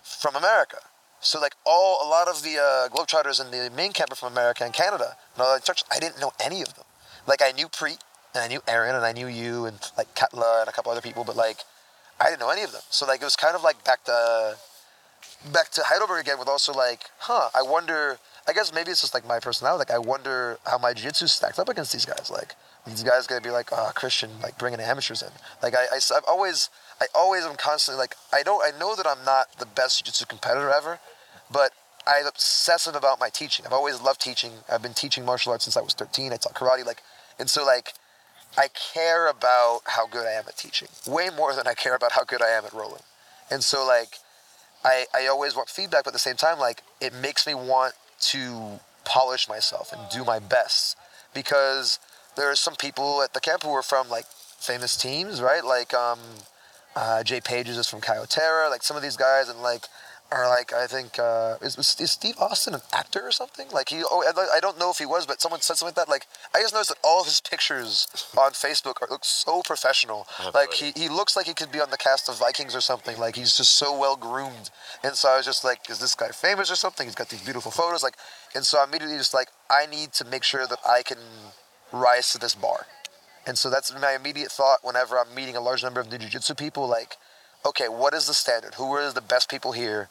from 0.03 0.37
America. 0.37 0.79
So 1.21 1.41
like 1.41 1.55
all 1.65 2.07
a 2.07 2.09
lot 2.09 2.29
of 2.29 2.43
the 2.43 2.59
uh, 2.59 2.89
Globetrotters 2.89 3.45
in 3.45 3.51
the 3.51 3.71
Maine 3.75 3.93
camp 3.93 4.13
are 4.13 4.17
from 4.17 4.33
America 4.33 4.65
and 4.65 4.73
Canada. 4.73 5.17
And 5.35 5.43
all 5.43 5.51
the 5.51 5.57
instructors, 5.57 5.87
I 5.91 5.99
didn't 5.99 6.21
know 6.21 6.33
any 6.45 6.63
of 6.63 6.75
them. 6.75 6.85
Like 7.27 7.43
I 7.43 7.53
knew 7.53 7.69
Priit 7.69 7.99
and 8.35 8.45
I 8.45 8.49
knew 8.49 8.61
Aaron 8.69 8.95
and 8.95 9.05
I 9.05 9.13
knew 9.13 9.27
you 9.27 9.67
and 9.67 9.79
like 9.97 10.15
Katla 10.15 10.61
and 10.61 10.69
a 10.69 10.73
couple 10.73 10.93
other 10.93 11.01
people, 11.01 11.25
but 11.25 11.37
like 11.37 11.59
I 12.21 12.27
didn't 12.27 12.41
know 12.41 12.51
any 12.51 12.63
of 12.63 12.73
them. 12.73 12.83
So 12.91 13.07
like 13.07 13.21
it 13.21 13.25
was 13.25 13.37
kind 13.37 13.57
of 13.57 13.63
like 13.63 13.83
back 13.85 14.05
to 14.05 14.57
back 15.53 15.71
to 15.71 15.83
Heidelberg 15.85 16.21
again 16.21 16.39
with 16.39 16.49
also 16.49 16.73
like, 16.73 17.05
huh, 17.19 17.51
I 17.55 17.63
wonder 17.63 18.19
I 18.49 18.53
guess 18.53 18.73
maybe 18.73 18.91
it's 18.91 19.01
just 19.01 19.15
like 19.15 19.27
my 19.27 19.41
personality. 19.41 19.79
Like 19.79 19.91
I 19.91 19.99
wonder 19.99 20.59
how 20.65 20.79
my 20.79 20.93
jiu-jitsu 20.93 21.27
stacked 21.27 21.59
up 21.59 21.69
against 21.69 21.93
these 21.93 22.05
guys. 22.05 22.31
Like 22.31 22.55
these 22.87 23.03
guys 23.03 23.27
gonna 23.27 23.41
be 23.41 23.51
like, 23.51 23.71
oh, 23.73 23.91
Christian, 23.95 24.31
like 24.41 24.57
bringing 24.57 24.81
amateurs 24.81 25.23
in. 25.23 25.31
Like 25.63 25.75
I, 25.75 25.87
I, 25.93 26.15
have 26.15 26.25
always, 26.29 26.71
I 27.01 27.07
always 27.15 27.45
am 27.45 27.57
constantly 27.57 27.99
like, 27.99 28.15
I 28.33 28.43
don't, 28.45 28.63
I 28.63 28.79
know 28.79 28.95
that 28.95 29.07
I'm 29.07 29.25
not 29.25 29.59
the 29.59 29.67
best 29.67 29.99
jiu-jitsu 29.99 30.27
competitor 30.27 30.71
ever, 30.71 31.01
but 31.51 31.73
I'm 32.07 32.27
obsessive 32.27 32.95
about 32.95 33.19
my 33.19 33.31
teaching. 33.31 33.67
I've 33.67 33.73
always 33.73 34.01
loved 34.01 34.21
teaching. 34.21 34.53
I've 34.71 34.83
been 34.83 34.95
teaching 34.95 35.25
martial 35.25 35.51
arts 35.51 35.65
since 35.65 35.77
I 35.77 35.81
was 35.81 35.95
13. 35.95 36.33
I 36.33 36.37
taught 36.37 36.55
karate, 36.55 36.87
like, 36.87 37.03
and 37.41 37.51
so 37.51 37.65
like, 37.65 37.95
I 38.57 38.69
care 38.69 39.29
about 39.29 39.81
how 39.87 40.07
good 40.07 40.25
I 40.25 40.33
am 40.33 40.45
at 40.47 40.57
teaching 40.57 40.89
way 41.07 41.31
more 41.37 41.53
than 41.53 41.67
I 41.67 41.75
care 41.75 41.97
about 41.97 42.13
how 42.13 42.23
good 42.23 42.41
I 42.41 42.51
am 42.51 42.65
at 42.65 42.73
rolling. 42.73 43.03
And 43.51 43.65
so 43.65 43.85
like, 43.85 44.19
I, 44.87 45.07
I 45.15 45.27
always 45.27 45.55
want 45.57 45.69
feedback, 45.69 46.05
but 46.05 46.11
at 46.11 46.13
the 46.21 46.27
same 46.31 46.37
time, 46.37 46.59
like 46.59 46.79
it 47.01 47.13
makes 47.27 47.47
me 47.47 47.55
want 47.55 47.95
to 48.33 48.81
polish 49.05 49.45
myself 49.49 49.93
and 49.93 50.01
do 50.11 50.25
my 50.25 50.39
best 50.39 50.97
because 51.35 51.99
there 52.37 52.49
are 52.51 52.57
some 52.57 52.77
people 52.77 53.23
at 53.23 53.35
the 53.35 53.41
camp 53.41 53.63
who 53.63 53.75
are 53.81 53.83
from 53.83 54.09
like 54.09 54.27
famous 54.71 54.97
teams, 54.97 55.41
right? 55.51 55.65
Like 55.65 55.93
um, 55.95 56.21
Uh, 56.97 57.23
Jay 57.23 57.41
Pages 57.43 57.77
is 57.77 57.87
from 57.87 58.01
Kyotera. 58.01 58.71
Like 58.71 58.83
some 58.83 58.97
of 58.97 59.03
these 59.03 59.19
guys, 59.19 59.51
and 59.51 59.61
like 59.61 59.85
are 60.33 60.49
like 60.49 60.73
I 60.73 60.87
think 60.87 61.19
uh, 61.19 61.57
is, 61.63 61.77
is 62.01 62.11
Steve 62.11 62.35
Austin 62.39 62.75
an 62.75 62.81
actor 62.93 63.21
or 63.23 63.31
something? 63.31 63.69
Like 63.73 63.89
he, 63.91 64.03
oh, 64.05 64.25
I, 64.27 64.57
I 64.57 64.61
don't 64.61 64.79
know 64.79 64.91
if 64.91 64.99
he 64.99 65.07
was, 65.07 65.27
but 65.27 65.41
someone 65.41 65.61
said 65.61 65.77
something 65.77 65.95
like 65.97 66.07
that. 66.07 66.11
Like 66.11 66.27
I 66.55 66.61
just 66.61 66.75
noticed 66.75 66.91
that 66.91 66.99
all 67.05 67.21
of 67.21 67.27
his 67.27 67.41
pictures 67.41 68.09
on 68.37 68.53
Facebook 68.53 69.03
are, 69.03 69.09
look 69.09 69.25
so 69.25 69.63
professional. 69.65 70.27
Like 70.53 70.73
he, 70.73 70.93
he 70.97 71.09
looks 71.09 71.37
like 71.37 71.47
he 71.47 71.55
could 71.55 71.71
be 71.71 71.81
on 71.81 71.91
the 71.91 71.97
cast 71.97 72.29
of 72.29 72.39
Vikings 72.39 72.75
or 72.75 72.81
something. 72.81 73.19
Like 73.19 73.37
he's 73.37 73.57
just 73.57 73.73
so 73.75 73.97
well 73.97 74.17
groomed. 74.17 74.71
And 75.05 75.15
so 75.15 75.29
I 75.29 75.37
was 75.37 75.47
just 75.47 75.65
like, 75.65 75.89
is 75.89 76.01
this 76.01 76.15
guy 76.15 76.29
famous 76.29 76.71
or 76.71 76.77
something? 76.77 77.07
He's 77.07 77.15
got 77.15 77.29
these 77.29 77.43
beautiful 77.43 77.71
photos. 77.71 78.03
Like, 78.03 78.17
and 78.55 78.65
so 78.65 78.79
I 78.79 78.85
immediately 78.85 79.17
just 79.19 79.35
like 79.35 79.49
I 79.71 79.87
need 79.87 80.13
to 80.15 80.25
make 80.25 80.43
sure 80.43 80.67
that 80.67 80.79
I 80.87 81.03
can 81.03 81.19
rise 81.93 82.33
to 82.33 82.39
this 82.39 82.55
bar. 82.55 82.87
And 83.47 83.57
so 83.57 83.71
that's 83.71 83.95
my 83.95 84.15
immediate 84.15 84.51
thought 84.51 84.81
whenever 84.83 85.17
I'm 85.17 85.33
meeting 85.33 85.55
a 85.55 85.61
large 85.61 85.85
number 85.85 86.01
of 86.01 86.11
new 86.11 86.19
jiu-jitsu 86.19 86.55
people. 86.55 86.89
Like, 86.89 87.17
okay, 87.65 87.89
what 87.89 88.13
is 88.13 88.27
the 88.27 88.35
standard? 88.35 88.75
Who 88.75 88.93
are 88.93 89.13
the 89.13 89.21
best 89.21 89.49
people 89.49 89.71
here? 89.71 90.09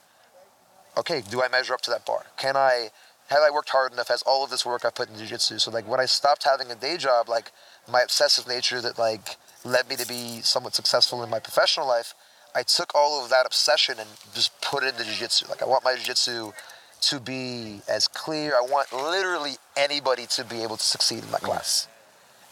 Okay, 0.98 1.22
do 1.30 1.42
I 1.42 1.48
measure 1.48 1.74
up 1.74 1.82
to 1.82 1.92
that 1.92 2.06
bar? 2.06 2.26
Can 2.38 2.56
I, 2.56 2.90
have 3.28 3.40
I 3.42 3.50
worked 3.50 3.70
hard 3.70 3.94
enough? 3.94 4.10
Has 4.10 4.22
all 4.24 4.44
of 4.44 4.50
this 4.50 4.66
work 4.66 4.86
I 4.86 4.90
put 4.90 5.10
in 5.10 5.18
jiu-jitsu? 5.18 5.60
So 5.60 5.72
like 5.72 5.88
when 5.88 6.00
I 6.00 6.06
stopped 6.06 6.44
having 6.44 6.72
a 6.72 6.76
day 6.76 6.98
job, 6.98 7.30
like 7.30 7.52
my 7.90 8.02
obsessive 8.02 8.48
nature 8.48 8.82
that 8.82 8.98
like 9.00 9.38
led 9.64 9.90
me 9.90 9.96
to 9.96 10.08
be 10.08 10.42
somewhat 10.42 10.76
successful 10.76 11.24
in 11.24 11.30
my 11.30 11.40
professional 11.40 11.88
life, 11.88 12.14
I 12.56 12.64
took 12.64 12.94
all 12.96 13.24
of 13.24 13.30
that 13.32 13.46
obsession 13.46 13.96
and 14.00 14.08
just 14.34 14.60
put 14.62 14.84
it 14.84 14.94
into 14.94 15.04
jiu-jitsu. 15.04 15.48
Like 15.50 15.62
I 15.62 15.66
want 15.66 15.84
my 15.84 15.96
jiu-jitsu 15.96 16.52
to 17.02 17.20
be 17.20 17.82
as 17.90 18.08
clear. 18.08 18.54
I 18.56 18.62
want 18.62 18.92
literally 18.94 19.56
anybody 19.76 20.26
to 20.28 20.44
be 20.44 20.64
able 20.64 20.78
to 20.78 20.84
succeed 20.84 21.24
in 21.24 21.32
my 21.32 21.40
class. 21.40 21.88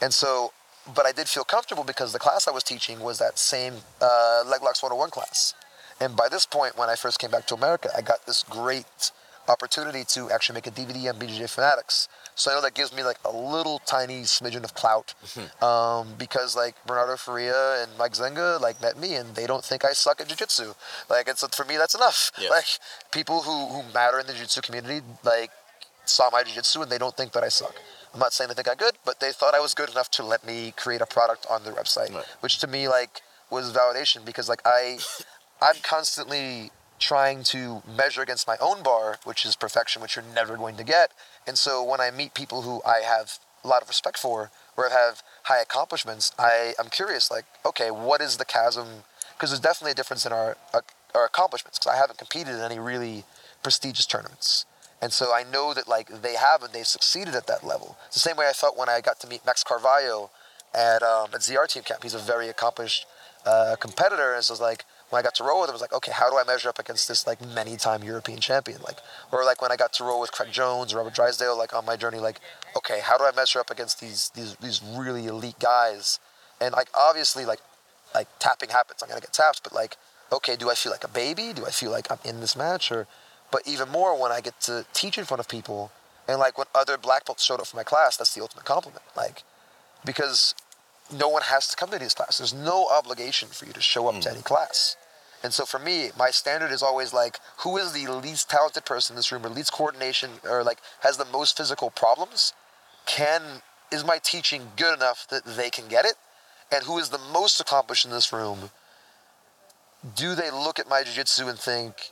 And 0.02 0.14
so, 0.14 0.52
but 0.94 1.06
I 1.06 1.12
did 1.12 1.28
feel 1.28 1.44
comfortable 1.44 1.84
because 1.84 2.12
the 2.12 2.20
class 2.20 2.48
I 2.48 2.52
was 2.52 2.64
teaching 2.64 3.00
was 3.00 3.20
that 3.20 3.40
same 3.40 3.76
uh, 4.02 4.44
Leg 4.46 4.62
Locks 4.62 4.84
101 4.84 5.10
class. 5.12 5.54
And 6.00 6.16
by 6.16 6.28
this 6.30 6.46
point, 6.46 6.78
when 6.78 6.90
I 6.90 6.96
first 6.96 7.20
came 7.20 7.32
back 7.32 7.46
to 7.48 7.56
America, 7.56 7.90
I 7.96 8.02
got 8.02 8.26
this 8.26 8.44
great 8.44 9.12
opportunity 9.50 10.06
to 10.06 10.32
actually 10.32 10.56
make 10.56 10.68
a 10.68 10.72
DVD 10.72 11.10
on 11.14 11.20
BJJ 11.20 11.50
Fanatics. 11.50 12.08
So 12.36 12.50
I 12.50 12.56
know 12.56 12.62
that 12.62 12.74
gives 12.74 12.96
me 12.96 13.04
like 13.04 13.18
a 13.26 13.32
little 13.32 13.80
tiny 13.86 14.22
smidgen 14.24 14.64
of 14.64 14.74
clout 14.74 15.14
Mm-hmm. 15.26 15.64
um, 15.64 16.14
because 16.18 16.56
like 16.56 16.76
Bernardo 16.88 17.18
Faria 17.18 17.84
and 17.84 17.92
Mike 17.98 18.14
Zenga 18.14 18.60
like 18.62 18.82
met 18.82 18.98
me 18.98 19.16
and 19.16 19.36
they 19.36 19.46
don't 19.46 19.64
think 19.64 19.84
I 19.86 19.92
suck 19.94 20.22
at 20.22 20.28
jiu-jitsu. 20.30 20.74
Like 21.10 21.28
it's 21.28 21.46
for 21.56 21.66
me 21.66 21.76
that's 21.78 21.94
enough. 21.94 22.32
Yeah. 22.40 22.50
Like 22.50 22.66
people 23.12 23.42
who, 23.42 23.68
who 23.68 23.84
matter 23.94 24.20
in 24.20 24.28
the 24.28 24.34
jiu-jitsu 24.34 24.62
community 24.62 25.02
like 25.24 25.52
saw 26.06 26.30
my 26.32 26.44
jiu-jitsu 26.44 26.82
and 26.82 26.92
they 26.92 26.98
don't 26.98 27.16
think 27.16 27.34
that 27.34 27.44
I 27.44 27.50
suck. 27.50 27.76
I'm 28.14 28.20
not 28.20 28.32
saying 28.34 28.48
they 28.48 28.54
think 28.54 28.70
I'm 28.70 28.78
good, 28.78 28.94
but 29.06 29.20
they 29.20 29.32
thought 29.32 29.54
I 29.56 29.60
was 29.60 29.74
good 29.74 29.90
enough 29.90 30.10
to 30.12 30.24
let 30.24 30.46
me 30.46 30.74
create 30.78 31.02
a 31.02 31.06
product 31.06 31.46
on 31.50 31.64
their 31.64 31.74
website, 31.74 32.14
Right. 32.14 32.26
which 32.40 32.60
to 32.60 32.68
me 32.68 32.88
like 32.88 33.22
was 33.50 33.72
validation 33.74 34.24
because 34.26 34.48
like 34.50 34.62
I 34.66 35.00
I'm 35.64 35.78
constantly 35.82 36.72
trying 37.00 37.44
to 37.44 37.82
measure 37.88 38.22
against 38.22 38.48
my 38.48 38.58
own 38.60 38.84
bar, 38.84 39.18
which 39.24 39.46
is 39.46 39.56
perfection, 39.56 40.02
which 40.02 40.18
you're 40.18 40.26
never 40.36 40.58
going 40.58 40.76
to 40.76 40.84
get. 40.84 41.12
And 41.48 41.58
so 41.58 41.82
when 41.82 42.02
I 42.02 42.12
meet 42.12 42.34
people 42.34 42.64
who 42.64 42.82
I 42.86 43.00
have 43.00 43.40
a 43.64 43.68
lot 43.70 43.82
of 43.82 43.88
respect 43.88 44.18
for 44.18 44.52
or 44.76 44.90
have 44.90 45.24
high 45.44 45.62
accomplishments, 45.62 46.34
I 46.38 46.74
am 46.78 46.90
curious, 46.90 47.32
like, 47.32 47.46
okay, 47.66 47.92
what 47.92 48.20
is 48.22 48.36
the 48.36 48.46
chasm? 48.46 49.04
Because 49.34 49.52
there's 49.52 49.62
definitely 49.62 49.92
a 49.92 49.96
difference 49.96 50.26
in 50.26 50.34
our 50.34 50.58
uh, 50.74 50.82
our 51.16 51.26
accomplishments. 51.26 51.80
Because 51.80 51.94
I 51.94 51.98
haven't 51.98 52.18
competed 52.18 52.56
in 52.56 52.62
any 52.62 52.80
really 52.80 53.24
prestigious 53.64 54.06
tournaments, 54.06 54.66
and 55.02 55.14
so 55.14 55.34
I 55.34 55.44
know 55.44 55.74
that 55.74 55.88
like 55.88 56.08
they 56.22 56.36
have 56.36 56.62
and 56.62 56.74
they've 56.74 56.86
succeeded 56.86 57.36
at 57.36 57.48
that 57.48 57.64
level. 57.64 57.98
It's 58.08 58.16
the 58.16 58.20
same 58.20 58.36
way 58.36 58.48
I 58.50 58.54
felt 58.54 58.78
when 58.78 58.90
I 58.90 59.00
got 59.02 59.20
to 59.22 59.28
meet 59.28 59.46
Max 59.46 59.64
Carvalho 59.64 60.30
at 60.74 61.02
um, 61.04 61.30
at 61.34 61.42
ZR 61.42 61.68
Team 61.68 61.84
Camp. 61.84 62.04
He's 62.04 62.14
a 62.14 62.20
very 62.20 62.50
accomplished 62.50 63.06
uh, 63.46 63.76
competitor, 63.80 64.34
and 64.34 64.44
so 64.44 64.56
like 64.62 64.86
when 65.14 65.20
I 65.20 65.24
got 65.24 65.36
to 65.36 65.44
roll 65.44 65.62
with 65.62 65.70
him, 65.70 65.74
I 65.74 65.76
was 65.76 65.82
like, 65.82 65.94
okay, 65.94 66.12
how 66.12 66.28
do 66.32 66.40
I 66.40 66.44
measure 66.44 66.70
up 66.70 66.80
against 66.80 67.08
this 67.08 67.28
like 67.28 67.40
many-time 67.40 68.04
European 68.04 68.40
champion? 68.40 68.82
Like, 68.82 68.98
or 69.32 69.46
like 69.46 69.62
when 69.62 69.72
I 69.72 69.76
got 69.76 69.94
to 69.94 70.04
roll 70.04 70.20
with 70.20 70.32
Craig 70.32 70.52
Jones 70.52 70.92
or 70.92 70.98
Robert 70.98 71.14
Drysdale, 71.14 71.56
like 71.56 71.72
on 71.72 71.86
my 71.86 71.96
journey, 71.96 72.18
like, 72.18 72.40
okay, 72.76 73.00
how 73.00 73.20
do 73.20 73.24
I 73.24 73.32
measure 73.36 73.60
up 73.60 73.70
against 73.70 74.02
these 74.02 74.32
these 74.34 74.56
these 74.56 74.82
really 74.84 75.28
elite 75.28 75.60
guys? 75.60 76.20
And 76.60 76.74
like 76.74 76.90
obviously, 76.96 77.46
like 77.46 77.60
like 78.16 78.28
tapping 78.40 78.70
happens. 78.70 79.04
I'm 79.04 79.10
gonna 79.10 79.22
get 79.22 79.34
tapped, 79.34 79.62
but 79.62 79.72
like, 79.72 79.98
okay, 80.32 80.56
do 80.56 80.72
I 80.72 80.74
feel 80.74 80.92
like 80.92 81.04
a 81.04 81.08
baby? 81.08 81.54
Do 81.54 81.64
I 81.64 81.70
feel 81.70 81.92
like 81.92 82.12
I'm 82.12 82.18
in 82.26 82.40
this 82.40 82.56
match? 82.56 82.92
Or, 82.92 83.06
but 83.52 83.62
even 83.68 83.90
more 83.90 84.20
when 84.20 84.32
I 84.32 84.42
get 84.42 84.60
to 84.62 84.84
teach 84.94 85.20
in 85.20 85.26
front 85.26 85.40
of 85.40 85.48
people, 85.48 85.92
and 86.28 86.40
like 86.40 86.58
when 86.58 86.66
other 86.74 86.98
black 86.98 87.28
belts 87.28 87.44
showed 87.44 87.60
up 87.60 87.68
for 87.68 87.78
my 87.78 87.84
class, 87.84 88.18
that's 88.18 88.34
the 88.34 88.42
ultimate 88.42 88.66
compliment. 88.66 89.04
Like, 89.16 89.44
because 90.04 90.56
no 91.16 91.30
one 91.30 91.44
has 91.44 91.68
to 91.68 91.76
come 91.76 91.92
to 91.92 92.00
these 92.00 92.16
classes. 92.16 92.52
There's 92.52 92.66
no 92.66 92.88
obligation 92.88 93.50
for 93.50 93.66
you 93.66 93.74
to 93.74 93.82
show 93.82 94.08
up 94.08 94.20
to 94.22 94.30
hmm. 94.30 94.36
any 94.36 94.42
class. 94.42 94.98
And 95.44 95.54
so 95.54 95.66
for 95.66 95.78
me, 95.78 96.12
my 96.18 96.32
standard 96.32 96.72
is 96.72 96.82
always 96.82 97.14
like, 97.14 97.40
who 97.58 97.78
is 97.78 97.92
the 97.92 98.08
least 98.08 98.50
talented 98.50 98.86
person 98.86 99.14
in 99.14 99.18
this 99.18 99.32
room, 99.32 99.46
or 99.46 99.50
least 99.50 99.74
coordination, 99.74 100.32
or 100.50 100.64
like 100.64 100.80
has 101.02 101.18
the 101.18 101.26
most 101.26 101.58
physical 101.58 101.90
problems? 101.90 102.54
Can 103.06 103.62
is 103.92 104.06
my 104.06 104.20
teaching 104.24 104.72
good 104.78 104.96
enough 104.96 105.28
that 105.30 105.46
they 105.46 105.70
can 105.70 105.88
get 105.88 106.06
it? 106.06 106.16
And 106.72 106.86
who 106.86 106.98
is 106.98 107.10
the 107.10 107.20
most 107.20 107.60
accomplished 107.60 108.06
in 108.06 108.12
this 108.12 108.32
room? 108.32 108.72
Do 110.16 110.34
they 110.34 110.50
look 110.50 110.80
at 110.80 110.90
my 110.90 111.04
jiu-jitsu 111.04 111.48
and 111.48 111.60
think, 111.60 112.12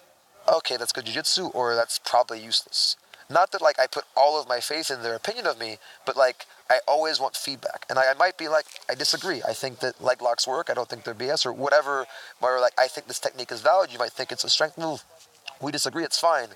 okay, 0.52 0.78
that's 0.78 0.92
good 0.92 1.06
jiu-jitsu, 1.06 1.48
or 1.48 1.76
that's 1.76 2.00
probably 2.00 2.40
useless? 2.40 2.98
Not 3.32 3.52
that 3.52 3.62
like 3.62 3.80
I 3.80 3.88
put 3.88 4.04
all 4.16 4.40
of 4.40 4.48
my 4.48 4.60
faith 4.60 4.92
in 4.92 5.04
their 5.04 5.16
opinion 5.16 5.48
of 5.48 5.60
me, 5.60 5.78
but 6.06 6.18
like 6.18 6.46
I 6.70 6.80
always 6.88 7.20
want 7.20 7.36
feedback. 7.36 7.86
And 7.90 7.98
I, 7.98 8.12
I 8.12 8.14
might 8.14 8.38
be 8.38 8.48
like, 8.48 8.66
I 8.90 8.96
disagree. 8.96 9.42
I 9.48 9.54
think 9.54 9.80
that 9.80 10.02
leg 10.02 10.22
locks 10.22 10.48
work. 10.48 10.70
I 10.70 10.74
don't 10.74 10.90
think 10.90 11.04
they're 11.04 11.14
BS 11.14 11.46
or 11.46 11.54
whatever. 11.54 12.06
Where 12.40 12.60
like 12.60 12.74
I 12.78 12.88
think 12.88 13.08
this 13.08 13.20
technique 13.20 13.52
is 13.52 13.62
valid. 13.62 13.92
You 13.92 14.00
might 14.00 14.12
think 14.12 14.32
it's 14.32 14.44
a 14.44 14.50
strength 14.50 14.78
move. 14.78 15.04
We 15.62 15.72
disagree. 15.72 16.04
It's 16.04 16.20
fine. 16.20 16.50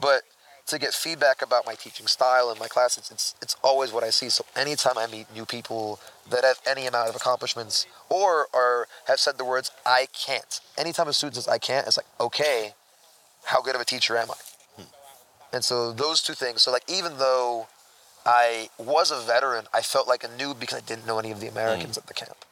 But 0.00 0.22
to 0.66 0.78
get 0.78 0.94
feedback 0.94 1.42
about 1.42 1.66
my 1.66 1.74
teaching 1.74 2.06
style 2.06 2.50
and 2.50 2.58
my 2.60 2.68
class, 2.68 2.98
it's, 2.98 3.10
it's 3.10 3.34
it's 3.40 3.56
always 3.62 3.92
what 3.92 4.04
I 4.04 4.10
see. 4.10 4.28
So 4.28 4.44
anytime 4.54 4.98
I 4.98 5.06
meet 5.06 5.26
new 5.34 5.46
people 5.46 6.00
that 6.30 6.44
have 6.44 6.60
any 6.66 6.86
amount 6.86 7.08
of 7.08 7.16
accomplishments 7.16 7.86
or 8.08 8.46
or 8.52 8.88
have 9.06 9.18
said 9.18 9.38
the 9.38 9.44
words 9.44 9.70
I 9.86 10.06
can't. 10.12 10.60
Anytime 10.76 11.08
a 11.08 11.12
student 11.12 11.36
says 11.36 11.48
I 11.48 11.58
can't, 11.58 11.86
it's 11.86 11.96
like 11.96 12.06
okay, 12.20 12.74
how 13.44 13.62
good 13.62 13.74
of 13.74 13.80
a 13.80 13.86
teacher 13.86 14.16
am 14.16 14.30
I? 14.30 14.49
And 15.52 15.64
so 15.64 15.92
those 15.92 16.22
two 16.22 16.34
things. 16.34 16.62
So 16.62 16.70
like 16.70 16.84
even 16.88 17.18
though 17.18 17.66
I 18.24 18.68
was 18.78 19.10
a 19.10 19.18
veteran, 19.18 19.66
I 19.72 19.82
felt 19.82 20.06
like 20.06 20.24
a 20.24 20.28
noob 20.28 20.60
because 20.60 20.78
I 20.78 20.80
didn't 20.82 21.06
know 21.06 21.18
any 21.18 21.30
of 21.30 21.40
the 21.40 21.48
Americans 21.48 21.96
at 21.98 22.06
the 22.06 22.14
camp. 22.14 22.44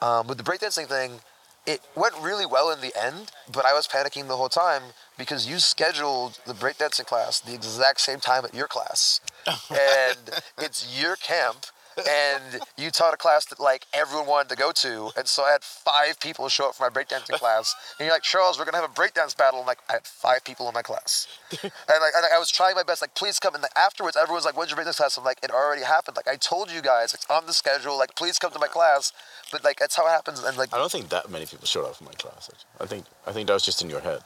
Um, 0.00 0.26
with 0.26 0.38
the 0.38 0.44
breakdancing 0.44 0.86
thing, 0.86 1.20
it 1.66 1.80
went 1.96 2.14
really 2.20 2.46
well 2.46 2.70
in 2.70 2.80
the 2.80 2.92
end, 2.96 3.32
but 3.52 3.64
I 3.64 3.74
was 3.74 3.88
panicking 3.88 4.28
the 4.28 4.36
whole 4.36 4.48
time 4.48 4.82
because 5.18 5.48
you 5.48 5.58
scheduled 5.58 6.38
the 6.46 6.52
breakdancing 6.52 7.06
class 7.06 7.40
the 7.40 7.54
exact 7.54 8.00
same 8.00 8.20
time 8.20 8.44
at 8.44 8.54
your 8.54 8.68
class. 8.68 9.20
and 9.70 10.42
it's 10.58 11.00
your 11.00 11.16
camp. 11.16 11.66
And 11.96 12.60
you 12.76 12.90
taught 12.90 13.14
a 13.14 13.16
class 13.16 13.46
that 13.46 13.58
like 13.58 13.86
everyone 13.94 14.26
wanted 14.26 14.50
to 14.50 14.56
go 14.56 14.70
to, 14.72 15.10
and 15.16 15.26
so 15.26 15.44
I 15.44 15.52
had 15.52 15.64
five 15.64 16.20
people 16.20 16.48
show 16.48 16.68
up 16.68 16.74
for 16.74 16.88
my 16.88 16.90
breakdancing 16.90 17.38
class. 17.38 17.74
And 17.98 18.06
you're 18.06 18.14
like, 18.14 18.22
Charles, 18.22 18.58
we're 18.58 18.66
gonna 18.66 18.76
have 18.80 18.90
a 18.90 18.92
breakdance 18.92 19.36
battle. 19.36 19.60
And 19.60 19.66
like, 19.66 19.78
I 19.88 19.94
had 19.94 20.06
five 20.06 20.44
people 20.44 20.68
in 20.68 20.74
my 20.74 20.82
class, 20.82 21.26
and 21.62 21.62
like, 21.62 22.12
and 22.14 22.26
I 22.34 22.38
was 22.38 22.50
trying 22.50 22.74
my 22.74 22.82
best, 22.82 23.00
like, 23.00 23.14
please 23.14 23.38
come. 23.38 23.54
And 23.54 23.62
like, 23.62 23.76
afterwards, 23.76 24.16
everyone's 24.16 24.44
like, 24.44 24.56
when's 24.56 24.70
your 24.70 24.78
breakdance 24.78 24.96
class? 24.96 25.16
I'm 25.16 25.24
like, 25.24 25.38
it 25.42 25.50
already 25.50 25.82
happened. 25.82 26.16
Like, 26.16 26.28
I 26.28 26.36
told 26.36 26.70
you 26.70 26.82
guys, 26.82 27.14
it's 27.14 27.26
on 27.30 27.46
the 27.46 27.54
schedule. 27.54 27.96
Like, 27.98 28.14
please 28.14 28.38
come 28.38 28.52
to 28.52 28.58
my 28.58 28.68
class. 28.68 29.12
But 29.50 29.64
like, 29.64 29.78
that's 29.78 29.96
how 29.96 30.06
it 30.06 30.10
happens. 30.10 30.42
And 30.42 30.56
like, 30.58 30.74
I 30.74 30.78
don't 30.78 30.92
think 30.92 31.08
that 31.10 31.30
many 31.30 31.46
people 31.46 31.66
showed 31.66 31.86
up 31.86 31.96
for 31.96 32.04
my 32.04 32.12
class. 32.12 32.50
actually. 32.52 32.68
I 32.80 32.86
think 32.86 33.04
I 33.26 33.32
think 33.32 33.46
that 33.46 33.54
was 33.54 33.64
just 33.64 33.80
in 33.80 33.88
your 33.88 34.00
head. 34.00 34.22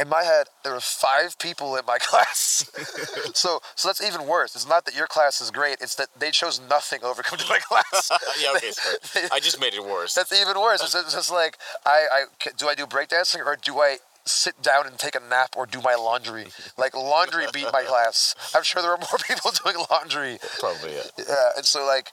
In 0.00 0.08
my 0.08 0.24
head, 0.24 0.46
there 0.64 0.72
were 0.72 0.80
five 0.80 1.38
people 1.38 1.76
in 1.76 1.84
my 1.86 1.98
class. 2.00 2.70
so, 3.34 3.60
so 3.74 3.88
that's 3.88 4.02
even 4.02 4.26
worse. 4.26 4.54
It's 4.54 4.68
not 4.68 4.86
that 4.86 4.96
your 4.96 5.06
class 5.06 5.40
is 5.40 5.50
great; 5.50 5.76
it's 5.80 5.94
that 5.96 6.08
they 6.18 6.30
chose 6.30 6.60
nothing 6.68 7.00
over 7.04 7.22
come 7.22 7.38
to 7.38 7.46
my 7.48 7.58
class. 7.62 8.10
yeah, 8.42 8.52
okay, 8.56 8.70
sorry. 8.70 9.28
I 9.32 9.40
just 9.40 9.60
made 9.60 9.74
it 9.74 9.84
worse. 9.84 10.14
That's 10.14 10.32
even 10.32 10.58
worse. 10.58 10.82
It's, 10.82 11.12
just 11.12 11.30
like 11.30 11.58
I, 11.84 12.06
I 12.12 12.50
do 12.56 12.68
I 12.68 12.74
do 12.74 12.86
breakdancing 12.86 13.44
or 13.44 13.56
do 13.56 13.78
I 13.80 13.98
sit 14.24 14.62
down 14.62 14.86
and 14.86 14.98
take 14.98 15.14
a 15.14 15.20
nap 15.20 15.54
or 15.56 15.66
do 15.66 15.80
my 15.80 15.94
laundry? 15.94 16.46
Like 16.78 16.94
laundry 16.94 17.46
beat 17.52 17.66
my 17.72 17.82
class. 17.82 18.34
I'm 18.54 18.62
sure 18.62 18.82
there 18.82 18.92
are 18.92 18.98
more 18.98 19.18
people 19.28 19.50
doing 19.64 19.84
laundry. 19.90 20.38
Probably 20.58 20.94
yeah. 20.94 21.02
Yeah, 21.18 21.50
and 21.56 21.66
so 21.66 21.84
like 21.84 22.12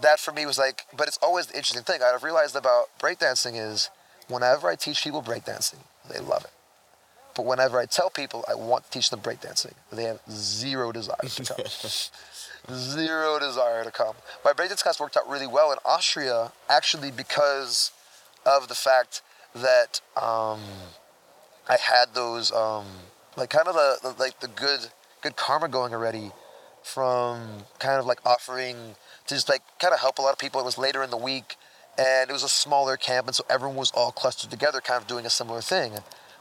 that 0.00 0.20
for 0.20 0.32
me 0.32 0.46
was 0.46 0.58
like, 0.58 0.82
but 0.96 1.06
it's 1.08 1.18
always 1.22 1.46
the 1.46 1.56
interesting 1.56 1.82
thing 1.82 2.00
I've 2.02 2.22
realized 2.22 2.56
about 2.56 2.86
breakdancing 2.98 3.54
is 3.56 3.90
whenever 4.28 4.68
I 4.68 4.74
teach 4.74 5.04
people 5.04 5.22
breakdancing, 5.22 5.80
they 6.10 6.20
love 6.20 6.44
it. 6.44 6.50
But 7.36 7.44
whenever 7.44 7.78
I 7.78 7.84
tell 7.84 8.08
people 8.08 8.44
I 8.48 8.54
want 8.54 8.84
to 8.84 8.90
teach 8.90 9.10
them 9.10 9.20
breakdancing, 9.20 9.74
they 9.92 10.04
have 10.04 10.20
zero 10.30 10.90
desire 10.90 11.16
to 11.22 11.44
come. 11.44 11.66
zero 12.74 13.38
desire 13.38 13.84
to 13.84 13.90
come. 13.90 14.14
My 14.42 14.52
breakdance 14.54 14.82
class 14.82 14.98
worked 14.98 15.18
out 15.18 15.28
really 15.28 15.46
well 15.46 15.70
in 15.70 15.78
Austria, 15.84 16.52
actually 16.70 17.10
because 17.10 17.92
of 18.46 18.68
the 18.68 18.74
fact 18.74 19.20
that 19.54 20.00
um, 20.16 20.60
I 21.68 21.76
had 21.78 22.14
those 22.14 22.50
um, 22.52 22.86
like 23.36 23.50
kind 23.50 23.68
of 23.68 23.74
the, 23.74 23.98
the 24.02 24.18
like 24.18 24.40
the 24.40 24.48
good 24.48 24.80
good 25.20 25.36
karma 25.36 25.68
going 25.68 25.92
already 25.92 26.32
from 26.82 27.64
kind 27.78 28.00
of 28.00 28.06
like 28.06 28.24
offering 28.24 28.94
to 29.26 29.34
just 29.34 29.50
like 29.50 29.60
kind 29.78 29.92
of 29.92 30.00
help 30.00 30.18
a 30.18 30.22
lot 30.22 30.32
of 30.32 30.38
people. 30.38 30.58
It 30.58 30.64
was 30.64 30.78
later 30.78 31.02
in 31.02 31.10
the 31.10 31.18
week, 31.18 31.56
and 31.98 32.30
it 32.30 32.32
was 32.32 32.44
a 32.44 32.48
smaller 32.48 32.96
camp, 32.96 33.26
and 33.26 33.36
so 33.36 33.44
everyone 33.50 33.76
was 33.76 33.90
all 33.90 34.10
clustered 34.10 34.50
together, 34.50 34.80
kind 34.80 35.02
of 35.02 35.06
doing 35.06 35.26
a 35.26 35.30
similar 35.30 35.60
thing. 35.60 35.92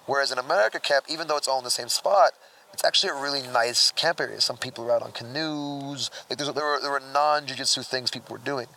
Whereas 0.05 0.31
in 0.31 0.37
America 0.37 0.79
camp, 0.79 1.05
even 1.09 1.27
though 1.27 1.37
it's 1.37 1.47
all 1.47 1.57
in 1.57 1.63
the 1.63 1.71
same 1.71 1.89
spot, 1.89 2.33
it's 2.73 2.83
actually 2.83 3.09
a 3.09 3.21
really 3.21 3.41
nice 3.41 3.91
camp 3.91 4.19
area. 4.19 4.41
Some 4.41 4.57
people 4.57 4.83
were 4.83 4.91
out 4.91 5.01
on 5.01 5.13
canoes. 5.13 6.11
Like 6.29 6.37
there 6.37 6.47
were 6.53 6.79
there 6.81 6.91
were 6.91 7.01
non 7.13 7.47
jiu-jitsu 7.47 7.83
things 7.83 8.11
people 8.11 8.33
were 8.33 8.43
doing, 8.43 8.67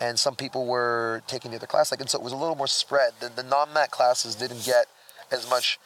and 0.00 0.18
some 0.18 0.36
people 0.36 0.66
were 0.66 1.22
taking 1.26 1.50
the 1.50 1.56
other 1.56 1.66
class. 1.66 1.90
Like 1.90 2.00
and 2.00 2.10
so 2.10 2.18
it 2.18 2.24
was 2.24 2.32
a 2.32 2.36
little 2.36 2.54
more 2.54 2.66
spread. 2.66 3.12
The, 3.20 3.30
the 3.30 3.42
non-mat 3.42 3.90
classes 3.90 4.34
didn't 4.34 4.64
get 4.64 4.86
as 5.32 5.48
much 5.48 5.78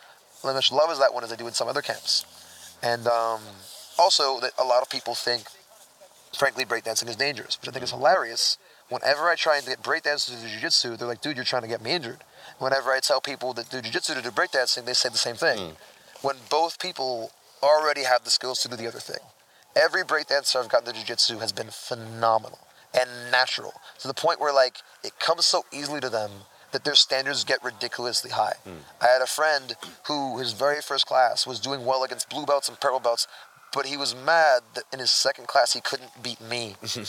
as 0.44 0.54
much 0.54 0.72
love 0.72 0.90
as 0.90 0.98
that 0.98 1.14
one 1.14 1.22
as 1.22 1.30
they 1.30 1.36
do 1.36 1.46
in 1.46 1.52
some 1.52 1.68
other 1.68 1.82
camps, 1.82 2.24
and 2.82 3.06
um, 3.06 3.40
also 3.98 4.40
that 4.40 4.52
a 4.58 4.64
lot 4.64 4.82
of 4.82 4.90
people 4.90 5.14
think, 5.14 5.44
frankly, 6.36 6.64
breakdancing 6.64 7.08
is 7.08 7.16
dangerous, 7.16 7.56
which 7.60 7.68
I 7.68 7.72
think 7.72 7.84
is 7.84 7.92
hilarious. 7.92 8.58
Whenever 8.88 9.28
I 9.28 9.36
try 9.36 9.58
and 9.58 9.64
get 9.64 9.80
breakdancers 9.80 10.34
to 10.34 10.42
do 10.42 10.48
jiu-jitsu, 10.48 10.96
they're 10.96 11.06
like, 11.06 11.20
dude, 11.20 11.36
you're 11.36 11.44
trying 11.44 11.62
to 11.62 11.68
get 11.68 11.80
me 11.80 11.92
injured. 11.92 12.24
Whenever 12.60 12.90
I 12.90 13.00
tell 13.00 13.22
people 13.22 13.54
that 13.54 13.70
do 13.70 13.80
jiu-jitsu 13.80 14.14
to 14.14 14.22
do 14.22 14.30
breakdancing, 14.30 14.84
they 14.84 14.92
say 14.92 15.08
the 15.08 15.16
same 15.16 15.34
thing. 15.34 15.58
Hmm. 15.58 16.26
When 16.26 16.36
both 16.50 16.78
people 16.78 17.32
already 17.62 18.04
have 18.04 18.22
the 18.22 18.30
skills 18.30 18.60
to 18.62 18.68
do 18.68 18.76
the 18.76 18.86
other 18.86 19.00
thing. 19.00 19.24
Every 19.74 20.04
breakdancer 20.04 20.56
I've 20.56 20.68
gotten 20.68 20.92
to 20.92 20.92
jiu-jitsu 20.92 21.38
has 21.38 21.52
been 21.52 21.68
phenomenal 21.70 22.58
and 22.92 23.08
natural 23.30 23.72
to 24.00 24.08
the 24.08 24.14
point 24.14 24.40
where 24.40 24.52
like 24.52 24.76
it 25.02 25.18
comes 25.18 25.46
so 25.46 25.64
easily 25.72 26.00
to 26.00 26.10
them 26.10 26.30
that 26.72 26.84
their 26.84 26.94
standards 26.94 27.44
get 27.44 27.64
ridiculously 27.64 28.30
high. 28.30 28.54
Hmm. 28.64 28.84
I 29.00 29.06
had 29.06 29.22
a 29.22 29.26
friend 29.26 29.74
who 30.06 30.38
his 30.38 30.52
very 30.52 30.82
first 30.82 31.06
class 31.06 31.46
was 31.46 31.60
doing 31.60 31.86
well 31.86 32.04
against 32.04 32.28
blue 32.28 32.44
belts 32.44 32.68
and 32.68 32.78
purple 32.78 33.00
belts, 33.00 33.26
but 33.72 33.86
he 33.86 33.96
was 33.96 34.14
mad 34.14 34.62
that 34.74 34.84
in 34.92 34.98
his 34.98 35.10
second 35.10 35.46
class 35.48 35.72
he 35.72 35.80
couldn't 35.80 36.10
beat 36.22 36.40
me. 36.40 36.76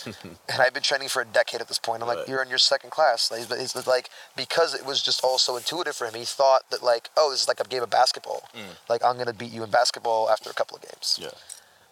and 0.49 0.59
I've 0.59 0.73
been 0.73 0.83
training 0.83 1.09
for 1.09 1.21
a 1.21 1.25
decade 1.25 1.61
at 1.61 1.67
this 1.67 1.79
point. 1.79 2.01
I'm 2.01 2.07
like, 2.07 2.19
Right. 2.19 2.27
you're 2.27 2.41
in 2.43 2.49
your 2.49 2.57
second 2.57 2.89
class. 2.91 3.31
Like, 3.31 3.41
It's 3.49 3.75
it's 3.75 3.87
like 3.87 4.09
because 4.35 4.73
it 4.73 4.85
was 4.85 5.01
just 5.01 5.23
all 5.23 5.37
so 5.37 5.57
intuitive 5.57 5.95
for 5.95 6.05
him. 6.07 6.13
He 6.13 6.25
thought 6.25 6.69
that 6.71 6.83
like, 6.83 7.09
oh, 7.17 7.31
this 7.31 7.41
is 7.41 7.47
like 7.47 7.59
a 7.59 7.63
game 7.63 7.83
of 7.83 7.89
basketball. 7.89 8.47
Like 8.89 9.03
I'm 9.03 9.17
gonna 9.17 9.33
beat 9.33 9.51
you 9.51 9.63
in 9.63 9.69
basketball 9.71 10.29
after 10.29 10.49
a 10.49 10.53
couple 10.53 10.77
of 10.77 10.83
games. 10.83 11.19
Yeah. 11.21 11.31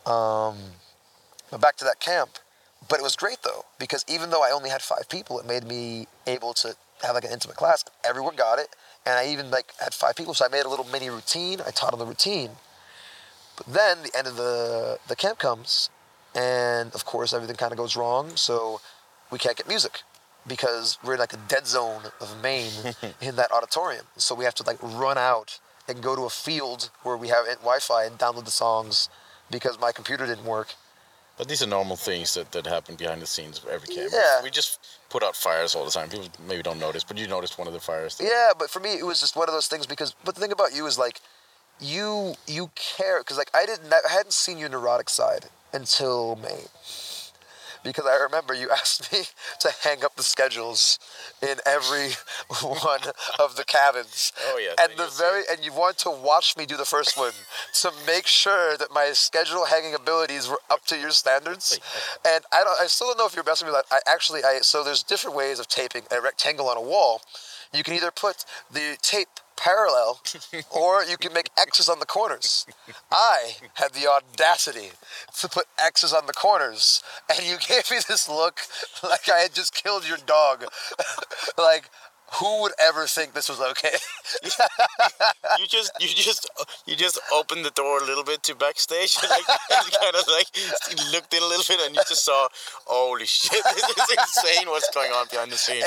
Um, 0.05 0.57
But 1.51 1.61
back 1.61 1.77
to 1.77 1.85
that 1.85 1.99
camp. 1.99 2.29
But 2.87 2.99
it 2.99 3.03
was 3.03 3.15
great 3.15 3.39
though 3.43 3.65
because 3.77 4.05
even 4.07 4.29
though 4.29 4.43
I 4.43 4.51
only 4.51 4.69
had 4.69 4.81
five 4.81 5.09
people, 5.09 5.39
it 5.39 5.45
made 5.45 5.63
me 5.65 6.07
able 6.27 6.53
to 6.55 6.75
have 7.03 7.13
like 7.15 7.25
an 7.25 7.31
intimate 7.31 7.57
class. 7.57 7.83
Everyone 8.05 8.35
got 8.35 8.57
it, 8.59 8.69
and 9.05 9.15
I 9.15 9.27
even 9.27 9.51
like 9.51 9.73
had 9.79 9.93
five 9.93 10.15
people, 10.15 10.33
so 10.33 10.45
I 10.45 10.47
made 10.49 10.65
a 10.65 10.69
little 10.69 10.85
mini 10.85 11.09
routine. 11.09 11.59
I 11.65 11.71
taught 11.71 11.91
them 11.91 11.99
the 11.99 12.05
routine. 12.05 12.51
But 13.59 13.67
then 13.73 14.03
the 14.03 14.17
end 14.17 14.25
of 14.27 14.35
the 14.37 14.99
the 15.07 15.15
camp 15.15 15.37
comes, 15.39 15.89
and 16.33 16.93
of 16.95 17.05
course 17.05 17.33
everything 17.33 17.55
kind 17.57 17.71
of 17.71 17.77
goes 17.77 17.95
wrong. 17.95 18.35
So 18.35 18.81
we 19.31 19.37
can't 19.37 19.55
get 19.57 19.67
music 19.67 20.01
because 20.47 20.97
we're 21.03 21.13
in 21.13 21.19
like 21.19 21.33
a 21.33 21.41
dead 21.47 21.67
zone 21.67 22.03
of 22.21 22.41
Maine 22.41 22.71
in 23.21 23.35
that 23.35 23.51
auditorium. 23.51 24.05
So 24.17 24.33
we 24.33 24.45
have 24.45 24.55
to 24.55 24.63
like 24.63 24.79
run 24.81 25.17
out 25.17 25.59
and 25.87 26.01
go 26.01 26.15
to 26.15 26.23
a 26.23 26.29
field 26.29 26.89
where 27.03 27.17
we 27.17 27.27
have 27.29 27.45
Wi-Fi 27.45 28.05
and 28.05 28.17
download 28.17 28.45
the 28.45 28.51
songs 28.51 29.09
because 29.51 29.79
my 29.79 29.91
computer 29.91 30.25
didn't 30.25 30.45
work. 30.45 30.73
But 31.37 31.47
these 31.47 31.63
are 31.63 31.67
normal 31.67 31.95
things 31.95 32.33
that, 32.33 32.51
that 32.51 32.67
happen 32.67 32.95
behind 32.95 33.21
the 33.21 33.25
scenes 33.25 33.59
of 33.59 33.67
every 33.69 33.87
camp. 33.95 34.11
Yeah. 34.13 34.43
We 34.43 34.49
just 34.49 34.79
put 35.09 35.23
out 35.23 35.35
fires 35.37 35.73
all 35.73 35.85
the 35.85 35.91
time. 35.91 36.09
People 36.09 36.29
maybe 36.45 36.61
don't 36.61 36.79
notice, 36.79 37.03
but 37.05 37.17
you 37.17 37.27
noticed 37.27 37.57
one 37.57 37.65
of 37.67 37.73
the 37.73 37.79
fires. 37.79 38.17
that- 38.17 38.25
Yeah, 38.25 38.51
but 38.59 38.69
for 38.69 38.81
me, 38.81 38.95
it 38.99 39.05
was 39.05 39.19
just 39.21 39.35
one 39.37 39.47
of 39.47 39.53
those 39.53 39.67
things 39.67 39.87
because. 39.87 40.13
But 40.25 40.35
the 40.35 40.41
thing 40.41 40.51
about 40.51 40.75
you 40.75 40.85
is 40.85 40.97
like, 40.99 41.21
you 41.79 42.35
you 42.47 42.71
care 42.75 43.19
because 43.21 43.37
like 43.37 43.51
I 43.53 43.65
didn't 43.65 43.91
I 43.93 44.11
hadn't 44.11 44.33
seen 44.33 44.57
your 44.57 44.69
neurotic 44.69 45.09
side 45.09 45.45
until 45.73 46.35
May. 46.35 46.63
Because 47.81 48.05
I 48.05 48.17
remember 48.17 48.53
you 48.53 48.69
asked 48.71 49.11
me 49.13 49.19
to 49.61 49.71
hang 49.83 50.03
up 50.03 50.17
the 50.17 50.23
schedules 50.23 50.99
in 51.41 51.59
every 51.65 52.09
one 52.61 52.99
of 53.39 53.55
the 53.55 53.63
cabins. 53.63 54.33
Oh, 54.47 54.57
yeah, 54.57 54.73
And 54.83 54.97
the 54.99 55.07
very 55.17 55.43
and 55.49 55.63
you 55.63 55.71
want 55.71 55.97
to 55.99 56.09
watch 56.09 56.57
me 56.57 56.65
do 56.65 56.75
the 56.75 56.83
first 56.85 57.17
one 57.17 57.31
to 57.81 57.91
make 58.05 58.27
sure 58.27 58.75
that 58.75 58.91
my 58.91 59.11
schedule 59.13 59.65
hanging 59.65 59.95
abilities 59.95 60.49
were 60.49 60.59
up 60.69 60.85
to 60.87 60.97
your 60.97 61.11
standards. 61.11 61.79
And 62.27 62.43
I 62.51 62.63
don't 62.63 62.81
I 62.81 62.87
still 62.87 63.07
don't 63.07 63.17
know 63.17 63.27
if 63.27 63.35
you're 63.35 63.45
messing 63.45 63.67
with 63.67 63.75
that. 63.75 63.85
I 63.91 63.99
actually 64.11 64.43
I 64.43 64.59
so 64.61 64.83
there's 64.83 65.03
different 65.03 65.35
ways 65.35 65.59
of 65.59 65.67
taping 65.67 66.03
a 66.11 66.19
rectangle 66.21 66.67
on 66.67 66.75
a 66.75 66.81
wall. 66.81 67.21
You 67.71 67.83
can 67.83 67.93
either 67.93 68.11
put 68.11 68.45
the 68.71 68.97
tape 69.01 69.29
parallel 69.59 70.21
or 70.71 71.03
you 71.03 71.17
can 71.17 71.33
make 71.33 71.49
X's 71.59 71.89
on 71.89 71.99
the 71.99 72.05
corners. 72.05 72.65
I 73.11 73.55
had 73.73 73.93
the 73.93 74.07
audacity 74.07 74.91
to 75.39 75.49
put 75.49 75.65
X's 75.83 76.13
on 76.13 76.25
the 76.25 76.33
corners 76.33 77.03
and 77.29 77.45
you 77.45 77.57
gave 77.67 77.91
me 77.91 77.97
this 78.07 78.29
look 78.29 78.61
like 79.03 79.29
I 79.29 79.39
had 79.39 79.53
just 79.53 79.73
killed 79.73 80.07
your 80.07 80.17
dog. 80.25 80.65
like 81.57 81.89
who 82.33 82.61
would 82.61 82.73
ever 82.79 83.07
think 83.07 83.33
this 83.33 83.49
was 83.49 83.61
okay? 83.61 83.95
you 85.59 85.67
just 85.67 85.91
you 85.99 86.07
just 86.07 86.49
you 86.85 86.95
just 86.95 87.19
opened 87.33 87.65
the 87.65 87.71
door 87.71 87.99
a 87.99 88.05
little 88.05 88.23
bit 88.23 88.43
to 88.43 88.55
backstage 88.55 89.17
and 89.21 89.29
like 89.35 89.47
and 89.49 89.91
kind 89.91 90.15
of 90.15 90.25
like 90.27 90.47
looked 91.13 91.33
in 91.33 91.41
a 91.41 91.47
little 91.47 91.65
bit 91.67 91.79
and 91.85 91.95
you 91.95 92.01
just 92.07 92.25
saw 92.25 92.47
holy 92.85 93.25
shit 93.25 93.51
this 93.75 93.89
is 93.89 94.17
insane 94.17 94.67
what's 94.67 94.89
going 94.93 95.11
on 95.11 95.25
behind 95.31 95.51
the 95.51 95.57
scenes 95.57 95.83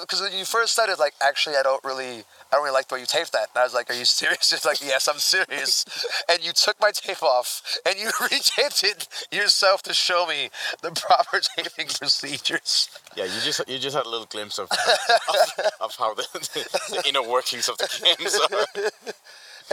because 0.00 0.20
uh, 0.20 0.24
when 0.24 0.38
you 0.38 0.44
first 0.44 0.72
started, 0.72 0.98
like 0.98 1.14
actually, 1.20 1.56
I 1.56 1.62
don't 1.62 1.82
really, 1.84 2.18
I 2.18 2.52
don't 2.52 2.62
really 2.62 2.74
like 2.74 2.88
the 2.88 2.94
way 2.96 3.00
you 3.00 3.06
taped 3.06 3.32
that. 3.32 3.48
And 3.54 3.60
I 3.60 3.64
was 3.64 3.74
like, 3.74 3.90
"Are 3.90 3.94
you 3.94 4.04
serious?" 4.04 4.52
It's 4.52 4.64
like, 4.64 4.80
"Yes, 4.80 5.08
I'm 5.08 5.18
serious." 5.18 5.84
and 6.28 6.44
you 6.44 6.52
took 6.52 6.80
my 6.80 6.90
tape 6.90 7.22
off 7.22 7.62
and 7.86 7.98
you 7.98 8.08
retaped 8.08 8.84
it 8.84 9.08
yourself 9.30 9.82
to 9.82 9.94
show 9.94 10.26
me 10.26 10.50
the 10.82 10.90
proper 10.90 11.40
taping 11.56 11.86
procedures. 11.86 12.88
yeah 13.16 13.24
you 13.24 13.40
just 13.44 13.62
you 13.68 13.78
just 13.78 13.96
had 13.96 14.06
a 14.06 14.08
little 14.08 14.26
glimpse 14.26 14.58
of 14.58 14.68
of, 14.70 15.70
of 15.80 15.94
how 15.96 16.14
the, 16.14 16.26
the, 16.32 17.08
inner 17.08 17.22
workings 17.22 17.68
of 17.68 17.78
the 17.78 18.14
games 18.18 18.38
are 18.50 18.90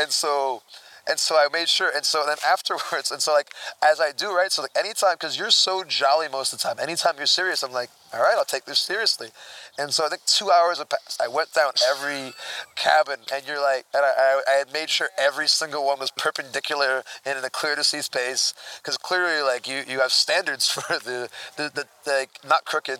And 0.01 0.11
so, 0.11 0.61
and 1.09 1.19
so 1.19 1.35
I 1.35 1.47
made 1.51 1.67
sure. 1.67 1.91
And 1.93 2.05
so 2.05 2.23
then 2.25 2.37
afterwards, 2.47 3.11
and 3.11 3.21
so 3.21 3.33
like 3.33 3.51
as 3.83 3.99
I 3.99 4.11
do, 4.11 4.33
right? 4.33 4.51
So 4.51 4.61
like 4.61 4.77
anytime, 4.77 5.15
because 5.15 5.37
you're 5.37 5.51
so 5.51 5.83
jolly 5.83 6.27
most 6.29 6.53
of 6.53 6.59
the 6.59 6.63
time. 6.63 6.77
Anytime 6.79 7.15
you're 7.17 7.25
serious, 7.25 7.63
I'm 7.63 7.71
like, 7.73 7.89
all 8.13 8.21
right, 8.21 8.35
I'll 8.37 8.45
take 8.45 8.65
this 8.65 8.79
seriously. 8.79 9.29
And 9.77 9.93
so 9.93 10.05
I 10.05 10.09
think 10.09 10.23
two 10.25 10.51
hours 10.51 10.77
have 10.77 10.89
passed. 10.89 11.21
I 11.21 11.27
went 11.27 11.53
down 11.53 11.71
every 11.89 12.33
cabin, 12.75 13.19
and 13.33 13.47
you're 13.47 13.61
like, 13.61 13.85
and 13.93 14.03
I, 14.03 14.11
I, 14.17 14.41
I 14.47 14.51
had 14.57 14.73
made 14.73 14.89
sure 14.89 15.09
every 15.17 15.47
single 15.47 15.85
one 15.85 15.99
was 15.99 16.11
perpendicular 16.11 17.03
and 17.25 17.37
in 17.37 17.45
a 17.45 17.49
clear 17.49 17.75
to 17.75 17.83
see 17.83 18.01
space, 18.01 18.53
because 18.81 18.97
clearly, 18.97 19.41
like 19.41 19.67
you, 19.67 19.83
you 19.87 19.99
have 19.99 20.11
standards 20.11 20.69
for 20.69 20.99
the, 20.99 21.29
the, 21.57 21.71
the, 21.73 21.85
the 22.03 22.11
like, 22.11 22.31
not 22.47 22.65
crooked. 22.65 22.99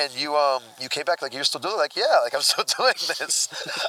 And 0.00 0.12
you 0.20 0.34
um 0.34 0.62
you 0.80 0.88
came 0.88 1.04
back 1.04 1.22
like 1.22 1.32
you're 1.32 1.44
still 1.44 1.60
doing 1.60 1.74
it. 1.74 1.78
like 1.78 1.94
yeah 1.96 2.18
like 2.24 2.34
I'm 2.34 2.40
still 2.52 2.64
doing 2.64 2.94
this 3.18 3.48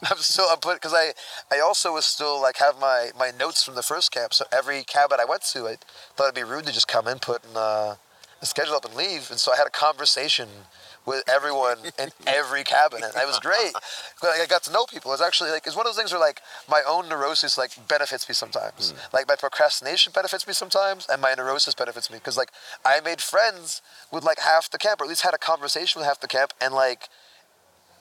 I'm 0.10 0.18
still 0.18 0.45
I'm 0.52 0.60
put 0.60 0.76
because 0.76 0.93
I 0.93 1.14
I 1.52 1.60
also 1.60 1.93
was 1.93 2.06
still 2.06 2.39
like 2.41 2.58
have 2.58 2.80
my 2.80 3.10
my 3.18 3.32
notes 3.32 3.64
from 3.64 3.76
the 3.76 3.82
first 3.82 4.12
camp 4.12 4.34
so 4.34 4.45
every 4.52 4.84
cabin 4.84 5.18
I 5.20 5.26
went 5.26 5.41
to 5.54 5.68
I 5.68 5.78
thought 6.16 6.26
it'd 6.26 6.36
be 6.36 6.43
rude 6.43 6.66
to 6.68 6.72
just 6.72 6.88
come 6.88 7.08
in 7.08 7.18
put 7.20 7.43
and 7.43 7.58
uh, 7.58 7.95
schedule 8.43 8.76
up 8.76 8.86
and 8.86 8.93
leave 8.93 9.32
and 9.32 9.39
so 9.39 9.52
I 9.52 9.58
had 9.58 9.66
a 9.66 9.72
conversation 9.72 10.48
with 11.08 11.24
everyone 11.28 11.78
in 11.97 12.10
every 12.28 12.64
cabin 12.64 13.01
and 13.03 13.12
it 13.16 13.26
was 13.26 13.39
great 13.39 13.74
Like, 14.22 14.41
I 14.41 14.45
got 14.47 14.62
to 14.64 14.72
know 14.72 14.86
people 14.86 15.12
it's 15.14 15.22
actually 15.22 15.49
like 15.49 15.66
it's 15.66 15.76
one 15.76 15.88
of 15.88 15.91
those 15.91 15.97
things 15.97 16.12
where 16.12 16.22
like 16.22 16.41
my 16.70 16.84
own 16.88 17.10
neurosis 17.10 17.58
like 17.58 17.72
benefits 17.88 18.30
me 18.30 18.36
sometimes 18.36 18.93
like 19.14 19.28
my 19.28 19.36
procrastination 19.36 20.12
benefits 20.14 20.45
me 20.45 20.53
sometimes 20.53 21.08
and 21.10 21.22
my 21.22 21.34
neurosis 21.34 21.74
benefits 21.74 22.12
me 22.12 22.18
because 22.18 22.38
like 22.38 22.51
I 22.86 22.99
made 22.99 23.22
friends 23.22 23.82
with 24.12 24.24
like 24.24 24.39
half 24.39 24.70
the 24.70 24.78
camp 24.78 25.01
or 25.01 25.05
at 25.05 25.10
least 25.10 25.24
had 25.24 25.34
a 25.34 25.39
conversation 25.39 25.99
with 25.99 26.08
half 26.08 26.20
the 26.20 26.28
camp 26.28 26.51
and 26.62 26.74
like 26.74 27.10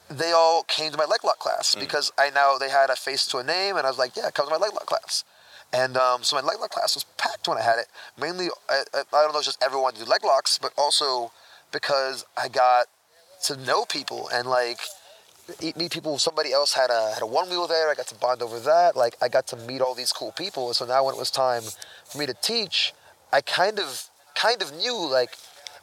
they 0.08 0.32
all 0.32 0.62
came 0.64 0.92
to 0.92 0.98
my 0.98 1.04
leg 1.04 1.24
lock 1.24 1.38
class 1.38 1.74
because 1.74 2.12
I 2.18 2.30
now 2.30 2.58
they 2.58 2.70
had 2.70 2.90
a 2.90 2.96
face 2.96 3.26
to 3.28 3.38
a 3.38 3.44
name, 3.44 3.76
and 3.76 3.86
I 3.86 3.90
was 3.90 3.98
like, 3.98 4.16
yeah, 4.16 4.30
come 4.30 4.46
to 4.46 4.50
my 4.50 4.56
leg 4.56 4.72
lock 4.72 4.86
class. 4.86 5.24
And 5.72 5.96
um, 5.96 6.22
so 6.22 6.36
my 6.36 6.42
leg 6.42 6.58
lock 6.60 6.70
class 6.70 6.94
was 6.94 7.04
packed 7.16 7.48
when 7.48 7.58
I 7.58 7.62
had 7.62 7.78
it. 7.78 7.86
Mainly, 8.20 8.48
I, 8.68 8.84
I, 8.94 9.00
I 9.00 9.22
don't 9.22 9.32
know, 9.32 9.38
it's 9.38 9.46
just 9.46 9.62
everyone 9.62 9.94
to 9.94 10.04
do 10.04 10.08
leg 10.08 10.24
locks, 10.24 10.58
but 10.58 10.72
also 10.78 11.32
because 11.72 12.24
I 12.36 12.48
got 12.48 12.86
to 13.44 13.56
know 13.56 13.84
people 13.84 14.28
and 14.32 14.48
like 14.48 14.80
meet 15.76 15.92
people. 15.92 16.18
Somebody 16.18 16.52
else 16.52 16.72
had 16.74 16.90
a 16.90 17.12
had 17.14 17.22
a 17.22 17.26
one 17.26 17.48
wheel 17.48 17.66
there. 17.66 17.90
I 17.90 17.94
got 17.94 18.06
to 18.08 18.14
bond 18.16 18.42
over 18.42 18.58
that. 18.60 18.96
Like 18.96 19.16
I 19.22 19.28
got 19.28 19.46
to 19.48 19.56
meet 19.56 19.80
all 19.80 19.94
these 19.94 20.12
cool 20.12 20.32
people. 20.32 20.68
And 20.68 20.76
so 20.76 20.86
now 20.86 21.04
when 21.04 21.14
it 21.14 21.18
was 21.18 21.30
time 21.30 21.62
for 22.04 22.18
me 22.18 22.26
to 22.26 22.34
teach, 22.34 22.92
I 23.32 23.40
kind 23.40 23.78
of 23.78 24.08
kind 24.34 24.62
of 24.62 24.74
knew 24.76 25.08
like 25.08 25.36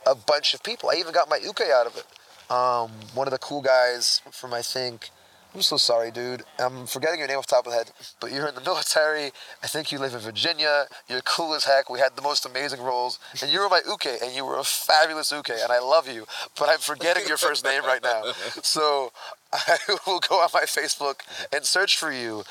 a 0.05 0.15
bunch 0.15 0.53
of 0.53 0.63
people. 0.63 0.89
I 0.89 0.95
even 0.95 1.13
got 1.13 1.29
my 1.29 1.37
uke 1.37 1.61
out 1.61 1.87
of 1.87 1.97
it. 1.97 2.05
Um, 2.51 2.91
one 3.13 3.27
of 3.27 3.31
the 3.31 3.39
cool 3.39 3.61
guys 3.61 4.21
from 4.31 4.53
I 4.53 4.61
think. 4.61 5.09
I'm 5.53 5.61
so 5.61 5.77
sorry, 5.77 6.09
dude. 6.09 6.43
I'm 6.57 6.87
forgetting 6.87 7.19
your 7.19 7.27
name 7.27 7.37
off 7.37 7.45
the 7.45 7.55
top 7.55 7.67
of 7.67 7.71
the 7.71 7.77
head, 7.77 7.91
but 8.19 8.31
you're 8.31 8.47
in 8.47 8.55
the 8.55 8.61
military. 8.61 9.31
I 9.61 9.67
think 9.67 9.91
you 9.91 9.99
live 9.99 10.15
in 10.15 10.19
Virginia. 10.19 10.85
You're 11.07 11.21
cool 11.21 11.53
as 11.53 11.65
heck. 11.65 11.91
We 11.91 11.99
had 11.99 12.15
the 12.15 12.23
most 12.23 12.45
amazing 12.45 12.81
roles, 12.81 13.19
and 13.39 13.51
you 13.51 13.59
were 13.59 13.69
my 13.69 13.81
uke, 13.87 14.19
and 14.23 14.33
you 14.33 14.45
were 14.45 14.57
a 14.57 14.63
fabulous 14.63 15.31
uke, 15.31 15.49
and 15.49 15.71
I 15.71 15.79
love 15.79 16.07
you. 16.07 16.25
But 16.57 16.69
I'm 16.69 16.79
forgetting 16.79 17.27
your 17.27 17.37
first 17.37 17.63
name 17.63 17.83
right 17.83 18.01
now. 18.01 18.31
So 18.63 19.11
I 19.53 19.77
will 20.07 20.19
go 20.27 20.41
on 20.41 20.49
my 20.53 20.63
Facebook 20.63 21.19
and 21.53 21.63
search 21.63 21.97
for 21.97 22.11
you, 22.11 22.43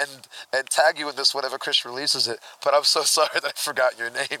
and 0.00 0.26
and 0.52 0.70
tag 0.70 0.98
you 0.98 1.10
in 1.10 1.16
this 1.16 1.34
whenever 1.34 1.58
Chris 1.58 1.84
releases 1.84 2.26
it. 2.26 2.38
But 2.64 2.72
I'm 2.72 2.84
so 2.84 3.02
sorry 3.04 3.28
that 3.34 3.44
I 3.44 3.52
forgot 3.54 3.98
your 3.98 4.10
name. 4.10 4.40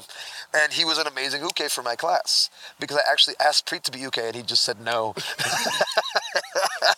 And 0.54 0.72
he 0.72 0.86
was 0.86 0.96
an 0.96 1.06
amazing 1.06 1.42
uke 1.42 1.70
for 1.70 1.82
my 1.82 1.96
class 1.96 2.48
because 2.80 2.96
I 2.96 3.02
actually 3.10 3.34
asked 3.38 3.66
Priit 3.66 3.82
to 3.84 3.92
be 3.92 3.98
uke, 3.98 4.18
and 4.18 4.34
he 4.34 4.42
just 4.42 4.62
said 4.64 4.80
no. 4.80 5.14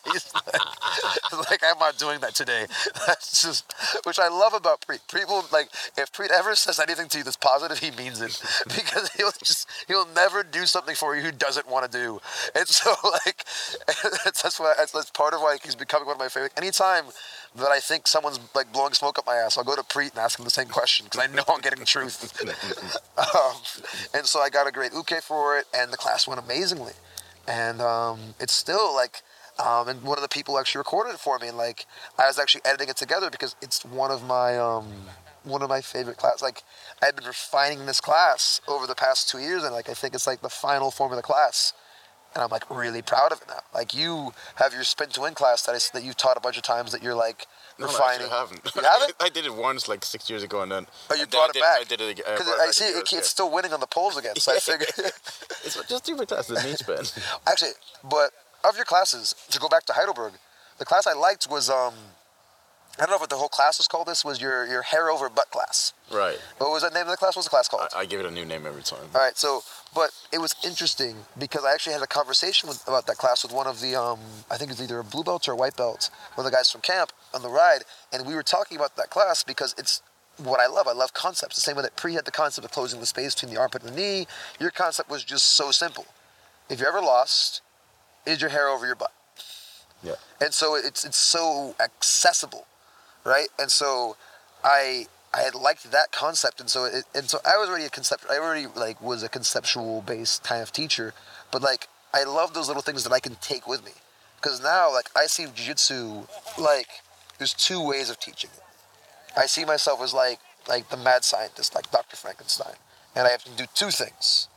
like 1.51 1.61
I'm 1.65 1.79
not 1.79 1.99
doing 1.99 2.21
that 2.21 2.35
today. 2.35 2.67
That's 3.07 3.43
just, 3.43 3.73
which 4.05 4.19
I 4.19 4.29
love 4.29 4.55
about 4.55 4.81
Priit. 4.87 5.01
People 5.13 5.45
like 5.53 5.69
if 5.97 6.13
Priit 6.13 6.31
ever 6.33 6.55
says 6.55 6.81
anything 6.81 7.09
to 7.09 7.19
you 7.19 7.25
that's 7.25 7.37
positive, 7.37 7.79
he 7.79 7.91
means 7.93 8.21
it 8.21 8.41
because 8.65 9.11
he'll 9.17 9.33
just 9.43 9.69
he'll 9.87 10.09
never 10.15 10.43
do 10.43 10.67
something 10.67 10.95
for 10.95 11.17
you 11.17 11.23
he 11.23 11.31
doesn't 11.33 11.69
want 11.69 11.91
to 11.91 11.99
do. 11.99 12.21
And 12.55 12.67
so 12.67 12.95
like 13.27 13.45
that's 14.25 14.43
that's 14.43 14.61
why 14.61 14.75
that's, 14.77 15.11
part 15.11 15.35
of 15.35 15.41
why 15.41 15.57
he's 15.63 15.75
becoming 15.75 16.07
one 16.07 16.17
of 16.17 16.21
my 16.21 16.29
favorite. 16.29 16.53
Anytime 16.57 17.05
that 17.57 17.69
I 17.69 17.81
think 17.81 18.07
someone's 18.07 18.41
like 18.55 18.73
blowing 18.73 18.93
smoke 18.93 19.19
up 19.19 19.27
my 19.27 19.37
ass, 19.37 19.57
I'll 19.59 19.65
go 19.65 19.77
to 19.77 19.83
Priit 19.83 20.11
and 20.11 20.19
ask 20.19 20.39
him 20.39 20.45
the 20.45 20.51
same 20.51 20.69
question 20.69 21.07
because 21.07 21.27
I 21.29 21.33
know 21.35 21.43
I'm 21.49 21.61
getting 21.61 21.85
truth. 21.85 22.41
um, 23.19 23.53
and 24.15 24.27
so 24.27 24.41
I 24.41 24.49
got 24.51 24.67
a 24.67 24.73
great 24.73 24.93
uke 24.93 25.23
for 25.23 25.59
it, 25.59 25.67
and 25.75 25.93
the 25.93 25.97
class 25.97 26.27
went 26.27 26.41
amazingly. 26.41 26.93
And 27.47 27.81
um, 27.81 28.35
it's 28.39 28.53
still 28.53 28.95
like, 28.95 29.23
um, 29.65 29.89
and 29.89 30.03
one 30.03 30.19
of 30.19 30.23
the 30.23 30.29
people 30.29 30.59
actually 30.59 30.79
recorded 30.81 31.15
it 31.15 31.21
for 31.21 31.39
me, 31.39 31.49
and 31.49 31.57
like 31.57 31.87
I 32.19 32.27
was 32.27 32.39
actually 32.39 32.63
editing 32.65 32.89
it 32.89 32.97
together 32.97 33.31
because 33.31 33.57
it's 33.63 33.85
one 33.85 34.11
of 34.11 34.25
my 34.25 34.57
um, 34.59 34.87
one 35.45 35.63
of 35.63 35.69
my 35.69 35.81
favorite 35.81 36.17
class. 36.17 36.43
Like 36.43 36.63
I've 37.03 37.17
been 37.17 37.27
refining 37.27 37.87
this 37.87 38.01
class 38.01 38.61
over 38.69 38.87
the 38.87 38.95
past 38.95 39.29
two 39.29 39.39
years, 39.39 39.63
and 39.65 39.73
like 39.73 39.89
I 39.89 39.95
think 39.95 40.15
it's 40.15 40.27
like 40.27 40.41
the 40.43 40.49
final 40.49 40.91
form 40.91 41.13
of 41.13 41.17
the 41.17 41.23
class 41.23 41.73
and 42.35 42.45
I'm 42.45 42.51
like 42.51 42.69
really 42.71 43.03
proud 43.03 43.33
of 43.33 43.41
it 43.41 43.49
now. 43.49 43.61
Like 43.75 43.95
you 43.95 44.33
have 44.57 44.73
your 44.73 44.85
spin 44.85 45.09
to 45.11 45.23
win 45.23 45.35
class 45.35 45.63
that 45.63 45.75
is 45.75 45.91
that 45.91 46.05
you've 46.05 46.17
taught 46.17 46.37
a 46.37 46.41
bunch 46.41 46.57
of 46.57 46.63
times 46.63 46.93
that 46.93 47.03
you're 47.03 47.15
like 47.15 47.47
No, 47.79 47.87
no, 47.87 47.93
refining. 47.93 48.27
actually, 48.27 48.31
I 48.31 48.39
haven't. 48.41 48.73
You 48.77 48.83
haven't? 48.83 49.15
I 49.21 49.29
did 49.29 49.47
it 49.47 49.55
once, 49.55 49.89
like 49.89 50.05
six 50.05 50.29
years 50.29 50.43
ago, 50.43 50.63
and 50.63 50.71
then. 50.71 50.87
Oh, 51.11 51.15
you 51.15 51.27
brought 51.27 51.47
I 51.47 51.49
it 51.49 51.53
did, 51.55 51.61
back. 51.63 51.81
I 51.81 51.85
did 51.85 52.01
it 52.01 52.11
again. 52.11 52.25
Because 52.37 52.49
I 52.61 52.71
see 52.71 52.85
it, 52.85 53.13
yeah. 53.13 53.19
it's 53.19 53.29
still 53.29 53.51
winning 53.51 53.73
on 53.73 53.81
the 53.81 53.87
polls 53.87 54.17
again. 54.17 54.37
So 54.37 54.53
I 54.55 54.59
figured, 54.61 54.89
It's 55.65 55.75
just 55.89 56.05
stupid 56.05 56.29
class. 56.29 56.47
The 56.49 56.63
knee 56.63 56.75
spin. 56.75 56.99
actually, 57.47 57.71
but 58.05 58.31
of 58.71 58.77
your 58.77 58.85
classes, 58.85 59.35
to 59.51 59.59
go 59.59 59.69
back 59.69 59.85
to 59.87 59.93
Heidelberg, 59.93 60.35
the 60.79 60.85
class 60.85 61.07
I 61.07 61.13
liked 61.13 61.49
was 61.51 61.69
um, 61.69 61.95
I 62.99 63.03
don't 63.03 63.11
know 63.11 63.19
what 63.19 63.31
the 63.31 63.37
whole 63.37 63.49
class 63.49 63.79
was 63.79 63.87
called. 63.87 64.09
This 64.09 64.25
was 64.25 64.41
your 64.41 64.67
your 64.67 64.83
hair 64.83 65.11
over 65.11 65.29
butt 65.29 65.51
class. 65.51 65.93
right. 66.13 66.39
What 66.59 66.71
was 66.71 66.83
the 66.83 66.91
name 66.91 67.03
of 67.03 67.11
the 67.11 67.17
class? 67.17 67.37
What 67.37 67.41
was 67.41 67.47
the 67.47 67.51
class 67.51 67.69
called? 67.69 67.89
I, 67.95 68.01
I 68.01 68.07
give 68.07 68.21
it 68.21 68.27
a 68.27 68.31
new 68.31 68.45
name 68.45 68.67
every 68.67 68.83
time. 68.83 69.07
All 69.15 69.21
right, 69.21 69.37
so 69.37 69.63
but 69.95 70.11
it 70.33 70.39
was 70.39 70.55
interesting 70.65 71.17
because 71.39 71.65
I 71.65 71.73
actually 71.73 71.93
had 71.93 72.03
a 72.03 72.07
conversation 72.09 72.69
with, 72.69 72.87
about 72.89 73.07
that 73.07 73.17
class 73.17 73.43
with 73.43 73.53
one 73.53 73.67
of 73.67 73.81
the 73.81 73.95
um, 73.95 74.19
I 74.51 74.57
think 74.57 74.71
it's 74.71 74.83
either 74.83 74.99
a 74.99 75.05
blue 75.05 75.25
belt 75.25 75.49
or 75.49 75.53
a 75.53 75.57
white 75.57 75.77
belt, 75.77 76.11
one 76.35 76.45
of 76.45 76.51
the 76.51 76.57
guys 76.57 76.71
from 76.71 76.81
camp 76.81 77.13
on 77.35 77.43
the 77.43 77.49
ride, 77.49 77.83
and 78.13 78.27
we 78.27 78.35
were 78.35 78.43
talking 78.43 78.77
about 78.77 78.97
that 78.97 79.11
class 79.11 79.45
because 79.45 79.75
it's 79.79 80.03
what 80.39 80.61
I 80.61 80.67
love. 80.67 80.87
I 80.87 80.93
love 80.93 81.13
concepts. 81.15 81.57
The 81.57 81.61
same 81.61 81.77
way 81.77 81.83
that 81.83 81.97
Priit 81.97 82.15
had 82.15 82.25
the 82.25 82.31
concept 82.31 82.65
of 82.65 82.71
closing 82.71 83.01
the 83.01 83.07
space 83.07 83.35
between 83.35 83.55
the 83.55 83.61
armpit 83.61 83.83
and 83.83 83.93
the 83.93 83.97
knee. 83.97 84.27
Your 84.61 84.71
concept 84.71 85.11
was 85.11 85.25
just 85.25 85.49
so 85.49 85.71
simple. 85.71 86.07
If 86.69 86.79
you're 86.79 86.89
ever 86.89 87.01
lost, 87.01 87.63
is 88.29 88.41
your 88.41 88.51
hair 88.51 88.69
over 88.69 88.87
your 88.87 88.95
butt? 88.95 89.13
Yeah. 90.03 90.15
and 90.41 90.55
so 90.55 90.77
it's 90.77 91.05
it's 91.05 91.17
so 91.17 91.75
accessible, 91.81 92.67
right? 93.25 93.49
And 93.59 93.71
so 93.73 94.17
I 94.63 95.07
I 95.35 95.41
had 95.43 95.55
liked 95.55 95.91
that 95.91 96.13
concept, 96.13 96.61
and 96.61 96.71
so 96.71 96.85
it, 96.85 97.05
and 97.15 97.29
so 97.29 97.39
I 97.45 97.57
was 97.59 97.69
already 97.69 97.85
a 97.85 97.91
concept. 97.91 98.25
I 98.31 98.39
already 98.39 98.67
like 98.75 99.01
was 99.01 99.23
a 99.23 99.29
conceptual 99.29 100.03
based 100.03 100.45
kind 100.45 100.63
of 100.63 100.71
teacher, 100.71 101.15
but 101.51 101.63
like 101.63 101.89
I 102.15 102.25
love 102.25 102.55
those 102.55 102.69
little 102.69 102.83
things 102.83 103.03
that 103.05 103.13
I 103.13 103.21
can 103.21 103.37
take 103.41 103.67
with 103.67 103.85
me, 103.85 103.93
because 104.41 104.63
now 104.63 104.93
like 104.93 105.11
I 105.17 105.27
see 105.27 105.47
jiu-jitsu 105.47 106.27
like 106.59 106.89
there's 107.39 107.55
two 107.55 107.85
ways 107.85 108.09
of 108.09 108.21
teaching 108.21 108.51
it. 108.55 108.63
I 109.37 109.47
see 109.47 109.65
myself 109.65 110.01
as 110.01 110.15
like 110.15 110.39
like 110.69 110.91
the 110.91 110.97
mad 110.97 111.25
scientist, 111.25 111.75
like 111.75 111.91
Dr. 111.91 112.17
Frankenstein, 112.17 112.75
and 113.17 113.27
I 113.27 113.31
have 113.31 113.43
to 113.45 113.51
do 113.51 113.65
two 113.75 113.91
things. 113.91 114.49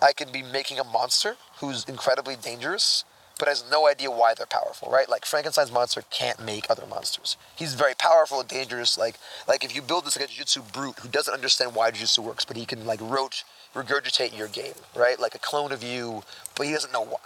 I 0.00 0.12
can 0.12 0.30
be 0.32 0.42
making 0.42 0.78
a 0.78 0.84
monster 0.84 1.36
who's 1.60 1.84
incredibly 1.84 2.36
dangerous, 2.36 3.04
but 3.38 3.48
has 3.48 3.64
no 3.70 3.86
idea 3.86 4.10
why 4.10 4.34
they're 4.34 4.46
powerful, 4.46 4.90
right? 4.90 5.08
Like 5.08 5.24
Frankenstein's 5.24 5.72
monster 5.72 6.02
can't 6.10 6.44
make 6.44 6.66
other 6.68 6.86
monsters. 6.86 7.36
He's 7.56 7.74
very 7.74 7.94
powerful 7.94 8.40
and 8.40 8.48
dangerous. 8.48 8.98
Like 8.98 9.16
like 9.46 9.64
if 9.64 9.74
you 9.74 9.82
build 9.82 10.04
this 10.04 10.16
like 10.16 10.26
a 10.26 10.28
jiu-jitsu 10.28 10.62
brute 10.72 10.98
who 11.00 11.08
doesn't 11.08 11.32
understand 11.32 11.74
why 11.74 11.90
jiu-jitsu 11.90 12.22
works, 12.22 12.44
but 12.44 12.56
he 12.56 12.66
can 12.66 12.84
like 12.84 13.00
roach 13.00 13.44
regurgitate 13.74 14.36
your 14.36 14.48
game, 14.48 14.74
right? 14.96 15.20
Like 15.20 15.34
a 15.34 15.38
clone 15.38 15.72
of 15.72 15.82
you, 15.82 16.22
but 16.56 16.66
he 16.66 16.72
doesn't 16.72 16.92
know 16.92 17.04
why. 17.04 17.18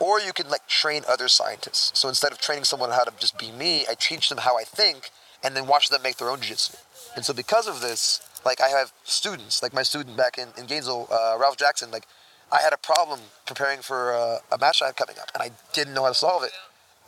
Or 0.00 0.20
you 0.20 0.32
can 0.32 0.48
like 0.48 0.66
train 0.66 1.02
other 1.08 1.28
scientists. 1.28 1.98
So 1.98 2.08
instead 2.08 2.32
of 2.32 2.38
training 2.38 2.64
someone 2.64 2.90
how 2.90 3.04
to 3.04 3.12
just 3.18 3.38
be 3.38 3.52
me, 3.52 3.84
I 3.88 3.94
teach 3.94 4.28
them 4.28 4.38
how 4.38 4.58
I 4.58 4.64
think 4.64 5.10
and 5.44 5.56
then 5.56 5.66
watch 5.66 5.88
them 5.88 6.02
make 6.02 6.16
their 6.16 6.30
own 6.30 6.40
jiu-jitsu. 6.40 6.76
And 7.14 7.24
so 7.24 7.34
because 7.34 7.66
of 7.66 7.80
this, 7.80 8.20
like 8.44 8.60
I 8.60 8.68
have 8.68 8.92
students, 9.04 9.62
like 9.62 9.74
my 9.74 9.82
student 9.82 10.16
back 10.16 10.38
in, 10.38 10.48
in 10.58 10.66
Gainesville, 10.66 11.08
uh, 11.12 11.36
Ralph 11.38 11.56
Jackson, 11.56 11.90
like 11.90 12.06
I 12.52 12.60
had 12.60 12.72
a 12.72 12.76
problem 12.76 13.20
preparing 13.46 13.80
for 13.80 14.12
uh, 14.12 14.38
a 14.52 14.58
match 14.58 14.82
I 14.82 14.86
had 14.86 14.96
coming 14.96 15.16
up 15.20 15.30
and 15.34 15.42
I 15.42 15.50
didn't 15.72 15.94
know 15.94 16.02
how 16.02 16.10
to 16.10 16.14
solve 16.14 16.44
it. 16.44 16.52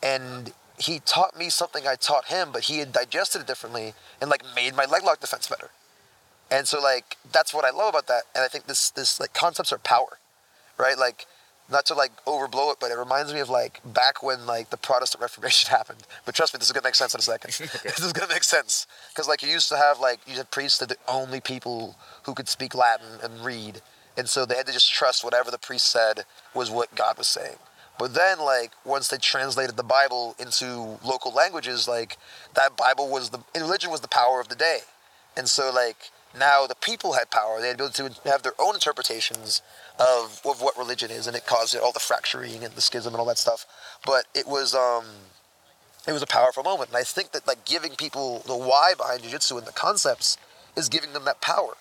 And 0.03 0.53
he 0.78 1.01
taught 1.01 1.38
me 1.38 1.51
something 1.51 1.86
I 1.86 1.97
taught 1.97 2.26
him, 2.26 2.49
but 2.53 2.62
he 2.64 2.78
had 2.78 2.92
digested 2.92 3.42
it 3.42 3.47
differently 3.47 3.92
and 4.20 4.30
like 4.30 4.42
made 4.57 4.74
my 4.74 4.86
leg 4.86 5.05
lock 5.05 5.20
defense 5.20 5.47
better. 5.47 5.70
And 6.51 6.66
so 6.66 6.80
like 6.80 7.16
that's 7.30 7.53
what 7.53 7.64
I 7.64 7.70
love 7.70 7.90
about 7.90 8.07
that. 8.09 8.22
And 8.34 8.42
I 8.45 8.49
think 8.49 8.66
this 8.66 8.90
this 8.90 9.20
like 9.20 9.34
concepts 9.34 9.72
are 9.72 9.78
power, 9.78 10.18
right? 10.78 10.99
Like 10.99 11.26
not 11.70 11.86
to 11.86 11.95
like 11.95 12.12
overblow 12.24 12.72
it, 12.72 12.78
but 12.80 12.90
it 12.90 12.99
reminds 12.99 13.32
me 13.32 13.40
of 13.40 13.49
like 13.49 13.80
back 13.84 14.22
when 14.22 14.47
like 14.47 14.70
the 14.70 14.76
Protestant 14.76 15.22
Reformation 15.22 15.70
happened. 15.70 16.03
But 16.24 16.34
trust 16.34 16.55
me, 16.55 16.59
this 16.59 16.68
is 16.68 16.72
gonna 16.72 16.84
make 16.84 16.95
sense 16.95 17.14
in 17.14 17.18
a 17.18 17.22
second. 17.22 17.51
this 17.82 18.01
is 18.01 18.12
gonna 18.12 18.32
make 18.32 18.45
sense 18.45 18.86
because 19.09 19.28
like 19.28 19.42
you 19.42 19.49
used 19.49 19.68
to 19.68 19.76
have 19.76 20.01
like 20.01 20.20
you 20.26 20.36
had 20.36 20.51
priests 20.51 20.78
that 20.78 20.88
the 20.88 20.99
only 21.09 21.40
people 21.40 21.97
who 22.24 22.34
could 22.34 22.49
speak 22.49 22.74
Latin 22.74 23.07
and 23.22 23.45
read, 23.45 23.80
and 24.16 24.28
so 24.28 24.44
they 24.44 24.56
had 24.56 24.66
to 24.66 24.72
just 24.72 24.92
trust 24.92 25.24
whatever 25.24 25.50
the 25.50 25.58
priest 25.58 25.86
said 25.86 26.24
was 26.54 26.70
what 26.70 26.94
God 26.94 27.18
was 27.18 27.28
saying. 27.28 27.56
But 27.98 28.14
then, 28.14 28.40
like, 28.40 28.72
once 28.84 29.08
they 29.08 29.18
translated 29.18 29.76
the 29.76 29.84
Bible 29.84 30.34
into 30.38 30.98
local 31.04 31.32
languages, 31.32 31.86
like, 31.86 32.16
that 32.54 32.76
Bible 32.76 33.08
was 33.08 33.30
the 33.30 33.40
religion 33.54 33.90
was 33.90 34.00
the 34.00 34.08
power 34.08 34.40
of 34.40 34.48
the 34.48 34.56
day, 34.56 34.80
and 35.36 35.48
so 35.48 35.72
like 35.72 36.10
now 36.36 36.66
the 36.66 36.74
people 36.74 37.12
had 37.12 37.30
power. 37.30 37.60
They 37.60 37.68
had 37.68 37.80
able 37.80 37.90
to 37.90 38.10
have 38.24 38.42
their 38.42 38.54
own 38.58 38.74
interpretations 38.74 39.62
of, 39.98 40.40
of 40.44 40.60
what 40.60 40.76
religion 40.76 41.10
is, 41.10 41.26
and 41.26 41.36
it 41.36 41.46
caused 41.46 41.76
all 41.76 41.92
the 41.92 42.00
fracturing 42.00 42.64
and 42.64 42.74
the 42.74 42.80
schism 42.80 43.14
and 43.14 43.20
all 43.20 43.26
that 43.26 43.38
stuff. 43.38 43.66
But 44.04 44.26
it 44.34 44.46
was 44.46 44.74
um, 44.74 45.04
it 46.06 46.12
was 46.12 46.22
a 46.22 46.26
powerful 46.26 46.62
moment, 46.62 46.90
and 46.90 46.96
I 46.96 47.04
think 47.04 47.32
that 47.32 47.46
like 47.46 47.64
giving 47.64 47.92
people 47.92 48.42
the 48.46 48.56
why 48.56 48.94
behind 48.96 49.22
jiu-jitsu 49.22 49.56
and 49.56 49.66
the 49.66 49.72
concepts 49.72 50.36
is 50.76 50.88
giving 50.88 51.12
them 51.12 51.24
that 51.24 51.40
power. 51.40 51.74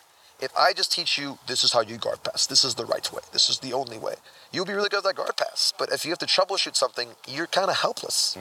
If 0.44 0.52
I 0.58 0.74
just 0.74 0.92
teach 0.92 1.18
you 1.18 1.38
this 1.48 1.64
is 1.64 1.72
how 1.72 1.80
you 1.82 1.98
guard 1.98 2.22
pass, 2.24 2.46
this 2.48 2.66
is 2.66 2.76
the 2.76 2.86
right 2.86 3.10
way, 3.14 3.22
this 3.32 3.50
is 3.50 3.60
the 3.60 3.72
only 3.72 3.98
way, 3.98 4.16
you'll 4.52 4.66
be 4.66 4.74
really 4.74 4.90
good 4.90 4.98
at 4.98 5.04
that 5.06 5.16
guard 5.16 5.38
pass. 5.38 5.74
But 5.78 5.94
if 5.94 6.04
you 6.04 6.12
have 6.12 6.20
to 6.20 6.26
troubleshoot 6.26 6.76
something, 6.76 7.10
you're 7.28 7.48
kind 7.48 7.70
of 7.70 7.78
helpless. 7.78 8.38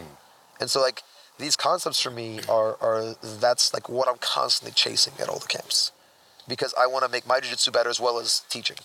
And 0.61 0.69
so 0.69 0.81
like 0.81 1.05
these 1.39 1.55
concepts 1.55 2.01
for 2.01 2.11
me 2.11 2.41
are 2.49 2.77
are 2.81 3.15
that's 3.23 3.73
like 3.73 3.89
what 3.89 4.09
I'm 4.09 4.19
constantly 4.19 4.75
chasing 4.75 5.13
at 5.21 5.29
all 5.29 5.39
the 5.39 5.47
camps, 5.47 5.93
because 6.49 6.75
I 6.77 6.89
want 6.89 7.05
to 7.05 7.11
make 7.11 7.25
my 7.25 7.39
jiu-jitsu 7.39 7.71
better 7.71 7.91
as 7.91 8.01
well 8.01 8.19
as 8.19 8.43
teaching. 8.49 8.79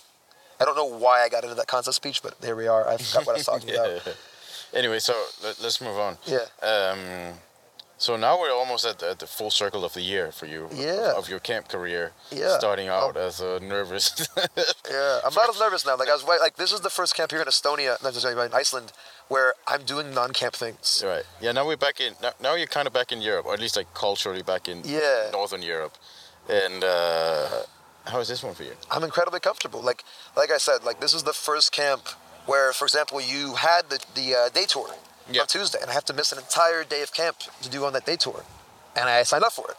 I 0.60 0.64
don't 0.64 0.76
know 0.76 0.86
why 0.86 1.22
I 1.22 1.28
got 1.28 1.42
into 1.42 1.56
that 1.56 1.66
concept 1.66 1.96
speech, 1.96 2.22
but 2.22 2.40
there 2.40 2.54
we 2.54 2.68
are. 2.68 2.88
I 2.88 2.96
forgot 2.98 3.26
what 3.26 3.32
I 3.34 3.38
was 3.38 3.46
talking 3.46 3.70
about. 3.74 4.16
Anyway, 4.74 4.98
so 4.98 5.14
let, 5.42 5.60
us 5.64 5.80
move 5.80 5.96
on. 5.96 6.18
Yeah. 6.26 6.46
Um, 6.62 7.34
so 7.98 8.16
now 8.16 8.38
we're 8.40 8.52
almost 8.52 8.84
at 8.86 8.98
the, 9.00 9.10
at 9.10 9.18
the 9.18 9.26
full 9.26 9.50
circle 9.50 9.84
of 9.84 9.92
the 9.92 10.00
year 10.00 10.30
for 10.32 10.46
you. 10.46 10.64
of- 10.64 10.72
Yeah. 10.72 11.12
Of, 11.18 11.28
your 11.28 11.40
camp 11.40 11.68
career. 11.68 12.12
Yeah. 12.30 12.56
Starting 12.58 12.88
out 12.88 13.16
Oh. 13.16 13.26
as 13.26 13.40
a 13.40 13.60
nervous. 13.60 14.06
Yeah, 14.90 15.20
I'm 15.26 15.34
not 15.34 15.48
as 15.50 15.58
nervous 15.60 15.84
now. 15.84 15.96
Like 15.96 16.08
I 16.08 16.14
was 16.14 16.24
like 16.24 16.56
this 16.56 16.72
is 16.72 16.80
the 16.80 16.90
first 16.90 17.14
camp 17.14 17.30
here 17.30 17.42
in 17.42 17.46
Estonia, 17.48 18.02
not 18.02 18.14
sorry, 18.14 18.34
in 18.46 18.54
Iceland, 18.54 18.92
where 19.28 19.52
I'm 19.66 19.82
doing 19.84 20.14
non-camp 20.14 20.54
things. 20.54 21.02
right. 21.04 21.24
Yeah. 21.40 21.52
Now 21.52 21.66
we're 21.66 21.76
back 21.76 22.00
in. 22.00 22.14
Now, 22.22 22.32
now 22.40 22.54
you're 22.54 22.66
kind 22.78 22.86
of 22.86 22.92
back 22.94 23.12
in 23.12 23.20
Europe, 23.20 23.44
or 23.46 23.52
at 23.54 23.60
least 23.60 23.76
like 23.76 23.92
culturally 23.94 24.42
back 24.42 24.68
in 24.68 24.82
Yeah. 24.84 25.28
Northern 25.32 25.62
Europe. 25.62 25.94
And 26.48 26.82
uh, 26.82 27.46
how 28.06 28.20
is 28.20 28.28
this 28.28 28.42
one 28.42 28.54
for 28.54 28.62
you? 28.64 28.72
I'm 28.90 29.04
incredibly 29.04 29.40
comfortable. 29.40 29.82
Like 29.82 30.02
like 30.40 30.50
I 30.50 30.58
said, 30.58 30.78
like 30.84 30.98
this 31.00 31.12
is 31.14 31.22
the 31.24 31.34
first 31.34 31.72
camp 31.72 32.02
where, 32.46 32.72
for 32.72 32.86
example, 32.86 33.20
you 33.20 33.54
had 33.56 33.82
the 33.90 33.98
the 34.14 34.26
uh, 34.34 34.48
day 34.48 34.64
tour 34.64 34.88
Yeah. 35.30 35.42
on 35.42 35.46
Tuesday, 35.46 35.78
and 35.80 35.90
I 35.90 35.94
have 35.94 36.04
to 36.06 36.14
miss 36.14 36.32
an 36.32 36.38
entire 36.38 36.84
day 36.84 37.02
of 37.02 37.12
camp 37.12 37.36
to 37.62 37.68
do 37.68 37.84
on 37.84 37.92
that 37.92 38.06
day 38.06 38.16
tour, 38.16 38.44
and 38.96 39.08
I 39.08 39.22
signed 39.22 39.44
up 39.44 39.52
for 39.52 39.70
it. 39.70 39.76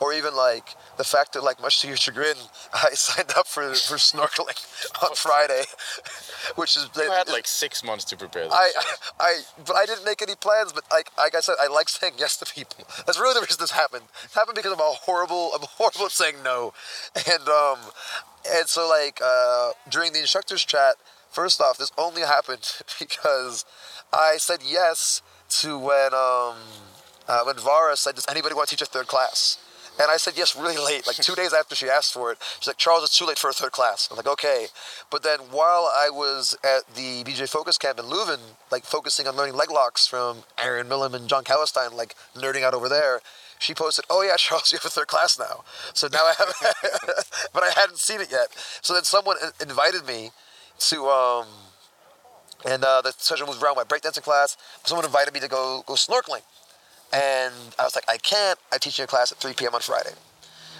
Or 0.00 0.12
even 0.12 0.34
like 0.34 0.74
the 0.98 1.04
fact 1.04 1.32
that, 1.32 1.44
like, 1.44 1.62
much 1.62 1.80
to 1.80 1.86
your 1.88 1.96
chagrin, 1.96 2.36
I 2.74 2.90
signed 2.94 3.30
up 3.36 3.46
for 3.46 3.62
for 3.74 3.96
snorkeling 3.96 4.58
on 5.02 5.14
Friday, 5.14 5.62
which 6.56 6.76
is 6.76 6.90
I 6.96 7.04
had 7.04 7.28
like 7.28 7.46
six 7.46 7.84
months 7.84 8.04
to 8.06 8.16
prepare 8.16 8.44
this. 8.44 8.52
I, 8.52 8.72
I, 9.20 9.40
but 9.64 9.76
I 9.76 9.86
didn't 9.86 10.04
make 10.04 10.20
any 10.20 10.34
plans. 10.34 10.72
But 10.72 10.84
like, 10.90 11.10
like 11.16 11.34
I 11.36 11.40
said, 11.40 11.54
I 11.60 11.68
like 11.68 11.88
saying 11.88 12.14
yes 12.18 12.36
to 12.38 12.44
people. 12.44 12.84
That's 13.06 13.18
really 13.18 13.34
the 13.34 13.40
reason 13.40 13.56
this 13.60 13.70
happened. 13.70 14.04
It 14.24 14.32
happened 14.34 14.56
because 14.56 14.72
I'm 14.72 14.80
a 14.80 14.82
horrible, 14.82 15.52
I'm 15.54 15.62
horrible 15.62 16.06
at 16.06 16.10
saying 16.10 16.36
no, 16.44 16.74
and 17.14 17.48
um, 17.48 17.78
and 18.52 18.68
so 18.68 18.88
like 18.88 19.20
uh, 19.24 19.70
during 19.90 20.12
the 20.12 20.20
instructors 20.20 20.64
chat, 20.64 20.96
first 21.34 21.60
off, 21.60 21.78
this 21.78 21.90
only 21.98 22.22
happened 22.22 22.70
because 22.98 23.64
I 24.12 24.36
said 24.38 24.60
yes 24.64 25.22
to 25.60 25.78
when 25.78 26.14
um, 26.14 26.56
uh, 27.28 27.42
when 27.44 27.56
Vara 27.56 27.96
said, 27.96 28.14
"Does 28.14 28.26
anybody 28.28 28.54
want 28.54 28.68
to 28.68 28.76
teach 28.76 28.86
a 28.86 28.90
third 28.90 29.06
class?" 29.06 29.58
And 30.00 30.10
I 30.10 30.16
said 30.16 30.34
yes 30.36 30.56
really 30.56 30.76
late, 30.76 31.06
like 31.06 31.16
two 31.16 31.36
days 31.36 31.52
after 31.52 31.76
she 31.76 31.88
asked 31.88 32.12
for 32.12 32.32
it. 32.32 32.38
She's 32.58 32.66
like, 32.66 32.78
Charles, 32.78 33.04
it's 33.04 33.16
too 33.16 33.26
late 33.26 33.38
for 33.38 33.48
a 33.48 33.52
third 33.52 33.70
class. 33.70 34.08
I'm 34.10 34.16
like, 34.16 34.26
okay. 34.26 34.66
But 35.08 35.22
then 35.22 35.38
while 35.52 35.88
I 35.94 36.10
was 36.10 36.56
at 36.64 36.96
the 36.96 37.22
BJ 37.22 37.48
Focus 37.48 37.78
Camp 37.78 38.00
in 38.00 38.06
Leuven, 38.06 38.40
like 38.72 38.84
focusing 38.84 39.28
on 39.28 39.36
learning 39.36 39.54
leg 39.54 39.70
locks 39.70 40.04
from 40.04 40.42
Aaron 40.58 40.88
Millam 40.88 41.14
and 41.14 41.28
John 41.28 41.44
Calistine, 41.44 41.96
like 41.96 42.16
nerding 42.34 42.64
out 42.64 42.74
over 42.74 42.88
there, 42.88 43.20
she 43.60 43.72
posted, 43.72 44.04
"Oh 44.10 44.22
yeah, 44.22 44.34
Charles, 44.38 44.72
you 44.72 44.78
have 44.78 44.84
a 44.84 44.90
third 44.90 45.06
class 45.06 45.38
now." 45.38 45.62
So 45.92 46.08
now 46.12 46.24
I 46.24 46.34
have, 46.38 46.52
but 47.52 47.62
I 47.62 47.70
hadn't 47.70 47.98
seen 47.98 48.20
it 48.20 48.32
yet. 48.32 48.48
So 48.82 48.94
then 48.94 49.04
someone 49.04 49.36
invited 49.60 50.06
me 50.06 50.30
to, 50.78 51.06
um, 51.06 51.46
and 52.64 52.84
uh, 52.84 53.00
the 53.02 53.12
session 53.12 53.46
was 53.46 53.62
around 53.62 53.76
my 53.76 53.84
breakdancing 53.84 54.22
class. 54.22 54.56
Someone 54.84 55.04
invited 55.04 55.34
me 55.34 55.40
to 55.40 55.48
go 55.48 55.82
go 55.86 55.94
snorkeling. 55.94 56.42
And 57.12 57.54
I 57.78 57.84
was 57.84 57.94
like, 57.94 58.04
I 58.08 58.16
can't. 58.16 58.58
I'm 58.72 58.80
teaching 58.80 59.04
a 59.04 59.06
class 59.06 59.30
at 59.30 59.38
3 59.38 59.52
p.m. 59.52 59.74
on 59.74 59.80
Friday. 59.80 60.10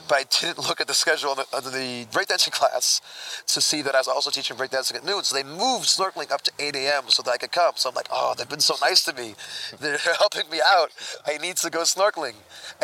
But 0.09 0.18
I 0.18 0.24
didn't 0.24 0.59
look 0.59 0.81
at 0.81 0.86
the 0.86 0.94
schedule 0.94 1.32
of 1.32 1.36
the, 1.36 1.70
the 1.70 2.06
breakdancing 2.12 2.52
class 2.52 3.01
to 3.47 3.60
see 3.60 3.82
that 3.82 3.94
I 3.94 3.98
was 3.98 4.09
also 4.09 4.31
teaching 4.31 4.56
breakdancing 4.56 4.97
at 4.97 5.05
noon. 5.05 5.24
So 5.24 5.35
they 5.35 5.43
moved 5.43 5.86
snorkeling 5.86 6.31
up 6.31 6.43
to 6.43 6.52
8 6.59 6.76
a.m. 6.76 7.05
so 7.09 7.22
that 7.22 7.31
I 7.31 7.36
could 7.36 7.52
come. 7.52 7.72
So 7.76 7.89
I'm 7.89 7.94
like, 7.94 8.09
oh, 8.10 8.35
they've 8.36 8.48
been 8.48 8.60
so 8.60 8.74
nice 8.81 9.05
to 9.05 9.12
me. 9.12 9.35
They're 9.81 9.98
helping 9.98 10.48
me 10.51 10.60
out. 10.64 10.90
I 11.26 11.39
need 11.39 11.56
to 11.59 11.70
go 11.70 11.81
snorkeling. 11.81 12.35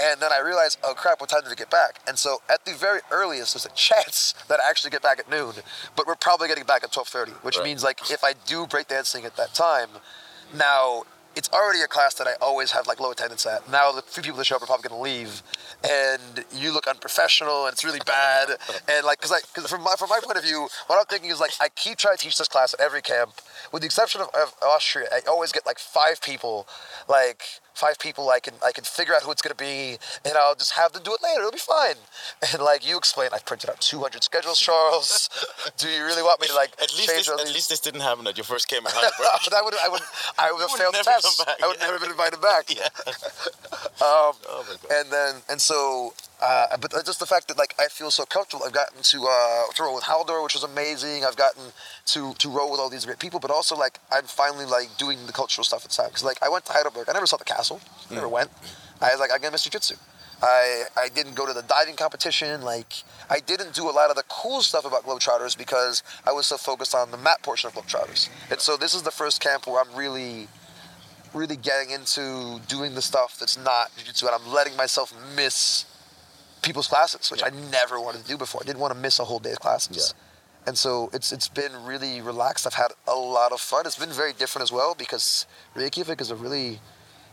And 0.01 0.21
then 0.21 0.33
I 0.33 0.41
realized, 0.41 0.79
oh 0.85 0.95
crap, 0.95 1.21
what 1.21 1.31
time 1.31 1.43
did 1.43 1.51
we 1.51 1.57
get 1.57 1.71
back? 1.71 2.01
And 2.07 2.19
so 2.19 2.43
at 2.49 2.65
the 2.65 2.73
very 2.73 3.01
earliest, 3.11 3.55
there's 3.55 3.67
a 3.67 3.75
chance 3.75 4.35
that 4.49 4.61
I 4.61 4.69
actually 4.69 4.91
get 4.91 5.03
back 5.03 5.19
at 5.19 5.31
noon. 5.31 5.55
But 5.97 6.07
we're 6.07 6.15
probably 6.15 6.49
getting 6.49 6.65
back 6.65 6.85
at 6.85 6.93
12:30, 6.93 7.45
which 7.45 7.57
right. 7.57 7.65
means 7.65 7.85
like 7.85 8.11
if 8.11 8.25
I 8.25 8.35
do 8.47 8.67
breakdancing 8.67 9.25
at 9.25 9.37
that 9.37 9.55
time, 9.55 9.89
now 10.55 11.05
it's 11.37 11.49
already 11.51 11.81
a 11.81 11.87
class 11.87 12.15
that 12.15 12.27
I 12.27 12.33
always 12.41 12.73
have 12.73 12.87
like 12.87 13.01
low 13.01 13.13
attendance 13.13 13.47
at. 13.47 13.69
Now 13.71 13.93
the 13.93 14.03
few 14.03 14.23
people 14.23 14.39
that 14.39 14.45
show 14.45 14.57
up 14.57 14.63
are 14.63 14.67
probably 14.67 14.89
going 14.89 14.99
to 14.99 15.03
leave, 15.03 15.43
and 15.89 16.45
you 16.53 16.73
look 16.73 16.87
unprofessional, 16.87 17.67
and 17.67 17.73
it's 17.73 17.85
really 17.85 18.01
bad. 18.07 18.49
And 18.91 19.05
like, 19.05 19.21
cause, 19.21 19.31
like, 19.31 19.45
cause 19.53 19.71
from 19.71 19.83
my 19.83 19.95
from 19.99 20.09
my 20.09 20.19
point 20.23 20.37
of 20.37 20.43
view, 20.43 20.69
what 20.87 20.99
I'm 20.99 21.05
thinking 21.07 21.31
is 21.31 21.39
like, 21.39 21.53
I 21.61 21.69
keep 21.69 21.99
trying 21.99 22.17
to 22.17 22.23
teach 22.23 22.39
this 22.39 22.49
class 22.49 22.75
at 22.75 22.81
every 22.81 23.03
camp, 23.03 23.35
with 23.73 23.83
the 23.83 23.87
exception 23.87 24.21
of, 24.21 24.29
of 24.35 24.55
Austria. 24.63 25.07
I 25.13 25.21
always 25.29 25.53
get 25.53 25.65
like 25.65 25.79
five 25.79 26.21
people, 26.21 26.67
like 27.09 27.43
five 27.75 27.99
people 27.99 28.29
I 28.31 28.41
can 28.41 28.55
I 28.65 28.73
can 28.73 28.85
figure 28.85 29.15
out 29.15 29.23
who 29.23 29.31
it's 29.31 29.43
gonna 29.43 29.55
be, 29.55 29.99
and 30.25 30.35
I'll 30.37 30.55
just 30.55 30.73
have 30.73 30.93
them 30.93 31.03
do 31.03 31.15
it 31.15 31.23
later. 31.23 31.41
It'll 31.41 31.53
be 31.53 31.59
fine. 31.59 31.97
And 32.53 32.63
like 32.63 32.87
you 32.87 32.97
explained, 32.97 33.33
I've 33.35 33.45
printed 33.45 33.71
out 33.71 33.81
200 33.81 34.25
schedules, 34.25 34.59
Charles. 34.67 35.29
do 35.77 35.89
you 35.89 36.05
really 36.05 36.23
want 36.23 36.41
me 36.41 36.49
to 36.49 36.55
like 36.55 36.73
at 36.83 36.93
least 36.95 37.09
change 37.09 37.27
this, 37.27 37.41
at 37.41 37.55
least 37.55 37.69
this 37.69 37.81
didn't 37.81 38.01
happen 38.01 38.27
at 38.27 38.37
your 38.37 38.45
first 38.45 38.69
camp 38.69 38.87
at 38.87 38.93
that 39.51 39.65
would 39.65 39.75
I 39.83 39.89
would 39.89 40.03
I 40.39 40.53
would 40.53 40.63
have 40.63 40.71
failed 40.73 40.95
the 40.95 41.03
test. 41.05 41.45
I 41.63 41.67
would 41.67 41.77
yeah. 41.79 41.87
never 41.87 41.99
been 41.99 42.11
invited 42.11 42.41
back. 42.41 42.75
yeah. 42.75 42.89
um, 44.01 44.35
oh 44.49 44.77
and 44.91 45.11
then 45.13 45.43
and 45.49 45.61
so 45.61 46.13
uh, 46.43 46.77
but 46.79 46.93
just 47.05 47.21
the 47.21 47.27
fact 47.27 47.49
that 47.49 47.59
like 47.59 47.75
I 47.79 47.89
feel 47.89 48.11
so 48.11 48.25
comfortable. 48.25 48.65
I've 48.65 48.73
gotten 48.73 49.03
to 49.03 49.27
uh, 49.29 49.73
to 49.75 49.83
roll 49.83 49.95
with 49.95 50.05
Haldor, 50.05 50.43
which 50.43 50.55
was 50.55 50.65
amazing. 50.65 51.25
I've 51.25 51.37
gotten 51.37 51.65
to 52.07 52.35
to 52.35 52.51
roll 52.51 52.71
with 52.71 52.81
all 52.81 52.89
these 52.89 53.05
great 53.05 53.19
people, 53.19 53.41
but 53.41 53.51
also 53.51 53.77
like 53.77 53.99
I'm 54.11 54.25
finally 54.25 54.65
like 54.65 54.97
doing 54.97 55.27
the 55.27 55.33
cultural 55.33 55.65
stuff 55.65 55.85
inside. 55.85 56.09
Because 56.09 56.25
like 56.25 56.43
I 56.43 56.49
went 56.49 56.65
to 56.67 56.73
Heidelberg, 56.73 57.09
I 57.09 57.13
never 57.13 57.27
saw 57.27 57.37
the 57.37 57.45
castle, 57.45 57.81
mm. 58.09 58.15
never 58.15 58.29
went. 58.29 58.51
I 59.01 59.11
was 59.11 59.21
like 59.21 59.31
I'm 59.33 59.41
gonna 59.41 59.53
miss 59.53 59.67
jujitsu. 59.69 59.99
I 60.43 60.85
I 60.97 61.09
didn't 61.09 61.35
go 61.35 61.47
to 61.47 61.53
the 61.53 61.63
diving 61.63 61.97
competition. 61.97 62.63
Like 62.63 62.95
I 63.29 63.41
didn't 63.41 63.75
do 63.75 63.91
a 63.91 63.93
lot 63.93 64.09
of 64.09 64.17
the 64.17 64.25
cool 64.29 64.63
stuff 64.63 64.87
about 64.87 65.05
Globetrotters 65.05 65.57
because 65.57 66.03
I 66.27 66.33
was 66.33 66.47
so 66.47 66.57
focused 66.57 66.95
on 66.95 67.11
the 67.11 67.19
mat 67.19 67.43
portion 67.43 67.69
of 67.69 67.75
Globetrotters. 67.75 68.31
And 68.51 68.61
so 68.61 68.79
this 68.79 68.95
is 68.95 69.03
the 69.03 69.11
first 69.11 69.43
camp 69.43 69.67
where 69.67 69.81
I'm 69.81 69.95
really 69.95 70.49
really 71.35 71.57
getting 71.57 71.91
into 71.91 72.61
doing 72.67 72.95
the 72.95 73.03
stuff 73.03 73.39
that's 73.39 73.57
not 73.57 73.95
jiu-jitsu 73.97 74.27
and 74.27 74.35
I'm 74.35 74.53
letting 74.53 74.77
myself 74.77 75.15
miss 75.37 75.85
people's 76.63 76.87
classes, 76.87 77.31
which 77.31 77.41
yeah. 77.41 77.49
I 77.49 77.71
never 77.71 78.01
wanted 78.01 78.23
to 78.23 78.29
do 78.29 78.37
before. 78.37 78.61
I 78.63 78.67
didn't 78.67 78.81
want 78.81 78.95
to 78.95 78.99
miss 79.01 79.19
a 79.19 79.25
whole 79.25 79.39
day's 79.39 79.59
classes. 79.59 80.15
Yeah. 80.15 80.21
And 80.67 80.77
so 80.77 81.11
it's 81.13 81.33
it's 81.33 81.49
been 81.49 81.73
really 81.85 82.21
relaxed. 82.21 82.67
I've 82.67 82.75
had 82.75 82.93
a 83.09 83.15
lot 83.15 83.53
of 83.53 83.61
fun. 83.61 83.87
It's 83.87 83.99
been 83.99 84.11
very 84.11 84.33
different 84.33 84.63
as 84.63 84.73
well 84.73 84.95
because 84.95 85.47
Reykjavik 85.75 86.21
is 86.21 86.31
a 86.31 86.37
really 86.37 86.81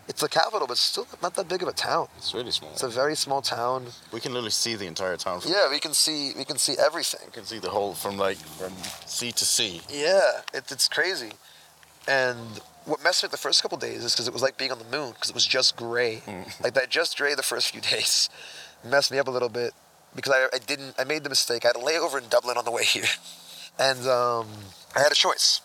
it's 0.08 0.22
the 0.22 0.30
capital, 0.30 0.66
but 0.66 0.78
still 0.78 1.06
not 1.22 1.34
that 1.36 1.50
big 1.50 1.62
of 1.62 1.68
a 1.68 1.74
town. 1.74 2.08
It's 2.18 2.34
really 2.34 2.52
small. 2.52 2.72
It's 2.72 2.84
a 2.84 2.88
very 2.88 3.16
small 3.16 3.42
town. 3.42 3.88
We 4.14 4.22
can 4.22 4.32
literally 4.32 4.52
see 4.52 4.76
the 4.76 4.88
entire 4.88 5.18
town. 5.18 5.42
yeah, 5.46 5.70
we 5.70 5.80
can 5.80 5.94
see 5.94 6.32
we 6.38 6.46
can 6.46 6.58
see 6.58 6.76
everything. 6.80 7.20
We 7.26 7.34
can 7.34 7.44
see 7.44 7.60
the 7.60 7.70
whole 7.70 7.94
from 7.94 8.18
like 8.18 8.38
from 8.38 8.74
sea 9.06 9.34
to 9.34 9.46
sea. 9.46 9.82
Yeah, 9.90 10.42
it, 10.54 10.72
it's 10.72 10.88
crazy. 10.88 11.34
And 12.08 12.62
what 12.86 13.04
messed 13.04 13.24
with 13.24 13.32
the 13.32 13.38
first 13.38 13.62
couple 13.62 13.78
days 13.78 14.06
is 14.06 14.14
because 14.14 14.30
it 14.30 14.34
was 14.34 14.42
like 14.42 14.58
being 14.58 14.72
on 14.72 14.80
the 14.80 14.98
moon 14.98 15.12
because 15.12 15.30
it 15.30 15.36
was 15.36 15.46
just 15.46 15.76
gray, 15.76 16.22
mm. 16.26 16.64
like 16.64 16.74
that 16.76 16.90
just 16.90 17.18
gray 17.18 17.36
the 17.36 17.44
first 17.44 17.72
few 17.72 17.82
days 17.96 18.30
messed 18.84 19.12
me 19.12 19.20
up 19.20 19.28
a 19.28 19.32
little 19.32 19.50
bit 19.50 19.74
because 20.16 20.34
I, 20.34 20.56
I 20.56 20.60
didn't 20.60 20.96
I 20.98 21.04
made 21.04 21.24
the 21.24 21.30
mistake. 21.30 21.66
I 21.66 21.70
had 21.70 21.76
a 21.76 21.80
layover 21.80 22.22
in 22.22 22.30
Dublin 22.30 22.58
on 22.58 22.66
the 22.66 22.72
way 22.72 22.84
here, 22.84 23.06
and 23.80 24.08
um, 24.08 24.48
I 24.96 25.00
had 25.00 25.12
a 25.12 25.16
choice. 25.16 25.62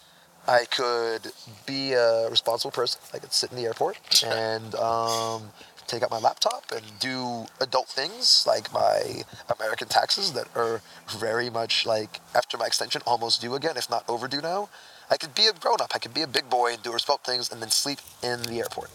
I 0.47 0.65
could 0.65 1.33
be 1.67 1.93
a 1.93 2.29
responsible 2.29 2.73
person. 2.73 3.01
I 3.15 3.19
could 3.19 3.33
sit 3.33 3.51
in 3.51 3.57
the 3.57 3.65
airport 3.65 4.25
and 4.27 4.75
um, 4.75 5.51
take 5.87 6.03
out 6.03 6.11
my 6.11 6.19
laptop 6.19 6.65
and 6.75 6.83
do 6.99 7.47
adult 7.61 7.89
things 7.89 8.45
like 8.47 8.73
my 8.73 9.23
American 9.59 9.89
taxes 9.89 10.33
that 10.33 10.49
are 10.57 10.81
very 11.19 11.49
much 11.49 11.87
like 11.87 12.21
after 12.35 12.57
my 12.57 12.67
extension 12.67 13.03
almost 13.07 13.41
due 13.41 13.55
again, 13.55 13.77
if 13.77 13.89
not 13.89 14.05
overdue 14.09 14.41
now. 14.41 14.69
I 15.11 15.17
could 15.17 15.35
be 15.35 15.47
a 15.47 15.53
grown 15.53 15.81
up. 15.81 15.93
I 15.95 15.99
could 15.99 16.15
be 16.15 16.23
a 16.23 16.27
big 16.27 16.49
boy 16.49 16.73
and 16.73 16.83
do 16.83 16.93
result 16.93 17.23
things 17.23 17.53
and 17.53 17.61
then 17.61 17.71
sleep 17.71 17.99
in 18.23 18.43
the 18.43 18.61
airport. 18.61 18.91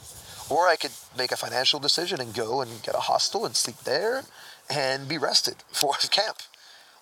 Or 0.50 0.68
I 0.68 0.76
could 0.76 0.92
make 1.18 1.32
a 1.32 1.38
financial 1.38 1.80
decision 1.80 2.22
and 2.22 2.34
go 2.34 2.62
and 2.62 2.82
get 2.84 2.96
a 2.96 3.00
hostel 3.00 3.46
and 3.46 3.56
sleep 3.56 3.78
there 3.84 4.24
and 4.70 5.08
be 5.08 5.18
rested 5.18 5.56
for 5.68 5.94
camp. 6.10 6.38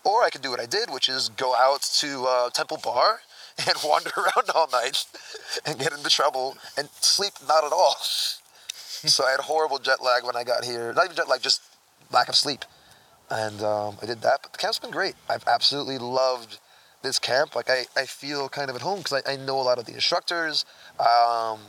Or 0.03 0.23
I 0.23 0.29
could 0.29 0.41
do 0.41 0.51
what 0.51 0.59
I 0.59 0.67
did, 0.67 0.89
which 0.91 1.09
is 1.09 1.29
go 1.29 1.55
out 1.55 1.81
to 1.99 2.25
uh, 2.25 2.49
Temple 2.51 2.79
Bar 2.83 3.21
and 3.67 3.75
wander 3.83 4.11
around 4.17 4.49
all 4.53 4.69
night 4.71 5.05
and 5.65 5.79
get 5.79 5.91
into 5.91 6.09
trouble 6.09 6.57
and 6.77 6.89
sleep 7.01 7.33
not 7.47 7.63
at 7.63 7.71
all. 7.71 7.95
so 7.99 9.25
I 9.25 9.31
had 9.31 9.39
horrible 9.41 9.79
jet 9.79 10.03
lag 10.03 10.23
when 10.23 10.35
I 10.35 10.43
got 10.43 10.63
here. 10.63 10.93
Not 10.93 11.05
even 11.05 11.17
jet 11.17 11.29
lag, 11.29 11.41
just 11.41 11.61
lack 12.11 12.29
of 12.29 12.35
sleep. 12.35 12.65
And 13.29 13.61
um, 13.61 13.97
I 14.01 14.05
did 14.05 14.21
that. 14.21 14.39
But 14.43 14.51
the 14.51 14.57
camp's 14.59 14.77
been 14.77 14.91
great. 14.91 15.15
I've 15.29 15.47
absolutely 15.47 15.97
loved 15.97 16.59
this 17.01 17.17
camp. 17.17 17.55
Like 17.55 17.69
I, 17.69 17.85
I 17.95 18.05
feel 18.05 18.49
kind 18.49 18.69
of 18.69 18.75
at 18.75 18.81
home 18.81 18.99
because 18.99 19.23
I, 19.25 19.33
I 19.33 19.35
know 19.37 19.59
a 19.59 19.63
lot 19.63 19.79
of 19.79 19.85
the 19.85 19.93
instructors. 19.93 20.65
Um, 20.99 21.59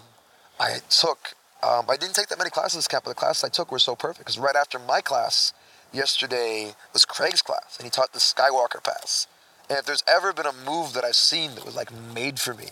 I 0.59 0.81
took 0.91 1.36
um, 1.63 1.87
I 1.89 1.97
didn't 1.97 2.15
take 2.15 2.29
that 2.29 2.39
many 2.39 2.51
classes 2.51 2.79
this 2.79 2.89
camp, 2.89 3.05
but 3.05 3.11
the 3.11 3.17
classes 3.17 3.45
I 3.45 3.49
took 3.49 3.73
were 3.73 3.79
so 3.79 3.97
perfect 3.97 4.21
because 4.21 4.39
right 4.39 4.57
after 4.57 4.79
my 4.79 5.01
class 5.01 5.53
yesterday 5.93 6.75
was 6.93 7.05
Craig's 7.05 7.43
class, 7.43 7.77
and 7.79 7.85
he 7.85 7.91
taught 7.91 8.13
the 8.13 8.19
Skywalker 8.19 8.83
Pass. 8.83 9.27
And 9.69 9.79
if 9.79 9.87
there's 9.87 10.05
ever 10.07 10.33
been 10.33 10.47
a 10.47 10.53
move 10.53 10.93
that 10.93 11.05
I've 11.05 11.17
seen 11.17 11.55
that 11.55 11.65
was 11.65 11.75
like 11.75 11.91
made 12.15 12.39
for 12.39 12.55
me, 12.55 12.69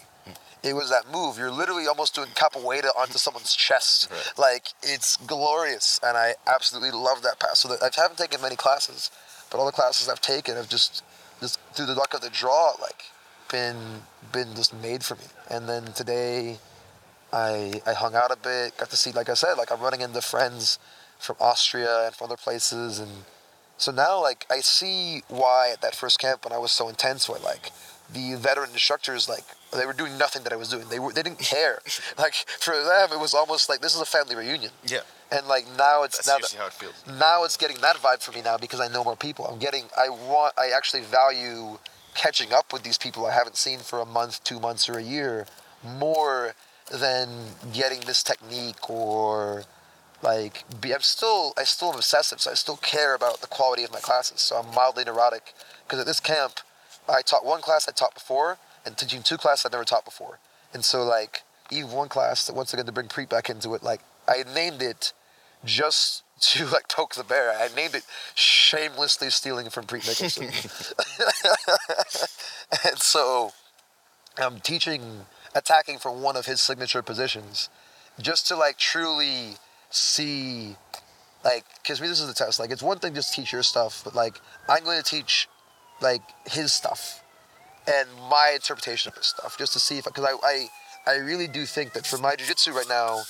it 0.62 0.74
was 0.74 0.90
that 0.90 1.10
move. 1.12 1.36
You're 1.36 1.50
literally 1.50 1.86
almost 1.86 2.14
doing 2.14 2.28
capoeira 2.28 2.88
onto 2.96 3.18
someone's 3.18 3.54
chest. 3.54 4.10
Right. 4.10 4.32
Like 4.38 4.68
it's 4.82 5.16
glorious, 5.18 6.00
and 6.02 6.16
I 6.16 6.34
absolutely 6.46 6.92
love 6.92 7.22
that 7.22 7.38
pass. 7.38 7.58
So 7.60 7.68
that 7.68 7.82
I 7.82 7.90
haven't 8.00 8.18
taken 8.18 8.40
many 8.40 8.56
classes, 8.56 9.10
but 9.50 9.58
all 9.58 9.66
the 9.66 9.72
classes 9.72 10.08
I've 10.08 10.20
taken 10.20 10.56
have 10.56 10.68
just, 10.68 11.02
just 11.40 11.60
through 11.74 11.86
the 11.86 11.94
luck 11.94 12.14
of 12.14 12.20
the 12.20 12.30
draw, 12.30 12.74
like 12.80 13.04
been 13.50 14.02
been 14.32 14.54
just 14.54 14.74
made 14.74 15.04
for 15.04 15.16
me. 15.16 15.24
And 15.50 15.68
then 15.68 15.92
today 15.92 16.58
I, 17.34 17.80
I 17.84 17.94
hung 17.94 18.14
out 18.14 18.30
a 18.30 18.36
bit, 18.36 18.76
got 18.76 18.90
to 18.90 18.96
see, 18.96 19.10
like 19.10 19.28
I 19.28 19.34
said, 19.34 19.54
like 19.54 19.72
I'm 19.72 19.80
running 19.80 20.00
into 20.00 20.20
friends 20.20 20.78
from 21.18 21.36
Austria 21.40 22.06
and 22.06 22.14
from 22.14 22.26
other 22.26 22.36
places. 22.36 23.00
And 23.00 23.10
so 23.76 23.90
now, 23.90 24.22
like, 24.22 24.46
I 24.50 24.60
see 24.60 25.22
why 25.28 25.70
at 25.72 25.80
that 25.82 25.96
first 25.96 26.20
camp 26.20 26.44
when 26.44 26.52
I 26.52 26.58
was 26.58 26.70
so 26.70 26.88
intense, 26.88 27.28
where, 27.28 27.40
like, 27.40 27.72
the 28.12 28.34
veteran 28.34 28.70
instructors, 28.70 29.28
like, 29.28 29.44
they 29.76 29.84
were 29.84 29.92
doing 29.92 30.16
nothing 30.16 30.44
that 30.44 30.52
I 30.52 30.56
was 30.56 30.68
doing. 30.68 30.88
They 30.88 31.00
were, 31.00 31.12
they 31.12 31.24
didn't 31.24 31.40
care. 31.40 31.80
like, 32.18 32.34
for 32.34 32.74
them, 32.74 33.08
it 33.12 33.18
was 33.18 33.34
almost 33.34 33.68
like 33.68 33.80
this 33.80 33.96
is 33.96 34.00
a 34.00 34.06
family 34.06 34.36
reunion. 34.36 34.70
Yeah. 34.86 35.00
And 35.32 35.48
like 35.48 35.64
now 35.76 36.04
it's 36.04 36.24
now 36.28 36.38
that, 36.38 36.54
how 36.56 36.66
it 36.66 36.72
feels. 36.72 37.02
Now 37.18 37.42
it's 37.42 37.56
getting 37.56 37.78
that 37.78 37.96
vibe 37.96 38.22
for 38.22 38.30
me 38.30 38.42
now 38.42 38.56
because 38.56 38.78
I 38.78 38.86
know 38.86 39.02
more 39.02 39.16
people. 39.16 39.46
I'm 39.46 39.58
getting. 39.58 39.86
I 39.98 40.08
want. 40.08 40.54
I 40.56 40.68
actually 40.68 41.02
value 41.02 41.78
catching 42.14 42.52
up 42.52 42.72
with 42.72 42.84
these 42.84 42.98
people 42.98 43.26
I 43.26 43.32
haven't 43.32 43.56
seen 43.56 43.80
for 43.80 43.98
a 43.98 44.04
month, 44.04 44.44
two 44.44 44.60
months, 44.60 44.88
or 44.88 44.98
a 44.98 45.02
year 45.02 45.46
more 45.84 46.54
than 46.90 47.28
getting 47.72 48.00
this 48.00 48.22
technique 48.22 48.88
or 48.90 49.64
like 50.22 50.64
be, 50.80 50.94
I'm 50.94 51.00
still 51.00 51.52
I 51.56 51.64
still 51.64 51.90
am 51.90 51.96
obsessive, 51.96 52.40
so 52.40 52.50
I 52.50 52.54
still 52.54 52.76
care 52.78 53.14
about 53.14 53.40
the 53.40 53.46
quality 53.46 53.84
of 53.84 53.92
my 53.92 54.00
classes. 54.00 54.40
So 54.40 54.56
I'm 54.56 54.74
mildly 54.74 55.04
neurotic 55.04 55.54
because 55.86 56.00
at 56.00 56.06
this 56.06 56.20
camp, 56.20 56.60
I 57.08 57.22
taught 57.22 57.44
one 57.44 57.60
class 57.60 57.88
I 57.88 57.92
taught 57.92 58.14
before, 58.14 58.58
and 58.84 58.96
teaching 58.96 59.22
two 59.22 59.36
classes 59.36 59.66
I 59.66 59.68
never 59.70 59.84
taught 59.84 60.04
before. 60.04 60.38
And 60.72 60.84
so 60.84 61.04
like 61.04 61.42
even 61.70 61.90
one 61.90 62.08
class 62.08 62.46
that 62.46 62.54
once 62.54 62.72
again 62.72 62.86
to 62.86 62.92
bring 62.92 63.08
Priit 63.08 63.28
back 63.28 63.50
into 63.50 63.74
it, 63.74 63.82
like 63.82 64.00
I 64.26 64.44
named 64.54 64.82
it 64.82 65.12
just 65.64 66.22
to 66.40 66.66
like 66.72 66.88
poke 66.88 67.14
the 67.14 67.24
bear. 67.24 67.52
I 67.52 67.68
named 67.74 67.94
it 67.94 68.04
shamelessly 68.34 69.30
stealing 69.30 69.70
from 69.70 69.84
Priit 69.86 70.02
Mihkelson. 70.02 70.50
and 72.90 72.98
so 72.98 73.52
I'm 74.38 74.60
teaching 74.60 75.26
attacking 75.54 75.98
for 75.98 76.10
one 76.10 76.36
of 76.36 76.46
his 76.46 76.60
signature 76.60 77.02
positions, 77.02 77.68
just 78.20 78.46
to 78.48 78.56
like 78.56 78.78
truly 78.78 79.56
see 79.90 80.76
Like, 81.44 81.64
because 81.82 82.00
me 82.00 82.08
this 82.08 82.20
is 82.20 82.26
the 82.26 82.34
test. 82.34 82.58
Like, 82.58 82.70
it's 82.70 82.82
one 82.82 82.98
thing 82.98 83.14
just 83.14 83.34
teach 83.34 83.52
your 83.52 83.62
stuff, 83.62 84.00
but 84.02 84.14
like, 84.14 84.40
I'm 84.68 84.82
going 84.82 84.96
to 84.96 85.04
teach 85.04 85.46
like 86.00 86.22
his 86.46 86.72
stuff 86.72 87.22
and 87.86 88.08
my 88.30 88.52
interpretation 88.54 89.10
of 89.10 89.16
his 89.18 89.26
stuff, 89.26 89.58
just 89.58 89.74
to 89.74 89.78
see 89.78 89.98
if 89.98 90.04
because 90.04 90.24
I, 90.24 90.34
I 90.42 90.68
I 91.06 91.16
really 91.16 91.46
do 91.46 91.66
think 91.66 91.92
that 91.92 92.06
for 92.06 92.16
my 92.16 92.34
jiu-jitsu 92.34 92.72
right 92.72 92.88
now, 92.88 93.20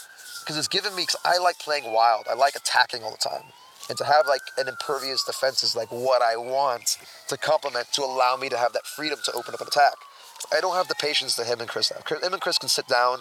because 0.41 0.57
it's 0.57 0.69
given 0.69 0.95
me, 0.95 1.03
because 1.03 1.21
I 1.25 1.39
like 1.39 1.59
playing 1.59 1.93
wild. 1.93 2.27
I 2.31 2.35
like 2.35 2.55
attacking 2.55 3.03
all 3.03 3.11
the 3.11 3.17
time. 3.17 3.43
And 3.89 3.99
to 3.99 4.05
have 4.05 4.27
like 4.29 4.41
an 4.57 4.69
impervious 4.69 5.25
defense 5.25 5.65
is 5.65 5.75
like 5.75 5.91
what 5.91 6.23
I 6.23 6.37
want 6.37 6.99
to 7.29 7.37
complement 7.37 7.93
to 7.95 8.03
allow 8.05 8.37
me 8.37 8.49
to 8.49 8.57
have 8.57 8.73
that 8.75 8.87
freedom 8.87 9.19
to 9.25 9.33
open 9.33 9.55
up 9.55 9.61
an 9.61 9.67
attack. 9.67 9.95
I 10.53 10.61
don't 10.61 10.77
have 10.77 10.89
the 10.89 10.95
patience 10.95 11.37
that 11.37 11.47
him 11.47 11.61
and 11.61 11.69
Chris 11.69 11.91
have. 11.91 12.07
Him 12.23 12.33
and 12.33 12.41
Chris 12.41 12.59
can 12.59 12.69
sit 12.69 12.87
down 12.87 13.21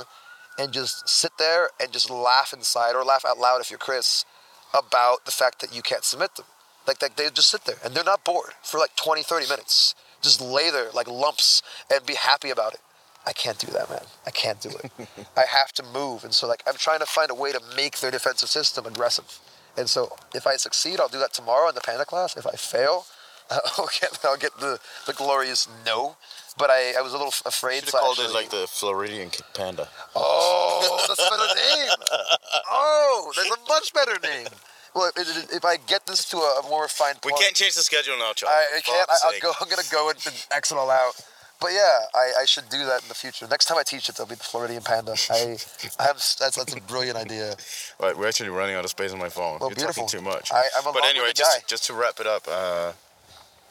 and 0.57 0.71
just 0.71 1.07
sit 1.07 1.31
there 1.37 1.69
and 1.79 1.91
just 1.91 2.09
laugh 2.09 2.53
inside 2.53 2.95
or 2.95 3.03
laugh 3.03 3.25
out 3.25 3.37
loud 3.37 3.61
if 3.61 3.69
you're 3.69 3.79
Chris 3.79 4.25
about 4.73 5.25
the 5.25 5.31
fact 5.31 5.61
that 5.61 5.75
you 5.75 5.81
can't 5.81 6.03
submit 6.03 6.35
them. 6.35 6.45
Like, 6.87 7.01
like 7.01 7.15
they 7.15 7.29
just 7.29 7.49
sit 7.49 7.65
there 7.65 7.77
and 7.83 7.93
they're 7.93 8.03
not 8.03 8.23
bored 8.23 8.53
for 8.61 8.77
like 8.77 8.95
20, 8.95 9.23
30 9.23 9.47
minutes. 9.47 9.95
Just 10.21 10.41
lay 10.41 10.69
there 10.69 10.89
like 10.93 11.07
lumps 11.07 11.61
and 11.93 12.05
be 12.05 12.15
happy 12.15 12.49
about 12.49 12.73
it. 12.73 12.79
I 13.25 13.31
can't 13.33 13.57
do 13.57 13.67
that, 13.67 13.89
man. 13.89 14.03
I 14.25 14.31
can't 14.31 14.59
do 14.59 14.69
it. 14.69 14.91
I 15.37 15.45
have 15.45 15.71
to 15.73 15.83
move. 15.83 16.23
And 16.23 16.33
so, 16.33 16.47
like, 16.47 16.61
I'm 16.67 16.75
trying 16.75 16.99
to 16.99 17.05
find 17.05 17.31
a 17.31 17.35
way 17.35 17.51
to 17.51 17.61
make 17.75 17.99
their 17.99 18.11
defensive 18.11 18.49
system 18.49 18.85
aggressive. 18.85 19.39
And 19.77 19.89
so, 19.89 20.15
if 20.33 20.45
I 20.45 20.57
succeed, 20.57 20.99
I'll 20.99 21.07
do 21.07 21.19
that 21.19 21.33
tomorrow 21.33 21.69
in 21.69 21.75
the 21.75 21.81
Panda 21.81 22.05
class. 22.05 22.35
If 22.35 22.45
I 22.45 22.51
fail, 22.51 23.05
I'll 23.49 23.89
get, 23.99 24.19
I'll 24.23 24.37
get 24.37 24.57
the, 24.59 24.79
the 25.07 25.13
glorious 25.13 25.67
no. 25.85 26.17
But 26.57 26.69
I, 26.69 26.93
I 26.97 27.01
was 27.01 27.13
a 27.13 27.17
little 27.17 27.33
afraid. 27.45 27.83
Should 27.83 27.93
have 27.93 28.01
called 28.01 28.19
it 28.19 28.31
like 28.33 28.49
the 28.49 28.67
Floridian 28.69 29.31
Panda. 29.53 29.87
Oh, 30.15 31.03
that's 31.07 31.19
a 31.19 31.29
better 31.29 31.53
name. 31.55 31.89
Oh, 32.75 33.31
there's 33.35 33.47
a 33.47 33.57
much 33.69 33.93
better 33.93 34.17
name. 34.23 34.47
Well, 34.95 35.11
if, 35.15 35.65
I 35.65 35.77
get 35.77 36.05
this 36.05 36.29
to 36.29 36.37
a 36.37 36.61
more 36.69 36.83
refined 36.83 37.19
We 37.25 37.31
can't 37.33 37.55
change 37.55 37.73
the 37.73 37.81
schedule 37.81 38.17
now, 38.17 38.33
Charles. 38.33 38.55
I, 38.55 38.77
I 38.77 38.81
can't. 38.81 39.09
I, 39.09 39.15
I'll 39.25 39.39
go, 39.39 39.51
I'm 39.59 39.69
gonna 39.69 39.81
go 39.91 40.09
and, 40.09 40.19
and 40.25 40.45
X 40.51 40.71
it 40.71 40.77
all 40.77 40.89
out. 40.89 41.13
But 41.59 41.71
yeah, 41.71 41.99
I, 42.13 42.41
I 42.41 42.45
should 42.45 42.67
do 42.69 42.85
that 42.85 43.01
in 43.03 43.07
the 43.07 43.15
future. 43.15 43.47
Next 43.47 43.65
time 43.65 43.77
I 43.77 43.83
teach 43.83 44.09
it, 44.09 44.15
there'll 44.15 44.29
be 44.29 44.35
the 44.35 44.43
Floridian 44.43 44.83
panda. 44.83 45.15
I, 45.29 45.55
I 45.97 46.03
have 46.03 46.17
that's 46.17 46.35
that's 46.57 46.75
a 46.75 46.81
brilliant 46.81 47.17
idea. 47.17 47.55
Right, 47.99 48.17
we're 48.17 48.27
actually 48.27 48.49
running 48.49 48.75
out 48.75 48.83
of 48.83 48.89
space 48.89 49.13
on 49.13 49.19
my 49.19 49.29
phone. 49.29 49.59
Well, 49.59 49.69
You're 49.69 49.75
beautiful. 49.77 50.03
talking 50.03 50.19
too 50.19 50.25
much. 50.25 50.51
I- 50.51 50.67
I'm 50.77 50.85
a 50.85 50.91
but 50.91 51.05
anyway, 51.05 51.31
just 51.33 51.57
guy. 51.59 51.63
just 51.67 51.85
to 51.87 51.93
wrap 51.93 52.19
it 52.19 52.27
up. 52.27 52.43
Uh, 52.47 52.91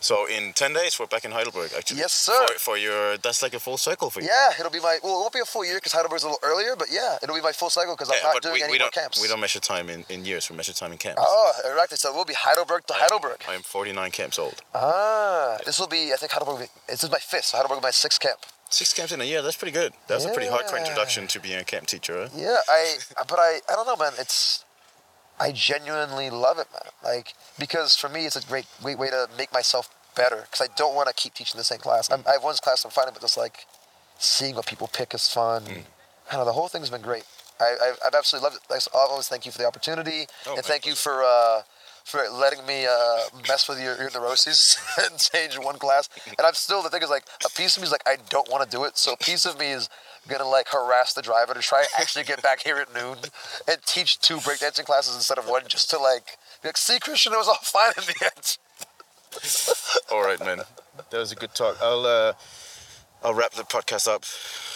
so 0.02 0.26
in 0.26 0.52
ten 0.52 0.72
days, 0.74 0.98
we're 0.98 1.06
back 1.06 1.24
in 1.24 1.30
Heidelberg. 1.32 1.70
Actually. 1.76 2.00
Yes, 2.00 2.12
sir. 2.12 2.46
For, 2.48 2.58
for 2.58 2.76
your, 2.76 3.16
that's 3.16 3.42
like 3.42 3.54
a 3.54 3.58
full 3.60 3.78
cycle 3.78 4.10
for 4.10 4.20
you. 4.20 4.26
Yeah, 4.28 4.50
it'll 4.60 4.70
be 4.70 4.80
my. 4.80 4.98
Well, 5.02 5.16
it 5.16 5.20
won't 5.22 5.32
be 5.32 5.40
a 5.40 5.44
full 5.44 5.64
year 5.64 5.76
because 5.76 5.92
Heidelberg's 5.92 6.24
a 6.24 6.26
little 6.26 6.40
earlier. 6.42 6.76
But 6.76 6.88
yeah, 6.92 7.16
it'll 7.22 7.34
be 7.36 7.40
my 7.42 7.52
full 7.52 7.70
cycle 7.70 7.94
because 7.94 8.10
I'm 8.10 8.16
Yeah, 8.22 8.32
not 8.34 8.42
doing 8.42 8.54
we, 8.54 8.62
any 8.62 8.72
we 8.72 8.78
more 8.78 8.90
camps. 8.90 9.22
we 9.22 9.28
don't 9.28 9.40
measure 9.40 9.60
time 9.60 9.88
in, 9.88 10.04
in 10.10 10.24
years. 10.24 10.50
We 10.50 10.56
measure 10.56 10.72
time 10.74 10.92
in 10.92 10.98
camps. 10.98 11.22
Oh, 11.24 11.52
exactly. 11.64 11.96
So 11.96 12.12
we'll 12.14 12.24
be 12.24 12.34
Heidelberg 12.34 12.86
to 12.88 12.94
Heidelberg. 12.94 13.38
I 13.48 13.54
am 13.54 13.62
49 13.62 14.10
camps 14.10 14.38
old. 14.38 14.60
Ah, 14.74 15.58
this 15.64 15.78
will 15.78 15.88
be. 15.88 16.12
I 16.12 16.16
think 16.16 16.32
Heidelberg. 16.32 16.52
Will 16.58 16.64
be, 16.66 16.70
this 16.88 17.02
is 17.04 17.10
my 17.10 17.18
fifth. 17.18 17.46
So 17.46 17.56
Heidelberg 17.56 17.76
will 17.76 17.82
be 17.82 17.86
my 17.86 17.90
sixth 17.92 18.20
camp. 18.20 18.40
Six 18.70 18.92
camps 18.94 19.12
in 19.12 19.20
a 19.20 19.24
year. 19.24 19.42
That's 19.42 19.56
pretty 19.56 19.72
good. 19.72 19.92
That's 20.08 20.24
a 20.24 20.30
pretty 20.32 20.48
hardcore 20.50 20.78
introduction 20.78 21.26
to 21.28 21.40
being 21.40 21.58
a 21.60 21.64
camp 21.64 21.86
teacher. 21.86 22.22
Huh? 22.22 22.28
Yeah, 22.34 22.56
I. 22.68 22.96
But 23.28 23.38
I. 23.38 23.60
I 23.70 23.74
don't 23.74 23.86
know, 23.86 23.96
man. 23.96 24.12
It's. 24.18 24.64
I 25.40 25.52
genuinely 25.52 26.30
love 26.30 26.59
it, 26.59 26.68
man. 26.72 26.90
Like 27.04 27.34
because 27.59 27.96
for 27.96 28.09
me, 28.09 28.26
it's 28.26 28.36
a 28.36 28.46
great, 28.46 28.66
great 28.82 28.98
way 28.98 29.10
to 29.10 29.28
make 29.36 29.52
myself 29.52 29.88
better. 30.14 30.42
Because 30.50 30.68
I 30.68 30.72
don't 30.76 30.94
want 30.94 31.09
to 31.09 31.14
keep 31.14 31.34
teaching 31.34 31.59
the 31.59 31.64
same 31.64 31.78
class. 31.78 32.10
I'm, 32.10 32.22
I 32.28 32.32
have 32.32 32.44
one 32.44 32.54
class 32.56 32.84
I'm 32.84 32.90
finding, 32.90 33.14
but 33.14 33.22
just 33.22 33.36
like 33.36 33.66
seeing 34.18 34.54
what 34.54 34.66
people 34.66 34.88
pick 34.92 35.14
is 35.14 35.28
fun. 35.28 35.62
Mm. 35.64 35.82
I 36.30 36.32
don't 36.32 36.40
know. 36.40 36.44
The 36.44 36.52
whole 36.52 36.68
thing's 36.68 36.90
been 36.90 37.02
great. 37.02 37.24
I, 37.60 37.76
I've, 37.82 37.98
I've 38.06 38.14
absolutely 38.14 38.48
loved 38.48 38.60
it. 38.70 38.88
I 38.94 38.98
always 38.98 39.28
thank 39.28 39.46
you 39.46 39.52
for 39.52 39.59
the 39.59 39.66
opportunity, 39.66 40.26
Oh, 40.46 40.56
and 40.56 40.64
thank 40.64 40.86
you 40.86 40.94
for 40.94 41.22
uh, 41.22 41.62
for 42.04 42.20
letting 42.30 42.64
me 42.66 42.86
uh, 42.86 43.18
mess 43.48 43.68
with 43.68 43.80
your, 43.80 43.96
your 43.96 44.10
neuroses 44.14 44.78
and 44.98 45.18
change 45.18 45.58
one 45.58 45.78
class. 45.78 46.08
And 46.26 46.46
I'm 46.46 46.54
still 46.54 46.82
the 46.82 46.90
thing 46.90 47.02
is 47.02 47.10
like 47.10 47.24
a 47.44 47.50
piece 47.50 47.76
of 47.76 47.82
me 47.82 47.86
is 47.86 47.92
like 47.92 48.02
I 48.06 48.16
don't 48.28 48.50
want 48.50 48.68
to 48.68 48.76
do 48.76 48.84
it. 48.84 48.96
So 48.98 49.12
a 49.12 49.16
piece 49.16 49.44
of 49.44 49.58
me 49.58 49.72
is 49.72 49.88
gonna 50.28 50.48
like 50.48 50.68
harass 50.68 51.12
the 51.14 51.22
driver 51.22 51.54
to 51.54 51.60
try 51.60 51.84
actually 51.98 52.24
get 52.24 52.42
back 52.42 52.60
here 52.62 52.76
at 52.76 52.94
noon 52.94 53.18
and 53.68 53.78
teach 53.86 54.20
two 54.20 54.36
breakdancing 54.36 54.84
classes 54.84 55.14
instead 55.14 55.38
of 55.38 55.48
one, 55.48 55.62
just 55.66 55.90
to 55.90 55.98
like 55.98 56.38
be 56.62 56.68
like 56.68 56.76
see 56.76 56.98
Christian, 56.98 57.32
it 57.32 57.36
was 57.36 57.48
all 57.48 57.58
fine 57.62 57.92
in 57.96 58.04
the 58.04 58.24
end. 58.24 58.58
All 60.10 60.22
right, 60.22 60.38
man. 60.40 60.60
That 61.10 61.18
was 61.18 61.32
a 61.32 61.36
good 61.36 61.54
talk. 61.54 61.76
I'll 61.82 62.04
uh, 62.06 62.32
I'll 63.24 63.34
wrap 63.34 63.52
the 63.52 63.62
podcast 63.62 64.08
up 64.08 64.24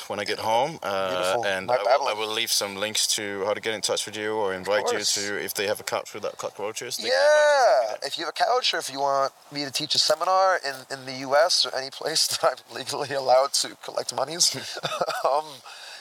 when 0.09 0.21
I 0.21 0.25
get 0.25 0.39
home, 0.39 0.79
uh, 0.83 1.43
and 1.45 1.67
My 1.67 1.75
I 1.75 1.97
will, 1.97 2.09
I 2.09 2.13
will 2.13 2.33
leave 2.33 2.53
some 2.53 2.77
links 2.77 3.07
to 3.17 3.45
how 3.45 3.55
to 3.55 3.61
get 3.61 3.75
in 3.75 3.81
touch 3.81 4.07
with 4.07 4.17
you 4.17 4.35
or 4.35 4.55
invite 4.55 4.93
you 4.93 5.01
to 5.01 5.45
if 5.45 5.53
they 5.55 5.67
have 5.67 5.81
a 5.81 5.83
couch 5.83 6.15
without 6.15 6.39
cockroaches. 6.39 7.01
Yeah, 7.01 7.97
if 8.05 8.17
you 8.17 8.25
have 8.25 8.35
a 8.39 8.45
couch 8.45 8.73
or 8.73 8.79
if 8.79 8.93
you 8.93 9.01
want 9.01 9.33
me 9.51 9.65
to 9.65 9.73
teach 9.73 9.95
a 9.97 9.99
seminar 9.99 10.61
in, 10.65 10.75
in 10.97 11.07
the 11.07 11.15
U.S. 11.29 11.67
or 11.67 11.77
any 11.77 11.91
place 11.91 12.27
that 12.41 12.45
I'm 12.45 12.77
legally 12.77 13.15
allowed 13.15 13.53
to 13.55 13.77
collect 13.83 14.15
monies, 14.15 14.55
um, 15.29 15.45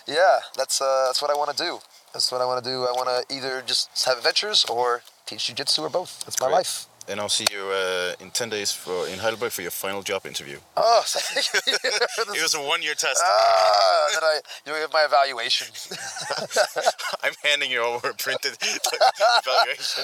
yeah, 0.07 0.39
that's 0.55 0.81
uh, 0.81 1.05
that's 1.07 1.21
what 1.21 1.31
I 1.31 1.35
want 1.35 1.55
to 1.55 1.63
do. 1.63 1.79
That's 2.13 2.31
what 2.31 2.41
I 2.41 2.45
want 2.45 2.63
to 2.63 2.69
do. 2.69 2.83
I 2.83 2.91
want 2.91 3.09
to 3.09 3.35
either 3.35 3.63
just 3.65 4.05
have 4.05 4.17
adventures 4.17 4.65
or 4.65 5.01
teach 5.25 5.53
jujitsu 5.53 5.79
or 5.79 5.89
both. 5.89 6.23
That's 6.25 6.39
my 6.39 6.47
Great. 6.47 6.57
life. 6.57 6.87
And 7.07 7.19
I'll 7.19 7.29
see 7.29 7.45
you 7.51 7.61
uh, 7.69 8.13
in 8.19 8.31
10 8.31 8.49
days 8.49 8.71
for 8.71 9.07
in 9.07 9.19
Heidelberg 9.19 9.51
for 9.51 9.61
your 9.61 9.69
final 9.71 10.01
job 10.01 10.25
interview. 10.25 10.57
Oh, 10.77 11.03
thank 11.05 11.45
you. 11.67 11.73
It 12.35 12.41
was 12.41 12.55
a 12.55 12.61
one-year 12.61 12.95
test. 12.95 13.21
ah, 13.23 14.07
then 14.13 14.23
I 14.23 14.39
you 14.65 14.73
have 14.73 14.91
my 14.91 15.03
evaluation. 15.05 15.67
I'm 17.23 17.33
handing 17.43 17.69
you 17.71 17.81
over 17.81 18.09
a 18.09 18.13
printed 18.13 18.57
evaluation. 18.59 20.03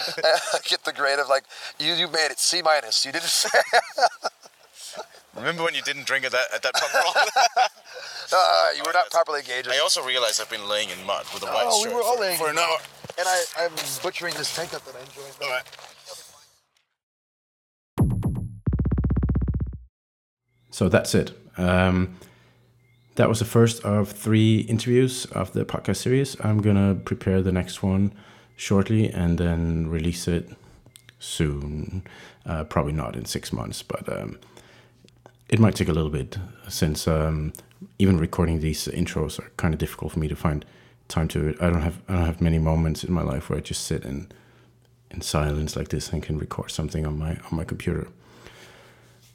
Get 0.70 0.84
the 0.86 0.94
grade 0.94 1.20
of 1.20 1.28
like 1.28 1.44
you 1.80 1.94
you 1.94 2.08
made 2.08 2.30
it 2.32 2.40
C 2.40 2.62
minus. 2.62 3.04
You 3.06 3.12
didn't. 3.12 3.46
Remember 5.36 5.64
when 5.64 5.74
you 5.74 5.82
didn't 5.82 6.06
drink 6.06 6.26
at 6.26 6.32
that 6.32 6.48
at 6.54 6.62
that 6.64 6.74
pub 6.74 6.90
crawl? 6.92 7.14
Uh, 8.34 8.68
you 8.78 8.84
were 8.86 8.94
not 8.94 9.10
properly 9.12 9.40
engaged. 9.40 9.70
I 9.70 9.80
also 9.80 10.04
realized 10.06 10.40
I've 10.42 10.50
been 10.50 10.68
laying 10.70 10.90
in 10.90 11.04
mud 11.06 11.26
with 11.34 11.44
a 11.44 11.48
white 11.48 11.66
Oh, 11.68 11.80
we 11.82 11.90
shirt 11.90 11.94
were 11.96 12.04
all 12.04 12.16
for, 12.16 12.22
laying 12.22 12.38
for 12.38 12.50
an 12.50 12.58
hour. 12.60 12.78
and 13.18 13.28
I, 13.28 13.44
I'm 13.60 13.72
butchering 14.04 14.36
this 14.36 14.54
tank 14.56 14.74
up 14.74 14.84
that 14.86 14.96
I 14.96 15.00
enjoy. 15.02 15.28
All 15.44 15.50
right. 15.50 15.64
So 20.72 20.90
that's 20.90 21.14
it. 21.14 21.32
Um, 21.58 22.16
that 23.16 23.30
was 23.30 23.40
the 23.40 23.46
first 23.46 23.84
of 23.84 24.10
three 24.10 24.62
interviews 24.62 25.26
of 25.26 25.52
the 25.54 25.66
podcast 25.66 25.98
series. 25.98 26.38
I'm 26.44 26.62
gonna 26.62 26.96
prepare 26.96 27.42
the 27.42 27.52
next 27.52 27.84
one 27.84 28.14
shortly 28.56 29.10
and 29.10 29.38
then 29.38 29.88
release 29.90 30.28
it 30.28 30.50
soon. 31.20 32.04
Uh, 32.46 32.64
probably 32.64 32.94
not 32.94 33.16
in 33.16 33.26
six 33.26 33.54
months, 33.54 33.84
but 33.84 34.12
um, 34.12 34.40
it 35.50 35.60
might 35.60 35.76
take 35.76 35.90
a 35.90 35.94
little 35.94 36.10
bit 36.10 36.38
since 36.68 37.08
um, 37.08 37.54
even 38.00 38.18
recording 38.18 38.60
these 38.62 38.88
intros 38.88 39.40
are 39.40 39.52
kind 39.58 39.74
of 39.74 39.80
difficult 39.80 40.14
for 40.14 40.20
me 40.20 40.28
to 40.28 40.36
find 40.36 40.66
time 41.08 41.28
to. 41.28 41.56
I 41.60 41.70
don't 41.70 41.82
have 41.82 42.02
I 42.08 42.14
don't 42.14 42.26
have 42.26 42.42
many 42.42 42.60
moments 42.60 43.04
in 43.04 43.14
my 43.14 43.22
life 43.24 43.50
where 43.50 43.58
I 43.58 43.62
just 43.62 43.84
sit 43.84 44.06
in 44.06 44.32
in 45.12 45.22
silence 45.22 45.76
like 45.76 45.90
this 45.90 46.12
and 46.14 46.24
can 46.24 46.38
record 46.38 46.72
something 46.72 47.06
on 47.06 47.20
my 47.20 47.32
on 47.32 47.58
my 47.58 47.66
computer. 47.66 48.08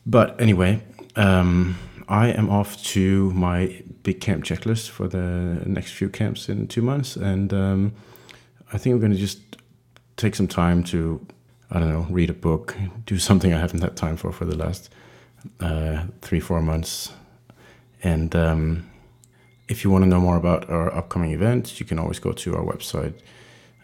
But 0.06 0.40
anyway, 0.40 0.82
um, 1.16 1.76
I 2.09 2.28
am 2.28 2.48
off 2.51 2.82
to 2.84 3.32
my 3.32 3.82
big 4.02 4.20
camp 4.20 4.44
checklist 4.44 4.90
for 4.90 5.09
the 5.09 5.62
next 5.66 5.93
few 5.93 6.09
camps 6.09 6.48
in 6.48 6.68
two 6.68 6.82
months, 6.82 7.16
and 7.16 7.52
um, 7.52 7.93
I 8.72 8.78
think 8.78 8.94
I'm 8.94 9.01
going 9.01 9.12
to 9.12 9.18
just 9.18 9.40
take 10.16 10.34
some 10.34 10.48
time 10.48 10.84
to, 10.84 11.26
I 11.70 11.80
don't 11.80 11.88
know, 11.88 12.06
read 12.10 12.30
a 12.30 12.34
book, 12.34 12.76
do 13.06 13.18
something 13.18 13.52
I 13.52 13.59
haven't 13.59 13.82
had 13.82 13.97
time 13.97 14.16
for 14.16 14.32
for 14.32 14.44
the 14.44 14.56
last 14.56 14.90
uh, 15.60 16.05
three, 16.20 16.40
four 16.40 16.62
months. 16.62 17.12
And 18.02 18.34
um, 18.36 18.90
if 19.68 19.82
you 19.82 19.90
want 19.90 20.05
to 20.05 20.09
know 20.09 20.20
more 20.20 20.36
about 20.36 20.70
our 20.70 20.94
upcoming 20.94 21.32
events, 21.32 21.80
you 21.80 21.86
can 21.86 21.98
always 21.98 22.18
go 22.18 22.32
to 22.32 22.56
our 22.56 22.64
website, 22.64 23.14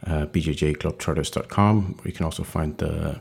uh, 0.07 0.27
bjjglobetrotters.com, 0.27 2.01
you 2.05 2.13
can 2.13 2.25
also 2.25 2.43
find 2.43 2.77
the 2.79 3.21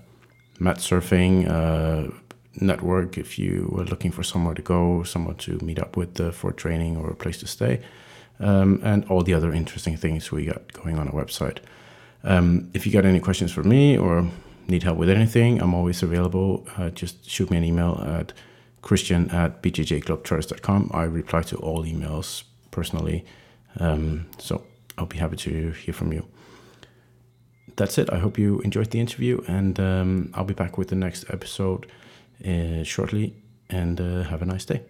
mat 0.60 0.78
surfing 0.78 1.48
uh, 1.50 2.12
network 2.60 3.18
if 3.18 3.40
you 3.40 3.70
were 3.72 3.86
looking 3.86 4.12
for 4.12 4.24
somewhere 4.24 4.54
to 4.54 4.62
go, 4.62 5.04
someone 5.04 5.36
to 5.36 5.58
meet 5.64 5.80
up 5.80 5.96
with 5.96 6.20
uh, 6.20 6.32
for 6.32 6.52
training 6.52 6.98
or 6.98 7.10
a 7.10 7.16
place 7.16 7.38
to 7.40 7.48
stay, 7.48 7.82
um, 8.40 8.80
and 8.84 9.06
all 9.06 9.24
the 9.24 9.34
other 9.34 9.54
interesting 9.54 9.96
things 9.96 10.32
we 10.32 10.46
got 10.46 10.74
going 10.74 10.98
on 11.00 11.08
our 11.08 11.14
website. 11.14 11.60
Um, 12.24 12.70
if 12.74 12.86
you 12.86 12.92
got 12.92 13.06
any 13.06 13.20
questions 13.20 13.52
for 13.52 13.64
me 13.64 13.98
or 13.98 14.28
need 14.68 14.84
help 14.84 14.98
with 14.98 15.10
anything, 15.10 15.62
I'm 15.62 15.74
always 15.74 16.04
available. 16.04 16.68
Uh, 16.78 16.90
just 16.90 17.28
shoot 17.30 17.50
me 17.50 17.58
an 17.58 17.64
email 17.64 18.04
at 18.06 18.34
christian 18.82 19.30
at 19.32 19.62
bjjglobetrotters.com. 19.62 20.92
I 20.94 21.04
reply 21.04 21.44
to 21.44 21.58
all 21.58 21.86
emails 21.86 22.44
personally, 22.72 23.26
um, 23.80 24.28
so 24.38 24.64
I'll 24.98 25.06
be 25.06 25.18
happy 25.18 25.38
to 25.38 25.72
hear 25.72 25.94
from 25.94 26.14
you 26.14 26.26
that's 27.78 27.98
it. 27.98 28.12
I 28.12 28.20
hope 28.20 28.38
you 28.38 28.60
enjoyed 28.60 28.92
the 28.92 29.00
interview, 29.00 29.42
and 29.48 29.80
um, 29.80 30.32
I'll 30.34 30.44
be 30.44 30.54
back 30.54 30.78
with 30.78 30.90
the 30.90 30.96
next 30.96 31.26
episode 31.30 31.88
shortly. 32.84 33.36
And 33.70 34.02
uh, 34.02 34.24
have 34.24 34.42
a 34.42 34.46
nice 34.46 34.66
day. 34.66 34.82